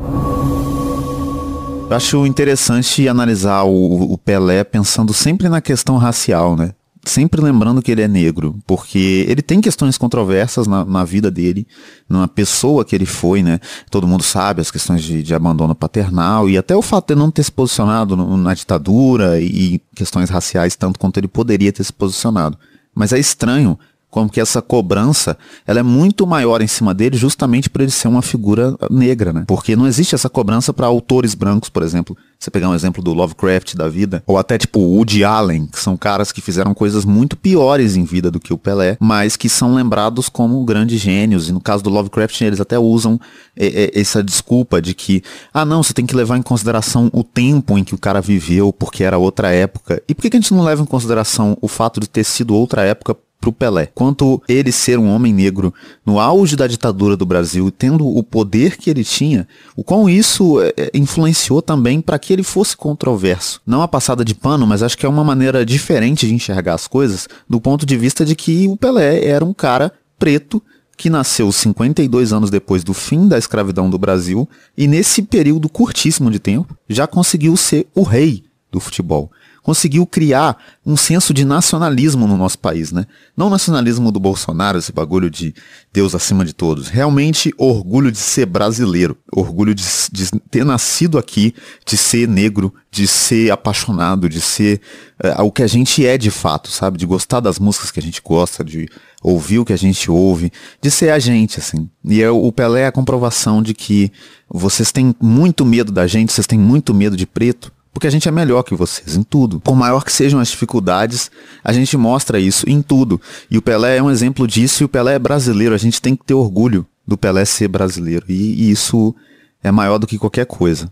Eu 1.90 1.96
acho 1.96 2.24
interessante 2.24 3.08
analisar 3.08 3.64
o, 3.64 4.12
o 4.12 4.16
Pelé 4.16 4.62
pensando 4.62 5.12
sempre 5.12 5.48
na 5.48 5.60
questão 5.60 5.96
racial, 5.96 6.56
né? 6.56 6.70
Sempre 7.04 7.40
lembrando 7.40 7.80
que 7.80 7.90
ele 7.90 8.02
é 8.02 8.08
negro, 8.08 8.58
porque 8.66 9.24
ele 9.28 9.42
tem 9.42 9.60
questões 9.60 9.96
controversas 9.96 10.66
na, 10.66 10.84
na, 10.84 11.04
vida 11.04 11.30
dele, 11.30 11.66
na 12.08 12.28
pessoa 12.28 12.84
que 12.84 12.94
ele 12.94 13.06
foi, 13.06 13.42
né? 13.42 13.58
Todo 13.90 14.06
mundo 14.06 14.22
sabe 14.22 14.60
as 14.60 14.70
questões 14.70 15.02
de, 15.02 15.22
de 15.22 15.34
abandono 15.34 15.74
paternal 15.74 16.48
e 16.48 16.58
até 16.58 16.76
o 16.76 16.82
fato 16.82 17.14
de 17.14 17.18
não 17.18 17.30
ter 17.30 17.42
se 17.42 17.52
posicionado 17.52 18.16
na 18.16 18.54
ditadura 18.54 19.40
e 19.40 19.80
questões 19.94 20.28
raciais 20.28 20.76
tanto 20.76 20.98
quanto 20.98 21.18
ele 21.18 21.28
poderia 21.28 21.72
ter 21.72 21.84
se 21.84 21.92
posicionado. 21.92 22.58
Mas 22.94 23.12
é 23.12 23.18
estranho 23.18 23.78
como 24.10 24.28
que 24.28 24.40
essa 24.40 24.60
cobrança 24.60 25.38
ela 25.66 25.80
é 25.80 25.82
muito 25.82 26.26
maior 26.26 26.60
em 26.60 26.66
cima 26.66 26.92
dele 26.92 27.16
justamente 27.16 27.70
por 27.70 27.80
ele 27.80 27.90
ser 27.90 28.08
uma 28.08 28.22
figura 28.22 28.74
negra, 28.90 29.32
né? 29.32 29.44
Porque 29.46 29.76
não 29.76 29.86
existe 29.86 30.14
essa 30.14 30.28
cobrança 30.28 30.72
para 30.72 30.86
autores 30.86 31.34
brancos, 31.34 31.68
por 31.68 31.82
exemplo. 31.82 32.16
Você 32.38 32.50
pegar 32.50 32.70
um 32.70 32.74
exemplo 32.74 33.02
do 33.02 33.12
Lovecraft 33.12 33.74
da 33.74 33.86
vida, 33.86 34.22
ou 34.26 34.38
até 34.38 34.56
tipo 34.56 34.80
Woody 34.80 35.22
Allen, 35.22 35.66
que 35.66 35.78
são 35.78 35.94
caras 35.94 36.32
que 36.32 36.40
fizeram 36.40 36.72
coisas 36.72 37.04
muito 37.04 37.36
piores 37.36 37.96
em 37.96 38.04
vida 38.04 38.30
do 38.30 38.40
que 38.40 38.52
o 38.52 38.56
Pelé, 38.56 38.96
mas 38.98 39.36
que 39.36 39.46
são 39.46 39.74
lembrados 39.74 40.30
como 40.30 40.64
grandes 40.64 41.00
gênios. 41.00 41.50
E 41.50 41.52
no 41.52 41.60
caso 41.60 41.84
do 41.84 41.90
Lovecraft, 41.90 42.40
eles 42.40 42.60
até 42.60 42.78
usam 42.78 43.20
é, 43.54 43.66
é, 43.66 44.00
essa 44.00 44.22
desculpa 44.22 44.80
de 44.80 44.94
que, 44.94 45.22
ah 45.52 45.66
não, 45.66 45.82
você 45.82 45.92
tem 45.92 46.06
que 46.06 46.16
levar 46.16 46.38
em 46.38 46.42
consideração 46.42 47.10
o 47.12 47.22
tempo 47.22 47.76
em 47.76 47.84
que 47.84 47.94
o 47.94 47.98
cara 47.98 48.22
viveu, 48.22 48.72
porque 48.72 49.04
era 49.04 49.18
outra 49.18 49.50
época. 49.50 50.02
E 50.08 50.14
por 50.14 50.22
que, 50.22 50.30
que 50.30 50.36
a 50.38 50.40
gente 50.40 50.54
não 50.54 50.64
leva 50.64 50.82
em 50.82 50.86
consideração 50.86 51.58
o 51.60 51.68
fato 51.68 52.00
de 52.00 52.08
ter 52.08 52.24
sido 52.24 52.54
outra 52.54 52.82
época 52.82 53.14
pro 53.40 53.52
Pelé. 53.52 53.86
Quanto 53.86 54.42
ele 54.48 54.70
ser 54.70 54.98
um 54.98 55.08
homem 55.08 55.32
negro 55.32 55.72
no 56.04 56.20
auge 56.20 56.54
da 56.54 56.66
ditadura 56.66 57.16
do 57.16 57.24
Brasil, 57.24 57.70
tendo 57.70 58.06
o 58.06 58.22
poder 58.22 58.76
que 58.76 58.90
ele 58.90 59.02
tinha, 59.02 59.48
o 59.74 59.82
quão 59.82 60.08
isso 60.08 60.60
é, 60.60 60.72
é, 60.76 60.90
influenciou 60.94 61.62
também 61.62 62.00
para 62.00 62.18
que 62.18 62.32
ele 62.32 62.42
fosse 62.42 62.76
controverso. 62.76 63.60
Não 63.66 63.82
a 63.82 63.88
passada 63.88 64.24
de 64.24 64.34
pano, 64.34 64.66
mas 64.66 64.82
acho 64.82 64.98
que 64.98 65.06
é 65.06 65.08
uma 65.08 65.24
maneira 65.24 65.64
diferente 65.64 66.26
de 66.26 66.34
enxergar 66.34 66.74
as 66.74 66.86
coisas, 66.86 67.28
do 67.48 67.60
ponto 67.60 67.86
de 67.86 67.96
vista 67.96 68.24
de 68.24 68.36
que 68.36 68.68
o 68.68 68.76
Pelé 68.76 69.24
era 69.24 69.44
um 69.44 69.54
cara 69.54 69.92
preto 70.18 70.62
que 70.96 71.08
nasceu 71.08 71.50
52 71.50 72.30
anos 72.30 72.50
depois 72.50 72.84
do 72.84 72.92
fim 72.92 73.26
da 73.26 73.38
escravidão 73.38 73.88
do 73.88 73.98
Brasil 73.98 74.46
e 74.76 74.86
nesse 74.86 75.22
período 75.22 75.66
curtíssimo 75.66 76.30
de 76.30 76.38
tempo 76.38 76.76
já 76.86 77.06
conseguiu 77.06 77.56
ser 77.56 77.86
o 77.94 78.02
rei 78.02 78.44
do 78.70 78.78
futebol 78.78 79.30
conseguiu 79.62 80.06
criar 80.06 80.56
um 80.84 80.96
senso 80.96 81.34
de 81.34 81.44
nacionalismo 81.44 82.26
no 82.26 82.36
nosso 82.36 82.58
país, 82.58 82.92
né? 82.92 83.06
Não 83.36 83.50
nacionalismo 83.50 84.10
do 84.10 84.18
Bolsonaro, 84.18 84.78
esse 84.78 84.92
bagulho 84.92 85.30
de 85.30 85.54
Deus 85.92 86.14
acima 86.14 86.44
de 86.44 86.52
todos. 86.52 86.88
Realmente 86.88 87.52
orgulho 87.58 88.10
de 88.10 88.18
ser 88.18 88.46
brasileiro, 88.46 89.16
orgulho 89.32 89.74
de, 89.74 89.84
de 90.10 90.30
ter 90.50 90.64
nascido 90.64 91.18
aqui, 91.18 91.54
de 91.84 91.96
ser 91.96 92.26
negro, 92.26 92.72
de 92.90 93.06
ser 93.06 93.50
apaixonado, 93.50 94.28
de 94.28 94.40
ser 94.40 94.80
uh, 95.22 95.42
o 95.42 95.52
que 95.52 95.62
a 95.62 95.66
gente 95.66 96.04
é 96.04 96.18
de 96.18 96.30
fato, 96.30 96.70
sabe? 96.70 96.98
De 96.98 97.06
gostar 97.06 97.40
das 97.40 97.58
músicas 97.58 97.90
que 97.90 98.00
a 98.00 98.02
gente 98.02 98.20
gosta, 98.24 98.64
de 98.64 98.88
ouvir 99.22 99.58
o 99.58 99.64
que 99.64 99.72
a 99.72 99.78
gente 99.78 100.10
ouve, 100.10 100.50
de 100.80 100.90
ser 100.90 101.10
a 101.10 101.18
gente, 101.18 101.58
assim. 101.58 101.88
E 102.04 102.22
é, 102.22 102.30
o 102.30 102.50
Pelé 102.50 102.82
é 102.82 102.86
a 102.86 102.92
comprovação 102.92 103.62
de 103.62 103.74
que 103.74 104.10
vocês 104.48 104.90
têm 104.90 105.14
muito 105.20 105.64
medo 105.64 105.92
da 105.92 106.06
gente, 106.06 106.32
vocês 106.32 106.46
têm 106.46 106.58
muito 106.58 106.94
medo 106.94 107.16
de 107.16 107.26
preto, 107.26 107.70
porque 107.92 108.06
a 108.06 108.10
gente 108.10 108.28
é 108.28 108.30
melhor 108.30 108.62
que 108.62 108.74
vocês 108.74 109.16
em 109.16 109.22
tudo. 109.22 109.60
Por 109.60 109.74
maior 109.74 110.04
que 110.04 110.12
sejam 110.12 110.40
as 110.40 110.48
dificuldades, 110.48 111.30
a 111.62 111.72
gente 111.72 111.96
mostra 111.96 112.38
isso 112.38 112.68
em 112.68 112.80
tudo. 112.80 113.20
E 113.50 113.58
o 113.58 113.62
Pelé 113.62 113.96
é 113.96 114.02
um 114.02 114.10
exemplo 114.10 114.46
disso 114.46 114.82
e 114.82 114.86
o 114.86 114.88
Pelé 114.88 115.14
é 115.14 115.18
brasileiro. 115.18 115.74
A 115.74 115.78
gente 115.78 116.00
tem 116.00 116.14
que 116.14 116.24
ter 116.24 116.34
orgulho 116.34 116.86
do 117.06 117.18
Pelé 117.18 117.44
ser 117.44 117.68
brasileiro. 117.68 118.26
E, 118.28 118.32
e 118.32 118.70
isso 118.70 119.14
é 119.62 119.70
maior 119.70 119.98
do 119.98 120.06
que 120.06 120.18
qualquer 120.18 120.46
coisa. 120.46 120.90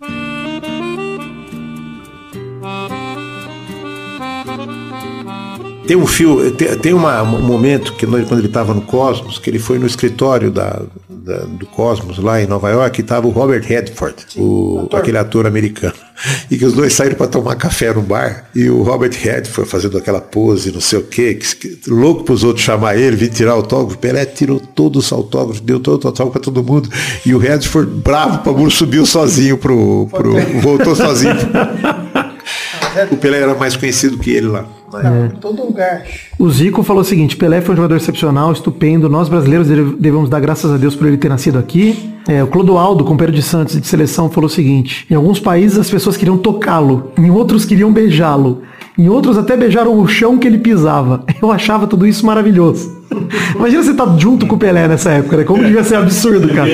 Tem 5.89 5.97
um 5.97 6.07
fio, 6.07 6.51
tem, 6.51 6.77
tem 6.77 6.93
uma, 6.93 7.23
um 7.23 7.41
momento 7.41 7.95
que 7.95 8.07
quando 8.07 8.41
ele 8.41 8.49
estava 8.49 8.75
no 8.75 8.83
Cosmos, 8.83 9.39
que 9.39 9.49
ele 9.49 9.59
foi 9.59 9.79
no 9.79 9.87
escritório 9.87 10.51
da, 10.51 10.83
da, 11.09 11.39
do 11.39 11.65
Cosmos 11.65 12.19
lá 12.19 12.43
em 12.43 12.47
Nova 12.47 12.69
York, 12.69 13.01
estava 13.01 13.27
o 13.27 13.31
Robert 13.31 13.63
Redford, 13.65 14.15
o, 14.37 14.83
ator. 14.85 15.01
aquele 15.01 15.17
ator 15.17 15.47
americano. 15.47 15.95
E 16.51 16.59
que 16.59 16.65
os 16.65 16.73
dois 16.73 16.93
saíram 16.95 17.15
para 17.15 17.29
tomar 17.29 17.55
café 17.55 17.95
no 17.95 18.03
bar 18.03 18.51
e 18.53 18.69
o 18.69 18.83
Robert 18.83 19.13
Redford 19.17 19.71
fazendo 19.71 19.97
aquela 19.97 20.21
pose, 20.21 20.73
não 20.73 20.81
sei 20.81 20.99
o 20.99 21.05
quê, 21.05 21.35
que, 21.35 21.55
que, 21.55 21.89
louco 21.89 22.25
para 22.25 22.35
os 22.35 22.43
outros 22.43 22.65
chamar 22.65 22.97
ele, 22.97 23.15
vir 23.15 23.31
tirar 23.31 23.53
autógrafo. 23.53 23.97
Pelé 23.99 24.27
tirou 24.27 24.59
todos 24.59 25.07
os 25.07 25.13
autógrafos, 25.13 25.61
deu 25.61 25.79
todo 25.79 26.03
o 26.03 26.09
autógrafo 26.09 26.33
para 26.33 26.43
todo 26.43 26.65
mundo. 26.65 26.91
E 27.25 27.33
o 27.33 27.39
Redford, 27.39 27.89
bravo 28.03 28.39
para 28.39 28.51
o 28.51 28.69
subiu 28.69 29.07
sozinho 29.07 29.57
pro, 29.57 30.09
pro 30.11 30.35
voltou 30.61 30.97
sozinho. 30.97 31.37
o 33.13 33.17
Pelé 33.17 33.39
era 33.39 33.55
mais 33.55 33.77
conhecido 33.77 34.19
que 34.19 34.31
ele 34.33 34.49
lá. 34.49 34.67
É. 34.95 35.29
Todo 35.41 35.65
lugar. 35.65 36.05
O 36.39 36.49
Zico 36.51 36.83
falou 36.83 37.03
o 37.03 37.05
seguinte: 37.05 37.37
Pelé 37.37 37.61
foi 37.61 37.75
um 37.75 37.77
jogador 37.77 37.97
excepcional, 37.97 38.53
estupendo. 38.53 39.09
Nós 39.09 39.29
brasileiros 39.29 39.69
devemos 39.99 40.31
dar 40.31 40.41
graças 40.41 40.71
a 40.71 40.77
Deus 40.77 40.97
por 40.97 41.07
ele 41.07 41.17
ter 41.17 41.29
nascido 41.29 41.59
aqui. 41.59 42.15
É, 42.27 42.43
o 42.43 42.47
Clodoaldo, 42.47 43.05
companheiro 43.05 43.35
de 43.35 43.43
Santos 43.43 43.81
de 43.81 43.87
seleção, 43.87 44.31
falou 44.31 44.49
o 44.49 44.53
seguinte: 44.53 45.07
em 45.11 45.15
alguns 45.15 45.41
países 45.41 45.79
as 45.79 45.91
pessoas 45.91 46.17
queriam 46.17 46.39
tocá-lo, 46.39 47.13
em 47.19 47.31
outros 47.31 47.65
queriam 47.65 47.93
beijá-lo. 47.93 48.63
Em 48.99 49.09
outros 49.09 49.39
até 49.39 49.57
beijaram 49.57 49.97
o 49.97 50.09
chão 50.09 50.37
que 50.37 50.47
ele 50.49 50.59
pisava. 50.59 51.25
Eu 51.41 51.53
achava 51.53 51.87
tudo 51.87 52.05
isso 52.05 52.27
maravilhoso. 52.27 52.99
Imagina 53.55 53.83
você 53.83 53.93
estar 53.93 54.07
tá 54.07 54.17
junto 54.19 54.45
com 54.47 54.57
o 54.57 54.59
Pelé 54.59 54.89
nessa 54.89 55.11
época, 55.13 55.37
né? 55.37 55.45
Como 55.45 55.63
devia 55.63 55.85
ser 55.85 55.97
absurdo, 55.97 56.49
cara. 56.49 56.69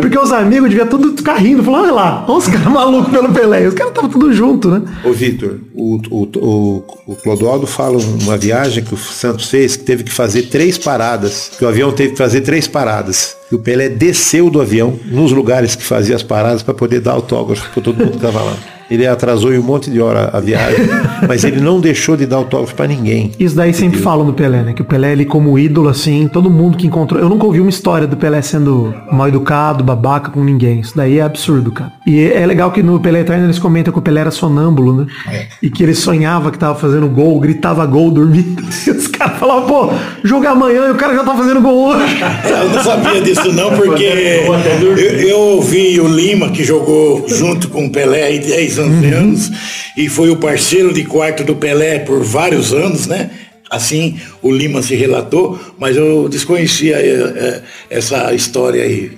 Porque 0.00 0.18
os 0.18 0.30
amigos 0.30 0.68
deviam 0.68 0.86
tudo 0.86 1.16
ficar 1.16 1.36
rindo, 1.36 1.62
falando, 1.62 1.84
olha 1.84 1.92
lá, 1.92 2.24
olha 2.28 2.38
os 2.38 2.46
caras 2.46 2.66
malucos 2.66 3.10
pelo 3.10 3.32
Pelé. 3.32 3.66
Os 3.66 3.74
caras 3.74 3.92
estavam 3.92 4.10
tudo 4.10 4.32
junto, 4.32 4.70
né? 4.70 4.82
Ô, 5.04 5.12
Vitor, 5.12 5.58
o, 5.74 6.00
o, 6.10 6.28
o, 6.36 6.84
o 7.06 7.16
Clodoaldo 7.16 7.59
fala 7.66 7.98
uma 7.98 8.36
viagem 8.36 8.82
que 8.82 8.94
o 8.94 8.96
Santos 8.96 9.48
fez 9.48 9.76
que 9.76 9.84
teve 9.84 10.04
que 10.04 10.12
fazer 10.12 10.42
três 10.44 10.78
paradas. 10.78 11.50
Que 11.58 11.64
o 11.64 11.68
avião 11.68 11.92
teve 11.92 12.12
que 12.12 12.18
fazer 12.18 12.40
três 12.40 12.66
paradas. 12.66 13.36
E 13.50 13.54
o 13.54 13.58
Pelé 13.58 13.88
desceu 13.88 14.50
do 14.50 14.60
avião 14.60 14.98
nos 15.06 15.32
lugares 15.32 15.74
que 15.74 15.82
fazia 15.82 16.16
as 16.16 16.22
paradas 16.22 16.62
para 16.62 16.74
poder 16.74 17.00
dar 17.00 17.12
autógrafo 17.12 17.70
para 17.70 17.82
todo 17.82 17.98
mundo 17.98 18.10
que 18.10 18.16
estava 18.16 18.42
lá. 18.42 18.79
Ele 18.90 19.06
atrasou 19.06 19.52
em 19.52 19.58
um 19.58 19.62
monte 19.62 19.90
de 19.90 20.00
hora 20.00 20.30
a 20.32 20.40
viagem, 20.40 20.86
mas 21.28 21.44
ele 21.44 21.60
não 21.60 21.80
deixou 21.80 22.16
de 22.16 22.26
dar 22.26 22.36
autógrafo 22.36 22.74
para 22.74 22.86
ninguém. 22.86 23.32
Isso 23.38 23.54
daí 23.54 23.72
sempre 23.72 23.88
Entendeu? 23.88 24.02
falam 24.02 24.26
do 24.26 24.32
Pelé, 24.32 24.62
né? 24.62 24.72
Que 24.72 24.82
o 24.82 24.84
Pelé, 24.84 25.12
ele 25.12 25.24
como 25.24 25.58
ídolo, 25.58 25.88
assim, 25.88 26.28
todo 26.28 26.50
mundo 26.50 26.76
que 26.76 26.86
encontrou. 26.86 27.20
Eu 27.20 27.28
nunca 27.28 27.46
ouvi 27.46 27.60
uma 27.60 27.70
história 27.70 28.06
do 28.06 28.16
Pelé 28.16 28.42
sendo 28.42 28.94
mal 29.10 29.28
educado, 29.28 29.84
babaca 29.84 30.30
com 30.30 30.42
ninguém. 30.42 30.80
Isso 30.80 30.96
daí 30.96 31.18
é 31.18 31.22
absurdo, 31.22 31.70
cara. 31.72 31.92
E 32.06 32.20
é 32.20 32.44
legal 32.46 32.70
que 32.72 32.82
no 32.82 32.98
Pelé 32.98 33.20
Eterno 33.20 33.46
eles 33.46 33.58
comentam 33.58 33.92
que 33.92 33.98
o 33.98 34.02
Pelé 34.02 34.22
era 34.22 34.30
sonâmbulo, 34.30 34.96
né? 34.96 35.06
É. 35.28 35.46
E 35.62 35.70
que 35.70 35.82
ele 35.82 35.94
sonhava 35.94 36.50
que 36.50 36.58
tava 36.58 36.78
fazendo 36.78 37.08
gol, 37.08 37.38
gritava 37.38 37.84
gol 37.86 38.10
dormindo. 38.10 38.62
E 38.86 38.90
os 38.92 39.06
caras 39.08 39.38
falavam, 39.38 39.66
pô, 39.66 39.92
jogar 40.24 40.52
amanhã 40.52 40.88
e 40.88 40.90
o 40.92 40.94
cara 40.94 41.14
já 41.14 41.22
tá 41.22 41.36
fazendo 41.36 41.60
gol 41.60 41.88
hoje. 41.90 42.16
Eu 42.48 42.70
não 42.70 42.82
sabia 42.82 43.20
disso 43.20 43.52
não, 43.52 43.70
porque 43.76 44.02
eu, 44.02 45.28
eu 45.28 45.38
ouvi 45.38 46.00
o 46.00 46.08
Lima 46.08 46.50
que 46.50 46.64
jogou 46.64 47.26
junto 47.28 47.68
com 47.68 47.86
o 47.86 47.92
Pelé 47.92 48.24
aí 48.24 48.38
10 48.38 48.78
11 48.80 49.06
uhum. 49.06 49.18
anos, 49.18 49.50
e 49.96 50.08
foi 50.08 50.30
o 50.30 50.36
parceiro 50.36 50.92
de 50.92 51.04
quarto 51.04 51.44
do 51.44 51.54
Pelé 51.54 52.00
por 52.00 52.22
vários 52.22 52.72
anos, 52.72 53.06
né? 53.06 53.30
Assim 53.70 54.18
o 54.42 54.50
Lima 54.50 54.82
se 54.82 54.96
relatou, 54.96 55.56
mas 55.78 55.96
eu 55.96 56.28
desconhecia 56.28 56.96
é, 56.96 57.06
é, 57.06 57.62
essa 57.88 58.34
história 58.34 58.82
aí. 58.82 59.12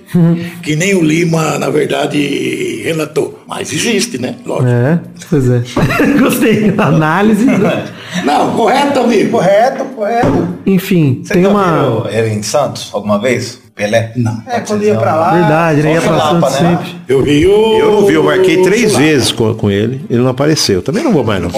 Que 0.61 0.75
nem 0.75 0.93
o 0.93 1.01
Lima, 1.01 1.57
na 1.57 1.71
verdade, 1.71 2.81
relatou. 2.83 3.43
Mas 3.47 3.73
existe, 3.73 4.19
né? 4.19 4.35
Lógico. 4.45 4.69
É, 4.69 4.99
pois 5.27 5.49
é. 5.49 5.63
Gostei 6.21 6.69
da 6.69 6.85
análise. 6.85 7.47
Não, 8.23 8.55
correto, 8.55 8.99
amigo. 8.99 9.31
Correto, 9.31 9.85
correto. 9.85 10.47
Enfim, 10.67 11.21
Você 11.23 11.33
tem 11.33 11.43
já 11.43 11.49
uma. 11.49 12.07
ele 12.11 12.35
em 12.35 12.43
Santos 12.43 12.91
alguma 12.93 13.19
vez? 13.19 13.62
Pelé? 13.75 14.11
Não. 14.15 14.43
É, 14.47 14.59
quando 14.59 14.83
ia 14.83 14.95
pra 14.95 15.15
lá. 15.15 15.33
Verdade, 15.33 15.81
né? 15.81 15.93
Ia 15.93 16.01
pra 16.01 16.11
Lapa, 16.15 16.49
Santos 16.49 16.61
né? 16.61 16.77
sempre. 16.77 16.95
Eu 17.07 17.23
vi 17.23 17.47
o. 17.47 17.79
Eu 17.79 17.91
não 17.91 18.05
vi, 18.05 18.13
eu 18.13 18.23
marquei 18.23 18.61
três 18.61 18.81
Chulapa. 18.91 18.99
vezes 18.99 19.31
com, 19.31 19.53
com 19.55 19.71
ele, 19.71 20.01
ele 20.09 20.21
não 20.21 20.29
apareceu. 20.29 20.81
Também 20.81 21.03
não 21.03 21.11
vou 21.11 21.23
mais, 21.23 21.41
não. 21.41 21.49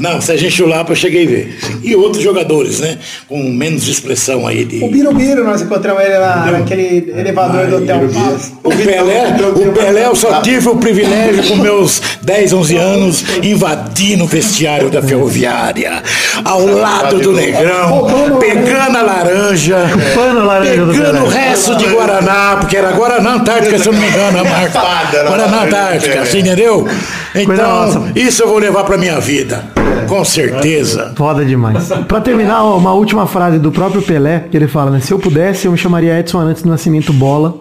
Não, 0.00 0.20
Serginho 0.20 0.50
Chulapa 0.50 0.92
eu 0.92 0.96
cheguei 0.96 1.26
a 1.26 1.28
ver. 1.28 1.58
E 1.82 1.94
outros 1.94 2.22
jogadores, 2.22 2.80
né? 2.80 2.98
Com 3.28 3.42
menos 3.50 3.86
expressão 3.86 4.46
aí 4.46 4.64
de. 4.64 4.82
O 4.82 4.88
Birubiru, 4.88 5.44
nós 5.44 5.60
encontramos 5.60 6.02
ele 6.02 6.16
lá 6.16 6.50
naquele 6.50 7.12
elevador 7.14 7.66
do 7.66 7.76
Hotel 7.76 8.08
Paz. 8.08 8.52
O 8.64 8.70
Pelé, 8.70 9.36
o 9.68 9.72
Pelé 9.72 10.06
eu 10.06 10.16
só 10.16 10.40
tive 10.40 10.68
o 10.70 10.76
privilégio 10.76 11.44
com 11.44 11.56
meus 11.56 12.00
10, 12.22 12.52
11 12.54 12.76
anos 12.76 13.24
invadir 13.42 14.16
no 14.16 14.26
vestiário 14.26 14.88
da 14.88 15.02
ferroviária, 15.02 16.02
ao 16.44 16.64
lado 16.66 17.18
do 17.20 17.32
Negrão, 17.32 18.08
pegando 18.38 18.96
a 18.96 19.02
laranja, 19.02 19.84
do 19.86 20.92
pegando 20.92 21.24
o 21.24 21.28
resto 21.28 21.76
de 21.76 21.86
Guaraná, 21.86 22.56
porque 22.58 22.76
era 22.76 22.92
Guaraná 22.92 23.34
Antártica, 23.34 23.78
se 23.78 23.86
eu 23.86 23.92
não 23.92 24.00
me 24.00 24.08
engano, 24.08 24.38
a 24.38 24.44
marca. 24.44 24.80
Guaraná 25.24 25.64
Antártica, 25.64 26.24
você 26.24 26.38
entendeu? 26.38 26.88
Então, 27.34 28.08
isso 28.16 28.42
eu 28.42 28.48
vou 28.48 28.58
levar 28.58 28.84
pra 28.84 28.96
minha 28.96 29.20
vida, 29.20 29.64
com 30.10 30.24
certeza. 30.24 31.12
Foda 31.16 31.44
demais. 31.44 31.88
Pra 32.08 32.20
terminar, 32.20 32.62
ó, 32.64 32.76
uma 32.76 32.92
última 32.92 33.26
frase 33.26 33.58
do 33.58 33.70
próprio 33.70 34.02
Pelé, 34.02 34.46
que 34.50 34.56
ele 34.56 34.66
fala, 34.66 34.90
né? 34.90 35.00
Se 35.00 35.12
eu 35.12 35.18
pudesse, 35.18 35.66
eu 35.66 35.72
me 35.72 35.78
chamaria 35.78 36.18
Edson 36.18 36.40
antes 36.40 36.62
do 36.62 36.68
nascimento 36.68 37.12
bola. 37.12 37.54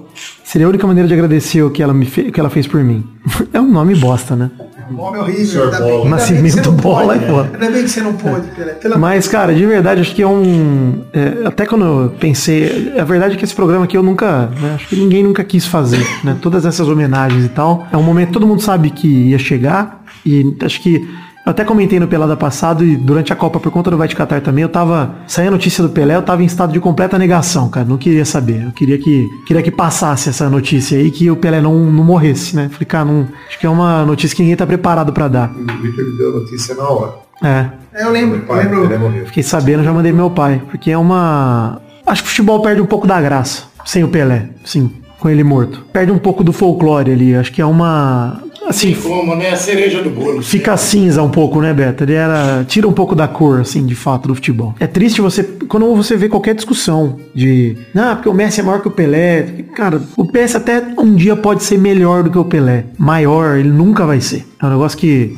Seria 0.44 0.66
a 0.68 0.70
única 0.70 0.86
maneira 0.86 1.08
de 1.08 1.14
agradecer 1.14 1.62
o 1.62 1.70
que 1.70 1.82
ela, 1.82 1.94
me 1.94 2.06
fe... 2.06 2.22
o 2.22 2.32
que 2.32 2.40
ela 2.40 2.50
fez 2.50 2.68
por 2.68 2.84
mim. 2.84 3.04
É 3.54 3.60
um 3.62 3.70
nome 3.72 3.96
bosta, 3.96 4.36
né? 4.36 4.50
Nome 4.92 5.20
horrível. 5.20 5.66
Ainda 5.66 5.78
bem- 5.80 5.86
ainda 5.88 5.94
bem 5.96 6.04
que 6.04 6.10
Nascimento 6.10 6.72
bola 6.72 7.14
pode. 7.14 7.24
é 7.24 7.28
foda. 7.28 7.50
Ainda 7.54 7.72
bem 7.72 7.84
que 7.84 7.90
você 7.90 8.02
não 8.02 8.14
pôde, 8.14 8.48
Pelé. 8.56 8.98
Mas, 8.98 9.28
cara, 9.28 9.54
de 9.54 9.64
verdade, 9.66 10.02
acho 10.02 10.16
que 10.16 10.22
é 10.24 10.28
um. 10.28 11.04
é, 11.14 11.46
até 11.48 11.66
quando 11.68 11.86
eu 11.86 12.10
pensei. 12.20 12.94
A 13.00 13.04
verdade 13.04 13.36
é 13.36 13.38
que 13.38 13.46
esse 13.46 13.54
programa 13.54 13.86
aqui 13.86 13.96
eu 13.96 14.02
nunca. 14.04 14.48
né, 14.60 14.74
acho 14.76 14.88
que 14.88 14.96
ninguém 14.96 15.22
nunca 15.24 15.44
quis 15.44 15.66
fazer, 15.68 16.04
né? 16.24 16.36
Todas 16.42 16.66
essas 16.66 16.88
homenagens 16.88 17.46
e 17.46 17.50
tal. 17.50 17.88
É 17.92 17.98
um 17.98 18.02
momento 18.04 18.28
que 18.30 18.34
todo 18.34 18.48
mundo 18.48 18.62
sabe 18.62 18.90
que 18.90 19.08
ia 19.08 19.38
chegar. 19.40 20.04
E 20.26 20.56
acho 20.64 20.82
que. 20.82 21.08
Eu 21.50 21.52
até 21.52 21.66
comentei 21.66 22.00
no 22.00 22.08
Pelada 22.08 22.38
passado 22.38 22.86
e 22.86 22.96
durante 22.96 23.34
a 23.34 23.36
Copa, 23.36 23.60
por 23.60 23.72
conta 23.72 23.90
do 23.90 23.98
Vai 23.98 24.08
de 24.08 24.16
Catar 24.16 24.40
também, 24.40 24.62
eu 24.62 24.70
tava. 24.70 25.16
Saiu 25.26 25.48
a 25.48 25.52
notícia 25.52 25.82
do 25.82 25.90
Pelé, 25.90 26.16
eu 26.16 26.22
tava 26.22 26.44
em 26.44 26.46
estado 26.46 26.72
de 26.72 26.80
completa 26.80 27.18
negação, 27.18 27.68
cara. 27.70 27.88
Não 27.88 27.98
queria 27.98 28.24
saber. 28.24 28.66
Eu 28.66 28.72
queria 28.72 29.00
que, 29.00 29.28
queria 29.48 29.64
que 29.64 29.72
passasse 29.72 30.30
essa 30.30 30.48
notícia 30.48 30.96
aí, 30.96 31.10
que 31.10 31.32
o 31.32 31.36
Pelé 31.36 31.60
não, 31.60 31.74
não 31.74 32.04
morresse, 32.04 32.56
né? 32.56 32.70
Falei, 32.72 32.86
cara, 32.86 33.06
não, 33.06 33.28
acho 33.48 33.58
que 33.58 33.66
é 33.66 33.70
uma 33.70 34.06
notícia 34.06 34.36
que 34.36 34.44
ninguém 34.44 34.56
tá 34.56 34.68
preparado 34.68 35.12
pra 35.12 35.28
dar. 35.28 35.50
O 35.50 35.82
Victor 35.82 36.06
me 36.06 36.18
deu 36.20 36.30
a 36.30 36.40
notícia 36.42 36.76
na 36.76 36.88
hora. 36.88 37.14
É. 37.44 37.66
É, 37.96 38.04
eu 38.04 38.12
lembro, 38.12 38.38
eu 38.38 38.46
Pai, 38.46 38.70
lembro. 38.70 39.26
Fiquei 39.26 39.42
sabendo, 39.42 39.84
já 39.84 39.92
mandei 39.92 40.12
meu 40.12 40.30
pai. 40.30 40.62
Porque 40.70 40.92
é 40.92 40.98
uma. 41.00 41.82
Acho 42.06 42.22
que 42.22 42.28
o 42.28 42.30
futebol 42.30 42.62
perde 42.62 42.80
um 42.80 42.86
pouco 42.86 43.08
da 43.08 43.20
graça. 43.20 43.64
Sem 43.84 44.04
o 44.04 44.08
Pelé. 44.08 44.50
Sim. 44.64 44.92
Com 45.20 45.28
ele 45.28 45.44
morto. 45.44 45.84
Perde 45.92 46.12
um 46.12 46.20
pouco 46.20 46.44
do 46.44 46.54
folclore 46.54 47.12
ali. 47.12 47.36
Acho 47.36 47.52
que 47.52 47.60
é 47.60 47.66
uma. 47.66 48.40
Assim. 48.70 48.94
Como, 48.94 49.36
né? 49.36 49.50
A 49.50 49.56
cereja 49.56 50.04
do 50.04 50.12
bolo. 50.12 50.44
Fica 50.44 50.78
cinza 50.78 51.24
um 51.24 51.30
pouco, 51.30 51.60
né, 51.60 51.74
Beto? 51.74 52.04
Ele 52.04 52.14
era. 52.14 52.64
Tira 52.68 52.88
um 52.88 52.94
pouco 52.94 53.16
da 53.16 53.28
cor, 53.28 53.62
assim, 53.62 53.84
de 53.84 53.96
fato, 53.96 54.28
do 54.28 54.36
futebol. 54.36 54.76
É 54.80 54.86
triste 54.86 55.22
você. 55.22 55.44
Quando 55.44 55.96
você 55.96 56.16
vê 56.16 56.30
qualquer 56.30 56.54
discussão 56.54 57.18
de. 57.34 57.76
Ah, 57.96 58.16
porque 58.16 58.30
o 58.30 58.34
Messi 58.34 58.60
é 58.60 58.64
maior 58.64 58.80
que 58.80 58.88
o 58.88 58.92
Pelé. 58.92 59.66
Cara, 59.76 60.00
o 60.16 60.24
Messi 60.24 60.56
até 60.56 60.84
um 61.00 61.16
dia 61.16 61.36
pode 61.36 61.64
ser 61.64 61.80
melhor 61.80 62.24
do 62.24 62.30
que 62.30 62.38
o 62.38 62.46
Pelé. 62.46 62.86
Maior, 62.96 63.58
ele 63.58 63.70
nunca 63.70 64.06
vai 64.06 64.22
ser. 64.22 64.46
É 64.62 64.66
um 64.68 64.70
negócio 64.70 64.98
que. 64.98 65.36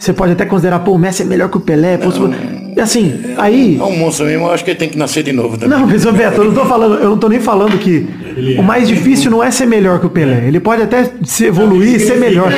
Você 0.00 0.14
pode 0.14 0.32
até 0.32 0.46
considerar, 0.46 0.78
pô, 0.78 0.92
o 0.92 0.98
Messi 0.98 1.20
é 1.20 1.24
melhor 1.26 1.50
que 1.50 1.58
o 1.58 1.60
Pelé. 1.60 1.98
Pô, 1.98 2.08
e 2.74 2.80
assim, 2.80 3.20
aí. 3.36 3.76
É 3.78 3.82
um 3.82 3.98
monstro 3.98 4.24
mesmo, 4.24 4.46
eu 4.46 4.50
acho 4.50 4.64
que 4.64 4.70
ele 4.70 4.78
tem 4.78 4.88
que 4.88 4.96
nascer 4.96 5.22
de 5.22 5.30
novo 5.30 5.58
também. 5.58 5.78
Não, 5.78 5.86
mas 5.86 6.02
Beto, 6.06 6.40
eu 6.40 6.44
não 6.46 6.54
tô 6.54 6.64
falando, 6.64 6.94
eu 6.94 7.10
não 7.10 7.18
tô 7.18 7.28
nem 7.28 7.38
falando 7.38 7.76
que 7.76 8.08
o 8.58 8.62
mais 8.62 8.88
difícil 8.88 9.30
não 9.30 9.44
é 9.44 9.50
ser 9.50 9.66
melhor 9.66 10.00
que 10.00 10.06
o 10.06 10.10
Pelé. 10.10 10.46
Ele 10.46 10.58
pode 10.58 10.80
até 10.80 11.10
se 11.22 11.44
evoluir 11.44 11.96
e 11.96 12.00
ser 12.00 12.16
melhor. 12.16 12.50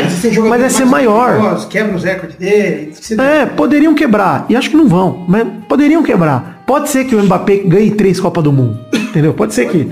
Mas 0.48 0.62
é 0.62 0.68
ser 0.68 0.84
maior. 0.84 1.66
Quebra 1.68 1.96
os 1.96 2.04
recordes 2.04 2.36
dele. 2.36 2.92
É, 3.18 3.44
poderiam 3.44 3.92
quebrar. 3.92 4.46
E 4.48 4.54
acho 4.54 4.70
que 4.70 4.76
não 4.76 4.86
vão, 4.86 5.24
mas 5.26 5.44
poderiam 5.68 6.04
quebrar. 6.04 6.62
Pode 6.64 6.90
ser 6.90 7.06
que 7.06 7.16
o 7.16 7.22
Mbappé 7.24 7.56
ganhe 7.66 7.90
três 7.90 8.20
Copas 8.20 8.44
do 8.44 8.52
Mundo. 8.52 8.78
Entendeu? 8.94 9.34
Pode 9.34 9.52
ser 9.52 9.68
que. 9.68 9.88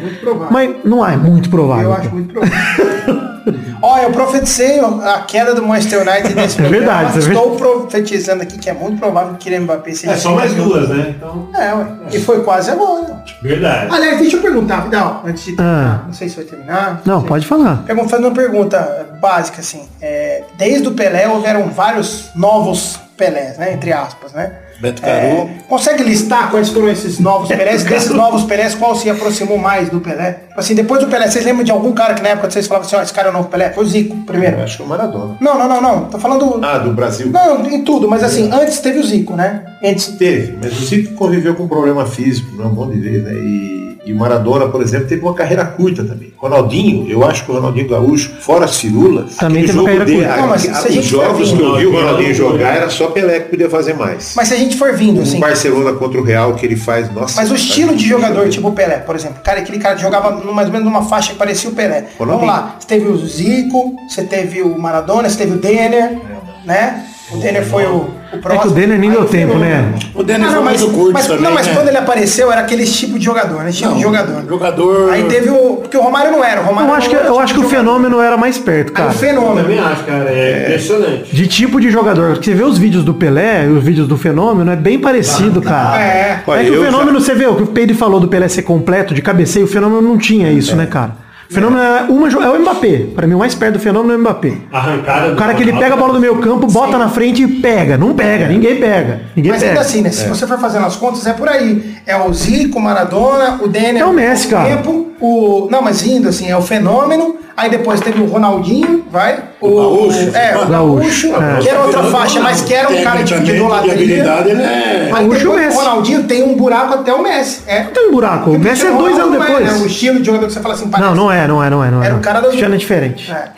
Mas 0.53 0.71
não 0.85 1.05
é 1.05 1.17
muito 1.17 1.51
provável. 1.51 1.91
Eu 1.91 1.93
acho 1.95 2.11
muito 2.11 2.33
provável. 2.33 3.31
Ó, 3.83 3.99
eu 3.99 4.11
profetizei 4.13 4.79
a 4.81 5.21
queda 5.27 5.55
do 5.55 5.63
Manchester 5.63 6.01
United 6.07 6.35
nesse 6.35 6.59
É 6.61 6.69
programa. 6.69 6.71
verdade, 6.99 7.17
é 7.17 7.33
Estou 7.33 7.57
profetizando 7.57 8.43
aqui 8.43 8.59
que 8.59 8.69
é 8.69 8.73
muito 8.73 8.99
provável 8.99 9.35
que 9.39 9.51
o 9.55 9.61
Mbappé 9.63 9.93
seja. 9.95 10.13
É 10.13 10.17
só 10.17 10.35
mais 10.35 10.55
duas, 10.55 10.89
né? 10.89 11.15
Então, 11.17 11.49
É, 11.55 11.73
ué. 11.75 11.87
E 12.13 12.21
foi 12.21 12.43
quase 12.43 12.71
agora. 12.71 13.23
verdade. 13.43 13.95
Aliás, 13.95 14.19
deixa 14.19 14.37
eu 14.37 14.43
perguntar, 14.43 14.81
Vidal, 14.83 15.23
antes 15.27 15.45
de 15.45 15.57
terminar. 15.57 16.01
Ah. 16.03 16.07
Não 16.07 16.13
sei 16.13 16.29
se 16.29 16.37
vai 16.37 16.45
terminar. 16.45 17.03
Não, 17.05 17.23
pode 17.23 17.47
falar. 17.47 17.83
Pergun- 17.87 18.09
Fazendo 18.09 18.27
uma 18.29 18.35
pergunta 18.35 19.07
básica, 19.21 19.61
assim. 19.61 19.89
É, 20.01 20.43
desde 20.59 20.89
o 20.89 20.93
Pelé 20.93 21.29
houveram 21.29 21.69
vários 21.69 22.31
novos 22.35 22.99
Pelés, 23.17 23.57
né? 23.59 23.73
Entre 23.75 23.93
aspas, 23.93 24.33
né? 24.33 24.53
Beto 24.81 25.05
É, 25.05 25.31
Caru. 25.37 25.51
consegue 25.69 26.03
listar 26.03 26.51
quais 26.51 26.71
foram 26.71 26.89
esses 26.89 27.19
novos 27.19 27.49
Pelés? 27.49 27.85
Desses 27.85 28.11
novos 28.11 28.45
Pelés, 28.45 28.75
qual 28.75 28.95
se 28.97 29.11
aproximou 29.11 29.59
mais 29.59 29.91
do 29.91 30.01
Pelé? 30.01 30.41
Assim, 30.57 30.75
depois 30.75 31.01
do 31.03 31.09
Pelé, 31.09 31.29
vocês 31.31 31.45
lembram 31.45 31.63
de 31.65 31.71
algum 31.71 31.93
cara 31.93 32.15
que 32.15 32.23
na 32.23 32.31
época 32.31 32.51
vocês 32.51 32.67
falavam 32.67 32.87
assim, 32.87 32.97
ó, 32.97 33.03
esse 33.03 33.13
cara 33.13 33.29
é 33.29 33.31
o 33.31 33.35
novo 33.35 33.49
Pelé? 33.49 33.71
Foi 33.71 33.85
o 33.85 33.87
Zico, 33.87 34.17
primeiro. 34.25 34.57
Eu 34.59 34.65
acho 34.65 34.77
que 34.79 34.83
é 34.83 34.87
o 34.87 34.89
Maradona. 34.89 35.37
Não, 35.41 35.59
não, 35.59 35.69
não, 35.69 35.81
não. 35.83 36.05
Tô 36.07 36.19
falando. 36.19 36.61
Ah, 36.65 36.79
do 36.79 36.93
Brasil? 36.93 37.29
Não, 37.31 37.67
em 37.67 37.83
tudo, 37.85 38.09
mas 38.09 38.23
assim, 38.25 38.51
antes 38.53 38.81
teve 38.81 38.99
o 38.99 39.05
Zico, 39.05 39.35
né? 39.37 39.63
Antes. 39.85 40.07
Teve, 40.19 40.57
mas 40.63 40.73
o 40.79 40.85
Zico 40.87 41.15
conviveu 41.15 41.55
com 41.55 41.65
um 41.65 41.69
problema 41.69 42.07
físico, 42.07 42.51
não 42.57 42.65
é 42.65 42.69
um 42.69 42.75
bom 42.75 42.91
de 42.91 42.99
ver, 42.99 43.23
né? 43.23 43.33
E, 43.35 43.90
e 44.05 44.15
Maradona, 44.15 44.67
por 44.69 44.81
exemplo, 44.83 45.07
teve 45.07 45.21
uma 45.23 45.35
carreira 45.35 45.65
curta 45.65 46.03
também. 46.03 46.33
Ronaldinho, 46.39 47.07
eu 47.11 47.23
acho 47.25 47.45
que 47.45 47.51
o 47.51 47.55
Ronaldinho 47.55 47.89
Gaúcho, 47.89 48.31
fora 48.41 48.65
as 48.65 48.79
firulas, 48.81 49.37
Também 49.37 49.65
teve 49.67 49.79
uma 49.79 49.85
carreira 49.85 50.07
curta. 50.07 50.37
Não, 50.41 50.49
mas 50.49 50.69
a- 50.69 50.89
os 50.89 51.05
jogos 51.05 51.53
que 51.53 51.61
eu 51.61 51.77
vi 51.77 51.87
o 51.87 51.93
Ronaldinho 51.93 52.35
jogar 52.35 52.77
era 52.77 52.89
só 52.89 53.09
Pelé 53.09 53.41
que 53.41 53.51
podia 53.51 53.69
fazer 53.69 53.93
mais. 53.95 54.33
Mas 54.35 54.49
se 54.49 54.55
a 54.55 54.57
gente 54.57 54.77
for 54.77 54.93
vindo, 54.95 55.21
assim. 55.21 55.37
Um 55.37 55.41
Barcelona 55.41 55.93
contra 55.93 56.19
o 56.21 56.25
Real 56.25 56.55
que 56.55 56.65
ele 56.65 56.77
faz, 56.77 57.13
nossa. 57.13 57.41
Mas 57.41 57.51
o 57.51 57.55
estilo 57.55 57.95
de 57.95 58.09
jogador, 58.09 58.49
tipo 58.49 58.69
o 58.69 58.73
Pelé, 58.73 58.97
por 58.99 59.15
exemplo, 59.17 59.43
cara, 59.45 59.61
aquele 59.61 59.79
cara 59.79 59.95
que 59.97 60.03
jogava 60.03 60.31
mais 60.53 60.69
ou 60.69 60.73
menos 60.73 60.87
numa 60.87 61.03
faixa 61.03 61.33
que 61.33 61.39
parecia 61.39 61.69
o 61.69 61.75
Pelé. 61.75 62.07
Vamos 62.19 62.47
lá, 62.47 62.77
você 62.79 62.87
teve 62.87 63.07
o 63.07 63.17
Zico, 63.27 63.95
você 64.09 64.25
teve 64.25 64.63
o 64.63 64.79
Maradona, 64.79 65.29
você 65.29 65.37
teve 65.39 65.53
o 65.53 65.59
Denner, 65.59 66.19
né? 66.65 67.05
O 67.33 67.37
Denner 67.37 67.65
foi 67.65 67.85
o, 67.87 67.91
o 67.97 68.15
É 68.33 68.37
que 68.37 68.39
próximo. 68.43 68.71
o 68.73 68.75
Denner 68.75 68.99
nem 68.99 69.11
deu 69.11 69.23
o 69.23 69.25
tempo, 69.25 69.53
fenômeno. 69.53 69.83
né? 69.93 69.95
O 70.15 70.23
Denner 70.23 70.43
Ah, 70.43 70.51
foi 70.51 70.57
não, 70.57 70.65
mais 70.65 70.81
mas, 70.81 70.91
o 70.91 70.93
curto 70.95 71.13
mas, 71.13 71.27
também, 71.27 71.43
Não, 71.45 71.53
mas 71.53 71.67
né? 71.67 71.75
quando 71.75 71.89
ele 71.89 71.97
apareceu 71.97 72.51
era 72.51 72.61
aquele 72.61 72.85
tipo 72.85 73.19
de 73.19 73.25
jogador, 73.25 73.63
né? 73.63 73.71
Tipo 73.71 73.95
de 73.95 74.03
jogador. 74.03 74.45
Jogador. 74.49 75.11
Aí 75.13 75.25
teve 75.25 75.49
o. 75.51 75.77
Porque 75.77 75.97
o 75.97 76.01
Romário 76.01 76.33
não 76.33 76.43
era. 76.45 76.61
O 76.61 76.65
Romário 76.65 76.91
Eu 76.91 76.95
acho 76.95 77.09
que, 77.09 77.15
era 77.15 77.25
eu 77.27 77.29
outro 77.31 77.45
acho 77.45 77.55
que 77.55 77.61
tipo 77.61 77.73
o 77.73 77.77
fenômeno 77.77 78.21
era 78.21 78.37
mais 78.37 78.59
perto, 78.59 78.89
Aí 78.89 78.95
cara. 78.95 79.09
o 79.09 79.13
Eu 79.13 79.19
fenômeno. 79.19 79.63
também 79.63 79.79
acho, 79.79 80.05
cara. 80.05 80.31
É, 80.31 80.63
impressionante. 80.67 81.35
De 81.37 81.47
tipo 81.47 81.81
de 81.81 81.91
jogador. 81.91 82.33
Porque 82.33 82.51
você 82.51 82.57
vê 82.57 82.65
os 82.65 82.79
vídeos 82.79 83.05
do 83.05 83.15
Pelé 83.15 83.67
e 83.67 83.69
os 83.69 83.83
vídeos 83.85 84.09
do 84.09 84.17
Fenômeno, 84.17 84.71
é 84.73 84.77
bem 84.77 84.99
parecido, 84.99 85.61
cara. 85.63 86.01
É. 86.03 86.43
É 86.49 86.65
que 86.65 86.71
o 86.71 86.85
Fenômeno, 86.85 87.21
você 87.21 87.35
vê, 87.35 87.47
o 87.47 87.55
que 87.57 87.63
o 87.63 87.67
Pedro 87.69 87.97
falou 87.97 88.19
do 88.21 88.29
Pelé 88.29 88.49
ser 88.49 88.63
completo, 88.63 89.15
de 89.15 89.23
cabeceio, 89.23 89.65
o 89.67 89.69
Fenômeno 89.69 90.03
não 90.03 90.19
tinha 90.19 90.51
isso, 90.51 90.75
né, 90.75 90.87
cara? 90.87 91.13
O 91.51 91.53
Fenômeno 91.53 91.83
é, 91.83 92.03
uma, 92.03 92.29
é 92.29 92.49
o 92.49 92.61
Mbappé. 92.61 93.07
Pra 93.13 93.27
mim, 93.27 93.35
o 93.35 93.39
mais 93.39 93.57
perto 93.57 93.73
do 93.73 93.81
Fenômeno 93.81 94.13
é 94.13 94.17
o 94.17 94.21
Mbappé. 94.21 94.53
Arrancada 94.71 95.33
O 95.33 95.37
cara 95.37 95.53
que 95.53 95.63
ele 95.63 95.73
pega 95.73 95.95
a 95.95 95.97
bola 95.97 96.13
do 96.13 96.21
meio 96.21 96.37
campo, 96.39 96.69
bota 96.69 96.97
na 96.97 97.09
frente 97.09 97.43
e 97.43 97.49
pega. 97.61 97.99
Não 97.99 98.15
pega, 98.15 98.47
ninguém 98.47 98.77
pega. 98.79 99.23
Ninguém 99.35 99.51
Mas 99.51 99.61
pega. 99.61 99.73
ainda 99.73 99.81
assim, 99.81 100.01
né? 100.01 100.11
Se 100.11 100.29
você 100.29 100.47
for 100.47 100.61
fazendo 100.61 100.87
as 100.87 100.95
contas, 100.95 101.27
é 101.27 101.33
por 101.33 101.49
aí. 101.49 101.97
É 102.07 102.17
o 102.17 102.33
Zico, 102.33 102.79
o 102.79 102.81
Maradona, 102.81 103.59
o 103.61 103.67
Denner. 103.67 104.01
É 104.01 104.07
o 104.07 104.13
Messi, 104.13 104.47
cara. 104.47 104.77
Tempo, 104.77 105.09
o... 105.21 105.67
Não, 105.69 105.83
mas 105.83 106.07
indo 106.07 106.29
assim, 106.29 106.49
é 106.49 106.57
o 106.57 106.63
fenômeno. 106.63 107.35
Aí 107.57 107.69
depois 107.71 108.01
teve 108.01 108.23
o 108.23 108.27
Ronaldinho, 108.27 109.05
vai. 109.11 109.39
O, 109.61 109.69
Gaúcho. 109.77 110.37
É, 110.37 110.57
o 110.57 110.67
Gaúcho, 110.67 111.27
é. 111.37 111.59
que 111.61 111.69
era 111.69 111.83
outra 111.83 112.03
faixa, 112.05 112.41
mas 112.41 112.63
que 112.63 112.73
era 112.73 112.89
um 112.91 113.03
cara 113.05 113.23
de, 113.23 113.39
de 113.41 113.53
idolatria. 113.57 114.23
é- 114.23 115.09
Mas 115.13 115.27
o 115.27 115.31
depois 115.31 115.75
o 115.75 115.79
Ronaldinho 115.79 116.23
tem 116.25 116.43
um 116.43 116.57
buraco 116.57 116.95
até 116.95 117.13
o 117.13 117.23
Messi. 117.23 117.63
É. 117.67 117.81
Tem 117.85 118.09
um 118.09 118.13
buraco. 118.13 118.51
O 118.51 118.59
Messi 118.59 118.87
é 118.87 118.91
dois 118.93 119.19
anos 119.19 119.35
Não 119.39 119.45
é, 119.45 119.49
né? 119.49 119.55
O 119.55 119.59
depois. 119.59 119.87
estilo 119.93 120.19
de 120.21 120.25
jogador 120.27 120.47
que 120.47 120.53
você 120.53 120.61
fala 120.61 120.75
assim, 120.75 120.89
parece. 120.89 121.09
Não, 121.11 121.17
não 121.17 121.31
é, 121.33 121.47
não 121.47 121.63
é, 121.63 121.69
não 121.71 121.85
é. 121.85 121.91
Não 121.91 122.03
é 122.03 122.07
Era 122.07 122.17
o 122.17 122.21
cara 122.21 122.41
do- 122.41 122.49
ano 122.49 122.75
é 122.75 122.79
diferente. 122.79 123.31
É. 123.31 123.49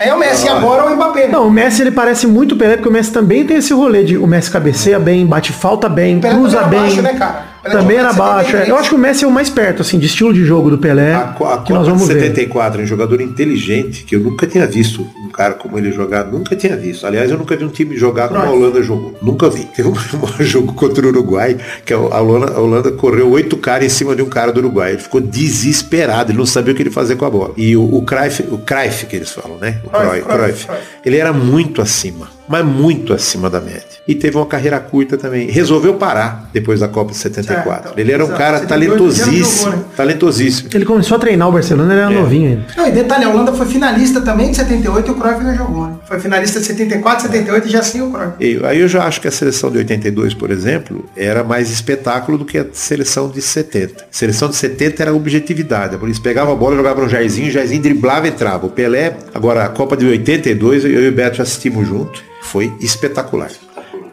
Aí 0.00 0.08
é 0.10 0.14
o 0.14 0.18
Messi, 0.18 0.46
e 0.46 0.48
agora 0.48 0.82
é 0.82 0.86
o 0.86 0.94
Mbappé. 0.94 1.22
né? 1.26 1.28
Não, 1.32 1.48
o 1.48 1.50
Messi 1.50 1.82
ele 1.82 1.90
parece 1.90 2.24
muito 2.24 2.54
o 2.54 2.56
Pelé, 2.56 2.76
porque 2.76 2.88
o 2.88 2.92
Messi 2.92 3.10
também 3.10 3.44
tem 3.44 3.56
esse 3.56 3.72
rolê 3.72 4.04
de 4.04 4.16
o 4.16 4.28
Messi 4.28 4.48
cabeceia 4.48 4.96
bem, 4.96 5.26
bate 5.26 5.52
falta 5.52 5.88
bem, 5.88 6.18
O 6.18 6.20
Pelé 6.20 6.34
cruza 6.34 6.62
bem. 6.62 6.78
baixo, 6.80 7.02
né, 7.02 7.14
cara? 7.14 7.42
Também 7.62 7.96
era 7.96 8.12
baixo. 8.12 8.56
é. 8.56 8.70
Eu 8.70 8.76
acho 8.76 8.90
que 8.90 8.94
o 8.94 8.98
Messi 8.98 9.24
é 9.24 9.28
o 9.28 9.30
mais 9.30 9.50
perto, 9.50 9.82
assim, 9.82 9.98
de 9.98 10.06
estilo 10.06 10.32
de 10.32 10.44
jogo 10.44 10.70
do 10.70 10.78
Pelé. 10.78 11.12
A, 11.12 11.30
a 11.30 11.32
que 11.32 11.42
nós 11.42 11.66
Copa 11.66 11.82
de 11.84 11.90
vamos 11.90 12.08
ver. 12.08 12.20
74, 12.20 12.82
um 12.82 12.86
jogador 12.86 13.20
inteligente, 13.20 14.04
que 14.04 14.16
eu 14.16 14.20
nunca 14.20 14.46
tinha 14.46 14.66
visto 14.66 15.06
um 15.24 15.28
cara 15.28 15.54
como 15.54 15.78
ele 15.78 15.92
jogar, 15.92 16.24
nunca 16.24 16.56
tinha 16.56 16.76
visto. 16.76 17.06
Aliás, 17.06 17.30
eu 17.30 17.38
nunca 17.38 17.56
vi 17.56 17.64
um 17.64 17.68
time 17.68 17.96
jogar 17.96 18.28
como 18.28 18.40
a 18.40 18.50
Holanda 18.50 18.82
jogou. 18.82 19.14
Nunca 19.20 19.48
vi. 19.50 19.64
Teve 19.66 19.88
um, 19.88 19.92
um 20.40 20.44
jogo 20.44 20.72
contra 20.74 21.04
o 21.04 21.08
Uruguai, 21.08 21.56
que 21.84 21.92
a 21.92 21.98
Holanda, 21.98 22.52
a 22.52 22.60
Holanda 22.60 22.92
correu 22.92 23.30
oito 23.30 23.56
caras 23.56 23.86
em 23.86 23.88
cima 23.88 24.14
de 24.14 24.22
um 24.22 24.28
cara 24.28 24.52
do 24.52 24.58
Uruguai. 24.60 24.92
Ele 24.92 25.00
ficou 25.00 25.20
desesperado, 25.20 26.30
ele 26.30 26.38
não 26.38 26.46
sabia 26.46 26.72
o 26.72 26.76
que 26.76 26.82
ele 26.82 26.90
fazer 26.90 27.16
com 27.16 27.24
a 27.24 27.30
bola. 27.30 27.52
E 27.56 27.76
o, 27.76 27.82
o 27.82 28.02
Cruyff, 28.02 28.42
o 28.50 28.58
Cruyff 28.58 29.06
que 29.06 29.16
eles 29.16 29.30
falam, 29.30 29.58
né? 29.58 29.80
O 29.84 29.90
Cruyff, 29.90 30.22
Cruyff, 30.22 30.66
Cruyff, 30.66 30.68
ele 31.04 31.16
era 31.16 31.32
muito 31.32 31.82
acima, 31.82 32.28
mas 32.48 32.64
muito 32.64 33.12
acima 33.12 33.50
da 33.50 33.60
média. 33.60 33.84
E 34.06 34.14
teve 34.14 34.36
uma 34.36 34.46
carreira 34.46 34.80
curta 34.80 35.18
também. 35.18 35.50
Resolveu 35.50 35.94
parar 35.94 36.48
depois 36.52 36.80
da 36.80 36.88
Copa 36.88 37.12
de 37.12 37.18
74. 37.18 37.92
ele 37.96 38.12
era 38.12 38.24
um 38.24 38.28
Exato. 38.28 38.38
cara 38.38 38.58
72 38.60 39.16
já 39.16 39.24
talentosíssimo, 39.24 39.70
jogou, 39.70 39.78
né? 39.78 39.84
talentosíssimo. 39.96 40.70
Ele 40.72 40.84
começou 40.84 41.16
a 41.16 41.20
treinar 41.20 41.48
o 41.48 41.52
Barcelona, 41.52 41.92
ele 41.92 42.00
era 42.00 42.10
novinho 42.10 42.50
ainda. 42.50 42.64
Não, 42.76 42.88
e 42.88 42.90
detalhe, 42.90 43.24
a 43.24 43.28
Holanda 43.28 43.52
foi 43.52 43.66
finalista 43.66 44.20
também 44.20 44.50
de 44.50 44.56
78 44.56 45.08
e 45.08 45.10
o 45.10 45.14
Cruyff 45.14 45.44
já 45.44 45.54
jogou, 45.54 45.86
né? 45.86 45.96
Foi 46.06 46.18
finalista 46.20 46.60
de 46.60 46.66
74, 46.66 47.22
78 47.26 47.68
e 47.68 47.70
já 47.70 47.82
sim 47.82 48.00
o 48.00 48.10
Cruyff. 48.10 48.32
E 48.40 48.60
aí 48.64 48.80
eu 48.80 48.88
já 48.88 49.04
acho 49.04 49.20
que 49.20 49.28
a 49.28 49.30
seleção 49.30 49.70
de 49.70 49.78
82, 49.78 50.34
por 50.34 50.50
exemplo, 50.50 51.04
era 51.16 51.44
mais 51.44 51.70
espetáculo 51.70 52.38
do 52.38 52.44
que 52.44 52.58
a 52.58 52.66
seleção 52.72 53.28
de 53.28 53.42
70. 53.42 54.04
A 54.04 54.06
seleção 54.10 54.48
de 54.48 54.56
70 54.56 55.02
era 55.02 55.14
objetividade. 55.14 55.98
Eles 56.02 56.18
pegavam 56.18 56.54
a 56.54 56.56
bola, 56.56 56.76
jogavam 56.76 57.04
no 57.04 57.08
Jairzinho, 57.08 57.48
o 57.48 57.50
Jairzinho 57.50 57.82
driblava 57.82 58.26
e 58.26 58.30
entrava. 58.30 58.66
O 58.66 58.70
Pelé, 58.70 59.16
agora 59.34 59.64
a 59.64 59.68
Copa 59.68 59.96
de 59.96 60.06
82, 60.06 60.84
eu 60.84 61.04
e 61.04 61.08
o 61.08 61.12
Beto 61.12 61.42
assistimos 61.42 61.86
junto. 61.86 62.22
Foi 62.50 62.72
espetacular. 62.80 63.50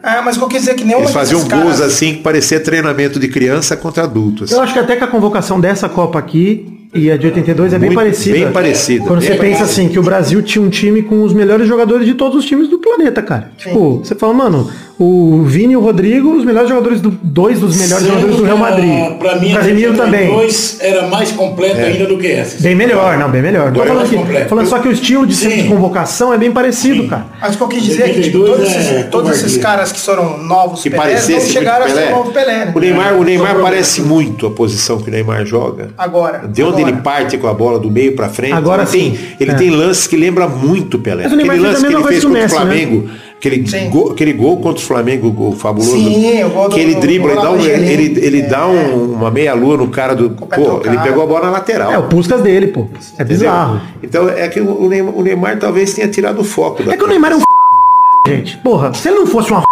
Ah, 0.02 0.22
mas 0.24 0.36
o 0.36 0.40
que 0.40 0.44
eu 0.44 0.48
quis 0.48 0.58
dizer 0.60 0.72
é 0.72 0.74
que 0.74 0.84
nenhuma 0.84 1.04
Eles 1.04 1.12
faziam 1.14 1.40
gols 1.40 1.50
caras- 1.50 1.80
assim 1.80 2.14
que 2.14 2.20
parecia 2.22 2.60
treinamento 2.60 3.18
de 3.18 3.28
criança 3.28 3.76
contra 3.76 4.04
adultos. 4.04 4.52
Eu 4.52 4.60
acho 4.60 4.72
que 4.72 4.78
até 4.78 4.94
que 4.94 5.02
a 5.02 5.06
convocação 5.06 5.58
dessa 5.58 5.88
Copa 5.88 6.18
aqui 6.18 6.88
e 6.94 7.10
a 7.10 7.16
de 7.16 7.26
82 7.26 7.72
é 7.72 7.78
bem 7.78 7.88
Muito- 7.90 7.98
parecida. 7.98 8.36
bem 8.38 8.52
parecida, 8.52 9.04
Quando 9.04 9.18
bem 9.20 9.28
você 9.28 9.34
pensa 9.34 9.58
parecida. 9.58 9.64
assim, 9.82 9.88
que 9.88 9.98
o 9.98 10.02
Brasil 10.02 10.40
tinha 10.42 10.64
um 10.64 10.68
time 10.70 11.02
com 11.02 11.22
os 11.24 11.32
melhores 11.32 11.66
jogadores 11.66 12.06
de 12.06 12.14
todos 12.14 12.38
os 12.38 12.44
times 12.44 12.68
do 12.68 12.78
planeta, 12.78 13.20
cara. 13.22 13.50
Tipo, 13.56 13.98
você 14.04 14.14
fala, 14.14 14.32
mano, 14.32 14.70
o 14.98 15.42
Vini 15.44 15.74
e 15.74 15.76
o 15.76 15.80
Rodrigo, 15.80 16.32
os 16.36 16.44
melhores 16.44 16.68
jogadores 16.70 17.00
do. 17.00 17.10
Dois 17.22 17.60
dos 17.60 17.76
melhores 17.76 18.06
jogadores 18.06 18.36
do 18.36 18.44
Real 18.44 18.56
Madrid. 18.56 19.12
Pra 19.18 19.36
mim, 19.36 19.52
Casemiro 19.52 19.94
também. 19.94 20.20
72 20.28 20.76
era 20.80 21.06
mais 21.08 21.32
completa 21.32 21.80
É. 21.80 21.84
ainda 21.88 22.06
do 22.06 22.16
que 22.16 22.26
essa. 22.28 22.62
Bem 22.62 22.74
melhor, 22.74 23.18
não, 23.18 23.28
bem 23.30 23.42
melhor. 23.42 23.74
Falando, 23.74 24.10
completo. 24.16 24.48
falando 24.48 24.66
só 24.66 24.78
que 24.78 24.88
o 24.88 24.92
estilo 24.92 25.26
de, 25.26 25.36
de 25.36 25.68
convocação 25.68 26.32
é 26.32 26.38
bem 26.38 26.50
parecido, 26.50 27.06
cara. 27.08 27.26
Mas 27.40 27.54
o 27.54 27.58
que 27.58 27.64
eu 27.64 27.68
quis 27.68 27.82
dizer 27.84 28.02
é 28.04 28.08
que 28.08 28.20
tipo, 28.22 28.38
82 28.38 28.56
todos, 28.58 28.72
é 28.74 28.78
esses, 29.00 29.10
todos 29.10 29.30
esses 29.32 29.56
caras 29.58 29.92
que 29.92 30.00
foram 30.00 30.38
novos 30.42 30.82
Que 30.82 30.88
não 30.88 31.02
chegaram 31.40 31.84
a 31.84 31.88
ser 31.88 31.94
Pelé. 31.94 32.12
o 32.12 32.16
novo 32.16 32.30
Pelé, 32.32 32.64
né? 32.64 32.72
O 32.74 32.78
Neymar, 32.80 33.14
o 33.14 33.22
Neymar 33.24 33.56
parece 33.60 34.00
muito 34.00 34.46
a 34.46 34.50
posição 34.50 34.98
que 34.98 35.08
o 35.08 35.12
Neymar 35.12 35.44
joga. 35.44 35.90
Agora. 35.98 36.48
De 36.48 36.62
onde 36.62 36.76
agora. 36.80 36.90
ele 36.90 37.02
parte 37.02 37.36
com 37.36 37.46
a 37.48 37.52
bola 37.54 37.78
do 37.78 37.90
meio 37.90 38.16
pra 38.16 38.30
frente. 38.30 38.54
Agora 38.54 38.82
ele 38.82 38.90
tem, 38.90 39.14
sim. 39.14 39.18
ele 39.38 39.50
É. 39.50 39.54
tem 39.54 39.68
lances 39.70 40.06
que 40.06 40.16
lembra 40.16 40.48
muito 40.48 40.96
o 40.96 41.00
Pelé. 41.00 41.24
Mas 41.24 41.32
o 41.32 41.36
Neymar 41.36 41.56
aquele 41.56 41.68
lance 41.68 41.86
que 41.86 41.92
ele 41.94 42.04
fez 42.04 42.24
contra 42.24 42.28
o 42.28 42.42
Messi, 42.42 42.54
né? 42.64 43.02
Aquele, 43.38 43.58
gol, 43.90 44.12
aquele 44.12 44.32
gol 44.32 44.56
contra 44.58 44.82
o 44.82 44.86
Flamengo, 44.86 45.28
o 45.28 45.30
gol 45.30 45.52
fabuloso. 45.52 45.92
Sim, 45.92 46.42
o 46.44 46.50
gol 46.50 46.68
do- 46.68 46.74
que 46.74 46.80
ele 46.80 46.94
dribla, 46.94 47.32
ele 47.32 47.40
dá, 47.40 47.50
um, 47.50 47.54
Angelini. 47.54 47.92
ele, 47.92 48.26
ele 48.26 48.42
dá 48.42 48.66
um- 48.66 49.12
uma 49.12 49.30
meia 49.30 49.52
lua 49.54 49.76
no 49.76 49.88
cara 49.88 50.14
do. 50.16 50.30
Pô, 50.30 50.80
ele 50.84 50.98
pegou 50.98 51.22
a 51.22 51.26
bola 51.26 51.44
na 51.46 51.50
lateral. 51.50 51.92
É 51.92 51.98
o 51.98 52.04
Puskas 52.04 52.40
dele, 52.42 52.68
pô. 52.68 52.80
É 52.80 53.22
Entendeu? 53.22 53.26
bizarro. 53.38 53.80
Então 54.02 54.28
é 54.28 54.48
que 54.48 54.58
o 54.60 54.88
Neymar, 54.88 55.14
o 55.16 55.22
Neymar 55.22 55.58
talvez 55.58 55.92
tenha 55.92 56.08
tirado 56.08 56.40
o 56.40 56.44
foco. 56.44 56.82
Da 56.82 56.94
É 56.94 56.96
que 56.96 57.04
o 57.04 57.06
Neymar 57.06 57.32
é 57.32 57.36
um 57.36 57.40
gente. 58.26 58.56
Porra, 58.58 58.92
se 58.94 59.06
ele 59.08 59.18
não 59.18 59.26
fosse 59.26 59.50
uma 59.50 59.62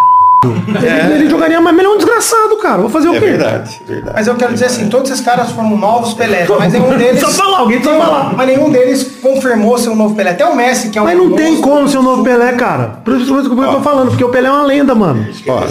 ele, 0.53 1.15
ele 1.15 1.31
jogaria 1.31 1.61
mais 1.61 1.77
melhor 1.77 1.95
um 1.95 1.97
desgraçado, 1.97 2.57
cara. 2.57 2.79
Vou 2.79 2.91
fazer 2.91 3.09
o 3.09 3.15
É 3.15 3.21
quê? 3.21 3.27
verdade, 3.27 3.81
verdade. 3.87 4.13
Mas 4.17 4.27
eu 4.27 4.35
quero 4.35 4.53
dizer 4.53 4.67
assim, 4.67 4.89
todos 4.89 5.11
esses 5.11 5.25
caras 5.25 5.51
foram 5.51 5.77
novos 5.77 6.15
Pelés, 6.15 6.49
mas 6.49 6.73
nenhum 6.73 6.97
deles. 6.97 7.21
Só 7.21 7.29
falar, 7.31 7.59
alguém 7.61 7.81
Nenhum- 7.81 7.99
falar. 8.01 8.35
Mas 8.37 8.47
nenhum 8.47 8.71
deles 8.71 9.11
confirmou 9.23 9.79
ser 9.79 9.89
um 9.91 9.97
novo 9.97 10.15
Pelé. 10.15 10.31
Até 10.31 10.45
o 10.45 10.55
Messi, 10.57 10.89
que 10.91 10.99
é 10.99 11.03
um. 11.03 11.05
Mas 11.05 11.17
não 11.19 11.33
tem 11.33 11.61
como 11.61 11.89
ser 11.89 11.99
o 11.99 12.03
novo 12.03 12.23
Pelé, 12.25 12.53
cara. 12.53 12.99
Por 13.05 13.17
isso 13.17 13.27
que 13.27 13.33
eu 13.51 13.57
tô 13.73 13.81
falando, 13.81 14.09
porque 14.09 14.25
o 14.25 14.29
Pelé 14.29 14.49
é 14.49 14.51
uma 14.53 14.65
lenda, 14.65 14.95
mano. 14.95 15.27
Ó, 15.49 15.65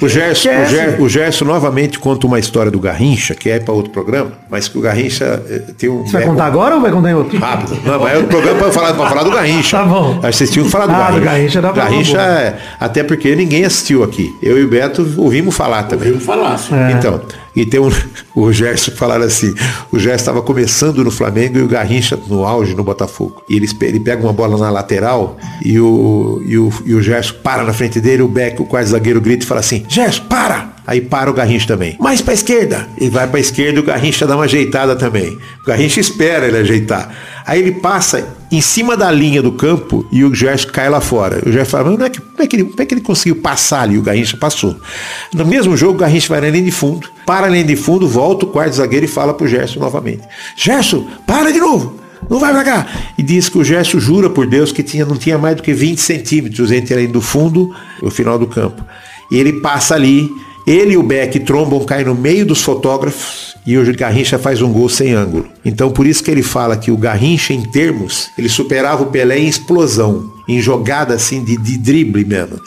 o 0.00 0.08
Gerson, 0.08 0.48
o, 0.48 0.52
Esquece. 0.52 0.70
Ger, 0.70 1.00
o 1.00 1.08
Gerson 1.08 1.44
novamente 1.44 1.98
conta 1.98 2.26
uma 2.26 2.38
história 2.38 2.70
do 2.70 2.78
Garrincha, 2.80 3.34
que 3.34 3.48
é 3.50 3.58
para 3.60 3.72
outro 3.74 3.90
programa, 3.92 4.32
mas 4.50 4.68
que 4.68 4.76
o 4.78 4.80
Garrincha 4.80 5.42
eh, 5.48 5.62
tem 5.76 5.88
um. 5.88 6.04
Você 6.06 6.12
vai 6.12 6.22
é, 6.22 6.26
contar 6.26 6.46
agora 6.46 6.74
ou 6.74 6.80
vai 6.80 6.90
contar 6.90 7.10
em 7.10 7.14
outro? 7.14 7.38
Rápido. 7.38 7.78
Não, 7.84 7.98
mas 8.00 8.12
é 8.12 8.16
outro 8.16 8.28
programa 8.30 8.58
para 8.58 8.72
falar, 8.72 8.92
pra 8.94 9.06
falar 9.08 9.22
do 9.22 9.30
Garrincha. 9.30 9.78
Tá 9.78 9.84
bom. 9.84 10.20
Vocês 10.20 10.50
tinham 10.50 10.64
que 10.66 10.70
falar 10.72 10.86
do 10.86 10.92
Ah, 10.92 10.98
Garrincha. 10.98 11.18
do 11.20 11.24
Garrincha 11.24 11.62
dá 11.62 11.72
pra 11.72 11.84
Garrincha 11.84 12.16
um 12.18 12.20
é, 12.20 12.54
até 12.80 13.02
porque 13.02 13.34
ninguém 13.36 13.64
assistiu 13.64 14.02
aqui. 14.02 14.17
Eu 14.42 14.58
e 14.58 14.64
o 14.64 14.68
Beto 14.68 15.06
ouvimos 15.16 15.54
falar 15.54 15.84
também. 15.84 16.08
Ouvimos 16.08 16.26
falar, 16.26 16.58
sim. 16.58 16.74
É. 16.74 16.92
Então, 16.92 17.20
e 17.62 17.66
tem 17.66 17.80
um, 17.80 17.90
o 18.34 18.52
Gerson 18.52 18.92
falaram 18.92 19.24
assim, 19.24 19.54
o 19.92 19.98
Gerson 19.98 20.16
estava 20.16 20.42
começando 20.42 21.02
no 21.04 21.10
Flamengo 21.10 21.58
e 21.58 21.62
o 21.62 21.68
Garrincha 21.68 22.18
no 22.28 22.44
auge 22.44 22.74
no 22.74 22.84
Botafogo. 22.84 23.42
E 23.48 23.56
eles, 23.56 23.72
pe- 23.72 23.86
ele 23.86 24.00
pega 24.00 24.22
uma 24.22 24.32
bola 24.32 24.56
na 24.58 24.70
lateral 24.70 25.36
e 25.64 25.78
o, 25.80 26.42
e 26.46 26.56
o, 26.58 26.72
e 26.86 26.94
o 26.94 27.02
Gerson 27.02 27.34
para 27.42 27.62
na 27.64 27.72
frente 27.72 28.00
dele, 28.00 28.22
o 28.22 28.28
Beck, 28.28 28.60
o 28.60 28.64
quarto 28.64 28.88
zagueiro, 28.88 29.20
grita 29.20 29.44
e 29.44 29.46
fala 29.46 29.60
assim, 29.60 29.84
Gerson, 29.88 30.22
para! 30.28 30.76
Aí 30.88 31.02
para 31.02 31.30
o 31.30 31.34
Garrincha 31.34 31.66
também. 31.66 31.96
Mais 32.00 32.22
pra 32.22 32.32
esquerda. 32.32 32.88
E 32.98 33.10
vai 33.10 33.26
pra 33.26 33.38
esquerda 33.38 33.78
e 33.78 33.82
o 33.82 33.84
Garrincha 33.84 34.26
dá 34.26 34.34
uma 34.34 34.44
ajeitada 34.44 34.96
também. 34.96 35.36
O 35.62 35.66
Garrincha 35.66 36.00
espera 36.00 36.46
ele 36.46 36.56
ajeitar. 36.56 37.14
Aí 37.44 37.60
ele 37.60 37.72
passa 37.72 38.26
em 38.50 38.62
cima 38.62 38.96
da 38.96 39.10
linha 39.12 39.42
do 39.42 39.52
campo 39.52 40.06
e 40.10 40.24
o 40.24 40.34
Gerson 40.34 40.68
cai 40.68 40.88
lá 40.88 40.98
fora. 41.02 41.42
O 41.46 41.52
Gerson 41.52 41.70
fala, 41.72 41.90
mas 41.90 41.98
não 41.98 42.06
é 42.06 42.08
que, 42.08 42.20
como, 42.22 42.42
é 42.42 42.46
que 42.46 42.56
ele, 42.56 42.64
como 42.64 42.80
é 42.82 42.86
que 42.86 42.94
ele 42.94 43.02
conseguiu 43.02 43.36
passar 43.36 43.82
ali? 43.82 43.98
O 43.98 44.02
Garrincha 44.02 44.38
passou. 44.38 44.76
No 45.34 45.44
mesmo 45.44 45.76
jogo, 45.76 45.92
o 45.92 45.98
Garrincha 45.98 46.28
vai 46.30 46.40
na 46.40 46.48
linha 46.48 46.64
de 46.64 46.70
fundo, 46.70 47.06
para 47.26 47.47
na 47.48 47.54
linha 47.54 47.64
de 47.64 47.76
fundo, 47.76 48.08
volta 48.08 48.44
o 48.44 48.48
quarto 48.48 48.74
zagueiro 48.74 49.04
e 49.04 49.08
fala 49.08 49.34
pro 49.34 49.48
Gerson 49.48 49.80
novamente. 49.80 50.22
Gerson, 50.56 51.06
para 51.26 51.50
de 51.52 51.58
novo! 51.58 51.98
Não 52.28 52.38
vai 52.38 52.52
pra 52.52 52.64
cá! 52.64 52.86
E 53.16 53.22
diz 53.22 53.48
que 53.48 53.58
o 53.58 53.64
Gerson 53.64 53.98
jura 53.98 54.28
por 54.28 54.46
Deus 54.46 54.72
que 54.72 54.82
tinha, 54.82 55.04
não 55.04 55.16
tinha 55.16 55.38
mais 55.38 55.56
do 55.56 55.62
que 55.62 55.72
20 55.72 55.98
centímetros 55.98 56.72
entre 56.72 56.94
a 56.94 56.96
linha 56.98 57.08
do 57.08 57.20
fundo 57.20 57.74
e 58.02 58.06
o 58.06 58.10
final 58.10 58.38
do 58.38 58.46
campo. 58.46 58.84
E 59.30 59.36
ele 59.38 59.60
passa 59.60 59.94
ali, 59.94 60.30
ele 60.66 60.92
e 60.92 60.96
o 60.96 61.02
Beck 61.02 61.38
trombam, 61.40 61.84
caem 61.84 62.04
no 62.04 62.14
meio 62.14 62.44
dos 62.44 62.62
fotógrafos 62.62 63.56
e 63.66 63.76
o 63.76 63.96
Garrincha 63.96 64.38
faz 64.38 64.62
um 64.62 64.72
gol 64.72 64.88
sem 64.88 65.12
ângulo. 65.12 65.46
Então 65.64 65.90
por 65.90 66.06
isso 66.06 66.22
que 66.22 66.30
ele 66.30 66.42
fala 66.42 66.76
que 66.76 66.90
o 66.90 66.96
Garrincha, 66.96 67.52
em 67.52 67.62
termos, 67.62 68.30
ele 68.36 68.48
superava 68.48 69.02
o 69.02 69.06
Pelé 69.06 69.38
em 69.38 69.48
explosão, 69.48 70.37
em 70.48 70.60
jogada 70.60 71.14
assim 71.14 71.44
de, 71.44 71.56
de 71.56 71.76
drible 71.78 72.24
mesmo. 72.24 72.58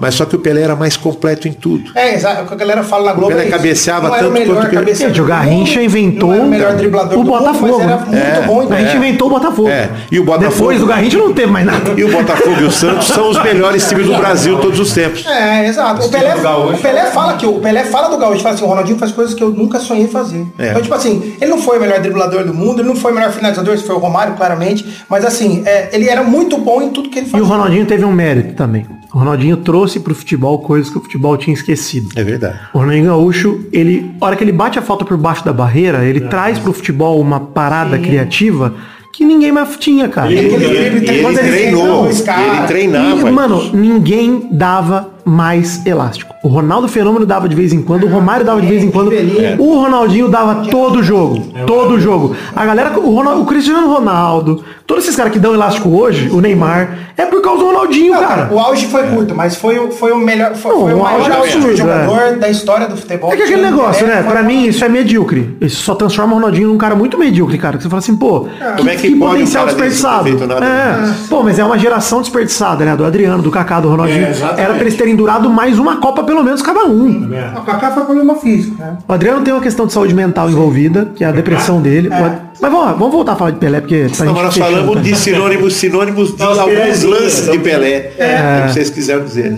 Mas 0.00 0.14
só 0.14 0.24
que 0.24 0.34
o 0.34 0.38
Pelé 0.38 0.62
era 0.62 0.74
mais 0.74 0.96
completo 0.96 1.46
em 1.46 1.52
tudo. 1.52 1.90
É, 1.94 2.14
exato. 2.14 2.42
O 2.44 2.46
que 2.46 2.54
a 2.54 2.56
galera 2.56 2.82
fala 2.82 3.04
na 3.06 3.12
Globo. 3.12 3.28
Pelé 3.28 3.42
é 3.42 3.46
isso. 3.48 3.56
cabeceava 3.56 4.08
Não 4.08 4.14
era 4.14 4.24
o 4.24 4.28
tanto 4.28 4.38
melhor 4.40 4.56
quanto 4.70 4.84
que- 4.86 4.94
Gente, 4.94 5.20
o 5.20 5.24
Garrincha 5.26 5.72
mundo, 5.80 5.84
inventou 5.84 6.28
não 6.30 6.34
era 6.36 6.44
o 6.44 6.48
melhor 6.48 6.74
driblador 6.76 7.12
o 7.18 7.24
do 7.24 7.30
mundo, 7.30 7.38
Botafogo. 7.38 7.78
mas 7.78 7.80
era 7.82 7.96
muito 7.98 8.16
É, 8.16 8.40
bom. 8.46 8.72
A 8.72 8.80
gente 8.80 8.96
inventou 8.96 9.26
o 9.26 9.30
Botafogo. 9.30 9.68
É, 9.68 9.90
e 10.10 10.18
o 10.18 10.24
Botafogo- 10.24 10.52
Depois 10.56 10.80
do 10.80 10.86
Garrincha 10.86 11.18
não 11.18 11.32
teve 11.34 11.52
mais 11.52 11.66
nada. 11.66 11.92
E 11.96 12.04
o 12.04 12.10
Botafogo 12.10 12.60
e 12.60 12.64
o 12.64 12.70
Santos 12.70 13.06
são 13.08 13.28
os 13.30 13.42
melhores 13.42 13.86
times 13.86 14.06
do 14.06 14.16
Brasil 14.16 14.58
todos 14.58 14.80
os 14.80 14.92
tempos. 14.92 15.26
É, 15.26 15.66
exato. 15.68 16.06
O 16.06 16.10
Pelé, 16.10 16.34
do 16.34 16.40
Gaúcho. 16.42 16.74
o 16.74 16.78
Pelé 16.78 17.04
fala 17.06 17.36
que 17.36 17.46
o 17.46 17.52
Pelé 17.60 17.84
fala 17.84 18.08
do 18.08 18.16
Gaúcho, 18.16 18.42
fala 18.42 18.54
assim, 18.54 18.64
o 18.64 18.68
Ronaldinho 18.68 18.98
faz 18.98 19.12
coisas 19.12 19.34
que 19.34 19.42
eu 19.42 19.50
nunca 19.50 19.78
sonhei 19.78 20.08
fazer. 20.08 20.46
É. 20.58 20.70
Então, 20.70 20.80
tipo 20.82 20.94
assim, 20.94 21.34
ele 21.40 21.50
não 21.50 21.58
foi 21.58 21.76
o 21.76 21.80
melhor 21.80 22.00
driblador 22.00 22.44
do 22.44 22.54
mundo, 22.54 22.80
ele 22.80 22.88
não 22.88 22.96
foi 22.96 23.12
o 23.12 23.14
melhor 23.14 23.30
finalizador, 23.32 23.74
esse 23.74 23.84
foi 23.84 23.94
o 23.94 23.98
Romário, 23.98 24.34
claramente. 24.34 25.04
Mas 25.08 25.24
assim, 25.24 25.62
é, 25.66 25.90
ele 25.92 26.08
era 26.08 26.22
muito 26.22 26.56
bom 26.56 26.80
em 26.80 26.88
tudo 26.90 27.08
que 27.10 27.18
ele 27.18 27.25
E 27.34 27.40
o. 27.40 27.44
Ronaldinho 27.44 27.86
teve 27.86 28.04
um 28.04 28.12
mérito 28.12 28.54
também. 28.54 28.86
O 29.14 29.18
Ronaldinho 29.18 29.56
trouxe 29.56 29.98
pro 30.00 30.14
futebol 30.14 30.58
coisas 30.58 30.90
que 30.90 30.98
o 30.98 31.00
futebol 31.00 31.36
tinha 31.36 31.54
esquecido. 31.54 32.08
É 32.16 32.22
verdade. 32.22 32.58
O 32.74 32.78
Ronaldinho 32.78 33.06
Gaúcho, 33.06 33.60
ele, 33.72 34.10
a 34.20 34.26
hora 34.26 34.36
que 34.36 34.44
ele 34.44 34.52
bate 34.52 34.78
a 34.78 34.82
falta 34.82 35.04
por 35.04 35.16
baixo 35.16 35.44
da 35.44 35.52
barreira, 35.52 36.04
ele 36.04 36.20
traz 36.20 36.58
pro 36.58 36.72
futebol 36.72 37.18
uma 37.20 37.40
parada 37.40 37.98
criativa 37.98 38.74
que 39.12 39.24
ninguém 39.24 39.50
mais 39.50 39.74
tinha, 39.78 40.08
cara. 40.10 40.30
Ele- 40.30 40.40
ele- 40.54 40.66
ele 41.06 41.22
Quando 41.22 41.38
treinou, 41.38 42.06
ele 42.06 42.66
treinava. 42.66 43.28
E, 43.28 43.32
mano, 43.32 43.70
ninguém 43.72 44.48
dava 44.52 45.14
mais 45.24 45.84
elástico. 45.86 46.34
O 46.44 46.48
Ronaldo 46.48 46.86
Fenômeno 46.86 47.24
dava 47.24 47.48
de 47.48 47.56
vez 47.56 47.72
em 47.72 47.80
quando, 47.82 48.04
o 48.04 48.08
Romário 48.10 48.44
dava 48.44 48.60
de 48.60 48.66
vez 48.66 48.84
em 48.84 48.90
quando, 48.90 49.10
É. 49.12 49.56
o 49.58 49.74
Ronaldinho 49.80 50.28
dava 50.28 50.66
todo 50.70 51.02
jogo, 51.02 51.40
todo 51.66 51.98
jogo. 51.98 52.36
A 52.54 52.64
galera, 52.66 52.96
o, 53.00 53.14
Ronaldo, 53.14 53.40
o 53.42 53.46
Cristiano 53.46 53.88
Ronaldo, 53.92 54.62
todos 54.86 55.04
esses 55.04 55.16
caras 55.16 55.32
que 55.32 55.38
dão 55.38 55.52
elástico 55.54 55.88
hoje, 55.88 56.28
o 56.30 56.40
Neymar, 56.40 56.98
é 57.16 57.26
por 57.26 57.40
causa 57.42 57.60
do 57.60 57.66
Ronaldinho, 57.66 58.12
Não, 58.14 58.20
cara. 58.20 58.48
O 58.52 58.58
auge 58.58 58.86
foi 58.86 59.04
curto, 59.04 59.34
mas 59.34 59.56
foi, 59.56 59.78
o- 59.78 59.90
foi 59.90 60.12
o 60.12 60.18
melhor, 60.18 60.54
foi, 60.54 60.72
Não, 60.72 60.80
foi 60.82 60.92
o 60.92 60.96
o 60.98 61.02
maior 61.02 61.18
auge 61.18 61.30
é 61.30 61.34
absurdo, 61.56 61.76
jogador 61.76 62.36
da 62.36 62.48
história 62.48 62.86
do 62.86 62.96
futebol. 62.96 63.32
É 63.32 63.36
que 63.36 63.42
aquele 63.42 63.58
Tinha 63.58 63.68
um 63.68 63.70
negócio, 63.76 64.06
né? 64.06 64.22
Pra 64.22 64.42
mim 64.42 64.66
isso 64.66 64.84
é 64.84 64.88
medíocre. 64.88 65.56
Isso 65.60 65.82
só 65.82 65.94
transforma 65.94 66.32
o 66.32 66.36
Ronaldinho 66.36 66.68
num 66.68 66.78
cara 66.78 66.94
muito 66.94 67.18
medíocre, 67.18 67.58
cara. 67.58 67.76
Que 67.76 67.82
você 67.82 67.88
fala 67.88 67.98
assim, 68.00 68.16
pô, 68.16 68.46
Como 68.76 68.88
é 68.90 68.94
que 68.96 69.10
pode 69.10 69.14
um 69.14 69.18
potencial 69.30 69.64
desse 69.66 69.76
desperdiçado. 69.76 70.28
É. 70.28 71.14
Pô, 71.28 71.42
mas 71.42 71.58
é 71.58 71.64
uma 71.64 71.78
geração 71.78 72.20
desperdiçada, 72.20 72.84
né? 72.84 72.94
Do 72.96 73.04
Adriano, 73.04 73.42
do 73.42 73.50
Kaká, 73.50 73.80
do 73.80 73.88
Ronaldinho. 73.88 74.26
É. 74.26 74.60
Era 74.60 74.74
pra 74.74 74.82
eles 74.82 74.94
terem 74.96 75.16
durado 75.16 75.48
mais 75.50 75.78
uma 75.78 75.96
Copa, 75.96 76.22
pelo 76.24 76.42
menos, 76.44 76.62
cada 76.62 76.84
um. 76.84 77.28
O 77.56 77.60
Kaká 77.62 77.90
foi 77.90 78.04
problema 78.04 78.34
físico, 78.36 78.76
né? 78.78 78.96
O 79.08 79.12
Adriano 79.12 79.40
tem 79.42 79.52
uma 79.54 79.62
questão 79.62 79.86
de 79.86 79.92
saúde 79.92 80.14
mental 80.14 80.48
envolvida, 80.50 81.10
que 81.14 81.24
é 81.24 81.26
a 81.26 81.32
depressão 81.32 81.80
dele. 81.80 82.08
O 82.08 82.45
Mas 82.60 82.72
vamos, 82.72 82.98
vamos 82.98 83.12
voltar 83.12 83.32
a 83.32 83.36
falar 83.36 83.50
de 83.50 83.58
Pelé, 83.58 83.80
porque 83.80 84.06
Não, 84.20 84.32
nós 84.32 84.54
fechando 84.54 84.76
falamos 84.76 85.02
de 85.02 85.16
sinônimos, 85.16 85.74
sinônimos 85.74 86.36
de 86.36 86.42
Nós 86.42 86.58
alguns 86.58 87.02
lances 87.02 87.50
de 87.50 87.58
Pelé. 87.58 88.12
É. 88.18 88.24
É. 88.26 88.62
que 88.66 88.72
vocês 88.72 88.90
quiseram 88.90 89.24
dizer. 89.24 89.54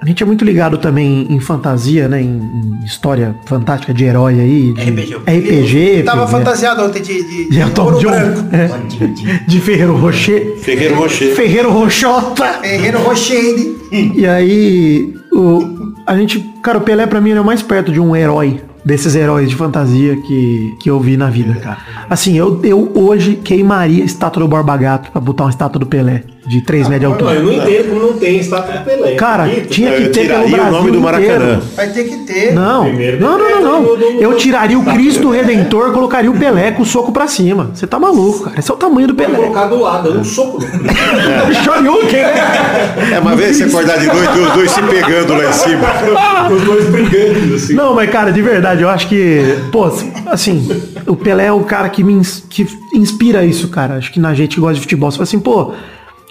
A 0.00 0.06
gente 0.06 0.22
é 0.22 0.26
muito 0.26 0.44
ligado 0.44 0.78
também 0.78 1.26
em 1.30 1.40
fantasia, 1.40 2.08
né? 2.08 2.20
Em, 2.22 2.40
em 2.40 2.84
história 2.84 3.34
fantástica 3.46 3.92
de 3.92 4.04
herói 4.04 4.40
aí. 4.40 4.72
De 4.72 4.90
RPG. 4.90 5.16
RPG. 5.16 6.02
Tava 6.04 6.24
né? 6.24 6.30
fantasiado 6.30 6.82
ontem 6.84 7.02
de, 7.02 7.22
de, 7.22 7.50
De 7.50 7.58
John. 7.58 8.00
branco. 8.00 8.44
É. 8.52 9.46
De 9.46 9.60
Ferreiro 9.60 9.96
Rocher. 9.96 10.56
Ferreiro 10.58 10.94
Rocher. 10.96 11.34
Ferreiro 11.34 11.70
Rochota. 11.70 12.46
Ferreiro 12.62 12.98
Rochende. 13.00 13.76
E 13.92 14.26
aí, 14.26 15.14
o, 15.32 15.94
a 16.06 16.16
gente, 16.16 16.40
cara, 16.62 16.78
o 16.78 16.80
Pelé 16.80 17.06
pra 17.06 17.20
mim 17.20 17.30
ele 17.30 17.38
é 17.38 17.42
o 17.42 17.44
mais 17.44 17.62
perto 17.62 17.92
de 17.92 18.00
um 18.00 18.14
herói. 18.14 18.60
Desses 18.84 19.14
heróis 19.14 19.48
de 19.50 19.56
fantasia 19.56 20.16
que, 20.16 20.74
que 20.80 20.90
eu 20.90 20.98
vi 20.98 21.16
na 21.16 21.28
vida, 21.28 21.54
cara. 21.54 21.78
Assim, 22.08 22.36
eu, 22.36 22.60
eu 22.64 22.90
hoje 22.94 23.36
queimaria 23.36 24.02
a 24.02 24.06
estátua 24.06 24.42
do 24.42 24.48
Borba 24.48 24.76
Gato 24.76 25.10
pra 25.10 25.20
botar 25.20 25.44
uma 25.44 25.50
estátua 25.50 25.78
do 25.78 25.86
Pelé 25.86 26.24
de 26.50 26.60
3 26.62 26.88
metros 26.88 27.00
de 27.00 27.06
Não, 27.22 27.28
altura. 27.28 27.34
eu 27.34 27.42
não 27.44 27.52
entendo 27.52 27.88
como 27.90 28.00
não 28.02 28.12
tem 28.18 28.38
estátua 28.38 28.78
do 28.78 28.84
Pelé. 28.84 29.14
Cara, 29.14 29.48
tinha 29.68 29.92
que 29.92 30.08
ter 30.08 30.26
pelo 30.26 30.44
tiraria 30.44 30.46
o 30.46 30.50
Brasil 30.50 30.72
nome 30.72 30.90
do 30.90 31.00
Maracanã. 31.00 31.34
inteiro. 31.36 31.62
Vai 31.76 31.88
ter 31.90 32.04
que 32.04 32.16
ter. 32.18 32.52
Não, 32.52 32.84
não, 32.92 33.38
não, 33.38 33.60
não, 33.62 33.82
não. 33.96 33.96
Eu 34.20 34.34
tiraria 34.36 34.78
o 34.78 34.84
Cristo 34.84 35.30
Redentor, 35.30 35.92
colocaria 35.92 36.30
o 36.30 36.36
Pelé 36.36 36.72
com 36.72 36.82
o 36.82 36.86
soco 36.86 37.12
pra 37.12 37.28
cima. 37.28 37.70
Você 37.72 37.86
tá 37.86 37.98
maluco, 38.00 38.44
cara. 38.44 38.58
Esse 38.58 38.70
é 38.70 38.74
o 38.74 38.76
tamanho 38.76 39.06
do 39.06 39.14
Vou 39.14 39.24
Pelé. 39.24 39.36
colocar 39.38 39.66
do 39.66 39.80
lado, 39.80 40.08
dando 40.08 40.20
um 40.20 40.24
soco. 40.24 40.58
Shoryuken, 41.64 42.22
né? 42.22 43.14
É 43.14 43.18
uma 43.20 43.36
vez 43.36 43.56
você 43.56 43.64
acordar 43.64 43.98
de 43.98 44.06
noite 44.06 44.36
e 44.36 44.40
os 44.40 44.52
dois 44.52 44.70
se 44.70 44.82
pegando 44.82 45.34
lá 45.34 45.48
em 45.48 45.52
cima. 45.52 45.80
Os 46.50 46.62
dois 46.62 46.84
brigando, 46.88 47.54
assim. 47.54 47.74
Não, 47.74 47.94
mas 47.94 48.10
cara, 48.10 48.32
de 48.32 48.42
verdade, 48.42 48.82
eu 48.82 48.88
acho 48.88 49.06
que, 49.08 49.56
pô, 49.70 49.84
assim, 50.26 50.68
o 51.06 51.14
Pelé 51.14 51.46
é 51.46 51.52
o 51.52 51.60
cara 51.60 51.88
que 51.88 52.02
me 52.02 52.12
ins- 52.14 52.42
que 52.48 52.66
inspira 52.94 53.44
isso, 53.44 53.68
cara. 53.68 53.94
Acho 53.96 54.10
que 54.12 54.18
na 54.18 54.34
gente 54.34 54.56
que 54.56 54.60
gosta 54.60 54.74
de 54.74 54.80
futebol, 54.80 55.10
você 55.10 55.16
fala 55.18 55.24
assim, 55.24 55.38
pô, 55.38 55.72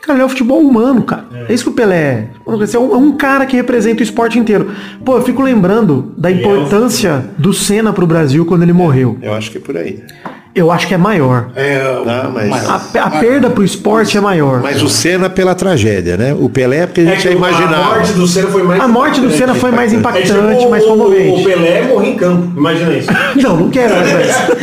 cara, 0.02 0.18
ele 0.18 0.24
é 0.24 0.26
o 0.26 0.30
futebol 0.30 0.60
humano, 0.60 1.04
cara. 1.04 1.26
É, 1.48 1.54
isso 1.54 1.64
que 1.66 1.70
o 1.70 1.74
Pelé 1.74 1.98
é. 1.98 2.28
Você 2.46 2.78
é 2.78 2.80
um, 2.80 2.94
é 2.94 2.98
um 2.98 3.12
cara 3.14 3.46
que 3.46 3.56
representa 3.56 4.02
o 4.02 4.04
esporte 4.04 4.38
inteiro. 4.40 4.72
Pô, 5.04 5.18
eu 5.18 5.24
fico 5.24 5.42
lembrando 5.42 6.14
da 6.18 6.32
importância 6.32 7.26
do 7.38 7.54
Senna 7.54 7.94
pro 7.94 8.08
Brasil 8.08 8.46
quando 8.46 8.64
ele 8.64 8.74
morreu. 8.74 9.18
Eu 9.22 9.34
acho 9.34 9.52
que 9.52 9.58
é 9.58 9.62
por 9.62 9.78
aí. 9.78 10.04
Eu 10.56 10.72
acho 10.72 10.88
que 10.88 10.94
é 10.96 10.98
maior. 10.98 11.50
É, 11.56 11.80
não, 12.06 12.32
mas, 12.32 12.68
A, 12.68 13.04
a 13.06 13.10
perda 13.12 13.50
pro 13.52 13.64
esporte 13.64 14.18
é 14.18 14.22
maior. 14.22 14.62
mas 14.62 14.82
o 14.82 14.90
Senna 14.90 15.30
pela 15.30 15.54
tragédia, 15.54 16.18
né? 16.18 16.36
O 16.38 16.50
Pelé 16.50 16.80
é 16.80 16.86
porque 16.88 17.02
a 17.02 17.04
É 17.04 17.08
gente 17.08 17.18
que 17.18 17.24
já 17.24 17.30
A 17.30 17.34
imaginava. 17.34 17.84
morte 17.96 18.14
do 18.14 18.28
Senna 18.28 18.48
foi 18.50 18.64
mais 18.64 18.82
A 18.82 18.88
morte 18.88 19.22
do 19.22 19.32
Senna 19.32 19.54
foi 19.56 19.72
mais 19.72 19.94
É 19.94 19.96
impactante, 19.98 20.58
tipo 20.60 20.70
mais 20.72 20.84
o- 20.84 20.88
comovente. 20.88 21.42
O 21.42 21.44
Pelé 21.46 21.82
morreu 21.84 22.10
em 22.12 22.16
campo, 22.16 22.52
imagina 22.58 22.94
isso. 22.94 23.10
Não, 23.42 23.56
não 23.58 23.70
quero 23.70 23.94
mais 23.96 24.10
essa. 24.20 24.56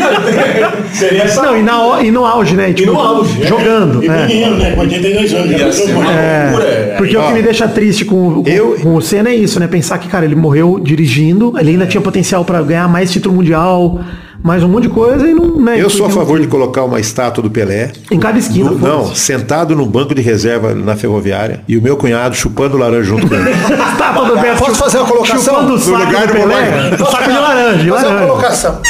Seria 0.92 1.22
essa. 1.22 1.42
Não, 1.42 1.56
e, 1.56 1.62
na, 1.62 2.02
e 2.02 2.10
no 2.10 2.24
auge, 2.26 2.56
né? 2.56 2.72
Tipo, 2.72 2.92
no 2.92 3.00
auge, 3.00 3.42
é. 3.42 3.46
jogando. 3.46 4.02
E 4.02 4.08
é. 4.08 4.26
menino, 4.26 4.56
né? 4.56 4.70
Com 4.72 4.80
82 4.80 5.32
anos. 5.34 5.50
já? 5.78 6.10
É, 6.12 6.50
loucura. 6.50 6.94
porque 6.98 7.16
o 7.16 7.22
que 7.26 7.32
me 7.32 7.42
deixa 7.42 7.68
triste 7.68 8.04
com, 8.04 8.42
com, 8.42 8.82
com 8.82 8.94
o 8.96 9.00
Senna 9.00 9.30
é 9.30 9.34
isso, 9.36 9.58
né? 9.60 9.66
Pensar 9.68 9.98
que, 9.98 10.08
cara, 10.08 10.24
ele 10.24 10.34
morreu 10.34 10.78
dirigindo, 10.82 11.54
ele 11.58 11.70
ainda 11.70 11.86
tinha 11.86 12.00
potencial 12.00 12.44
pra 12.44 12.60
ganhar 12.62 12.88
mais 12.88 13.10
título 13.10 13.34
mundial, 13.36 14.00
mais 14.46 14.62
um 14.62 14.68
monte 14.68 14.84
de 14.84 14.90
coisa 14.90 15.26
e 15.28 15.34
não. 15.34 15.56
Né, 15.60 15.82
Eu 15.82 15.90
sou 15.90 16.06
a 16.06 16.10
favor 16.10 16.38
de 16.40 16.46
colocar 16.46 16.84
uma 16.84 17.00
estátua 17.00 17.42
do 17.42 17.50
Pelé. 17.50 17.90
Em 18.10 18.18
cada 18.18 18.38
esquina. 18.38 18.70
Não, 18.70 19.12
sentado 19.14 19.74
no 19.74 19.84
banco 19.84 20.14
de 20.14 20.22
reserva 20.22 20.72
na 20.74 20.94
ferroviária 20.94 21.60
e 21.66 21.76
o 21.76 21.82
meu 21.82 21.96
cunhado 21.96 22.36
chupando 22.36 22.76
laranja 22.78 23.02
junto 23.02 23.26
com 23.28 23.34
ele. 23.34 23.50
Estátua 23.92 24.24
do 24.24 24.38
Beto. 24.38 24.58
Posso 24.58 24.76
fazer 24.76 24.98
uma 24.98 25.08
colocação? 25.08 25.42
Chupando 25.42 25.68
o 25.68 25.72
No 25.72 25.78
saco 25.80 25.98
lugar 25.98 26.26
do 26.26 26.32
do 26.32 26.32
Pelé. 26.38 26.70
Pelé. 26.90 26.96
Saco 27.10 27.24
de 27.32 27.38
laranja, 27.38 27.92
Fazer 27.92 28.06
uma 28.06 28.14
laranja. 28.14 28.26
colocação. 28.26 28.80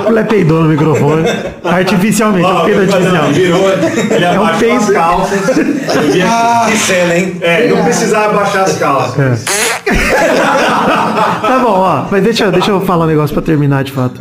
O 0.00 0.04
Pelé 0.04 0.22
peidou 0.24 0.62
no 0.62 0.68
microfone. 0.68 1.22
Artificialmente, 1.64 2.46
é 2.48 2.52
um 2.52 2.64
peido 2.64 2.80
artificial. 2.80 3.24
Ele 3.26 3.32
virou, 3.34 3.68
ele 4.10 4.24
É 4.24 4.40
um 4.40 4.58
peido. 4.58 4.76
as 4.76 4.90
calças. 4.90 5.50
Aqui. 5.50 6.70
Que 6.70 6.76
cena, 6.78 7.16
hein? 7.16 7.36
É, 7.40 7.68
não 7.68 7.82
precisava 7.84 8.34
abaixar 8.34 8.62
as 8.64 8.78
calças. 8.78 9.44
Tá 9.84 11.58
bom, 11.62 11.72
ó, 11.72 12.06
mas 12.10 12.22
deixa, 12.24 12.50
deixa 12.50 12.70
eu 12.70 12.80
falar 12.80 13.04
um 13.04 13.08
negócio 13.08 13.34
pra 13.34 13.42
terminar 13.42 13.84
de 13.84 13.92
fato. 13.92 14.20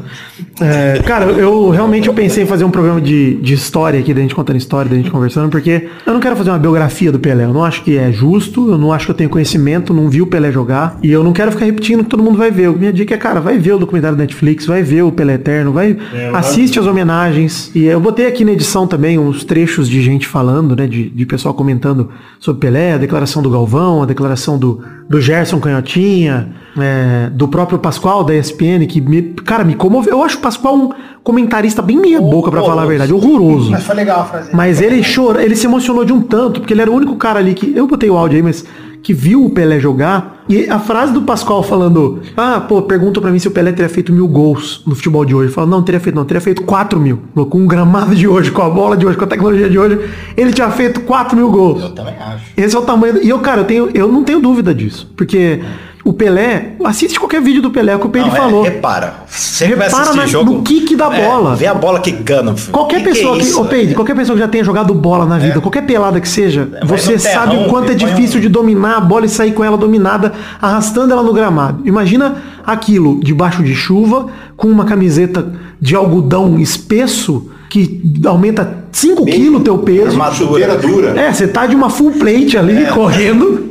É, 0.62 1.02
cara, 1.06 1.26
eu 1.26 1.70
realmente 1.70 2.08
eu 2.08 2.14
pensei 2.14 2.44
em 2.44 2.48
fazer 2.48 2.64
um 2.64 2.70
programa 2.70 3.00
de, 3.02 3.36
de 3.36 3.54
história 3.54 4.00
aqui, 4.00 4.14
da 4.14 4.22
gente 4.22 4.36
contando 4.36 4.58
história, 4.58 4.90
da 4.90 4.96
gente 4.98 5.10
conversando, 5.10 5.50
porque 5.50 5.88
eu 6.06 6.14
não 6.14 6.20
quero 6.20 6.36
fazer 6.36 6.50
uma 6.50 6.60
biografia 6.60 7.12
do 7.12 7.20
Pelé. 7.20 7.46
Eu 7.46 7.54
não 7.54 7.64
acho 7.64 7.82
que 7.84 7.98
é 7.98 8.12
justo, 8.12 8.72
eu 8.72 8.78
não 8.78 8.92
acho 8.92 9.06
que 9.06 9.12
eu 9.12 9.16
tenho 9.16 9.30
conhecimento, 9.30 9.94
não 9.94 10.10
vi 10.10 10.22
o 10.22 10.28
Pelé 10.28 10.52
jogar. 10.52 10.98
E 11.02 11.12
eu 11.12 11.24
não 11.24 11.32
quero 11.34 11.52
ficar 11.52 11.66
repetindo 11.66 12.04
que 12.04 12.10
todo 12.10 12.22
mundo 12.22 12.38
vai 12.38 12.52
ver. 12.52 12.70
Minha 12.72 12.92
dica 12.94 13.14
é, 13.16 13.18
cara, 13.18 13.40
vai 13.40 13.58
ver 13.58 13.74
o 13.74 13.80
documentário 13.80 14.18
da 14.18 14.22
Netflix, 14.24 14.66
vai 14.74 14.84
ver 14.84 15.04
o 15.04 15.12
Pelé 15.12 15.36
Eterno, 15.36 15.72
vai. 15.72 15.98
assiste 16.34 16.80
as 16.80 16.88
homenagens. 16.88 17.72
E 17.76 17.86
eu 17.86 18.00
botei 18.00 18.28
aqui 18.28 18.44
na 18.44 18.52
edição 18.52 18.88
também 18.88 19.20
uns 19.20 19.44
trechos 19.44 19.88
de 19.88 20.02
gente 20.02 20.28
falando, 20.28 20.76
né? 20.76 20.88
De, 20.88 21.10
de 21.10 21.26
pessoal 21.26 21.54
comentando 21.54 22.10
sobre 22.40 22.62
Pelé, 22.62 22.94
a 22.94 22.98
declaração 22.98 23.42
do 23.42 23.50
Galvão, 23.50 24.02
a 24.02 24.06
declaração 24.06 24.58
do, 24.58 24.84
do 25.08 25.22
Gerson 25.22 25.60
Canhotinha, 25.60 26.54
é, 26.78 27.30
do 27.32 27.48
próprio 27.48 27.78
Pascoal 27.78 28.24
da 28.24 28.36
ESPN, 28.36 28.86
que 28.88 29.00
me, 29.00 29.22
cara, 29.22 29.64
me 29.64 29.76
comoveu. 29.76 30.14
Eu 30.14 30.24
acho 30.24 30.38
o 30.38 30.42
Pascoal 30.42 30.76
um 30.76 30.90
comentarista 31.24 31.82
bem 31.82 31.98
meia 31.98 32.20
boca, 32.20 32.50
pra 32.50 32.62
falar 32.62 32.84
a 32.84 32.86
verdade, 32.86 33.14
horroroso. 33.14 33.72
Mas 33.72 33.84
foi 33.84 33.96
legal 33.96 34.22
a 34.22 34.26
frase. 34.26 34.50
Mas 34.54 34.82
ele 34.82 35.04
chorou, 35.04 35.42
ele 35.42 35.56
se 35.56 35.68
emocionou 35.68 36.04
de 36.04 36.12
um 36.12 36.22
tanto, 36.22 36.60
porque 36.60 36.74
ele 36.74 36.82
era 36.82 36.92
o 36.92 36.96
único 36.96 37.16
cara 37.16 37.40
ali 37.40 37.54
que. 37.54 37.74
Eu 37.76 37.88
botei 37.88 38.10
o 38.10 38.18
áudio 38.18 38.38
aí, 38.38 38.44
mas 38.44 38.66
que 39.04 39.14
viu 39.14 39.46
o 39.46 39.50
Pelé 39.50 39.80
jogar. 39.80 40.33
E 40.48 40.70
a 40.70 40.80
frase 40.80 41.14
do 41.14 41.22
Pascoal 41.22 41.64
falando, 41.64 42.22
ah, 42.36 42.60
pô, 42.60 42.82
pergunta 42.82 43.22
pra 43.22 43.32
mim 43.32 43.40
se 43.40 43.48
o 43.48 43.52
Pelé 43.52 43.72
teria 43.72 43.90
feito 43.90 44.12
mil 44.12 44.28
gols 44.28 44.82
no 44.86 44.96
futebol 44.96 45.24
de 45.24 45.34
hoje. 45.34 45.52
Fala, 45.52 45.68
não, 45.68 45.82
teria 45.82 46.00
feito, 46.00 46.16
não, 46.16 46.26
teria 46.26 46.42
feito 46.42 46.64
4 46.64 47.00
mil. 47.00 47.20
Com 47.50 47.64
o 47.64 47.68
gramado 47.68 48.14
de 48.16 48.28
hoje, 48.28 48.52
com 48.52 48.62
a 48.62 48.70
bola 48.70 48.98
de 48.98 49.06
hoje, 49.06 49.18
com 49.18 49.24
a 49.24 49.28
tecnologia 49.28 49.70
de 49.70 49.80
hoje, 49.80 50.00
ele 50.36 50.52
tinha 50.52 50.70
feito 50.72 51.02
4 51.02 51.36
mil 51.36 51.50
gols. 51.50 51.82
Eu 51.82 51.92
também 51.92 52.16
acho. 52.16 52.46
Esse 52.58 52.76
é 52.76 52.80
o 52.80 52.84
tamanho. 52.84 53.24
E 53.24 53.30
eu, 53.30 53.40
cara, 53.40 53.62
eu, 53.62 53.66
tenho, 53.66 53.90
eu 53.94 54.08
não 54.08 54.24
tenho 54.24 54.40
dúvida 54.40 54.74
disso. 54.74 55.12
Porque 55.16 55.62
o 56.06 56.12
Pelé, 56.12 56.74
assiste 56.84 57.18
qualquer 57.18 57.42
vídeo 57.42 57.62
do 57.62 57.72
Pelé, 57.72 57.94
é 57.94 57.96
o 57.96 58.00
que 58.00 58.08
o 58.08 58.10
Pedro 58.10 58.28
Não, 58.30 58.36
é, 58.36 58.40
falou. 58.40 58.64
repara. 58.64 59.14
Você 59.28 59.68
vai 59.76 59.88
Repara 59.88 60.04
assistir 60.04 60.18
na- 60.18 60.26
jogo. 60.26 60.54
no 60.54 60.62
kick 60.62 60.96
da 60.96 61.14
É, 61.16 61.26
bola. 61.26 61.56
Vê 61.56 61.66
a 61.68 61.74
bola 61.74 62.00
quicando. 62.02 62.58
filho. 62.58 62.72
Qualquer 62.74 62.98
Que 62.98 63.04
que 63.04 63.10
pessoa 63.16 63.38
é 63.38 63.40
que, 63.40 63.54
ô 63.54 63.66
Peide, 63.66 63.84
velho? 63.86 63.96
qualquer 63.96 64.16
pessoa 64.16 64.36
que 64.36 64.42
já 64.42 64.48
tenha 64.50 64.64
jogado 64.64 64.94
bola 64.94 65.26
na 65.26 65.38
vida, 65.38 65.62
qualquer 65.62 65.84
pelada 65.86 66.20
que 66.20 66.28
seja, 66.28 66.68
Vai 66.84 66.98
você 66.98 67.18
sabe 67.18 67.52
terrão, 67.52 67.68
o 67.68 67.70
quanto 67.70 67.90
é 67.92 67.94
um- 67.94 67.98
difícil 67.98 68.42
de 68.42 68.50
dominar 68.50 68.98
a 68.98 69.00
bola 69.02 69.26
e 69.26 69.30
sair 69.30 69.54
com 69.54 69.64
ela 69.64 69.78
dominada, 69.78 70.34
arrastando 70.62 71.14
ela 71.14 71.24
no 71.24 71.32
gramado. 71.34 71.82
Imagina 71.86 72.36
aquilo 72.66 73.20
debaixo 73.24 73.64
de 73.64 73.74
chuva, 73.74 74.28
com 74.58 74.68
uma 74.68 74.84
camiseta 74.86 75.54
de 75.80 75.96
algodão 75.96 76.60
espesso 76.60 77.50
que 77.70 78.02
aumenta 78.26 78.84
5 78.92 79.26
quilos 79.26 79.62
o 79.62 79.64
teu 79.64 79.78
peso. 79.80 80.20
Chuteira 80.34 80.78
dura. 80.78 81.20
É, 81.20 81.32
você 81.34 81.48
tá 81.48 81.66
de 81.66 81.76
uma 81.76 81.90
full 81.90 82.12
plate 82.12 82.58
ali 82.58 82.86
correndo. 82.88 83.70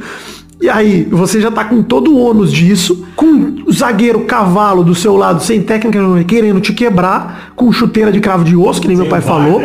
E 0.62 0.70
aí, 0.70 1.02
você 1.10 1.40
já 1.40 1.51
tá 1.51 1.64
com 1.64 1.82
todo 1.82 2.12
o 2.12 2.18
ônus 2.24 2.52
disso, 2.52 3.05
com 3.16 3.52
o 3.66 3.72
zagueiro 3.72 4.20
cavalo 4.20 4.84
do 4.84 4.94
seu 4.94 5.16
lado, 5.16 5.43
sem 5.43 5.60
técnica, 5.60 5.98
querendo 6.24 6.60
te 6.60 6.72
quebrar, 6.72 7.52
com 7.56 7.72
chuteira 7.72 8.12
de 8.12 8.20
cravo 8.20 8.44
de 8.44 8.55
osso, 8.55 8.80
que 8.80 8.86
nem 8.86 8.97
meu 8.97 9.09
pai 9.09 9.20
falou, 9.20 9.60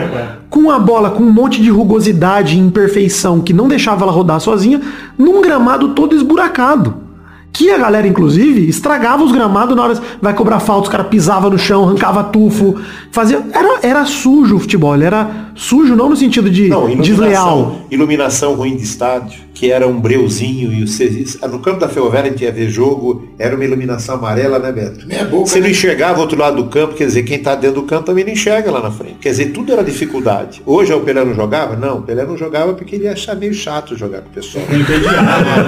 com 0.49 0.71
a 0.71 0.79
bola 0.79 1.11
com 1.11 1.21
um 1.21 1.31
monte 1.31 1.61
de 1.61 1.69
rugosidade 1.69 2.55
e 2.55 2.59
imperfeição 2.59 3.39
que 3.41 3.53
não 3.53 3.67
deixava 3.67 4.03
ela 4.03 4.11
rodar 4.11 4.39
sozinha, 4.39 4.81
num 5.15 5.39
gramado 5.39 5.89
todo 5.89 6.15
esburacado. 6.15 7.05
Que 7.53 7.71
a 7.71 7.77
galera, 7.77 8.07
inclusive, 8.07 8.67
estragava 8.67 9.23
os 9.23 9.31
gramados 9.31 9.75
na 9.75 9.83
hora. 9.83 9.99
Vai 10.21 10.33
cobrar 10.33 10.59
falta, 10.59 10.83
os 10.83 10.89
caras 10.89 11.07
pisavam 11.07 11.49
no 11.49 11.57
chão, 11.57 11.85
arrancava 11.85 12.23
tufo, 12.25 12.75
fazia. 13.11 13.41
Era, 13.51 13.79
era 13.81 14.05
sujo 14.05 14.57
o 14.57 14.59
futebol. 14.59 14.93
Era 14.95 15.49
sujo 15.55 15.95
não 15.95 16.09
no 16.09 16.15
sentido 16.15 16.51
de 16.51 16.67
Não, 16.69 16.87
desleal. 16.97 17.47
iluminação, 17.57 17.75
iluminação 17.89 18.53
ruim 18.53 18.75
de 18.75 18.83
estádio, 18.83 19.39
que 19.57 19.71
era 19.71 19.87
um 19.87 19.99
breuzinho 19.99 20.71
e 20.71 20.83
o 20.83 21.47
no 21.47 21.57
campo 21.59 21.79
da 21.79 21.89
Ferroviária 21.89 22.29
a 22.29 22.31
gente 22.31 22.43
ia 22.43 22.51
ver 22.51 22.69
jogo, 22.69 23.27
era 23.39 23.55
uma 23.55 23.65
iluminação 23.65 24.13
amarela, 24.13 24.59
né, 24.59 24.71
Beto? 24.71 25.07
Meia 25.07 25.25
boca, 25.25 25.47
Você 25.47 25.57
não 25.57 25.65
né? 25.65 25.71
enxergava 25.71 26.19
o 26.19 26.21
outro 26.21 26.37
lado 26.37 26.61
do 26.61 26.69
campo, 26.69 26.93
quer 26.93 27.07
dizer, 27.07 27.23
quem 27.23 27.39
tá 27.39 27.55
dentro 27.55 27.81
do 27.81 27.87
campo 27.87 28.05
também 28.05 28.23
não 28.23 28.33
enxerga 28.33 28.69
lá 28.69 28.83
na 28.83 28.91
frente. 28.91 29.15
Quer 29.19 29.29
dizer, 29.29 29.45
tudo 29.47 29.73
era 29.73 29.83
dificuldade. 29.83 30.61
Hoje 30.63 30.93
o 30.93 31.01
Pelé 31.01 31.25
não 31.25 31.33
jogava? 31.33 31.75
Não, 31.75 31.97
o 31.97 32.01
Pelé 32.03 32.23
não 32.23 32.37
jogava 32.37 32.75
porque 32.75 32.97
ele 32.97 33.05
ia 33.05 33.13
achar 33.13 33.35
meio 33.35 33.53
chato 33.53 33.97
jogar 33.97 34.21
com 34.21 34.29
o 34.29 34.33
pessoal. 34.33 34.63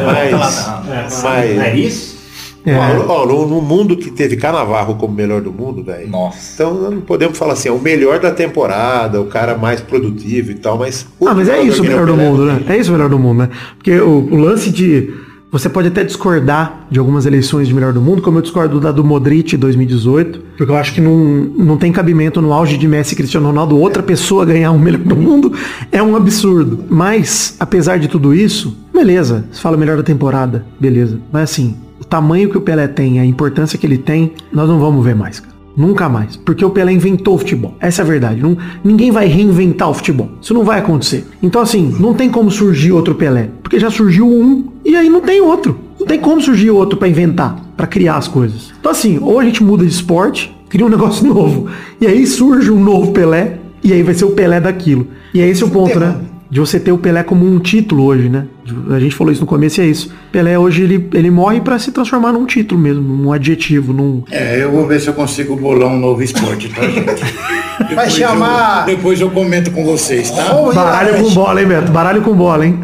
Mas, 0.05 1.23
mas, 1.23 1.57
É 1.57 1.75
isso? 1.75 2.18
É. 2.65 2.75
Ó, 2.75 3.21
ó, 3.21 3.25
no, 3.25 3.47
no 3.47 3.61
mundo 3.61 3.95
que 3.95 4.11
teve 4.11 4.35
Canavarro 4.35 4.95
como 4.95 5.13
melhor 5.13 5.41
do 5.41 5.51
mundo, 5.51 5.83
velho. 5.83 6.09
Nossa. 6.09 6.53
Então 6.53 6.91
não 6.91 7.01
podemos 7.01 7.37
falar 7.37 7.53
assim, 7.53 7.69
é 7.69 7.71
o 7.71 7.79
melhor 7.79 8.19
da 8.19 8.31
temporada, 8.31 9.21
o 9.21 9.25
cara 9.25 9.57
mais 9.57 9.81
produtivo 9.81 10.51
e 10.51 10.55
tal, 10.55 10.77
mas. 10.77 11.07
Ah, 11.25 11.33
mas 11.33 11.47
é 11.47 11.61
isso 11.61 11.81
o 11.81 11.85
melhor 11.85 12.05
do 12.05 12.17
mundo, 12.17 12.45
né? 12.45 12.63
É 12.67 12.77
isso 12.77 12.89
o 12.89 12.93
melhor 12.93 13.09
do 13.09 13.19
mundo, 13.19 13.39
né? 13.39 13.49
Porque 13.75 13.99
o, 13.99 14.27
o 14.31 14.35
lance 14.35 14.69
de. 14.69 15.29
Você 15.51 15.67
pode 15.67 15.87
até 15.87 16.03
discordar 16.03 16.85
de 16.91 16.99
algumas 16.99 17.25
eleições 17.25 17.67
de 17.67 17.73
melhor 17.73 17.91
do 17.91 17.99
mundo, 17.99 18.21
como 18.21 18.37
eu 18.37 18.41
discordo 18.43 18.79
da 18.79 18.91
do 18.91 19.03
Modric 19.03 19.57
2018, 19.57 20.41
porque 20.55 20.71
eu 20.71 20.75
acho 20.75 20.93
que 20.93 21.01
não, 21.01 21.17
não 21.17 21.75
tem 21.75 21.91
cabimento 21.91 22.39
no 22.39 22.53
auge 22.53 22.77
de 22.77 22.87
Messi 22.87 23.13
e 23.13 23.17
Cristiano 23.17 23.47
Ronaldo 23.47 23.75
outra 23.75 24.03
pessoa 24.03 24.45
ganhar 24.45 24.71
um 24.71 24.77
melhor 24.77 25.01
do 25.01 25.15
mundo. 25.15 25.51
É 25.91 26.03
um 26.03 26.15
absurdo. 26.15 26.83
Mas, 26.87 27.55
apesar 27.59 27.97
de 27.97 28.07
tudo 28.07 28.31
isso, 28.31 28.77
beleza. 28.93 29.45
Você 29.51 29.59
fala 29.59 29.75
melhor 29.75 29.97
da 29.97 30.03
temporada, 30.03 30.67
beleza. 30.79 31.19
Mas 31.31 31.49
assim, 31.49 31.75
o 31.99 32.05
tamanho 32.05 32.49
que 32.49 32.57
o 32.57 32.61
Pelé 32.61 32.87
tem, 32.87 33.19
a 33.19 33.25
importância 33.25 33.77
que 33.77 33.85
ele 33.85 33.97
tem, 33.97 34.33
nós 34.51 34.67
não 34.67 34.79
vamos 34.79 35.03
ver 35.03 35.15
mais, 35.15 35.39
cara. 35.39 35.59
Nunca 35.75 36.09
mais. 36.09 36.35
Porque 36.35 36.65
o 36.65 36.69
Pelé 36.69 36.91
inventou 36.91 37.35
o 37.35 37.37
futebol. 37.37 37.73
Essa 37.79 38.01
é 38.01 38.03
a 38.03 38.07
verdade. 38.07 38.41
Não, 38.41 38.57
ninguém 38.83 39.11
vai 39.11 39.27
reinventar 39.27 39.89
o 39.89 39.93
futebol. 39.93 40.29
Isso 40.41 40.53
não 40.53 40.65
vai 40.65 40.79
acontecer. 40.79 41.25
Então, 41.41 41.61
assim, 41.61 41.95
não 41.99 42.13
tem 42.13 42.29
como 42.29 42.51
surgir 42.51 42.91
outro 42.91 43.15
Pelé. 43.15 43.49
Porque 43.63 43.79
já 43.79 43.89
surgiu 43.89 44.27
um 44.27 44.65
e 44.83 44.95
aí 44.95 45.09
não 45.09 45.21
tem 45.21 45.39
outro. 45.39 45.79
Não 45.97 46.05
tem 46.05 46.19
como 46.19 46.41
surgir 46.41 46.69
outro 46.69 46.97
pra 46.97 47.07
inventar, 47.07 47.55
pra 47.77 47.87
criar 47.87 48.17
as 48.17 48.27
coisas. 48.27 48.73
Então, 48.77 48.91
assim, 48.91 49.19
ou 49.21 49.39
a 49.39 49.45
gente 49.45 49.63
muda 49.63 49.85
de 49.85 49.91
esporte, 49.91 50.53
cria 50.67 50.85
um 50.85 50.89
negócio 50.91 51.25
novo. 51.25 51.67
E 52.01 52.07
aí 52.07 52.27
surge 52.27 52.71
um 52.71 52.83
novo 52.83 53.11
Pelé. 53.11 53.59
E 53.81 53.93
aí 53.93 54.03
vai 54.03 54.13
ser 54.13 54.25
o 54.25 54.31
Pelé 54.31 54.59
daquilo. 54.59 55.07
E 55.33 55.39
é 55.39 55.47
esse 55.47 55.63
o 55.63 55.69
ponto, 55.69 55.97
né? 55.97 56.19
De 56.51 56.59
você 56.59 56.79
ter 56.79 56.91
o 56.91 56.97
Pelé 56.97 57.21
como 57.21 57.45
um 57.45 57.59
título 57.59 58.05
hoje, 58.05 58.27
né? 58.27 58.45
A 58.89 58.99
gente 58.99 59.13
falou 59.13 59.31
isso 59.31 59.41
no 59.41 59.47
começo 59.47 59.79
e 59.79 59.83
é 59.83 59.87
isso. 59.87 60.11
Pelé 60.31 60.57
hoje 60.57 60.81
ele, 60.81 61.07
ele 61.13 61.29
morre 61.29 61.61
pra 61.61 61.77
se 61.77 61.91
transformar 61.91 62.31
num 62.31 62.45
título 62.45 62.81
mesmo, 62.81 63.01
num 63.01 63.31
adjetivo, 63.31 63.93
num. 63.93 64.23
É, 64.31 64.63
eu 64.63 64.71
vou 64.71 64.87
ver 64.87 64.99
se 64.99 65.07
eu 65.07 65.13
consigo 65.13 65.55
bolar 65.55 65.89
um 65.89 65.99
novo 65.99 66.23
esporte, 66.23 66.69
tá, 66.69 66.81
gente? 66.81 67.05
Vai 67.79 67.87
Depois 67.87 68.13
chamar- 68.13 68.89
Eu, 68.89 68.95
depois 68.95 69.21
eu 69.21 69.29
comento 69.29 69.71
com 69.71 69.85
vocês, 69.85 70.31
tá? 70.31 70.43
Baralho 70.73 71.23
com 71.23 71.29
bola, 71.33 71.61
hein, 71.61 71.67
Beto? 71.67 71.91
Baralho 71.91 72.21
com 72.23 72.33
bola, 72.33 72.65
hein? 72.65 72.79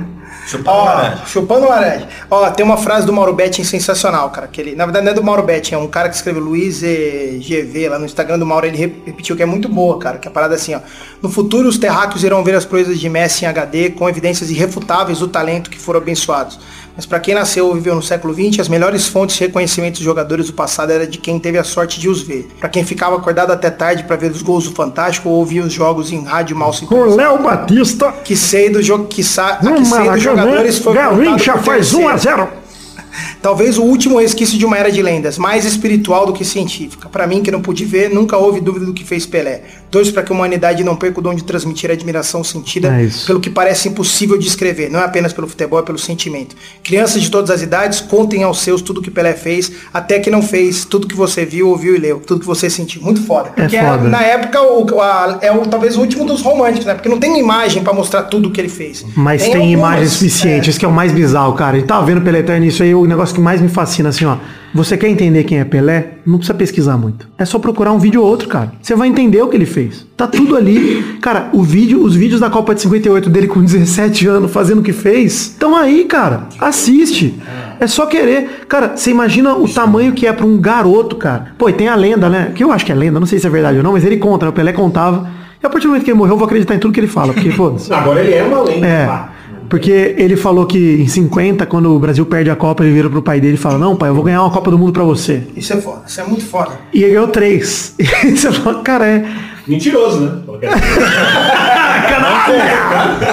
Ó, 0.72 1.26
chupando 1.26 1.68
laranja. 1.68 2.08
Ó, 2.30 2.50
tem 2.52 2.66
uma 2.66 2.78
frase 2.78 3.06
do 3.06 3.12
Mauro 3.14 3.34
Betting 3.34 3.64
sensacional, 3.64 4.30
cara. 4.30 4.48
Que 4.48 4.62
ele, 4.62 4.76
na 4.76 4.86
verdade 4.86 5.06
não 5.06 5.12
é 5.12 5.16
do 5.16 5.24
Mauro 5.24 5.44
Betting, 5.44 5.74
é 5.76 5.78
um 5.78 5.88
cara 5.88 6.08
que 6.10 6.16
escreveu 6.16 6.42
Luiz 6.42 6.82
GV 6.82 7.90
lá 7.90 7.98
no 8.00 8.06
Instagram 8.06 8.38
do 8.40 8.46
Mauro, 8.46 8.66
ele 8.66 8.78
re- 8.78 8.96
repetiu 9.06 9.36
que 9.36 9.44
é 9.44 9.46
muito 9.46 9.68
boa, 9.68 9.98
cara. 10.00 10.18
Que 10.18 10.28
a 10.28 10.32
parada 10.32 10.54
é 10.56 10.58
assim, 10.58 10.76
ó. 10.76 10.80
No 11.22 11.30
futuro, 11.30 11.68
os 11.68 11.78
terráqueos 11.78 12.24
irão 12.24 12.44
ver 12.44 12.56
as 12.56 12.66
proezas 12.66 13.00
de 13.00 13.10
Messi 13.10 13.46
em 13.46 13.48
HD 13.48 13.90
com 13.92 14.08
evidências 14.08 14.50
irrefutáveis 14.52 15.20
do 15.20 15.28
talento 15.28 15.70
que 15.70 15.80
foram 15.80 16.00
abençoados. 16.00 16.60
Mas 16.96 17.06
pra 17.06 17.20
quem 17.20 17.36
nasceu 17.36 17.68
ou 17.68 17.74
viveu 17.74 17.94
no 17.94 18.02
século 18.02 18.34
XX, 18.34 18.62
as 18.62 18.70
melhores 18.70 19.06
fontes 19.08 19.36
de 19.36 19.44
reconhecimento 19.44 19.96
dos 19.96 20.04
jogadores 20.04 20.48
do 20.48 20.54
passado 20.54 20.92
era 20.92 21.06
de 21.06 21.18
quem 21.18 21.38
teve 21.38 21.58
a 21.58 21.64
sorte 21.64 22.00
de 22.00 22.08
os 22.08 22.22
ver. 22.22 22.48
Pra 22.60 22.70
quem 22.70 22.86
ficava 22.86 23.18
acordado 23.18 23.52
até 23.52 23.70
tarde 23.70 24.04
pra 24.04 24.16
ver 24.16 24.32
os 24.32 24.42
gols 24.42 24.64
do 24.64 24.72
Fantástico 24.72 25.28
ou 25.28 25.36
ouvir 25.36 25.60
os 25.60 25.74
jogos 25.74 26.12
em 26.12 26.24
rádio 26.24 26.56
mal 26.56 26.72
Com 26.88 27.16
Léo 27.16 27.42
Batista. 27.44 28.14
que 28.24 28.36
sei 28.36 28.70
do 28.70 28.82
jogo 28.82 29.08
que 29.08 29.24
sa 29.24 29.60
No 29.62 29.76
que 29.76 29.86
sei 29.86 30.10
dos 30.10 30.24
jogadores 30.24 30.80
foi 30.80 30.94
Garrincha 30.94 31.58
faz 31.58 31.94
1 31.94 32.08
a 32.08 32.12
terceiro. 32.12 32.38
0. 32.38 32.66
Talvez 33.42 33.78
o 33.78 33.84
último 33.84 34.20
resquício 34.20 34.58
de 34.58 34.66
uma 34.66 34.78
era 34.78 34.92
de 34.92 35.02
lendas, 35.02 35.38
mais 35.38 35.66
espiritual 35.66 36.26
do 36.26 36.34
que 36.34 36.44
científica. 36.44 37.08
Pra 37.10 37.28
mim, 37.28 37.44
que 37.44 37.52
não 37.52 37.62
pude 37.62 37.86
ver, 37.86 38.10
nunca 38.10 38.38
houve 38.38 38.60
dúvida 38.60 38.86
do 38.86 38.94
que 38.94 39.04
fez 39.04 39.26
Pelé. 39.26 39.64
Torço 39.92 40.12
para 40.14 40.24
que 40.24 40.32
a 40.32 40.36
humanidade 40.36 40.84
não 40.84 40.96
perca 40.96 41.20
o 41.20 41.24
dom 41.24 41.34
de 41.34 41.44
transmitir 41.44 41.90
a 41.90 41.94
admiração 41.94 42.44
sentida 42.44 42.90
É 42.90 43.08
pelo 43.26 43.40
que 43.40 43.50
parece 43.50 43.88
impossível 43.88 44.38
de 44.38 44.48
escrever, 44.48 44.90
não 44.90 45.00
é 45.00 45.04
apenas 45.06 45.32
pelo 45.32 45.48
futebol, 45.48 45.80
é 45.80 45.84
pelo 45.84 45.98
sentimento. 45.98 46.56
Crianças 46.84 47.22
de 47.22 47.30
todas 47.32 47.50
as 47.50 47.62
idades, 47.62 48.02
contem 48.02 48.44
aos 48.44 48.60
seus 48.60 48.82
tudo 48.82 49.02
que 49.02 49.10
Pelé 49.10 49.34
fez, 49.34 49.72
até 49.94 50.20
que 50.20 50.30
não 50.30 50.42
fez, 50.42 50.84
tudo 50.86 51.08
que 51.08 51.16
você 51.16 51.46
viu, 51.46 51.70
ouviu 51.70 51.96
e 51.96 52.00
leu, 52.00 52.20
tudo 52.26 52.42
que 52.42 52.46
você 52.46 52.70
sentiu. 52.70 53.02
Muito 53.02 53.22
foda. 53.24 53.50
É 53.56 53.62
Porque 53.62 53.80
foda. 53.80 54.10
na 54.10 54.22
época 54.22 54.62
o, 54.62 55.02
a- 55.02 55.40
é 55.42 55.52
o, 55.52 55.62
talvez 55.66 55.96
o 55.96 56.02
último 56.02 56.26
dos 56.26 56.42
românticos, 56.42 56.86
né? 56.86 56.94
Porque 56.94 57.08
não 57.10 57.20
tem 57.20 57.40
imagem 57.40 57.84
pra 57.84 57.94
mostrar 57.94 58.24
tudo 58.24 58.52
que 58.52 58.60
ele 58.60 58.70
fez. 58.70 59.06
Mas 59.16 59.44
tem, 59.44 59.54
algumas, 59.54 59.72
imagens 59.72 60.12
suficientes, 60.14 60.70
isso 60.70 60.80
que 60.80 60.86
é 60.86 60.88
o 60.88 60.92
mais 60.92 61.12
bizarro, 61.12 61.54
cara. 61.54 61.78
A 61.78 61.80
gente 61.80 61.88
tava 61.88 62.06
vendo 62.06 62.22
Pelé 62.22 62.40
Eterno, 62.40 62.66
isso 62.66 62.84
aí 62.84 62.92
é 62.92 62.96
o 62.96 63.06
negócio 63.06 63.34
que 63.34 63.42
mais 63.42 63.62
me 63.62 63.70
fascina, 63.70 64.10
assim, 64.10 64.26
ó. 64.26 64.38
Você 64.76 64.98
quer 64.98 65.08
entender 65.08 65.46
quem 65.46 65.58
é 65.58 65.64
Pelé? 65.64 66.16
Não 66.26 66.38
precisa 66.38 66.54
pesquisar 66.54 66.98
muito. 66.98 67.30
É 67.38 67.46
só 67.46 67.58
procurar 67.58 67.94
um 67.94 67.98
vídeo 67.98 68.22
ou 68.22 68.28
outro, 68.28 68.50
cara. 68.50 68.74
Você 68.82 68.94
vai 68.94 69.08
entender 69.08 69.42
o 69.42 69.48
que 69.48 69.56
ele 69.56 69.66
fez. 69.66 70.06
Tá 70.18 70.28
tudo 70.28 70.58
ali. 70.58 71.18
Cara, 71.22 71.48
o 71.54 71.64
vídeo, 71.64 72.04
os 72.04 72.14
vídeos 72.14 72.42
da 72.42 72.50
Copa 72.50 72.76
de 72.76 72.82
58 72.82 73.30
dele 73.30 73.48
com 73.48 73.64
17 73.64 74.28
anos 74.28 74.52
fazendo 74.52 74.80
o 74.80 74.84
que 74.84 74.92
fez, 74.92 75.32
estão 75.32 75.78
aí, 75.78 76.04
cara. 76.04 76.50
Assiste. 76.60 77.40
É 77.80 77.88
só 77.88 78.06
querer. 78.06 78.66
Cara, 78.68 78.98
você 78.98 79.12
imagina 79.12 79.56
o 79.56 79.66
tamanho 79.66 80.12
que 80.12 80.28
é 80.28 80.34
pra 80.34 80.46
um 80.46 80.58
garoto, 80.58 81.16
cara. 81.16 81.54
Pô, 81.58 81.70
e 81.70 81.74
tem 81.74 81.88
a 81.88 81.96
lenda, 81.96 82.28
né? 82.28 82.52
Que 82.54 82.62
eu 82.62 82.70
acho 82.70 82.86
que 82.86 82.92
é 82.92 82.96
lenda, 82.96 83.18
não 83.18 83.26
sei 83.26 83.40
se 83.40 83.48
é 83.48 83.50
verdade 83.50 83.78
ou 83.78 83.84
não, 83.84 83.94
mas 83.94 84.04
ele 84.04 84.18
conta, 84.18 84.46
né? 84.46 84.50
O 84.50 84.54
Pelé 84.54 84.74
contava. 84.74 85.26
E 85.64 85.66
a 85.66 85.70
partir 85.70 85.88
do 85.88 85.92
momento 85.92 86.04
que 86.04 86.12
ele 86.12 86.18
morreu, 86.18 86.34
eu 86.34 86.38
vou 86.38 86.46
acreditar 86.46 86.76
em 86.76 86.80
tudo 86.80 86.94
que 86.94 87.00
ele 87.00 87.08
fala, 87.08 87.32
porque, 87.32 87.50
foda-se. 87.56 87.94
Agora 87.94 88.20
ele 88.20 88.34
é 88.34 88.44
uma 88.44 88.62
lenda. 88.62 88.86
É. 88.86 89.06
pá. 89.06 89.35
Porque 89.70 90.16
ele 90.18 90.36
falou 90.36 90.66
que 90.66 91.02
em 91.02 91.08
50, 91.08 91.66
quando 91.66 91.96
o 91.96 92.00
Brasil 92.00 92.26
perde 92.26 92.50
a 92.50 92.56
Copa, 92.56 92.84
ele 92.84 92.94
vira 92.94 93.10
pro 93.10 93.22
pai 93.22 93.40
dele 93.40 93.56
e 93.56 93.58
fala, 93.58 93.78
não, 93.78 93.96
pai, 93.96 94.10
eu 94.10 94.16
vou 94.16 94.24
ganhar 94.24 94.42
uma 94.42 94.52
Copa 94.52 94.70
do 94.72 94.78
Mundo 94.78 94.94
pra 94.94 95.04
você. 95.04 95.44
Isso 95.56 95.74
é 95.74 95.78
foda, 95.78 96.04
isso 96.08 96.22
é 96.22 96.24
muito 96.24 96.46
foda. 96.46 96.72
E 96.94 97.04
ele 97.04 97.14
ganhou 97.14 97.28
três. 97.28 97.96
E 98.26 98.38
você 98.38 98.52
fala, 98.52 98.82
cara, 98.82 99.06
é. 99.08 99.26
Mentiroso, 99.68 100.22
né? 100.22 100.42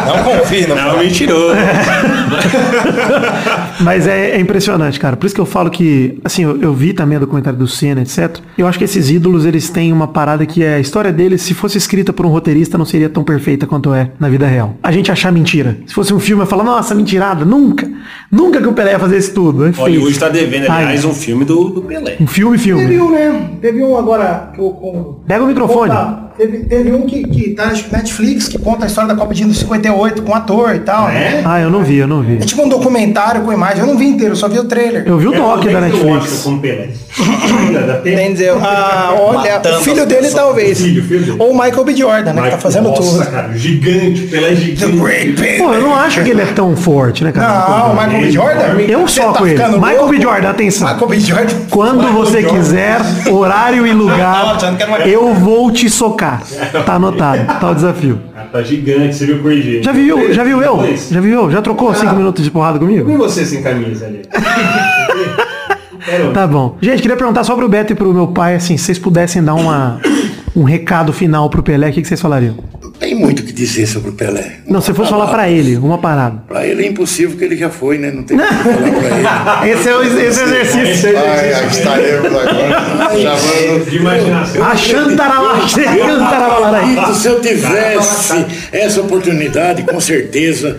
Não 0.06 0.24
confia, 0.24 0.68
não. 0.68 0.76
Não, 0.76 0.98
mentiroso. 0.98 1.54
Mas 3.80 4.06
é, 4.06 4.32
é 4.32 4.40
impressionante, 4.40 4.98
cara. 4.98 5.16
Por 5.16 5.26
isso 5.26 5.34
que 5.34 5.40
eu 5.40 5.46
falo 5.46 5.70
que, 5.70 6.18
assim, 6.24 6.44
eu, 6.44 6.60
eu 6.60 6.74
vi 6.74 6.92
também 6.92 7.16
o 7.16 7.20
documentário 7.20 7.58
do 7.58 7.66
Senna, 7.66 8.02
etc. 8.02 8.38
Eu 8.56 8.66
acho 8.66 8.78
que 8.78 8.84
esses 8.84 9.10
ídolos, 9.10 9.44
eles 9.44 9.70
têm 9.70 9.92
uma 9.92 10.08
parada 10.08 10.44
que 10.46 10.62
é 10.62 10.74
a 10.74 10.80
história 10.80 11.12
deles, 11.12 11.42
se 11.42 11.54
fosse 11.54 11.78
escrita 11.78 12.12
por 12.12 12.26
um 12.26 12.28
roteirista, 12.28 12.78
não 12.78 12.84
seria 12.84 13.08
tão 13.08 13.24
perfeita 13.24 13.66
quanto 13.66 13.92
é 13.94 14.10
na 14.18 14.28
vida 14.28 14.46
real. 14.46 14.76
A 14.82 14.92
gente 14.92 15.10
achar 15.10 15.32
mentira. 15.32 15.78
Se 15.86 15.94
fosse 15.94 16.12
um 16.14 16.20
filme, 16.20 16.42
eu 16.42 16.46
falar, 16.46 16.64
nossa, 16.64 16.94
mentirada. 16.94 17.44
Nunca. 17.44 17.88
Nunca 18.30 18.60
que 18.60 18.68
o 18.68 18.72
Pelé 18.72 18.92
ia 18.92 18.98
fazer 18.98 19.18
isso 19.18 19.34
tudo. 19.34 19.64
Aí 19.64 19.72
Hollywood 19.72 20.06
fez. 20.06 20.18
tá 20.18 20.28
devendo, 20.28 20.70
Ai, 20.70 20.84
aliás, 20.84 21.04
um 21.04 21.14
filme 21.14 21.44
do, 21.44 21.70
do 21.70 21.82
Pelé. 21.82 22.16
Um 22.20 22.26
filme, 22.26 22.58
filme. 22.58 22.82
Teve 22.82 23.00
um, 23.00 23.10
né? 23.10 23.50
Teve 23.60 23.82
um 23.82 23.96
agora 23.96 24.50
que 24.54 24.60
eu 24.60 24.70
com. 24.70 25.20
Pega 25.26 25.44
o 25.44 25.46
microfone. 25.46 25.92
Teve, 26.36 26.58
teve 26.64 26.92
um 26.92 27.02
que, 27.06 27.22
que 27.24 27.50
tá 27.50 27.66
na 27.66 27.72
Netflix, 27.72 28.48
que 28.48 28.58
conta 28.58 28.84
a 28.84 28.86
história 28.86 29.08
da 29.08 29.14
Copa 29.14 29.34
de 29.34 29.42
58 29.54 30.22
com 30.22 30.34
ator 30.34 30.74
e 30.74 30.80
tal. 30.80 31.08
né? 31.08 31.42
Ah, 31.44 31.60
eu 31.60 31.70
não 31.70 31.82
vi, 31.82 31.98
eu 31.98 32.06
não 32.08 32.22
vi. 32.22 32.36
É 32.36 32.40
tipo 32.40 32.62
um 32.62 32.68
documentário 32.68 33.42
com 33.42 33.52
imagem. 33.52 33.80
Eu 33.80 33.86
não 33.86 33.96
vi 33.96 34.06
inteiro, 34.06 34.32
eu 34.32 34.36
só 34.36 34.48
vi 34.48 34.58
o 34.58 34.64
trailer. 34.64 35.04
Eu 35.06 35.18
vi 35.18 35.28
o 35.28 35.34
É, 35.34 35.38
como 35.38 35.62
da 35.64 35.70
é 35.70 35.80
Netflix. 35.80 36.44
Dizer, 38.32 38.52
ah, 38.62 39.14
olha, 39.18 39.52
Matando 39.52 39.78
o 39.78 39.80
filho 39.80 40.06
dele 40.06 40.30
talvez. 40.30 40.80
Filho, 40.80 41.04
filho 41.04 41.20
dele. 41.20 41.36
Ou 41.38 41.50
o 41.50 41.54
Michael 41.54 41.84
B. 41.84 41.94
Jordan, 41.94 42.32
né? 42.32 42.42
Que 42.42 42.50
tá 42.50 42.58
fazendo 42.58 42.88
Nossa, 42.88 43.02
tudo. 43.24 43.30
cara, 43.30 43.52
gigante, 43.54 44.24
o 44.24 44.28
Pelé 44.28 44.52
é 44.52 44.54
gigante. 44.54 44.96
Pô, 45.58 45.72
eu 45.74 45.80
não 45.82 45.94
acho 45.94 46.22
que 46.22 46.30
ele 46.30 46.42
é 46.42 46.46
tão 46.46 46.76
forte, 46.76 47.24
né, 47.24 47.32
cara? 47.32 47.68
Não, 47.68 47.92
o 47.92 47.94
Michael 47.94 48.20
B. 48.22 48.30
Jordan? 48.30 48.80
Eu 48.88 49.08
só 49.08 49.32
tá 49.32 49.38
com 49.38 49.46
ele. 49.46 49.56
Michael 49.62 49.96
louco? 49.98 50.10
B. 50.10 50.20
Jordan, 50.20 50.50
atenção. 50.50 50.88
Michael 50.88 51.08
B. 51.08 51.20
Jordan. 51.20 51.54
Quando 51.70 51.96
Michael 51.98 52.14
você 52.14 52.40
Jordan. 52.42 52.58
quiser, 52.58 53.00
horário 53.30 53.86
e 53.86 53.92
lugar, 53.92 54.56
Não, 54.60 54.96
eu 55.06 55.34
vou 55.34 55.70
te 55.70 55.88
socar. 55.90 56.21
Tá 56.86 56.94
anotado, 56.94 57.44
tá 57.60 57.70
o 57.70 57.74
desafio. 57.74 58.20
Ah, 58.36 58.44
tá 58.52 58.62
gigante, 58.62 59.14
você 59.14 59.26
viu 59.26 59.42
Crazy? 59.42 59.82
Já 59.82 59.92
viu, 59.92 60.32
já 60.32 60.44
viu 60.44 60.62
eu? 60.62 60.96
Já 60.96 61.20
viu 61.20 61.32
eu? 61.34 61.50
Já 61.50 61.60
trocou 61.60 61.92
cinco 61.94 62.14
minutos 62.14 62.44
de 62.44 62.50
porrada 62.50 62.76
E 62.76 62.80
comigo? 62.80 63.16
você 63.18 63.44
sem 63.44 63.62
camisa 63.62 64.06
ali? 64.06 64.22
Tá 66.34 66.46
bom. 66.46 66.76
Gente, 66.80 67.00
queria 67.00 67.16
perguntar 67.16 67.44
só 67.44 67.54
pro 67.54 67.68
Beto 67.68 67.92
e 67.92 67.96
pro 67.96 68.12
meu 68.12 68.26
pai, 68.26 68.56
assim, 68.56 68.76
se 68.76 68.84
vocês 68.84 68.98
pudessem 68.98 69.42
dar 69.42 69.54
uma, 69.54 69.98
um 70.54 70.62
recado 70.64 71.12
final 71.12 71.48
pro 71.48 71.62
Pelé, 71.62 71.88
o 71.88 71.92
que, 71.92 72.02
que 72.02 72.08
vocês 72.08 72.20
falariam? 72.20 72.56
Tem 73.02 73.16
muito 73.16 73.40
o 73.40 73.42
que 73.42 73.52
dizer 73.52 73.88
sobre 73.88 74.10
o 74.10 74.12
Pelé. 74.12 74.58
Não, 74.64 74.80
se 74.80 74.94
fosse 74.94 75.10
falar 75.10 75.26
pra 75.26 75.50
ele, 75.50 75.76
uma 75.76 75.98
parada. 75.98 76.44
Pra 76.46 76.64
ele 76.64 76.84
é 76.84 76.88
impossível, 76.88 77.30
porque 77.30 77.44
ele 77.44 77.56
já 77.56 77.68
foi, 77.68 77.98
né? 77.98 78.12
Não 78.12 78.22
tem 78.22 78.38
como 78.38 78.48
falar 78.48 78.76
pra 78.76 79.66
ele. 79.66 79.72
Esse 79.74 79.88
é 79.88 79.96
o 79.96 80.02
esse 80.04 80.40
é 80.40 80.44
o 80.44 80.54
exercício. 80.54 81.18
Ai, 81.18 81.52
aqui 81.52 81.78
estaremos 81.78 82.26
agora. 82.26 83.10
Chamando. 83.10 83.90
De 83.90 83.96
imaginação. 83.96 84.64
A 84.64 84.76
Xantaralá. 84.76 85.66
Se 87.12 87.26
eu 87.26 87.40
tivesse 87.40 88.46
essa 88.70 89.00
oportunidade, 89.00 89.82
com 89.82 90.00
certeza, 90.00 90.78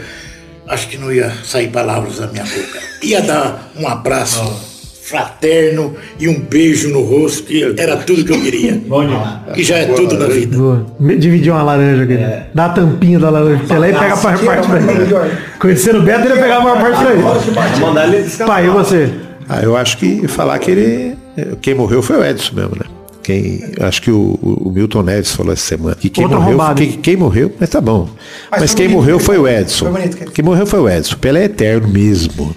acho 0.66 0.88
que 0.88 0.98
não 0.98 1.12
ia 1.12 1.30
sair 1.44 1.68
palavras 1.68 2.20
da 2.20 2.28
minha 2.28 2.46
boca. 2.46 2.80
Ia 3.02 3.22
dar 3.22 3.70
um 3.76 3.86
abraço 3.86 4.73
fraterno 5.04 5.96
e 6.18 6.30
um 6.30 6.40
beijo 6.40 6.90
no 6.90 7.02
rosto, 7.02 7.44
que 7.44 7.76
era 7.78 7.98
tudo 7.98 8.24
que 8.24 8.32
eu 8.32 8.42
queria. 8.42 8.82
Bom 8.88 9.06
demais. 9.06 9.54
Que 9.54 9.64
já 9.64 9.78
é 9.78 9.86
tudo 9.86 10.18
na 10.18 10.28
vida. 10.28 10.58
Boa. 10.58 10.86
Dividir 11.00 11.52
uma 11.52 11.62
laranja 11.62 12.04
aqui. 12.04 12.14
É. 12.14 12.48
Dá 12.54 12.66
a 12.68 12.70
tampinha 12.70 13.20
da 13.20 13.30
laranja 13.30 13.64
Pelé 13.68 13.90
e 13.90 13.94
pega 13.94 14.14
a 14.14 14.16
maior 14.16 14.22
parte 14.22 14.68
pra 14.68 14.80
ele. 14.80 15.38
Conhecendo 15.60 16.00
o 16.00 16.02
Beto, 16.04 16.22
ele 16.22 16.36
ia 16.36 16.42
pegar 16.42 16.58
a 16.58 16.62
maior 16.62 16.82
parte 16.82 17.04
pra 17.04 17.14
ele. 17.14 17.82
Mandar 17.82 18.08
ele 18.08 18.24
descansar. 18.24 18.48
Pai, 18.48 18.66
e 18.66 18.70
você? 18.70 19.14
Ah, 19.50 19.62
eu 19.62 19.76
acho 19.76 19.98
que 19.98 20.26
falar 20.28 20.58
que 20.60 20.72
ele. 20.72 21.18
Quem 21.62 21.74
morreu 21.74 22.02
foi 22.02 22.18
o 22.18 22.24
Edson 22.24 22.56
mesmo, 22.56 22.76
né? 22.78 22.86
Quem, 23.24 23.72
acho 23.80 24.02
que 24.02 24.12
o, 24.12 24.38
o 24.42 24.70
Milton 24.70 25.02
Neves 25.02 25.32
falou 25.32 25.54
essa 25.54 25.64
semana. 25.64 25.96
Que 25.96 26.10
quem 26.10 26.26
Outro 26.26 26.42
morreu, 26.42 26.76
quem, 26.76 26.92
quem 26.92 27.16
morreu, 27.16 27.52
mas 27.58 27.70
tá 27.70 27.80
bom. 27.80 28.10
Mas 28.52 28.62
Mas, 28.62 28.74
quem 28.74 28.88
bonito 28.88 28.98
morreu 29.00 29.20
foi 29.20 29.38
o. 29.38 29.48
Edson. 29.48 29.92
Foi 29.92 30.02
bonito 30.02 30.32
Quem 30.32 30.46
morreu 30.46 30.68
foi 30.68 30.80
o 30.80 30.90
Edson. 30.90 31.16
Pelé 31.16 31.42
é 31.42 31.46
eterno 31.46 31.88
mesmo. 31.88 32.54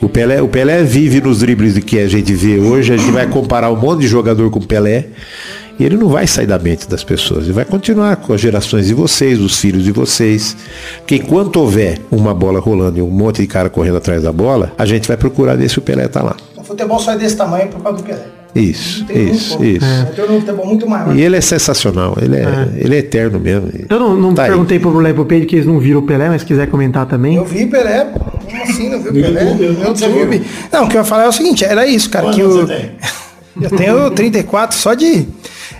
O 0.00 0.08
Pelé, 0.08 0.40
o 0.42 0.48
Pelé 0.48 0.82
vive 0.82 1.20
nos 1.20 1.40
dribles 1.40 1.74
do 1.74 1.80
que 1.82 1.98
a 1.98 2.08
gente 2.08 2.32
vê 2.34 2.58
hoje. 2.58 2.92
A 2.92 2.96
gente 2.96 3.10
vai 3.12 3.26
comparar 3.26 3.70
um 3.70 3.76
monte 3.76 4.00
de 4.00 4.08
jogador 4.08 4.50
com 4.50 4.58
o 4.58 4.66
Pelé. 4.66 5.06
E 5.78 5.84
ele 5.84 5.96
não 5.96 6.08
vai 6.08 6.26
sair 6.26 6.46
da 6.46 6.58
mente 6.58 6.88
das 6.88 7.04
pessoas. 7.04 7.44
Ele 7.44 7.52
vai 7.52 7.64
continuar 7.64 8.16
com 8.16 8.32
as 8.32 8.40
gerações 8.40 8.86
de 8.88 8.94
vocês, 8.94 9.38
os 9.40 9.60
filhos 9.60 9.84
de 9.84 9.92
vocês. 9.92 10.56
Porque 10.98 11.16
enquanto 11.16 11.56
houver 11.56 12.00
uma 12.10 12.34
bola 12.34 12.58
rolando 12.58 12.98
e 12.98 13.02
um 13.02 13.08
monte 13.08 13.42
de 13.42 13.46
cara 13.46 13.70
correndo 13.70 13.96
atrás 13.98 14.22
da 14.24 14.32
bola, 14.32 14.72
a 14.76 14.84
gente 14.84 15.06
vai 15.06 15.16
procurar 15.16 15.54
ver 15.56 15.68
se 15.70 15.78
o 15.78 15.82
Pelé 15.82 16.08
tá 16.08 16.20
lá. 16.20 16.36
O 16.56 16.64
futebol 16.64 16.98
só 16.98 17.12
é 17.12 17.16
desse 17.16 17.36
tamanho 17.36 17.68
por 17.68 17.80
causa 17.80 17.98
do 17.98 18.04
Pelé. 18.04 18.26
Isso, 18.54 19.04
isso, 19.12 19.62
isso. 19.62 19.86
Tem 20.16 20.24
um 20.24 20.40
futebol 20.40 20.66
muito 20.66 20.88
maior. 20.88 21.14
E 21.14 21.20
ele 21.22 21.36
é 21.36 21.40
sensacional, 21.40 22.16
ele 22.20 22.34
é, 22.36 22.68
ele 22.76 22.96
é 22.96 22.98
eterno 22.98 23.38
mesmo. 23.38 23.68
Eu 23.88 24.00
não, 24.00 24.16
não 24.16 24.34
Tá 24.34 24.44
aí. 24.44 24.48
perguntei 24.48 24.78
pro 24.80 25.06
e 25.06 25.14
pro 25.14 25.26
Pedro 25.26 25.46
que 25.46 25.54
eles 25.56 25.66
não 25.66 25.78
viram 25.78 26.00
o 26.00 26.02
Pelé, 26.02 26.28
mas 26.28 26.40
se 26.42 26.46
quiser 26.46 26.66
comentar 26.68 27.06
também. 27.06 27.36
Eu 27.36 27.44
vi 27.44 27.66
Pelé, 27.66 28.06
pô. 28.06 28.37
Como 28.48 28.62
assim, 28.62 28.88
não 28.88 29.00
viu 29.00 29.12
No 29.12 29.20
Pelé? 29.20 29.42
YouTube, 29.44 29.66
No 29.66 29.88
YouTube. 29.88 30.46
Não, 30.72 30.84
o 30.84 30.88
que 30.88 30.96
eu 30.96 31.00
ia 31.00 31.04
falar 31.04 31.24
é 31.24 31.28
o 31.28 31.32
seguinte, 31.32 31.64
era 31.64 31.86
isso, 31.86 32.10
cara, 32.10 32.30
que 32.30 32.40
tem? 32.40 32.90
Eu 33.60 33.70
tenho 33.70 34.10
34 34.12 34.78
só 34.78 34.94
de... 34.94 35.26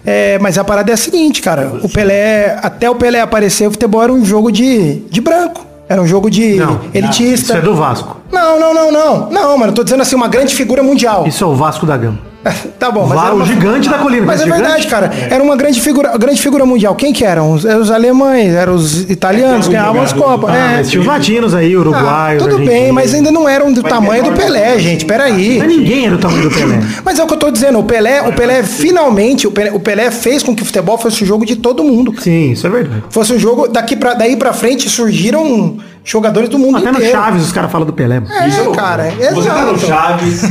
É, 0.05 0.37
mas 0.41 0.59
a 0.59 0.65
parada 0.65 0.91
é 0.91 0.95
a 0.95 0.97
seguinte, 0.97 1.41
cara. 1.41 1.73
O 1.83 1.89
Pelé, 1.89 2.59
até 2.61 2.91
o 2.91 2.95
Pelé 2.97 3.21
aparecer, 3.21 3.69
o 3.69 3.71
futebol 3.71 4.03
era 4.03 4.13
um 4.13 4.25
jogo 4.25 4.51
de, 4.51 4.97
de 5.09 5.21
branco. 5.21 5.65
Era 5.89 6.03
um 6.03 6.07
jogo 6.07 6.31
de 6.31 6.57
elitista. 6.93 7.53
Isso 7.53 7.57
é 7.57 7.61
do 7.61 7.75
Vasco. 7.75 8.21
Não, 8.31 8.61
não, 8.61 8.75
não, 8.75 8.93
não. 8.93 9.31
Não, 9.31 9.57
mano, 9.59 9.71
eu 9.71 9.75
tô 9.75 9.85
dizendo 9.85 10.03
assim, 10.03 10.17
uma 10.17 10.29
grande 10.29 10.55
figura 10.55 10.83
mundial. 10.83 11.27
Isso 11.27 11.43
é 11.45 11.47
o 11.47 11.55
Vasco 11.55 11.87
da 11.87 11.97
Gama. 11.97 12.19
Tá 12.79 12.91
bom, 12.91 13.07
mas 13.07 13.19
Vá- 13.19 13.27
era 13.27 13.35
o 13.35 13.45
gigante 13.45 13.89
da 13.89 13.99
colina, 13.99 14.25
Mas 14.27 14.41
é 14.41 14.45
conhece 14.45 14.61
o 14.61 14.63
verdade, 14.63 14.83
gigante? 14.83 15.11
cara. 15.11 15.35
Era 15.35 15.43
uma 15.43 15.57
grande 15.57 15.81
figura, 15.81 16.17
grande 16.17 16.41
figura 16.41 16.65
mundial. 16.65 16.95
Quem 16.95 17.13
que 17.13 17.25
eram? 17.25 17.53
Os, 17.53 17.65
eram 17.65 17.81
os 17.81 17.91
alemães, 17.91 18.55
eram 18.55 18.75
os 18.75 19.09
italianos, 19.11 19.67
que 19.67 19.73
ganhavam 19.73 20.03
as 20.03 20.13
copas. 20.13 20.51
Ah, 20.51 20.57
é. 20.57 20.77
mas 20.79 20.91
tinha 20.91 21.01
os 21.01 21.07
latinos 21.07 21.55
aí, 21.55 21.77
uruguaios. 21.77 22.43
Ah, 22.43 22.49
tudo 22.49 22.65
bem, 22.65 22.93
mas 22.93 23.13
ainda 23.15 23.31
não 23.31 23.49
eram 23.49 23.73
do 23.73 23.83
tamanho 23.83 24.25
do 24.25 24.33
Pelé, 24.33 24.79
gente. 24.79 25.05
Peraí. 25.05 25.59
Mas 25.59 25.69
ninguém 25.69 26.07
era 26.07 26.17
do 26.17 26.21
tamanho 26.21 26.49
do 26.49 26.55
Pelé. 26.55 26.79
Mas 27.05 27.19
é 27.19 27.25
o 27.25 27.27
que 27.27 27.35
eu 27.35 27.39
tô 27.39 27.51
dizendo, 27.51 27.79
o 27.79 27.85
Pelé, 27.85 28.23
o 28.23 28.33
Pelé 28.33 28.63
finalmente, 28.63 29.47
o 29.47 29.51
Pelé, 29.51 29.73
o 29.73 29.81
Pelé 29.81 30.11
fez 30.11 30.43
com 30.43 30.55
que 30.55 30.63
o 30.63 30.67
futebol 30.67 30.99
fosse 30.99 31.23
o 31.23 31.27
jogo 31.27 31.45
de 31.47 31.57
todo 31.57 31.83
mundo. 31.83 32.15
Sim, 32.21 32.53
isso 32.53 32.67
é 32.67 32.71
verdade. 32.71 33.03
Fosse 33.11 33.33
um 33.33 33.39
jogo 33.39 33.69
daqui 33.69 33.97
para 33.97 34.15
daí 34.15 34.37
para 34.37 34.53
frente 34.53 34.89
surgiram 34.89 35.79
jogadores 36.05 36.49
do 36.49 36.59
mundo 36.59 36.79
Até 36.79 36.91
no 36.91 36.99
inteiro. 36.99 37.17
Chaves 37.17 37.43
os 37.45 37.53
caras 37.53 37.71
falam 37.71 37.87
do 37.87 37.93
Pelé. 37.93 38.21
mano. 38.21 38.33
É, 38.35 38.77
cara. 38.77 39.11
Você 39.11 39.49
tá 39.49 39.65
no 39.65 39.73
exato. 39.75 39.87
Chaves. 39.87 40.43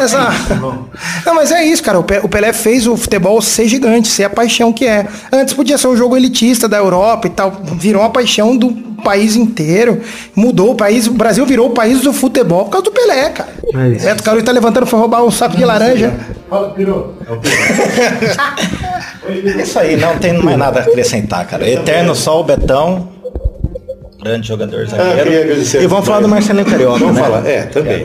Exato. 0.00 0.88
Não, 1.26 1.34
mas 1.34 1.52
é 1.52 1.64
isso, 1.64 1.82
cara. 1.82 1.98
O 1.98 2.04
Pe- 2.04 2.20
o 2.22 2.28
Pelé 2.28 2.52
fez 2.52 2.86
o 2.86 2.96
futebol 2.96 3.40
ser 3.42 3.68
gigante, 3.68 4.08
ser 4.08 4.24
a 4.24 4.30
paixão 4.30 4.72
que 4.72 4.86
é. 4.86 5.06
Antes 5.32 5.54
podia 5.54 5.76
ser 5.78 5.88
um 5.88 5.96
jogo 5.96 6.16
elitista 6.16 6.68
da 6.68 6.76
Europa 6.78 7.26
e 7.26 7.30
tal. 7.30 7.52
Virou 7.74 8.02
uma 8.02 8.10
paixão 8.10 8.56
do 8.56 8.72
país 9.02 9.36
inteiro. 9.36 10.00
Mudou 10.34 10.72
o 10.72 10.74
país. 10.76 11.06
O 11.06 11.12
Brasil 11.12 11.44
virou 11.44 11.68
o 11.68 11.74
país 11.74 12.00
do 12.00 12.12
futebol 12.12 12.64
por 12.64 12.70
causa 12.70 12.84
do 12.84 12.92
Pelé, 12.92 13.30
cara. 13.30 13.50
É 13.74 13.88
isso. 13.88 14.04
Beto 14.04 14.22
Carlos 14.22 14.44
tá 14.44 14.52
levantando, 14.52 14.86
foi 14.86 14.98
roubar 14.98 15.24
um 15.24 15.30
saco 15.30 15.56
de 15.56 15.64
laranja. 15.64 16.12
Fala, 16.48 16.70
pirou. 16.70 17.14
Isso 19.62 19.78
aí, 19.78 19.96
não 19.96 20.16
tem 20.18 20.34
mais 20.42 20.58
nada 20.58 20.80
a 20.80 20.82
acrescentar, 20.82 21.46
cara. 21.46 21.68
Eterno 21.68 22.14
só 22.14 22.40
o 22.40 22.44
Betão. 22.44 23.08
Grande 24.22 24.46
jogador 24.46 24.82
Ah, 24.82 24.86
zagueiro. 24.86 25.40
agradecer 25.42 25.82
e 25.82 25.86
vamos 25.86 26.06
falar 26.06 26.20
do 26.20 26.28
Marcelinho 26.28 26.64
Carioca, 26.64 26.98
Vamos 27.00 27.16
né? 27.16 27.22
falar, 27.22 27.46
é, 27.46 27.62
também. 27.62 28.04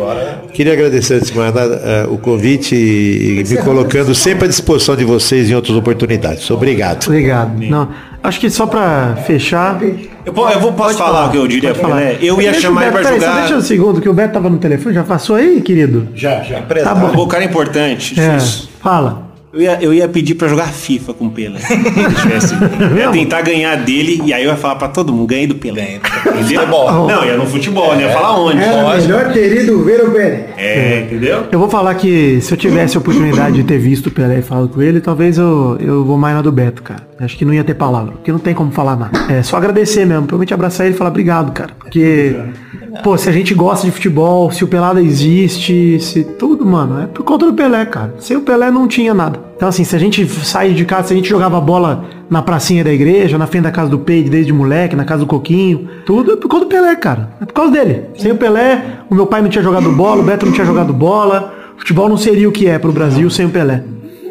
Queria 0.53 0.73
agradecer 0.73 1.15
antes 1.15 1.29
de 1.31 1.37
mais 1.37 1.53
nada 1.53 1.79
eh, 1.83 2.05
o 2.09 2.17
convite 2.17 2.73
e 2.75 3.43
me 3.47 3.57
colocando 3.57 4.15
sempre 4.15 4.45
à 4.45 4.47
disposição 4.47 4.95
de 4.95 5.05
vocês 5.05 5.49
em 5.49 5.53
outras 5.53 5.75
oportunidades. 5.77 6.49
Obrigado. 6.49 7.05
Obrigado. 7.05 7.51
Não, 7.61 7.89
acho 8.23 8.39
que 8.39 8.49
só 8.49 8.65
pra 8.65 9.15
fechar. 9.27 9.79
Eu, 10.25 10.33
po- 10.33 10.49
eu 10.49 10.59
vou, 10.59 10.73
posso 10.73 10.97
falar 10.97 11.27
o 11.27 11.31
que 11.31 11.37
eu 11.37 11.47
diria 11.47 11.75
falar. 11.75 11.97
Pelé? 11.97 12.17
Eu 12.21 12.41
ia 12.41 12.51
Deixa 12.51 12.57
o 12.59 12.61
chamar 12.63 12.81
ele 12.87 12.91
Beto- 12.91 13.03
peraí, 13.03 13.19
só 13.19 13.25
jogar. 13.27 13.39
Deixa 13.41 13.55
um 13.55 13.61
segundo 13.61 14.01
que 14.01 14.09
o 14.09 14.13
Beto 14.13 14.33
tava 14.33 14.49
no 14.49 14.57
telefone. 14.57 14.95
Já 14.95 15.03
passou 15.03 15.35
aí, 15.35 15.61
querido? 15.61 16.07
Já, 16.15 16.41
já. 16.41 16.61
Tá 16.61 16.95
bom. 16.95 17.21
O 17.21 17.27
cara 17.27 17.43
é 17.43 17.47
importante. 17.47 18.19
É, 18.19 18.37
fala. 18.81 19.26
Eu 19.57 19.61
ia, 19.61 19.77
eu 19.81 19.91
ia 19.91 20.07
pedir 20.07 20.35
pra 20.35 20.47
jogar 20.47 20.67
FIFA 20.67 21.15
com 21.15 21.25
o 21.25 21.31
Pelé. 21.31 21.57
Se 21.57 22.21
tivesse. 22.21 22.53
Eu 22.91 22.95
ia 22.95 23.09
tentar 23.09 23.41
ganhar 23.41 23.75
dele 23.77 24.21
e 24.23 24.31
aí 24.31 24.43
eu 24.43 24.51
ia 24.51 24.55
falar 24.55 24.75
pra 24.75 24.87
todo 24.87 25.11
mundo, 25.11 25.25
ganhei 25.25 25.47
do 25.47 25.55
Pelé. 25.55 25.95
Entendeu? 25.95 26.61
Futebol. 26.61 27.07
Não, 27.07 27.25
ia 27.25 27.37
no 27.37 27.45
futebol, 27.47 27.95
não 27.95 28.01
ia 28.01 28.09
falar 28.11 28.39
onde. 28.39 28.57
melhor 28.57 29.33
querido 29.33 29.83
ver 29.83 30.03
o 30.03 30.11
Pelé. 30.11 30.49
É, 30.55 30.99
entendeu? 31.07 31.45
Eu 31.51 31.57
vou 31.57 31.67
falar 31.67 31.95
que 31.95 32.39
se 32.39 32.53
eu 32.53 32.57
tivesse 32.57 32.97
a 32.97 32.99
oportunidade 32.99 33.55
de 33.55 33.63
ter 33.63 33.79
visto 33.79 34.07
o 34.07 34.11
Pelé 34.11 34.37
e 34.37 34.41
falado 34.43 34.69
com 34.69 34.79
ele, 34.79 35.01
talvez 35.01 35.39
eu, 35.39 35.75
eu 35.79 36.05
vou 36.05 36.19
mais 36.19 36.35
na 36.35 36.43
do 36.43 36.51
Beto, 36.51 36.83
cara. 36.83 37.07
Acho 37.19 37.35
que 37.35 37.43
não 37.43 37.51
ia 37.51 37.63
ter 37.63 37.73
palavra, 37.73 38.11
porque 38.11 38.31
não 38.31 38.37
tem 38.37 38.53
como 38.53 38.71
falar 38.71 38.95
nada. 38.95 39.33
É 39.33 39.41
só 39.41 39.57
agradecer 39.57 40.05
mesmo, 40.05 40.27
provavelmente 40.27 40.53
abraçar 40.53 40.85
ele 40.85 40.93
e 40.93 40.97
falar 40.97 41.09
obrigado, 41.09 41.51
cara. 41.51 41.71
Porque, 41.79 42.35
pô, 43.03 43.17
se 43.17 43.27
a 43.27 43.31
gente 43.31 43.55
gosta 43.55 43.87
de 43.87 43.91
futebol, 43.91 44.51
se 44.51 44.63
o 44.63 44.67
Pelada 44.67 45.01
existe, 45.01 45.99
se 45.99 46.23
tudo, 46.23 46.63
mano, 46.63 47.01
é 47.01 47.07
por 47.07 47.23
conta 47.23 47.47
do 47.47 47.53
Pelé, 47.53 47.85
cara. 47.87 48.13
Sem 48.19 48.37
o 48.37 48.41
Pelé 48.41 48.69
não 48.69 48.87
tinha 48.87 49.15
nada. 49.15 49.46
Então, 49.57 49.67
assim, 49.67 49.83
se 49.83 49.95
a 49.95 49.99
gente 49.99 50.23
sair 50.27 50.73
de 50.75 50.85
casa, 50.85 51.07
se 51.07 51.13
a 51.13 51.17
gente 51.17 51.27
jogava 51.27 51.59
bola 51.59 52.05
na 52.29 52.41
pracinha 52.43 52.83
da 52.83 52.93
igreja, 52.93 53.37
na 53.39 53.47
frente 53.47 53.63
da 53.63 53.71
casa 53.71 53.89
do 53.89 53.97
Peide 53.97 54.29
desde 54.29 54.53
moleque, 54.53 54.95
na 54.95 55.03
casa 55.03 55.21
do 55.21 55.27
Coquinho, 55.27 55.89
tudo 56.05 56.33
é 56.33 56.35
por 56.35 56.47
causa 56.47 56.65
do 56.65 56.69
Pelé, 56.69 56.95
cara. 56.95 57.31
É 57.41 57.45
por 57.45 57.53
causa 57.53 57.71
dele. 57.71 58.03
Sem 58.17 58.31
o 58.31 58.37
Pelé, 58.37 58.99
o 59.09 59.15
meu 59.15 59.25
pai 59.25 59.41
não 59.41 59.49
tinha 59.49 59.63
jogado 59.63 59.91
bola, 59.91 60.21
o 60.21 60.25
Beto 60.25 60.45
não 60.45 60.53
tinha 60.53 60.65
jogado 60.65 60.93
bola, 60.93 61.53
o 61.75 61.79
futebol 61.79 62.07
não 62.07 62.17
seria 62.17 62.47
o 62.47 62.51
que 62.51 62.67
é 62.67 62.77
pro 62.77 62.91
Brasil 62.91 63.27
sem 63.31 63.47
o 63.47 63.49
Pelé. 63.49 63.83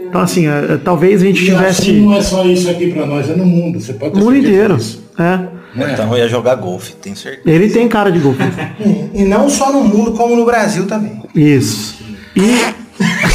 Então, 0.08 0.20
assim, 0.20 0.46
é, 0.46 0.74
é, 0.74 0.76
talvez 0.76 1.20
a 1.20 1.26
gente 1.26 1.42
E 1.42 1.46
tivesse. 1.46 1.82
assim 1.90 2.00
não 2.06 2.14
é 2.14 2.22
só 2.22 2.44
isso 2.46 2.70
aqui 2.70 2.92
pra 2.92 3.04
nós, 3.04 3.28
é 3.28 3.34
no 3.34 3.44
mundo. 3.44 3.80
Você 3.80 3.94
pode 3.94 4.14
ter 4.14 4.20
mundo 4.20 4.36
inteiro. 4.36 4.76
disso. 4.76 5.02
É. 5.18 5.40
Então 5.92 6.10
eu 6.12 6.18
ia 6.18 6.28
jogar 6.28 6.54
golfe, 6.54 6.92
tenho 7.02 7.16
certeza. 7.16 7.50
Ele 7.50 7.68
tem 7.68 7.86
cara 7.88 8.10
de 8.12 8.18
gol. 8.20 8.34
E 9.12 9.24
não 9.24 9.50
só 9.50 9.72
no 9.72 9.82
mundo, 9.82 10.12
como 10.12 10.36
no 10.36 10.44
Brasil 10.46 10.86
também. 10.86 11.20
Isso. 11.34 11.96
E. 12.36 12.85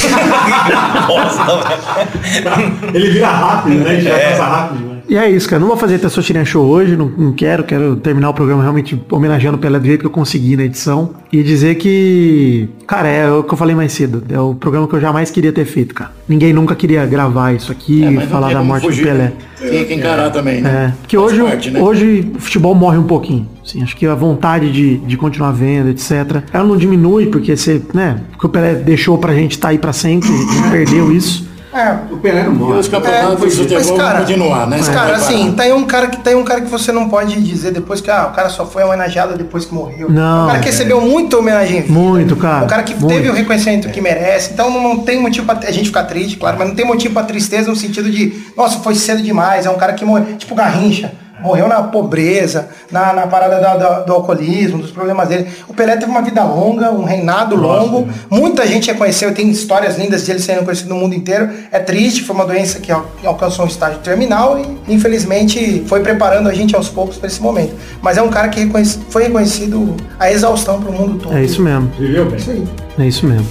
Ele 2.93 3.11
vira 3.11 3.27
rápido, 3.29 3.83
né? 3.83 3.93
Ele 3.93 4.01
já 4.01 4.13
É. 4.15 4.29
passa 4.31 4.43
rápido. 4.43 4.90
E 5.11 5.17
é 5.17 5.29
isso, 5.29 5.49
cara. 5.49 5.59
Não 5.59 5.67
vou 5.67 5.75
fazer 5.75 5.99
Testosterona 5.99 6.45
Show 6.45 6.65
hoje, 6.65 6.95
não, 6.95 7.05
não 7.17 7.33
quero. 7.33 7.65
Quero 7.65 7.97
terminar 7.97 8.29
o 8.29 8.33
programa 8.33 8.61
realmente 8.61 8.97
homenageando 9.11 9.57
o 9.57 9.59
Pelé 9.59 9.77
do 9.77 9.85
jeito 9.85 9.99
que 9.99 10.05
eu 10.05 10.09
consegui 10.09 10.55
na 10.55 10.63
edição. 10.63 11.09
E 11.33 11.43
dizer 11.43 11.75
que, 11.75 12.69
cara, 12.87 13.09
é 13.09 13.29
o 13.29 13.43
que 13.43 13.53
eu 13.53 13.57
falei 13.57 13.75
mais 13.75 13.91
cedo. 13.91 14.23
É 14.29 14.39
o 14.39 14.55
programa 14.55 14.87
que 14.87 14.93
eu 14.95 15.01
jamais 15.01 15.29
queria 15.29 15.51
ter 15.51 15.65
feito, 15.65 15.93
cara. 15.93 16.11
Ninguém 16.29 16.53
nunca 16.53 16.75
queria 16.75 17.05
gravar 17.05 17.53
isso 17.53 17.73
aqui 17.73 18.05
É, 18.05 18.21
falar 18.27 18.53
da 18.53 18.63
morte 18.63 18.85
fugir, 18.85 19.01
do 19.01 19.07
Pelé. 19.09 19.23
né? 19.25 19.33
Tem 19.59 19.85
que 19.85 19.93
encarar 19.95 20.29
também, 20.31 20.61
né? 20.61 20.93
É, 20.97 21.07
que 21.07 21.17
Faz 21.17 21.29
hoje, 21.33 21.43
parte, 21.43 21.71
né? 21.71 21.81
hoje 21.81 22.31
o 22.33 22.39
futebol 22.39 22.73
morre 22.73 22.97
um 22.97 23.03
pouquinho. 23.03 23.49
Assim, 23.65 23.83
acho 23.83 23.97
que 23.97 24.07
a 24.07 24.15
vontade 24.15 24.71
de, 24.71 24.97
de 24.99 25.17
continuar 25.17 25.51
vendo, 25.51 25.89
etc. 25.89 26.41
Ela 26.53 26.63
não 26.63 26.77
diminui 26.77 27.25
porque 27.25 27.57
você, 27.57 27.81
né? 27.93 28.21
Porque 28.31 28.45
o 28.45 28.49
Pelé 28.49 28.75
deixou 28.75 29.17
pra 29.17 29.33
gente 29.33 29.51
estar 29.51 29.67
aí 29.67 29.77
pra 29.77 29.91
sempre, 29.91 30.29
a 30.29 30.37
gente 30.37 30.69
perdeu 30.71 31.11
isso. 31.11 31.50
É. 31.73 32.13
O 32.13 32.17
Pelé 32.17 32.43
não 32.43 32.75
E 32.75 32.79
os 32.79 32.87
campeonatos 32.87 33.39
de 33.39 33.55
futebol 33.55 33.77
mas, 33.77 33.91
cara, 33.91 34.17
vão 34.17 34.25
continuar, 34.25 34.67
né? 34.67 34.77
Mas, 34.77 34.87
Não 34.87 34.93
cara, 34.93 35.15
assim, 35.15 35.43
parar. 35.43 35.55
tá 35.55 35.63
aí 35.63 35.73
um 35.73 35.85
cara 35.85 36.07
que 36.07 36.17
tem 36.17 36.35
um 36.35 36.43
cara 36.43 36.61
que 36.61 36.69
você 36.69 36.91
não 36.91 37.07
pode 37.07 37.41
dizer 37.41 37.71
depois 37.71 38.01
que 38.01 38.11
ah, 38.11 38.27
o 38.27 38.35
cara 38.35 38.49
só 38.49 38.65
foi 38.65 38.83
homenageado 38.83 39.37
depois 39.37 39.65
que 39.65 39.73
morreu. 39.73 40.09
Não. 40.09 40.45
O 40.45 40.47
cara 40.47 40.59
que 40.59 40.65
recebeu 40.65 40.99
muita 40.99 41.37
homenagem. 41.37 41.85
Muito, 41.87 42.35
cara. 42.35 42.65
O 42.65 42.67
cara 42.67 42.83
que 42.83 42.93
muito. 42.93 43.07
teve 43.07 43.29
o 43.29 43.33
reconhecimento 43.33 43.89
que 43.89 44.01
merece. 44.01 44.51
Então 44.53 44.69
não 44.69 44.99
tem 44.99 45.21
motivo 45.21 45.45
pra 45.45 45.57
a 45.67 45.71
gente 45.71 45.87
ficar 45.87 46.03
triste, 46.03 46.37
claro, 46.37 46.57
mas 46.59 46.67
não 46.67 46.75
tem 46.75 46.85
motivo 46.85 47.13
pra 47.13 47.23
tristeza 47.23 47.69
no 47.69 47.75
sentido 47.75 48.09
de, 48.09 48.33
nossa, 48.55 48.79
foi 48.79 48.95
cedo 48.95 49.21
demais. 49.21 49.65
É 49.65 49.69
um 49.69 49.77
cara 49.77 49.93
que 49.93 50.03
morreu, 50.03 50.35
tipo 50.37 50.53
Garrincha. 50.53 51.13
Morreu 51.41 51.67
na 51.67 51.83
pobreza, 51.83 52.69
na, 52.91 53.13
na 53.13 53.27
parada 53.27 53.59
da- 53.59 53.75
da- 53.77 53.99
do 54.01 54.13
alcoolismo, 54.13 54.77
dos 54.79 54.91
problemas 54.91 55.27
dele. 55.27 55.47
O 55.67 55.73
Pelé 55.73 55.95
teve 55.97 56.11
uma 56.11 56.21
vida 56.21 56.43
longa, 56.43 56.91
um 56.91 57.03
reinado 57.03 57.55
longo. 57.55 58.07
Muita 58.29 58.65
gente 58.67 58.91
reconheceu, 58.91 59.33
tem 59.33 59.49
histórias 59.49 59.97
lindas 59.97 60.23
de 60.25 60.31
ele 60.31 60.39
sendo 60.39 60.59
reconhecido 60.59 60.89
no 60.89 60.95
mundo 60.95 61.15
inteiro. 61.15 61.49
É 61.71 61.79
triste, 61.79 62.23
foi 62.23 62.35
uma 62.35 62.45
doença 62.45 62.79
que 62.79 62.91
al- 62.91 63.05
alcançou 63.25 63.65
um 63.65 63.67
estágio 63.67 63.99
terminal 63.99 64.59
e, 64.59 64.93
infelizmente, 64.93 65.83
foi 65.87 66.01
preparando 66.01 66.47
a 66.49 66.53
gente 66.53 66.75
aos 66.75 66.89
poucos 66.89 67.17
para 67.17 67.27
esse 67.27 67.41
momento. 67.41 67.73
Mas 68.01 68.17
é 68.17 68.21
um 68.21 68.29
cara 68.29 68.47
que 68.49 68.59
reconhece- 68.61 68.99
foi 69.09 69.23
reconhecido 69.23 69.95
a 70.19 70.31
exaustão 70.31 70.79
para 70.81 70.89
o 70.89 70.93
mundo 70.93 71.19
todo. 71.19 71.35
É 71.35 71.43
isso 71.43 71.61
mesmo. 71.61 71.91
Viveu 71.99 72.25
bem. 72.25 72.37
Isso 72.37 72.51
aí. 72.51 72.63
É 72.99 73.07
isso 73.07 73.25
mesmo. 73.25 73.47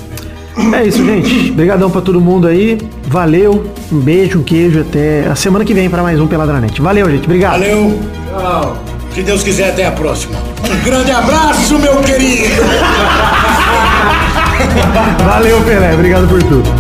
É 0.75 0.85
isso, 0.85 1.05
gente. 1.05 1.51
Obrigadão 1.53 1.91
pra 1.91 2.01
todo 2.01 2.21
mundo 2.21 2.47
aí. 2.47 2.79
Valeu. 3.07 3.65
Um 3.93 3.99
beijo, 3.99 4.41
um 4.41 4.43
queijo. 4.43 4.81
Até 4.81 5.27
a 5.27 5.35
semana 5.35 5.65
que 5.65 5.73
vem 5.73 5.89
pra 5.89 6.03
mais 6.03 6.21
um 6.21 6.27
Peladranet. 6.27 6.81
Valeu, 6.81 7.11
gente. 7.11 7.25
Obrigado. 7.25 7.61
Valeu. 7.61 7.99
Tchau. 8.29 8.77
Se 9.15 9.23
Deus 9.23 9.43
quiser, 9.43 9.71
até 9.71 9.87
a 9.87 9.93
próxima. 9.93 10.39
Um 10.65 10.85
grande 10.85 11.11
abraço, 11.11 11.79
meu 11.79 11.97
querido. 11.97 12.63
Valeu, 15.25 15.61
Pelé. 15.63 15.95
Obrigado 15.95 16.29
por 16.29 16.43
tudo. 16.43 16.80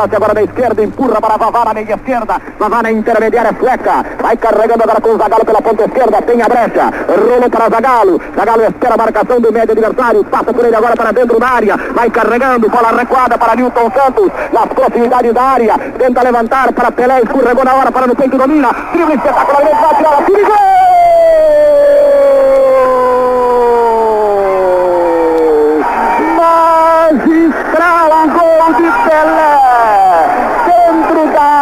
Prepara-se 0.00 0.16
agora 0.16 0.34
na 0.34 0.42
esquerda, 0.42 0.82
empurra 0.82 1.20
para 1.20 1.36
Vavá 1.36 1.64
na 1.64 1.74
meia 1.74 1.94
esquerda. 1.94 2.40
Vavá 2.58 2.82
na 2.82 2.90
intermediária 2.90 3.54
sueca. 3.58 4.04
Vai 4.22 4.36
carregando 4.36 4.82
agora 4.82 5.00
com 5.00 5.10
o 5.10 5.18
Zagalo 5.18 5.44
pela 5.44 5.60
ponta 5.60 5.84
esquerda. 5.84 6.22
Tem 6.22 6.40
a 6.40 6.48
brecha. 6.48 6.90
Rolou 7.08 7.50
para 7.50 7.68
Zagalo. 7.68 8.20
Zagalo 8.34 8.62
espera 8.62 8.94
a 8.94 8.96
marcação 8.96 9.40
do 9.40 9.52
médio 9.52 9.72
adversário. 9.72 10.24
Passa 10.24 10.54
por 10.54 10.64
ele 10.64 10.76
agora 10.76 10.96
para 10.96 11.12
dentro 11.12 11.38
da 11.38 11.48
área. 11.48 11.76
Vai 11.92 12.08
carregando. 12.10 12.70
Bola 12.70 12.96
recuada 12.96 13.36
para 13.36 13.56
Newton 13.56 13.90
Santos. 13.90 14.30
Nas 14.52 14.66
proximidades 14.66 15.34
da 15.34 15.42
área. 15.42 15.78
Tenta 15.98 16.22
levantar 16.22 16.72
para 16.72 16.92
Pelé. 16.92 17.20
Escorregou 17.20 17.64
na 17.64 17.74
hora 17.74 17.92
para 17.92 18.06
no 18.06 18.16
peito 18.16 18.38
domina. 18.38 18.68
Drible 18.92 19.14
espetacularmente. 19.16 19.82
Bate 19.82 20.04
ela. 20.04 20.22
Tira 20.24 20.40
e 20.40 22.09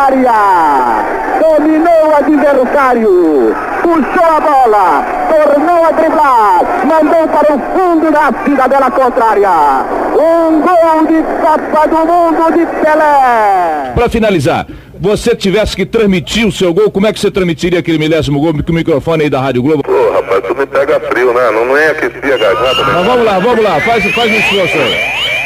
área! 0.08 1.04
Dominou 1.40 2.08
o 2.08 2.16
adversário! 2.16 3.56
Puxou 3.82 4.24
a 4.24 4.40
bola, 4.40 5.06
tornou 5.30 5.84
a 5.84 5.90
driblar, 5.92 6.60
mandou 6.84 7.28
para 7.28 7.54
o 7.54 7.58
fundo 7.72 8.10
da 8.10 8.32
cidadela 8.44 8.90
contrária. 8.90 9.50
Um 10.12 10.60
gol 10.60 11.06
de 11.06 11.22
Copa 11.40 11.88
do 11.88 11.96
Mundo 11.96 12.52
de 12.52 12.66
Pelé. 12.66 13.92
Para 13.94 14.08
finalizar, 14.08 14.66
você 15.00 15.34
tivesse 15.34 15.76
que 15.76 15.86
transmitir 15.86 16.46
o 16.46 16.52
seu 16.52 16.74
gol, 16.74 16.90
como 16.90 17.06
é 17.06 17.12
que 17.12 17.20
você 17.20 17.30
transmitiria 17.30 17.78
aquele 17.78 17.98
milésimo 17.98 18.40
gol 18.40 18.52
com 18.52 18.72
o 18.72 18.74
microfone 18.74 19.24
aí 19.24 19.30
da 19.30 19.40
Rádio 19.40 19.62
Globo? 19.62 19.82
Pô, 19.84 20.10
rapaz, 20.12 20.42
tu 20.46 20.54
me 20.54 20.66
pega 20.66 21.00
frio, 21.00 21.32
né? 21.32 21.50
Não, 21.52 21.64
não 21.64 21.76
é 21.76 21.90
aquecer 21.90 22.34
a 22.34 22.36
garganta? 22.36 22.84
Mas 22.84 23.06
vamos 23.06 23.24
lá, 23.24 23.38
vamos 23.38 23.64
lá, 23.64 23.80
faz, 23.80 24.04
faz 24.12 24.30
um 24.30 24.34
esforço 24.34 24.76
aí. 24.76 25.37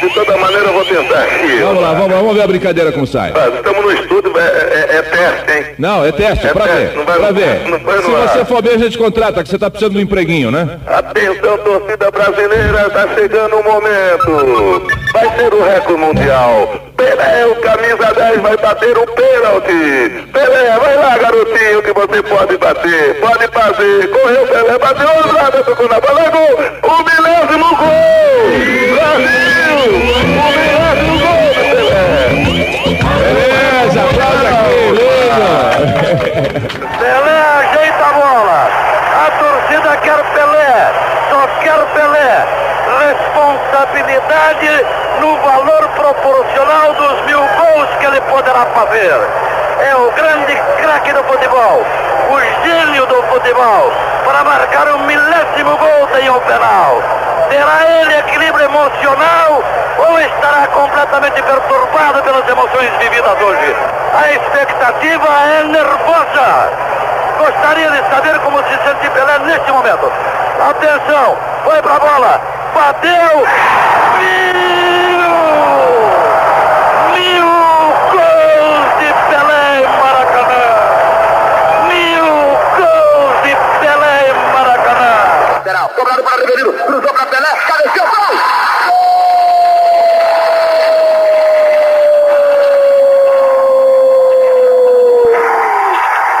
De 0.00 0.08
toda 0.14 0.36
maneira, 0.36 0.64
eu 0.66 0.72
vou 0.72 0.84
tentar 0.84 1.18
aqui. 1.20 1.56
Vamos 1.62 1.82
lá, 1.82 1.92
vamos 1.92 2.10
lá, 2.10 2.16
vamos 2.16 2.34
ver 2.34 2.42
a 2.42 2.46
brincadeira 2.46 2.92
como 2.92 3.06
sai. 3.06 3.32
Ah, 3.34 3.48
estamos 3.54 3.82
no 3.84 3.92
estúdio, 3.92 4.32
é, 4.38 4.40
é- 4.42 4.96
é 4.96 5.02
teste, 5.02 5.52
hein? 5.58 5.74
Não, 5.78 6.04
é 6.04 6.12
teste, 6.12 6.46
É 6.46 6.52
pra 6.52 6.64
teste, 6.64 6.78
ver. 6.78 6.96
não 6.96 7.04
vai- 7.04 7.18
pra 7.18 7.30
ver. 7.32 7.60
não 7.68 7.78
vai 7.80 7.96
no 7.96 8.02
Se 8.02 8.10
você 8.10 8.44
for 8.46 8.62
bem, 8.62 8.74
a 8.74 8.78
gente 8.78 8.96
contrata, 8.98 9.42
que 9.42 9.48
você 9.48 9.58
tá 9.58 9.68
precisando 9.70 9.92
de 9.92 9.98
um 9.98 10.02
empreguinho, 10.02 10.50
né? 10.50 10.78
Atenção, 10.86 11.58
torcida 11.58 12.10
brasileira, 12.10 12.90
tá 12.90 13.08
chegando 13.14 13.56
o 13.56 13.62
momento. 13.64 14.86
Vai 15.12 15.36
ser 15.36 15.54
o 15.54 15.62
recorde 15.64 16.00
mundial. 16.00 16.74
Pelé, 16.96 17.46
o 17.46 17.54
camisa 17.56 18.14
10, 18.14 18.40
vai 18.40 18.56
bater 18.56 18.96
o 18.96 19.06
pênalti. 19.06 20.26
Pelé, 20.32 20.78
vai 20.78 20.96
lá, 20.96 21.18
garotinho, 21.18 21.82
que 21.82 21.92
você 21.92 22.22
pode 22.22 22.56
bater. 22.58 23.14
Pode 23.20 23.48
fazer. 23.48 24.08
Correu, 24.10 24.46
Pelé, 24.46 24.78
bateu 24.78 25.08
a 25.08 25.32
nada, 25.42 25.62
tocou 25.64 25.88
na 25.88 26.00
bola, 26.00 26.30
gol. 26.30 26.58
O 26.82 27.02
milésimo 27.04 27.76
gol. 27.76 28.94
Brasil! 28.94 29.69
Ele 48.50 48.66
poderá 48.66 48.66
fazer. 48.74 49.20
É 49.80 49.94
o 49.96 50.10
grande 50.12 50.54
craque 50.80 51.12
do 51.12 51.24
futebol. 51.24 51.84
O 52.30 52.66
gênio 52.66 53.06
do 53.06 53.22
futebol. 53.24 53.92
Para 54.24 54.44
marcar 54.44 54.88
o 54.88 54.98
milésimo 55.00 55.76
gol 55.76 56.06
tem 56.12 56.28
o 56.28 56.40
penal. 56.42 57.02
Terá 57.48 57.86
ele 57.88 58.14
equilíbrio 58.18 58.64
emocional 58.66 59.62
ou 59.98 60.20
estará 60.20 60.66
completamente 60.68 61.42
perturbado 61.42 62.22
pelas 62.22 62.48
emoções 62.48 62.90
vividas 62.98 63.40
hoje? 63.40 63.76
A 64.14 64.30
expectativa 64.32 65.28
é 65.58 65.64
nervosa. 65.64 66.70
Gostaria 67.38 67.90
de 67.90 68.10
saber 68.10 68.38
como 68.40 68.58
se 68.58 68.78
sente 68.84 69.10
Pelé 69.10 69.38
neste 69.40 69.72
momento. 69.72 70.12
Atenção, 70.68 71.36
foi 71.64 71.82
pra 71.82 71.98
bola, 71.98 72.40
bateu. 72.74 73.46
Mil! 74.18 74.60
Mil 77.14 77.48
gols 78.12 78.98
de 78.98 79.12
Pelé 79.30 79.80
em 79.80 79.88
Maracanã! 79.98 80.66
Mil 81.88 82.26
gols 82.76 83.42
de 83.42 83.56
Pelé 83.80 84.28
em 84.28 84.52
Maracanã! 84.52 85.12
Lateral, 85.54 85.88
cobrado 85.88 86.22
para 86.22 86.40
Riverino, 86.42 86.72
cruzou 86.74 87.14
para 87.14 87.24
Pelé, 87.40 87.52
cabeceou, 87.66 88.06
gol! 88.06 88.36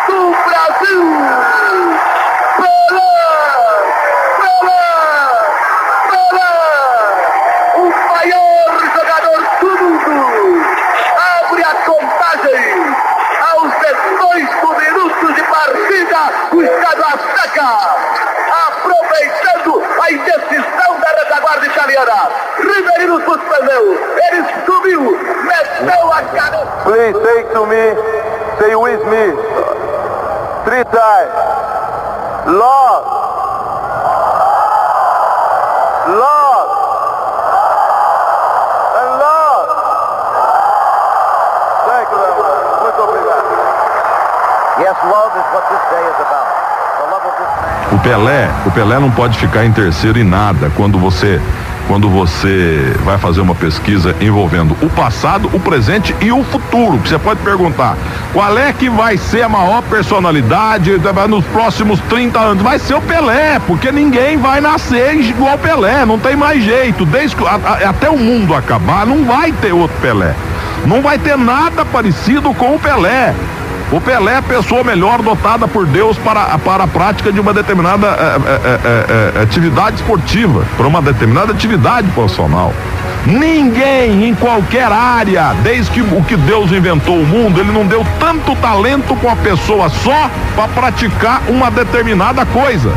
Do 0.08 0.18
Brasil! 0.44 1.02
Pelé! 2.58 3.12
Pelé! 4.36 4.84
Pelé! 6.10 6.50
O 7.76 7.88
maior 8.12 8.68
jogador 8.94 9.40
do 9.58 9.70
mundo! 9.80 10.16
Abre 11.16 11.62
a 11.64 11.74
contagem! 11.86 12.64
Aos 13.52 13.72
18 13.80 14.68
minutos 14.80 15.34
de 15.34 15.42
partida, 15.44 16.20
o 16.52 16.62
Estado 16.62 17.04
Azteca! 17.04 17.70
aproveitando 18.50 19.82
a 20.02 20.10
indecisão 20.10 20.79
da 21.50 21.60
retaguarda 21.60 21.66
italiana. 21.66 22.28
Riverino 22.58 23.20
suspendeu, 23.24 23.98
ele 24.30 24.44
subiu, 24.66 25.00
meteu 25.00 26.12
a 26.12 26.22
cara. 26.22 26.66
Please 26.84 27.18
say 27.22 27.42
to 27.52 27.66
me, 27.66 27.94
say 28.58 28.76
with 28.76 29.04
me, 29.06 29.32
three 30.64 30.84
times. 30.84 31.32
Lord, 32.46 33.19
Pelé, 48.02 48.48
o 48.64 48.70
Pelé 48.70 48.98
não 48.98 49.10
pode 49.10 49.38
ficar 49.38 49.64
em 49.64 49.72
terceiro 49.72 50.18
em 50.18 50.24
nada 50.24 50.70
quando 50.74 50.98
você 50.98 51.40
quando 51.86 52.08
você 52.08 52.94
vai 53.04 53.18
fazer 53.18 53.40
uma 53.40 53.54
pesquisa 53.54 54.14
envolvendo 54.20 54.76
o 54.80 54.88
passado, 54.88 55.50
o 55.52 55.58
presente 55.58 56.14
e 56.20 56.30
o 56.30 56.44
futuro. 56.44 56.98
Você 56.98 57.18
pode 57.18 57.40
perguntar, 57.40 57.96
qual 58.32 58.56
é 58.56 58.72
que 58.72 58.88
vai 58.88 59.16
ser 59.16 59.42
a 59.42 59.48
maior 59.48 59.82
personalidade 59.82 60.92
nos 61.28 61.44
próximos 61.46 61.98
30 62.08 62.38
anos? 62.38 62.62
Vai 62.62 62.78
ser 62.78 62.94
o 62.94 63.00
Pelé, 63.00 63.58
porque 63.66 63.90
ninguém 63.90 64.36
vai 64.36 64.60
nascer 64.60 65.16
igual 65.16 65.58
Pelé, 65.58 66.06
não 66.06 66.16
tem 66.16 66.36
mais 66.36 66.62
jeito. 66.62 67.04
Desde 67.04 67.34
que, 67.34 67.44
até 67.44 68.08
o 68.08 68.16
mundo 68.16 68.54
acabar, 68.54 69.04
não 69.04 69.24
vai 69.24 69.50
ter 69.50 69.72
outro 69.72 69.96
Pelé. 70.00 70.32
Não 70.86 71.02
vai 71.02 71.18
ter 71.18 71.36
nada 71.36 71.84
parecido 71.84 72.54
com 72.54 72.76
o 72.76 72.78
Pelé. 72.78 73.34
O 73.92 74.00
Pelé 74.00 74.34
é 74.34 74.36
a 74.36 74.42
pessoa 74.42 74.84
melhor 74.84 75.20
dotada 75.20 75.66
por 75.66 75.84
Deus 75.84 76.16
para, 76.18 76.56
para 76.58 76.84
a 76.84 76.86
prática 76.86 77.32
de 77.32 77.40
uma 77.40 77.52
determinada 77.52 78.06
eh, 78.06 78.36
eh, 78.46 78.80
eh, 78.84 79.32
eh, 79.34 79.42
atividade 79.42 79.96
esportiva, 79.96 80.64
para 80.76 80.86
uma 80.86 81.02
determinada 81.02 81.50
atividade 81.50 82.08
profissional. 82.10 82.72
Ninguém 83.26 84.28
em 84.28 84.34
qualquer 84.34 84.92
área, 84.92 85.54
desde 85.64 85.90
que 85.90 86.00
o 86.02 86.22
que 86.22 86.36
Deus 86.36 86.70
inventou 86.70 87.16
o 87.16 87.26
mundo, 87.26 87.60
ele 87.60 87.72
não 87.72 87.84
deu 87.84 88.06
tanto 88.20 88.54
talento 88.56 89.16
com 89.16 89.28
a 89.28 89.34
pessoa 89.34 89.88
só 89.88 90.30
para 90.54 90.68
praticar 90.68 91.42
uma 91.48 91.68
determinada 91.68 92.46
coisa. 92.46 92.92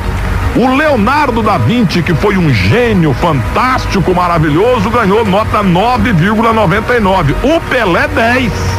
O 0.55 0.75
Leonardo 0.75 1.41
da 1.41 1.57
Vinci, 1.57 2.03
que 2.03 2.13
foi 2.13 2.37
um 2.37 2.53
gênio 2.53 3.15
fantástico, 3.15 4.13
maravilhoso, 4.13 4.91
ganhou 4.91 5.25
nota 5.25 5.63
9,99. 5.63 7.33
O 7.43 7.59
Pelé 7.61 8.07
10. 8.07 8.72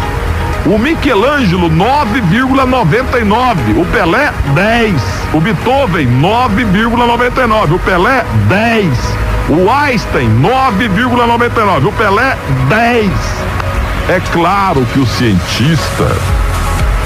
O 0.66 0.78
Michelangelo 0.78 1.68
9,99. 1.68 3.76
O 3.76 3.84
Pelé 3.92 4.32
10. 4.54 4.94
O 5.34 5.40
Beethoven 5.40 6.08
9,99. 6.20 7.74
O 7.74 7.78
Pelé 7.80 8.24
10. 8.48 8.88
O 9.50 9.70
Einstein 9.70 10.30
9,99. 10.40 11.86
O 11.86 11.92
Pelé 11.92 12.38
10. 12.70 13.10
É 14.08 14.20
claro 14.32 14.86
que 14.92 14.98
o 14.98 15.06
cientista 15.06 16.10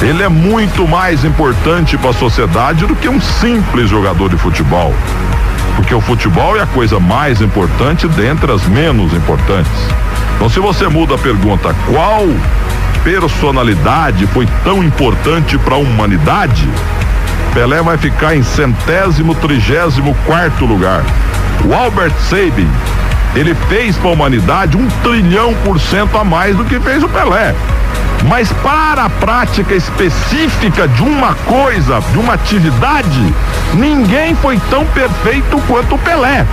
ele 0.01 0.23
é 0.23 0.29
muito 0.29 0.87
mais 0.87 1.25
importante 1.25 1.99
para 1.99 2.11
a 2.11 2.15
sociedade 2.15 2.87
do 2.87 2.95
que 2.95 3.09
um 3.09 3.21
simples 3.21 3.91
jogador 3.91 4.29
de 4.29 4.37
futebol. 4.37 4.95
Porque 5.75 5.93
o 5.93 6.01
futebol 6.01 6.57
é 6.57 6.63
a 6.63 6.67
coisa 6.67 7.01
mais 7.01 7.41
importante 7.41 8.07
dentre 8.07 8.53
as 8.53 8.65
menos 8.69 9.13
importantes. 9.13 9.73
Então, 10.37 10.49
se 10.49 10.61
você 10.61 10.87
muda 10.87 11.17
a 11.17 11.19
pergunta, 11.19 11.75
qual 11.91 12.29
personalidade 13.05 14.27
foi 14.29 14.47
tão 14.65 14.83
importante 14.83 15.57
para 15.59 15.75
a 15.75 15.79
humanidade? 15.79 16.69
Pelé 17.55 17.83
vai 17.83 17.97
ficar 17.97 18.37
em 18.37 18.43
centésimo, 18.43 19.35
trigésimo 19.35 20.17
quarto 20.27 20.65
lugar. 20.65 21.03
O 21.65 21.75
Albert 21.75 22.15
Sabin, 22.29 22.69
ele 23.35 23.55
fez 23.69 23.97
para 23.97 24.11
a 24.11 24.13
humanidade 24.13 24.77
um 24.77 24.87
trilhão 25.03 25.55
por 25.65 25.81
cento 25.81 26.17
a 26.17 26.25
mais 26.25 26.57
do 26.57 26.65
que 26.65 26.79
fez 26.81 27.03
o 27.03 27.09
Pelé. 27.09 27.55
Mas 28.29 28.53
para 28.53 29.05
a 29.05 29.11
prática 29.11 29.75
específica 29.75 30.89
de 30.89 31.03
uma 31.03 31.35
coisa, 31.35 32.01
de 32.13 32.19
uma 32.19 32.35
atividade, 32.35 33.35
ninguém 33.75 34.35
foi 34.35 34.61
tão 34.71 34.85
perfeito 34.87 35.61
quanto 35.67 35.95
o 35.95 35.99
Pelé. 35.99 36.45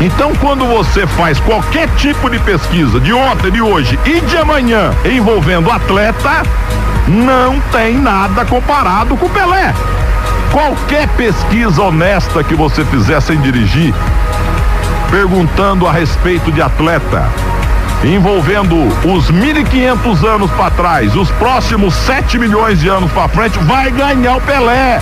Então, 0.00 0.32
quando 0.36 0.64
você 0.64 1.06
faz 1.08 1.40
qualquer 1.40 1.88
tipo 1.96 2.30
de 2.30 2.38
pesquisa 2.38 3.00
de 3.00 3.12
ontem, 3.12 3.50
de 3.50 3.60
hoje 3.60 3.98
e 4.04 4.20
de 4.20 4.36
amanhã 4.36 4.92
envolvendo 5.04 5.72
atleta, 5.72 6.42
não 7.08 7.58
tem 7.72 7.98
nada 7.98 8.44
comparado 8.44 9.16
com 9.16 9.26
o 9.26 9.30
Pelé. 9.30 9.74
Qualquer 10.52 11.08
pesquisa 11.08 11.82
honesta 11.82 12.44
que 12.44 12.54
você 12.54 12.84
fizer 12.84 13.20
sem 13.20 13.40
dirigir, 13.40 13.92
perguntando 15.10 15.84
a 15.86 15.92
respeito 15.92 16.52
de 16.52 16.62
atleta, 16.62 17.28
envolvendo 18.04 18.76
os 19.04 19.32
1.500 19.32 20.24
anos 20.24 20.50
para 20.52 20.70
trás, 20.70 21.16
os 21.16 21.28
próximos 21.32 21.92
7 21.94 22.38
milhões 22.38 22.78
de 22.78 22.88
anos 22.88 23.10
para 23.10 23.26
frente, 23.28 23.58
vai 23.64 23.90
ganhar 23.90 24.36
o 24.36 24.40
Pelé. 24.42 25.00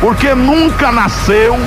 porque 0.00 0.34
nunca 0.34 0.92
nasceu, 0.92 1.58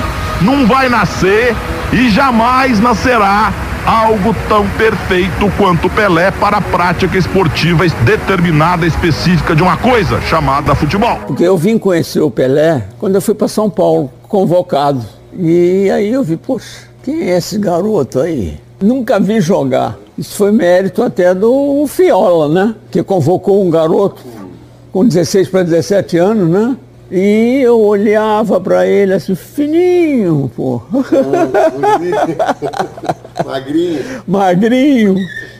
não 0.42 0.66
vai 0.66 0.88
nascer 0.88 1.56
e 1.94 2.10
jamais 2.10 2.80
nascerá 2.80 3.54
algo 3.86 4.36
tão 4.50 4.68
perfeito 4.72 5.50
quanto 5.58 5.90
Pelé 5.90 6.30
para 6.32 6.58
a 6.58 6.62
prática 6.62 7.18
esportiva 7.18 7.88
determinada, 8.04 8.86
específica 8.86 9.56
de 9.56 9.64
uma 9.64 9.78
coisa 9.78 10.20
chamada 10.22 10.76
futebol. 10.76 11.18
Porque 11.26 11.44
eu 11.44 11.56
vim 11.56 11.78
conhecer 11.78 12.20
o 12.20 12.30
Pelé 12.30 12.84
quando 13.00 13.16
eu 13.16 13.22
fui 13.22 13.34
para 13.34 13.48
São 13.48 13.70
Paulo, 13.70 14.12
convocado. 14.24 15.02
E 15.34 15.90
aí 15.90 16.12
eu 16.12 16.24
vi, 16.24 16.36
poxa, 16.36 16.88
quem 17.02 17.30
é 17.30 17.38
esse 17.38 17.58
garoto 17.58 18.20
aí? 18.20 18.60
Nunca 18.82 19.20
vi 19.20 19.40
jogar. 19.40 19.98
Isso 20.18 20.36
foi 20.36 20.52
mérito 20.52 21.02
até 21.02 21.34
do 21.34 21.86
Fiola, 21.88 22.50
né? 22.50 22.76
Que 22.92 23.02
convocou 23.02 23.66
um 23.66 23.70
garoto 23.70 24.22
com 24.92 25.06
16 25.06 25.48
para 25.48 25.64
17 25.64 26.18
anos, 26.18 26.50
né? 26.50 26.76
E 27.10 27.62
eu 27.62 27.80
olhava 27.80 28.60
para 28.60 28.86
ele 28.86 29.14
assim, 29.14 29.34
fininho, 29.36 30.52
pô. 30.56 30.82
Magrinho. 33.46 34.02
Magrinho. 34.28 35.16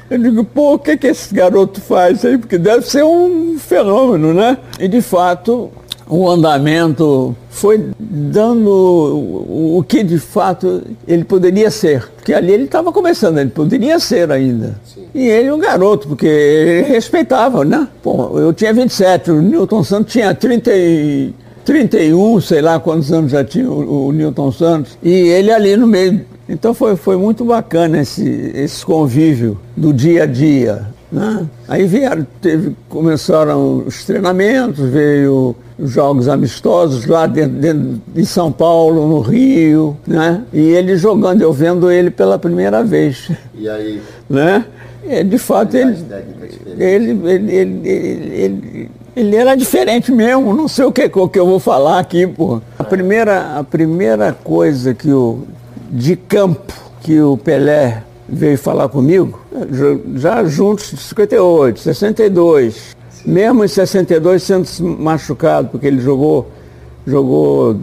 Eu 0.10 0.18
digo, 0.18 0.44
pô, 0.44 0.74
o 0.74 0.80
que, 0.80 0.98
que 0.98 1.08
esse 1.08 1.34
garoto 1.34 1.82
faz 1.82 2.24
aí? 2.26 2.38
Porque 2.38 2.58
deve 2.58 2.86
ser 2.86 3.04
um 3.04 3.58
fenômeno, 3.60 4.34
né? 4.34 4.58
E 4.80 4.88
de 4.88 5.02
fato, 5.02 5.72
o 6.10 6.30
andamento 6.30 7.36
foi 7.50 7.90
dando 8.00 8.70
o, 8.70 9.84
que 9.88 10.04
de 10.04 10.20
fato 10.20 10.84
ele 11.08 11.24
poderia 11.24 11.70
ser. 11.70 12.08
Porque 12.16 12.34
ali 12.34 12.54
ele 12.54 12.64
estava 12.64 12.92
começando, 12.92 13.38
ele 13.40 13.50
poderia 13.50 14.00
ser 14.00 14.32
ainda. 14.32 14.80
E 15.14 15.28
ele 15.28 15.52
um 15.52 15.60
garoto, 15.60 16.08
porque 16.08 16.26
ele 16.26 16.82
respeitava, 16.84 17.66
né? 17.66 17.88
Pô, 18.02 18.40
eu 18.40 18.54
tinha 18.54 18.74
27, 18.74 19.32
o 19.32 19.42
Newton 19.42 19.84
Santos 19.84 20.14
tinha 20.14 20.34
30 20.34 20.72
e, 20.74 21.34
31, 21.66 22.40
sei 22.40 22.62
lá 22.62 22.80
quantos 22.80 23.12
anos 23.12 23.32
já 23.32 23.44
tinha 23.44 23.70
o, 23.70 24.08
o 24.08 24.12
Newton 24.14 24.52
Santos. 24.52 24.98
E 25.04 25.12
ele 25.12 25.52
ali 25.52 25.76
no 25.76 25.86
meio. 25.86 26.26
Então 26.48 26.74
foi, 26.74 26.96
foi 26.96 27.18
muito 27.18 27.44
bacana 27.44 28.00
esse, 28.00 28.52
esse 28.56 28.86
convívio 28.86 29.60
do 29.76 29.94
dia 29.94 30.24
a 30.24 30.26
dia. 30.26 30.86
Né? 31.12 31.46
Aí 31.68 31.86
vieram, 31.86 32.26
teve, 32.42 32.76
começaram 32.88 33.84
os 33.86 34.06
treinamentos, 34.06 34.90
veio 34.90 35.56
jogos 35.80 36.28
amistosos 36.28 37.06
lá 37.06 37.28
dentro, 37.28 37.58
dentro 37.58 38.02
de 38.14 38.26
São 38.26 38.52
Paulo, 38.52 39.08
no 39.08 39.20
Rio, 39.20 39.96
né? 40.06 40.44
E 40.52 40.60
ele 40.60 40.98
jogando, 40.98 41.42
eu 41.42 41.54
vendo 41.54 41.92
ele 41.92 42.10
pela 42.10 42.40
primeira 42.40 42.84
vez. 42.84 43.30
E 43.54 43.70
aí? 43.70 44.02
Né? 44.30 44.66
É, 45.08 45.24
de 45.24 45.38
fato, 45.38 45.76
ele, 45.76 45.98
ele, 46.78 47.30
ele, 47.30 47.56
ele, 47.56 47.90
ele, 47.90 48.92
ele 49.16 49.36
era 49.36 49.56
diferente 49.56 50.12
mesmo, 50.12 50.54
não 50.54 50.68
sei 50.68 50.86
o 50.86 50.92
que, 50.92 51.10
o 51.14 51.30
que 51.30 51.40
eu 51.40 51.46
vou 51.46 51.60
falar 51.60 52.00
aqui, 52.00 52.28
pô. 52.28 52.62
A 52.78 52.84
primeira, 52.84 53.58
a 53.58 53.64
primeira 53.64 54.34
coisa 54.34 54.94
que 54.94 55.12
o, 55.12 55.44
de 55.90 56.16
campo 56.16 56.74
que 57.02 57.22
o 57.22 57.38
Pelé 57.38 58.04
veio 58.28 58.58
falar 58.58 58.90
comigo, 58.90 59.40
já 60.16 60.44
juntos, 60.44 60.94
58, 61.00 61.80
62, 61.80 62.97
mesmo 63.28 63.66
em 63.66 63.68
62 63.68 64.42
sendo 64.42 64.66
machucado, 64.98 65.68
porque 65.68 65.86
ele 65.86 66.00
jogou, 66.00 66.48
jogou 67.06 67.76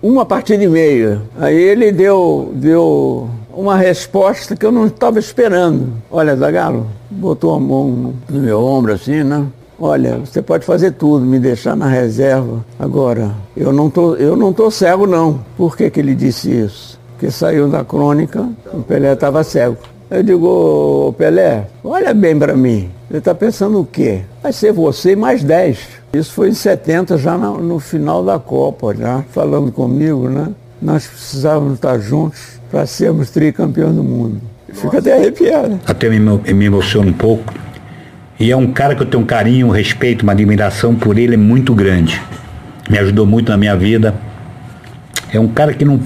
uma 0.00 0.24
partida 0.24 0.62
e 0.62 0.68
meia. 0.68 1.20
Aí 1.38 1.56
ele 1.56 1.90
deu, 1.90 2.52
deu 2.54 3.28
uma 3.52 3.76
resposta 3.76 4.54
que 4.54 4.64
eu 4.64 4.70
não 4.70 4.86
estava 4.86 5.18
esperando. 5.18 5.92
Olha, 6.08 6.36
Zagalo, 6.36 6.86
botou 7.10 7.52
a 7.52 7.58
mão 7.58 8.14
no 8.28 8.40
meu 8.40 8.60
ombro 8.60 8.92
assim, 8.92 9.24
né? 9.24 9.44
Olha, 9.78 10.18
você 10.18 10.40
pode 10.40 10.64
fazer 10.64 10.92
tudo, 10.92 11.26
me 11.26 11.40
deixar 11.40 11.74
na 11.74 11.88
reserva. 11.88 12.64
Agora, 12.78 13.32
eu 13.56 13.72
não 13.72 13.90
tô, 13.90 14.14
eu 14.14 14.36
não 14.36 14.52
tô 14.52 14.70
cego 14.70 15.04
não. 15.04 15.40
Por 15.56 15.76
que, 15.76 15.90
que 15.90 15.98
ele 15.98 16.14
disse 16.14 16.48
isso? 16.48 17.00
Porque 17.12 17.30
saiu 17.30 17.68
da 17.68 17.82
crônica, 17.82 18.48
o 18.72 18.82
Pelé 18.82 19.12
estava 19.12 19.42
cego. 19.42 19.78
Eu 20.10 20.24
digo, 20.24 21.14
Pelé, 21.16 21.68
olha 21.84 22.12
bem 22.12 22.36
para 22.36 22.56
mim. 22.56 22.90
Ele 23.08 23.18
está 23.20 23.32
pensando 23.32 23.80
o 23.80 23.84
quê? 23.84 24.22
Vai 24.42 24.52
ser 24.52 24.72
você 24.72 25.14
mais 25.14 25.44
10. 25.44 25.78
Isso 26.12 26.32
foi 26.32 26.48
em 26.48 26.54
70, 26.54 27.16
já 27.16 27.38
no, 27.38 27.58
no 27.58 27.78
final 27.78 28.24
da 28.24 28.36
Copa, 28.36 28.92
já 28.92 29.22
falando 29.30 29.70
comigo, 29.70 30.28
né? 30.28 30.48
Nós 30.82 31.06
precisávamos 31.06 31.74
estar 31.74 31.96
juntos 32.00 32.60
para 32.72 32.86
sermos 32.86 33.30
tricampeões 33.30 33.94
do 33.94 34.02
mundo. 34.02 34.40
Fica 34.72 34.98
até 34.98 35.16
arrepiado. 35.16 35.78
Até 35.86 36.08
me, 36.08 36.18
me 36.18 36.64
emociona 36.64 37.08
um 37.08 37.12
pouco. 37.12 37.54
E 38.38 38.50
é 38.50 38.56
um 38.56 38.72
cara 38.72 38.96
que 38.96 39.02
eu 39.02 39.06
tenho 39.06 39.22
um 39.22 39.26
carinho, 39.26 39.68
um 39.68 39.70
respeito, 39.70 40.22
uma 40.22 40.32
admiração 40.32 40.94
por 40.96 41.18
ele 41.18 41.36
muito 41.36 41.72
grande. 41.72 42.20
Me 42.88 42.98
ajudou 42.98 43.26
muito 43.26 43.50
na 43.50 43.56
minha 43.56 43.76
vida. 43.76 44.14
É 45.32 45.38
um 45.38 45.46
cara 45.46 45.72
que 45.72 45.84
não. 45.84 46.00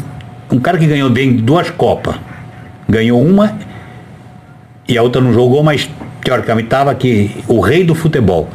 Um 0.50 0.60
cara 0.60 0.76
que 0.76 0.86
ganhou 0.86 1.08
bem 1.08 1.36
duas 1.36 1.70
Copas. 1.70 2.16
Ganhou 2.86 3.22
uma 3.22 3.56
e 4.88 4.98
a 4.98 5.02
outra 5.02 5.20
não 5.20 5.32
jogou, 5.32 5.62
mas 5.62 5.88
teoricamente 6.22 6.66
estava 6.66 6.90
aqui 6.90 7.42
o 7.48 7.60
rei 7.60 7.84
do 7.84 7.94
futebol. 7.94 8.48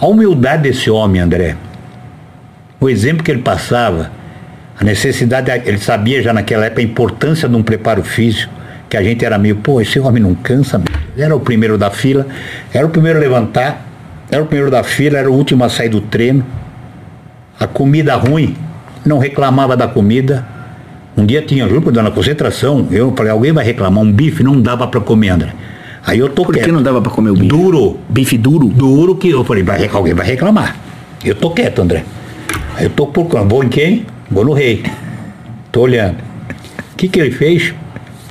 A 0.00 0.06
humildade 0.06 0.64
desse 0.64 0.90
homem, 0.90 1.20
André. 1.20 1.56
O 2.78 2.88
exemplo 2.88 3.22
que 3.22 3.30
ele 3.30 3.42
passava, 3.42 4.10
a 4.78 4.84
necessidade, 4.84 5.50
ele 5.64 5.78
sabia 5.78 6.22
já 6.22 6.32
naquela 6.32 6.66
época 6.66 6.82
a 6.82 6.84
importância 6.84 7.48
de 7.48 7.56
um 7.56 7.62
preparo 7.62 8.02
físico, 8.02 8.52
que 8.88 8.96
a 8.96 9.02
gente 9.02 9.24
era 9.24 9.38
meio, 9.38 9.56
pô, 9.56 9.80
esse 9.80 9.98
homem 9.98 10.22
não 10.22 10.34
cansa, 10.34 10.80
era 11.16 11.34
o 11.34 11.40
primeiro 11.40 11.78
da 11.78 11.90
fila, 11.90 12.26
era 12.72 12.86
o 12.86 12.90
primeiro 12.90 13.18
a 13.18 13.22
levantar, 13.22 13.84
era 14.30 14.42
o 14.42 14.46
primeiro 14.46 14.70
da 14.70 14.82
fila, 14.82 15.18
era 15.18 15.30
o 15.30 15.34
último 15.34 15.64
a 15.64 15.68
sair 15.68 15.88
do 15.88 16.00
treino. 16.00 16.44
A 17.58 17.66
comida 17.66 18.14
ruim, 18.16 18.54
não 19.04 19.18
reclamava 19.18 19.76
da 19.76 19.88
comida. 19.88 20.44
Um 21.16 21.24
dia 21.24 21.40
tinha, 21.40 21.66
juro, 21.66 21.90
na 21.90 22.10
concentração, 22.10 22.86
eu 22.90 23.14
falei, 23.16 23.32
alguém 23.32 23.52
vai 23.52 23.64
reclamar, 23.64 24.02
um 24.02 24.12
bife 24.12 24.42
não 24.42 24.60
dava 24.60 24.86
para 24.86 25.00
comer, 25.00 25.30
André. 25.30 25.54
Aí 26.06 26.20
eu 26.20 26.28
tô 26.28 26.44
Por 26.44 26.54
que 26.54 26.70
não 26.70 26.80
dava 26.80 27.02
para 27.02 27.10
comer 27.10 27.30
o 27.30 27.34
bife? 27.34 27.48
Duro. 27.48 27.98
Bife 28.08 28.38
duro? 28.38 28.68
Duro 28.68 29.16
que 29.16 29.28
eu 29.28 29.44
falei, 29.44 29.64
vai, 29.64 29.88
alguém 29.88 30.14
vai 30.14 30.24
reclamar. 30.24 30.76
Eu 31.24 31.34
tô 31.34 31.50
quieto, 31.50 31.82
André. 31.82 32.04
Aí 32.76 32.84
eu 32.84 32.90
tô 32.90 33.08
procurando, 33.08 33.48
vou 33.48 33.64
em 33.64 33.68
quem? 33.68 34.06
Vou 34.30 34.44
no 34.44 34.52
rei. 34.52 34.84
Tô 35.72 35.80
olhando. 35.80 36.18
O 36.92 36.96
que 36.96 37.08
que 37.08 37.18
ele 37.18 37.32
fez? 37.32 37.74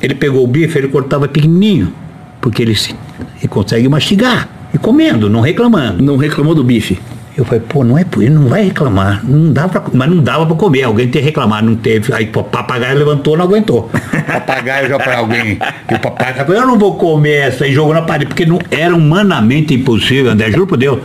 Ele 0.01 0.15
pegou 0.15 0.41
o 0.41 0.47
bife, 0.47 0.77
ele 0.77 0.87
cortava 0.87 1.27
pequenininho, 1.27 1.91
porque 2.39 2.61
ele, 2.61 2.75
se, 2.75 2.95
ele 3.39 3.47
consegue 3.49 3.89
mastigar 3.89 4.47
e 4.73 4.77
comendo, 4.77 5.29
não 5.29 5.41
reclamando. 5.41 6.01
Não 6.01 6.15
reclamou 6.15 6.55
do 6.55 6.63
bife? 6.63 6.97
Eu 7.37 7.43
falei, 7.43 7.61
pô, 7.67 7.83
não 7.83 7.97
é 7.97 8.05
por 8.05 8.23
ele 8.23 8.33
não 8.33 8.47
vai 8.47 8.63
reclamar. 8.63 9.21
Não 9.25 9.51
dá 9.51 9.67
pra, 9.67 9.83
mas 9.93 10.09
não 10.09 10.23
dava 10.23 10.45
para 10.45 10.55
comer. 10.55 10.83
Alguém 10.83 11.09
tem 11.09 11.21
que 11.21 11.25
reclamar, 11.27 11.63
não 11.63 11.75
teve. 11.75 12.13
Aí 12.13 12.31
o 12.33 12.43
papagaio 12.43 12.97
levantou, 12.97 13.35
não 13.35 13.43
aguentou. 13.43 13.89
papagaio 14.25 14.87
já 14.87 14.97
para 14.97 15.17
alguém. 15.17 15.59
E 15.91 15.95
o 15.95 15.99
papagaio 15.99 16.45
falou, 16.45 16.61
eu 16.61 16.67
não 16.67 16.79
vou 16.79 16.95
comer 16.95 17.47
essa 17.47 17.67
e 17.67 17.73
jogou 17.73 17.93
na 17.93 18.03
parede, 18.03 18.27
porque 18.27 18.45
não 18.45 18.59
era 18.71 18.95
humanamente 18.95 19.73
impossível, 19.73 20.31
André, 20.31 20.49
juro 20.49 20.65
por 20.65 20.77
Deus. 20.77 20.99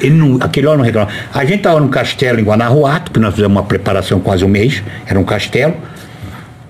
Ele 0.00 0.14
não, 0.14 0.38
aquele 0.40 0.68
hora 0.68 0.78
não 0.78 0.84
reclama. 0.84 1.08
A 1.34 1.44
gente 1.44 1.58
estava 1.58 1.80
num 1.80 1.88
castelo 1.88 2.38
em 2.38 2.44
Guanajuato, 2.44 3.10
que 3.10 3.18
nós 3.18 3.34
fizemos 3.34 3.56
uma 3.56 3.64
preparação 3.64 4.20
quase 4.20 4.44
um 4.44 4.48
mês, 4.48 4.82
era 5.04 5.18
um 5.18 5.24
castelo. 5.24 5.74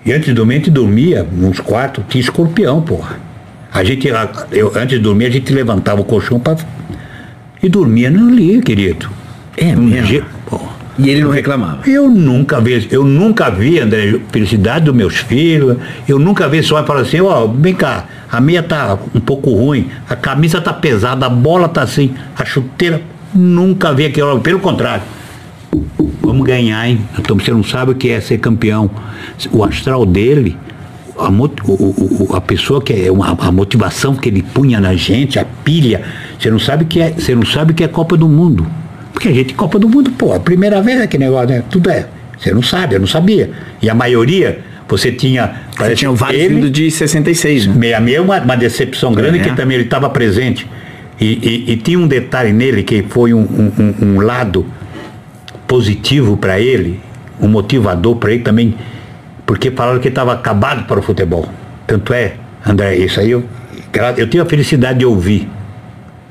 E 0.04 0.12
antes 0.12 0.26
de 0.26 0.32
dormir, 0.32 0.54
a 0.54 0.58
gente 0.58 0.70
dormia 0.70 1.26
nos 1.30 1.60
quartos, 1.60 2.02
tinha 2.08 2.20
escorpião, 2.22 2.80
porra. 2.80 3.18
A 3.72 3.84
gente, 3.84 4.08
eu, 4.52 4.72
antes 4.74 4.96
de 4.96 4.98
dormir, 5.00 5.26
a 5.26 5.30
gente 5.30 5.52
levantava 5.52 6.00
o 6.00 6.04
colchão 6.04 6.40
para 6.40 6.56
e 7.62 7.68
dormia 7.68 8.08
ali, 8.08 8.60
querido. 8.60 9.08
É 9.56 9.74
mesmo? 9.74 10.24
E 10.98 11.10
ele 11.10 11.22
não 11.22 11.30
reclamava? 11.30 11.88
Eu 11.88 12.08
nunca 12.08 12.58
vi, 12.58 12.88
eu 12.90 13.04
nunca 13.04 13.50
vi, 13.50 13.78
André, 13.78 14.18
felicidade 14.32 14.86
dos 14.86 14.94
meus 14.94 15.16
filhos, 15.16 15.76
eu 16.08 16.18
nunca 16.18 16.48
vi 16.48 16.60
homem 16.72 16.86
falar 16.86 17.00
assim, 17.00 17.20
ó, 17.20 17.44
oh, 17.44 17.48
vem 17.48 17.74
cá, 17.74 18.06
a 18.30 18.40
meia 18.40 18.62
tá 18.62 18.98
um 19.14 19.20
pouco 19.20 19.50
ruim, 19.52 19.90
a 20.08 20.16
camisa 20.16 20.58
tá 20.58 20.72
pesada, 20.72 21.26
a 21.26 21.28
bola 21.28 21.68
tá 21.68 21.82
assim, 21.82 22.14
a 22.34 22.44
chuteira, 22.46 23.02
nunca 23.34 23.92
vi 23.92 24.06
aquilo, 24.06 24.40
pelo 24.40 24.58
contrário. 24.58 25.02
Vamos 26.22 26.46
ganhar, 26.46 26.88
hein? 26.88 27.00
Então 27.18 27.38
você 27.38 27.50
não 27.50 27.62
sabe 27.62 27.92
o 27.92 27.94
que 27.94 28.08
é 28.08 28.20
ser 28.20 28.38
campeão. 28.38 28.90
O 29.52 29.62
astral 29.62 30.06
dele, 30.06 30.56
a, 31.18 31.30
o, 31.30 32.26
o, 32.28 32.36
a 32.36 32.40
pessoa 32.40 32.82
que 32.82 32.92
é 32.92 33.10
uma, 33.10 33.36
a 33.38 33.52
motivação 33.52 34.14
que 34.14 34.28
ele 34.28 34.42
punha 34.42 34.80
na 34.80 34.94
gente, 34.94 35.38
a 35.38 35.44
pilha, 35.44 36.02
você 36.38 36.50
não 36.50 36.58
sabe 36.58 36.84
que 36.84 37.00
é, 37.00 37.12
você 37.12 37.34
não 37.34 37.44
sabe 37.44 37.74
que 37.74 37.82
é 37.82 37.88
Copa 37.88 38.16
do 38.16 38.28
Mundo. 38.28 38.66
Porque 39.12 39.28
a 39.28 39.32
gente 39.32 39.54
Copa 39.54 39.78
do 39.78 39.88
Mundo, 39.88 40.10
pô, 40.10 40.32
a 40.34 40.40
primeira 40.40 40.82
vez 40.82 41.00
é 41.00 41.06
que 41.06 41.16
negócio, 41.16 41.48
né? 41.48 41.62
Tudo 41.70 41.90
é. 41.90 42.06
Você 42.38 42.52
não 42.52 42.62
sabe, 42.62 42.96
eu 42.96 43.00
não 43.00 43.06
sabia. 43.06 43.50
E 43.80 43.88
a 43.88 43.94
maioria, 43.94 44.60
você 44.86 45.10
tinha. 45.10 45.62
Você 45.76 45.94
tinha 45.94 46.12
vários 46.12 46.42
ele, 46.42 46.70
de 46.70 46.90
66, 46.90 47.66
né? 47.66 47.74
Meia 47.74 48.00
meia, 48.00 48.22
uma, 48.22 48.38
uma 48.40 48.56
decepção 48.56 49.12
grande, 49.12 49.38
é. 49.38 49.42
que 49.42 49.56
também 49.56 49.76
ele 49.76 49.84
estava 49.84 50.10
presente. 50.10 50.66
E, 51.18 51.64
e, 51.66 51.72
e, 51.72 51.76
tinha 51.78 51.98
um 51.98 52.06
detalhe 52.06 52.52
nele 52.52 52.82
que 52.82 53.02
foi 53.08 53.32
um, 53.32 53.40
um, 53.40 53.94
um 54.02 54.20
lado 54.20 54.66
positivo 55.66 56.36
para 56.36 56.60
ele, 56.60 57.00
um 57.40 57.48
motivador 57.48 58.16
para 58.16 58.32
ele 58.32 58.42
também 58.42 58.74
porque 59.46 59.70
falaram 59.70 60.00
que 60.00 60.08
estava 60.08 60.32
acabado 60.32 60.86
para 60.86 60.98
o 60.98 61.02
futebol. 61.02 61.48
Tanto 61.86 62.12
é, 62.12 62.34
André, 62.66 62.96
isso 62.96 63.20
aí 63.20 63.30
eu, 63.30 63.44
eu 64.16 64.28
tive 64.28 64.40
a 64.42 64.46
felicidade 64.46 64.98
de 64.98 65.06
ouvir. 65.06 65.48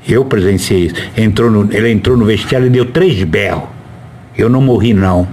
Eu 0.06 0.24
presenciei 0.26 0.86
isso. 0.86 0.94
Entrou 1.16 1.50
no, 1.50 1.72
ele 1.74 1.90
entrou 1.90 2.16
no 2.16 2.26
vestiário 2.26 2.66
e 2.66 2.70
deu 2.70 2.84
três 2.84 3.24
berros. 3.24 3.64
Eu 4.36 4.48
não 4.48 4.60
morri 4.60 4.92
não. 4.94 5.26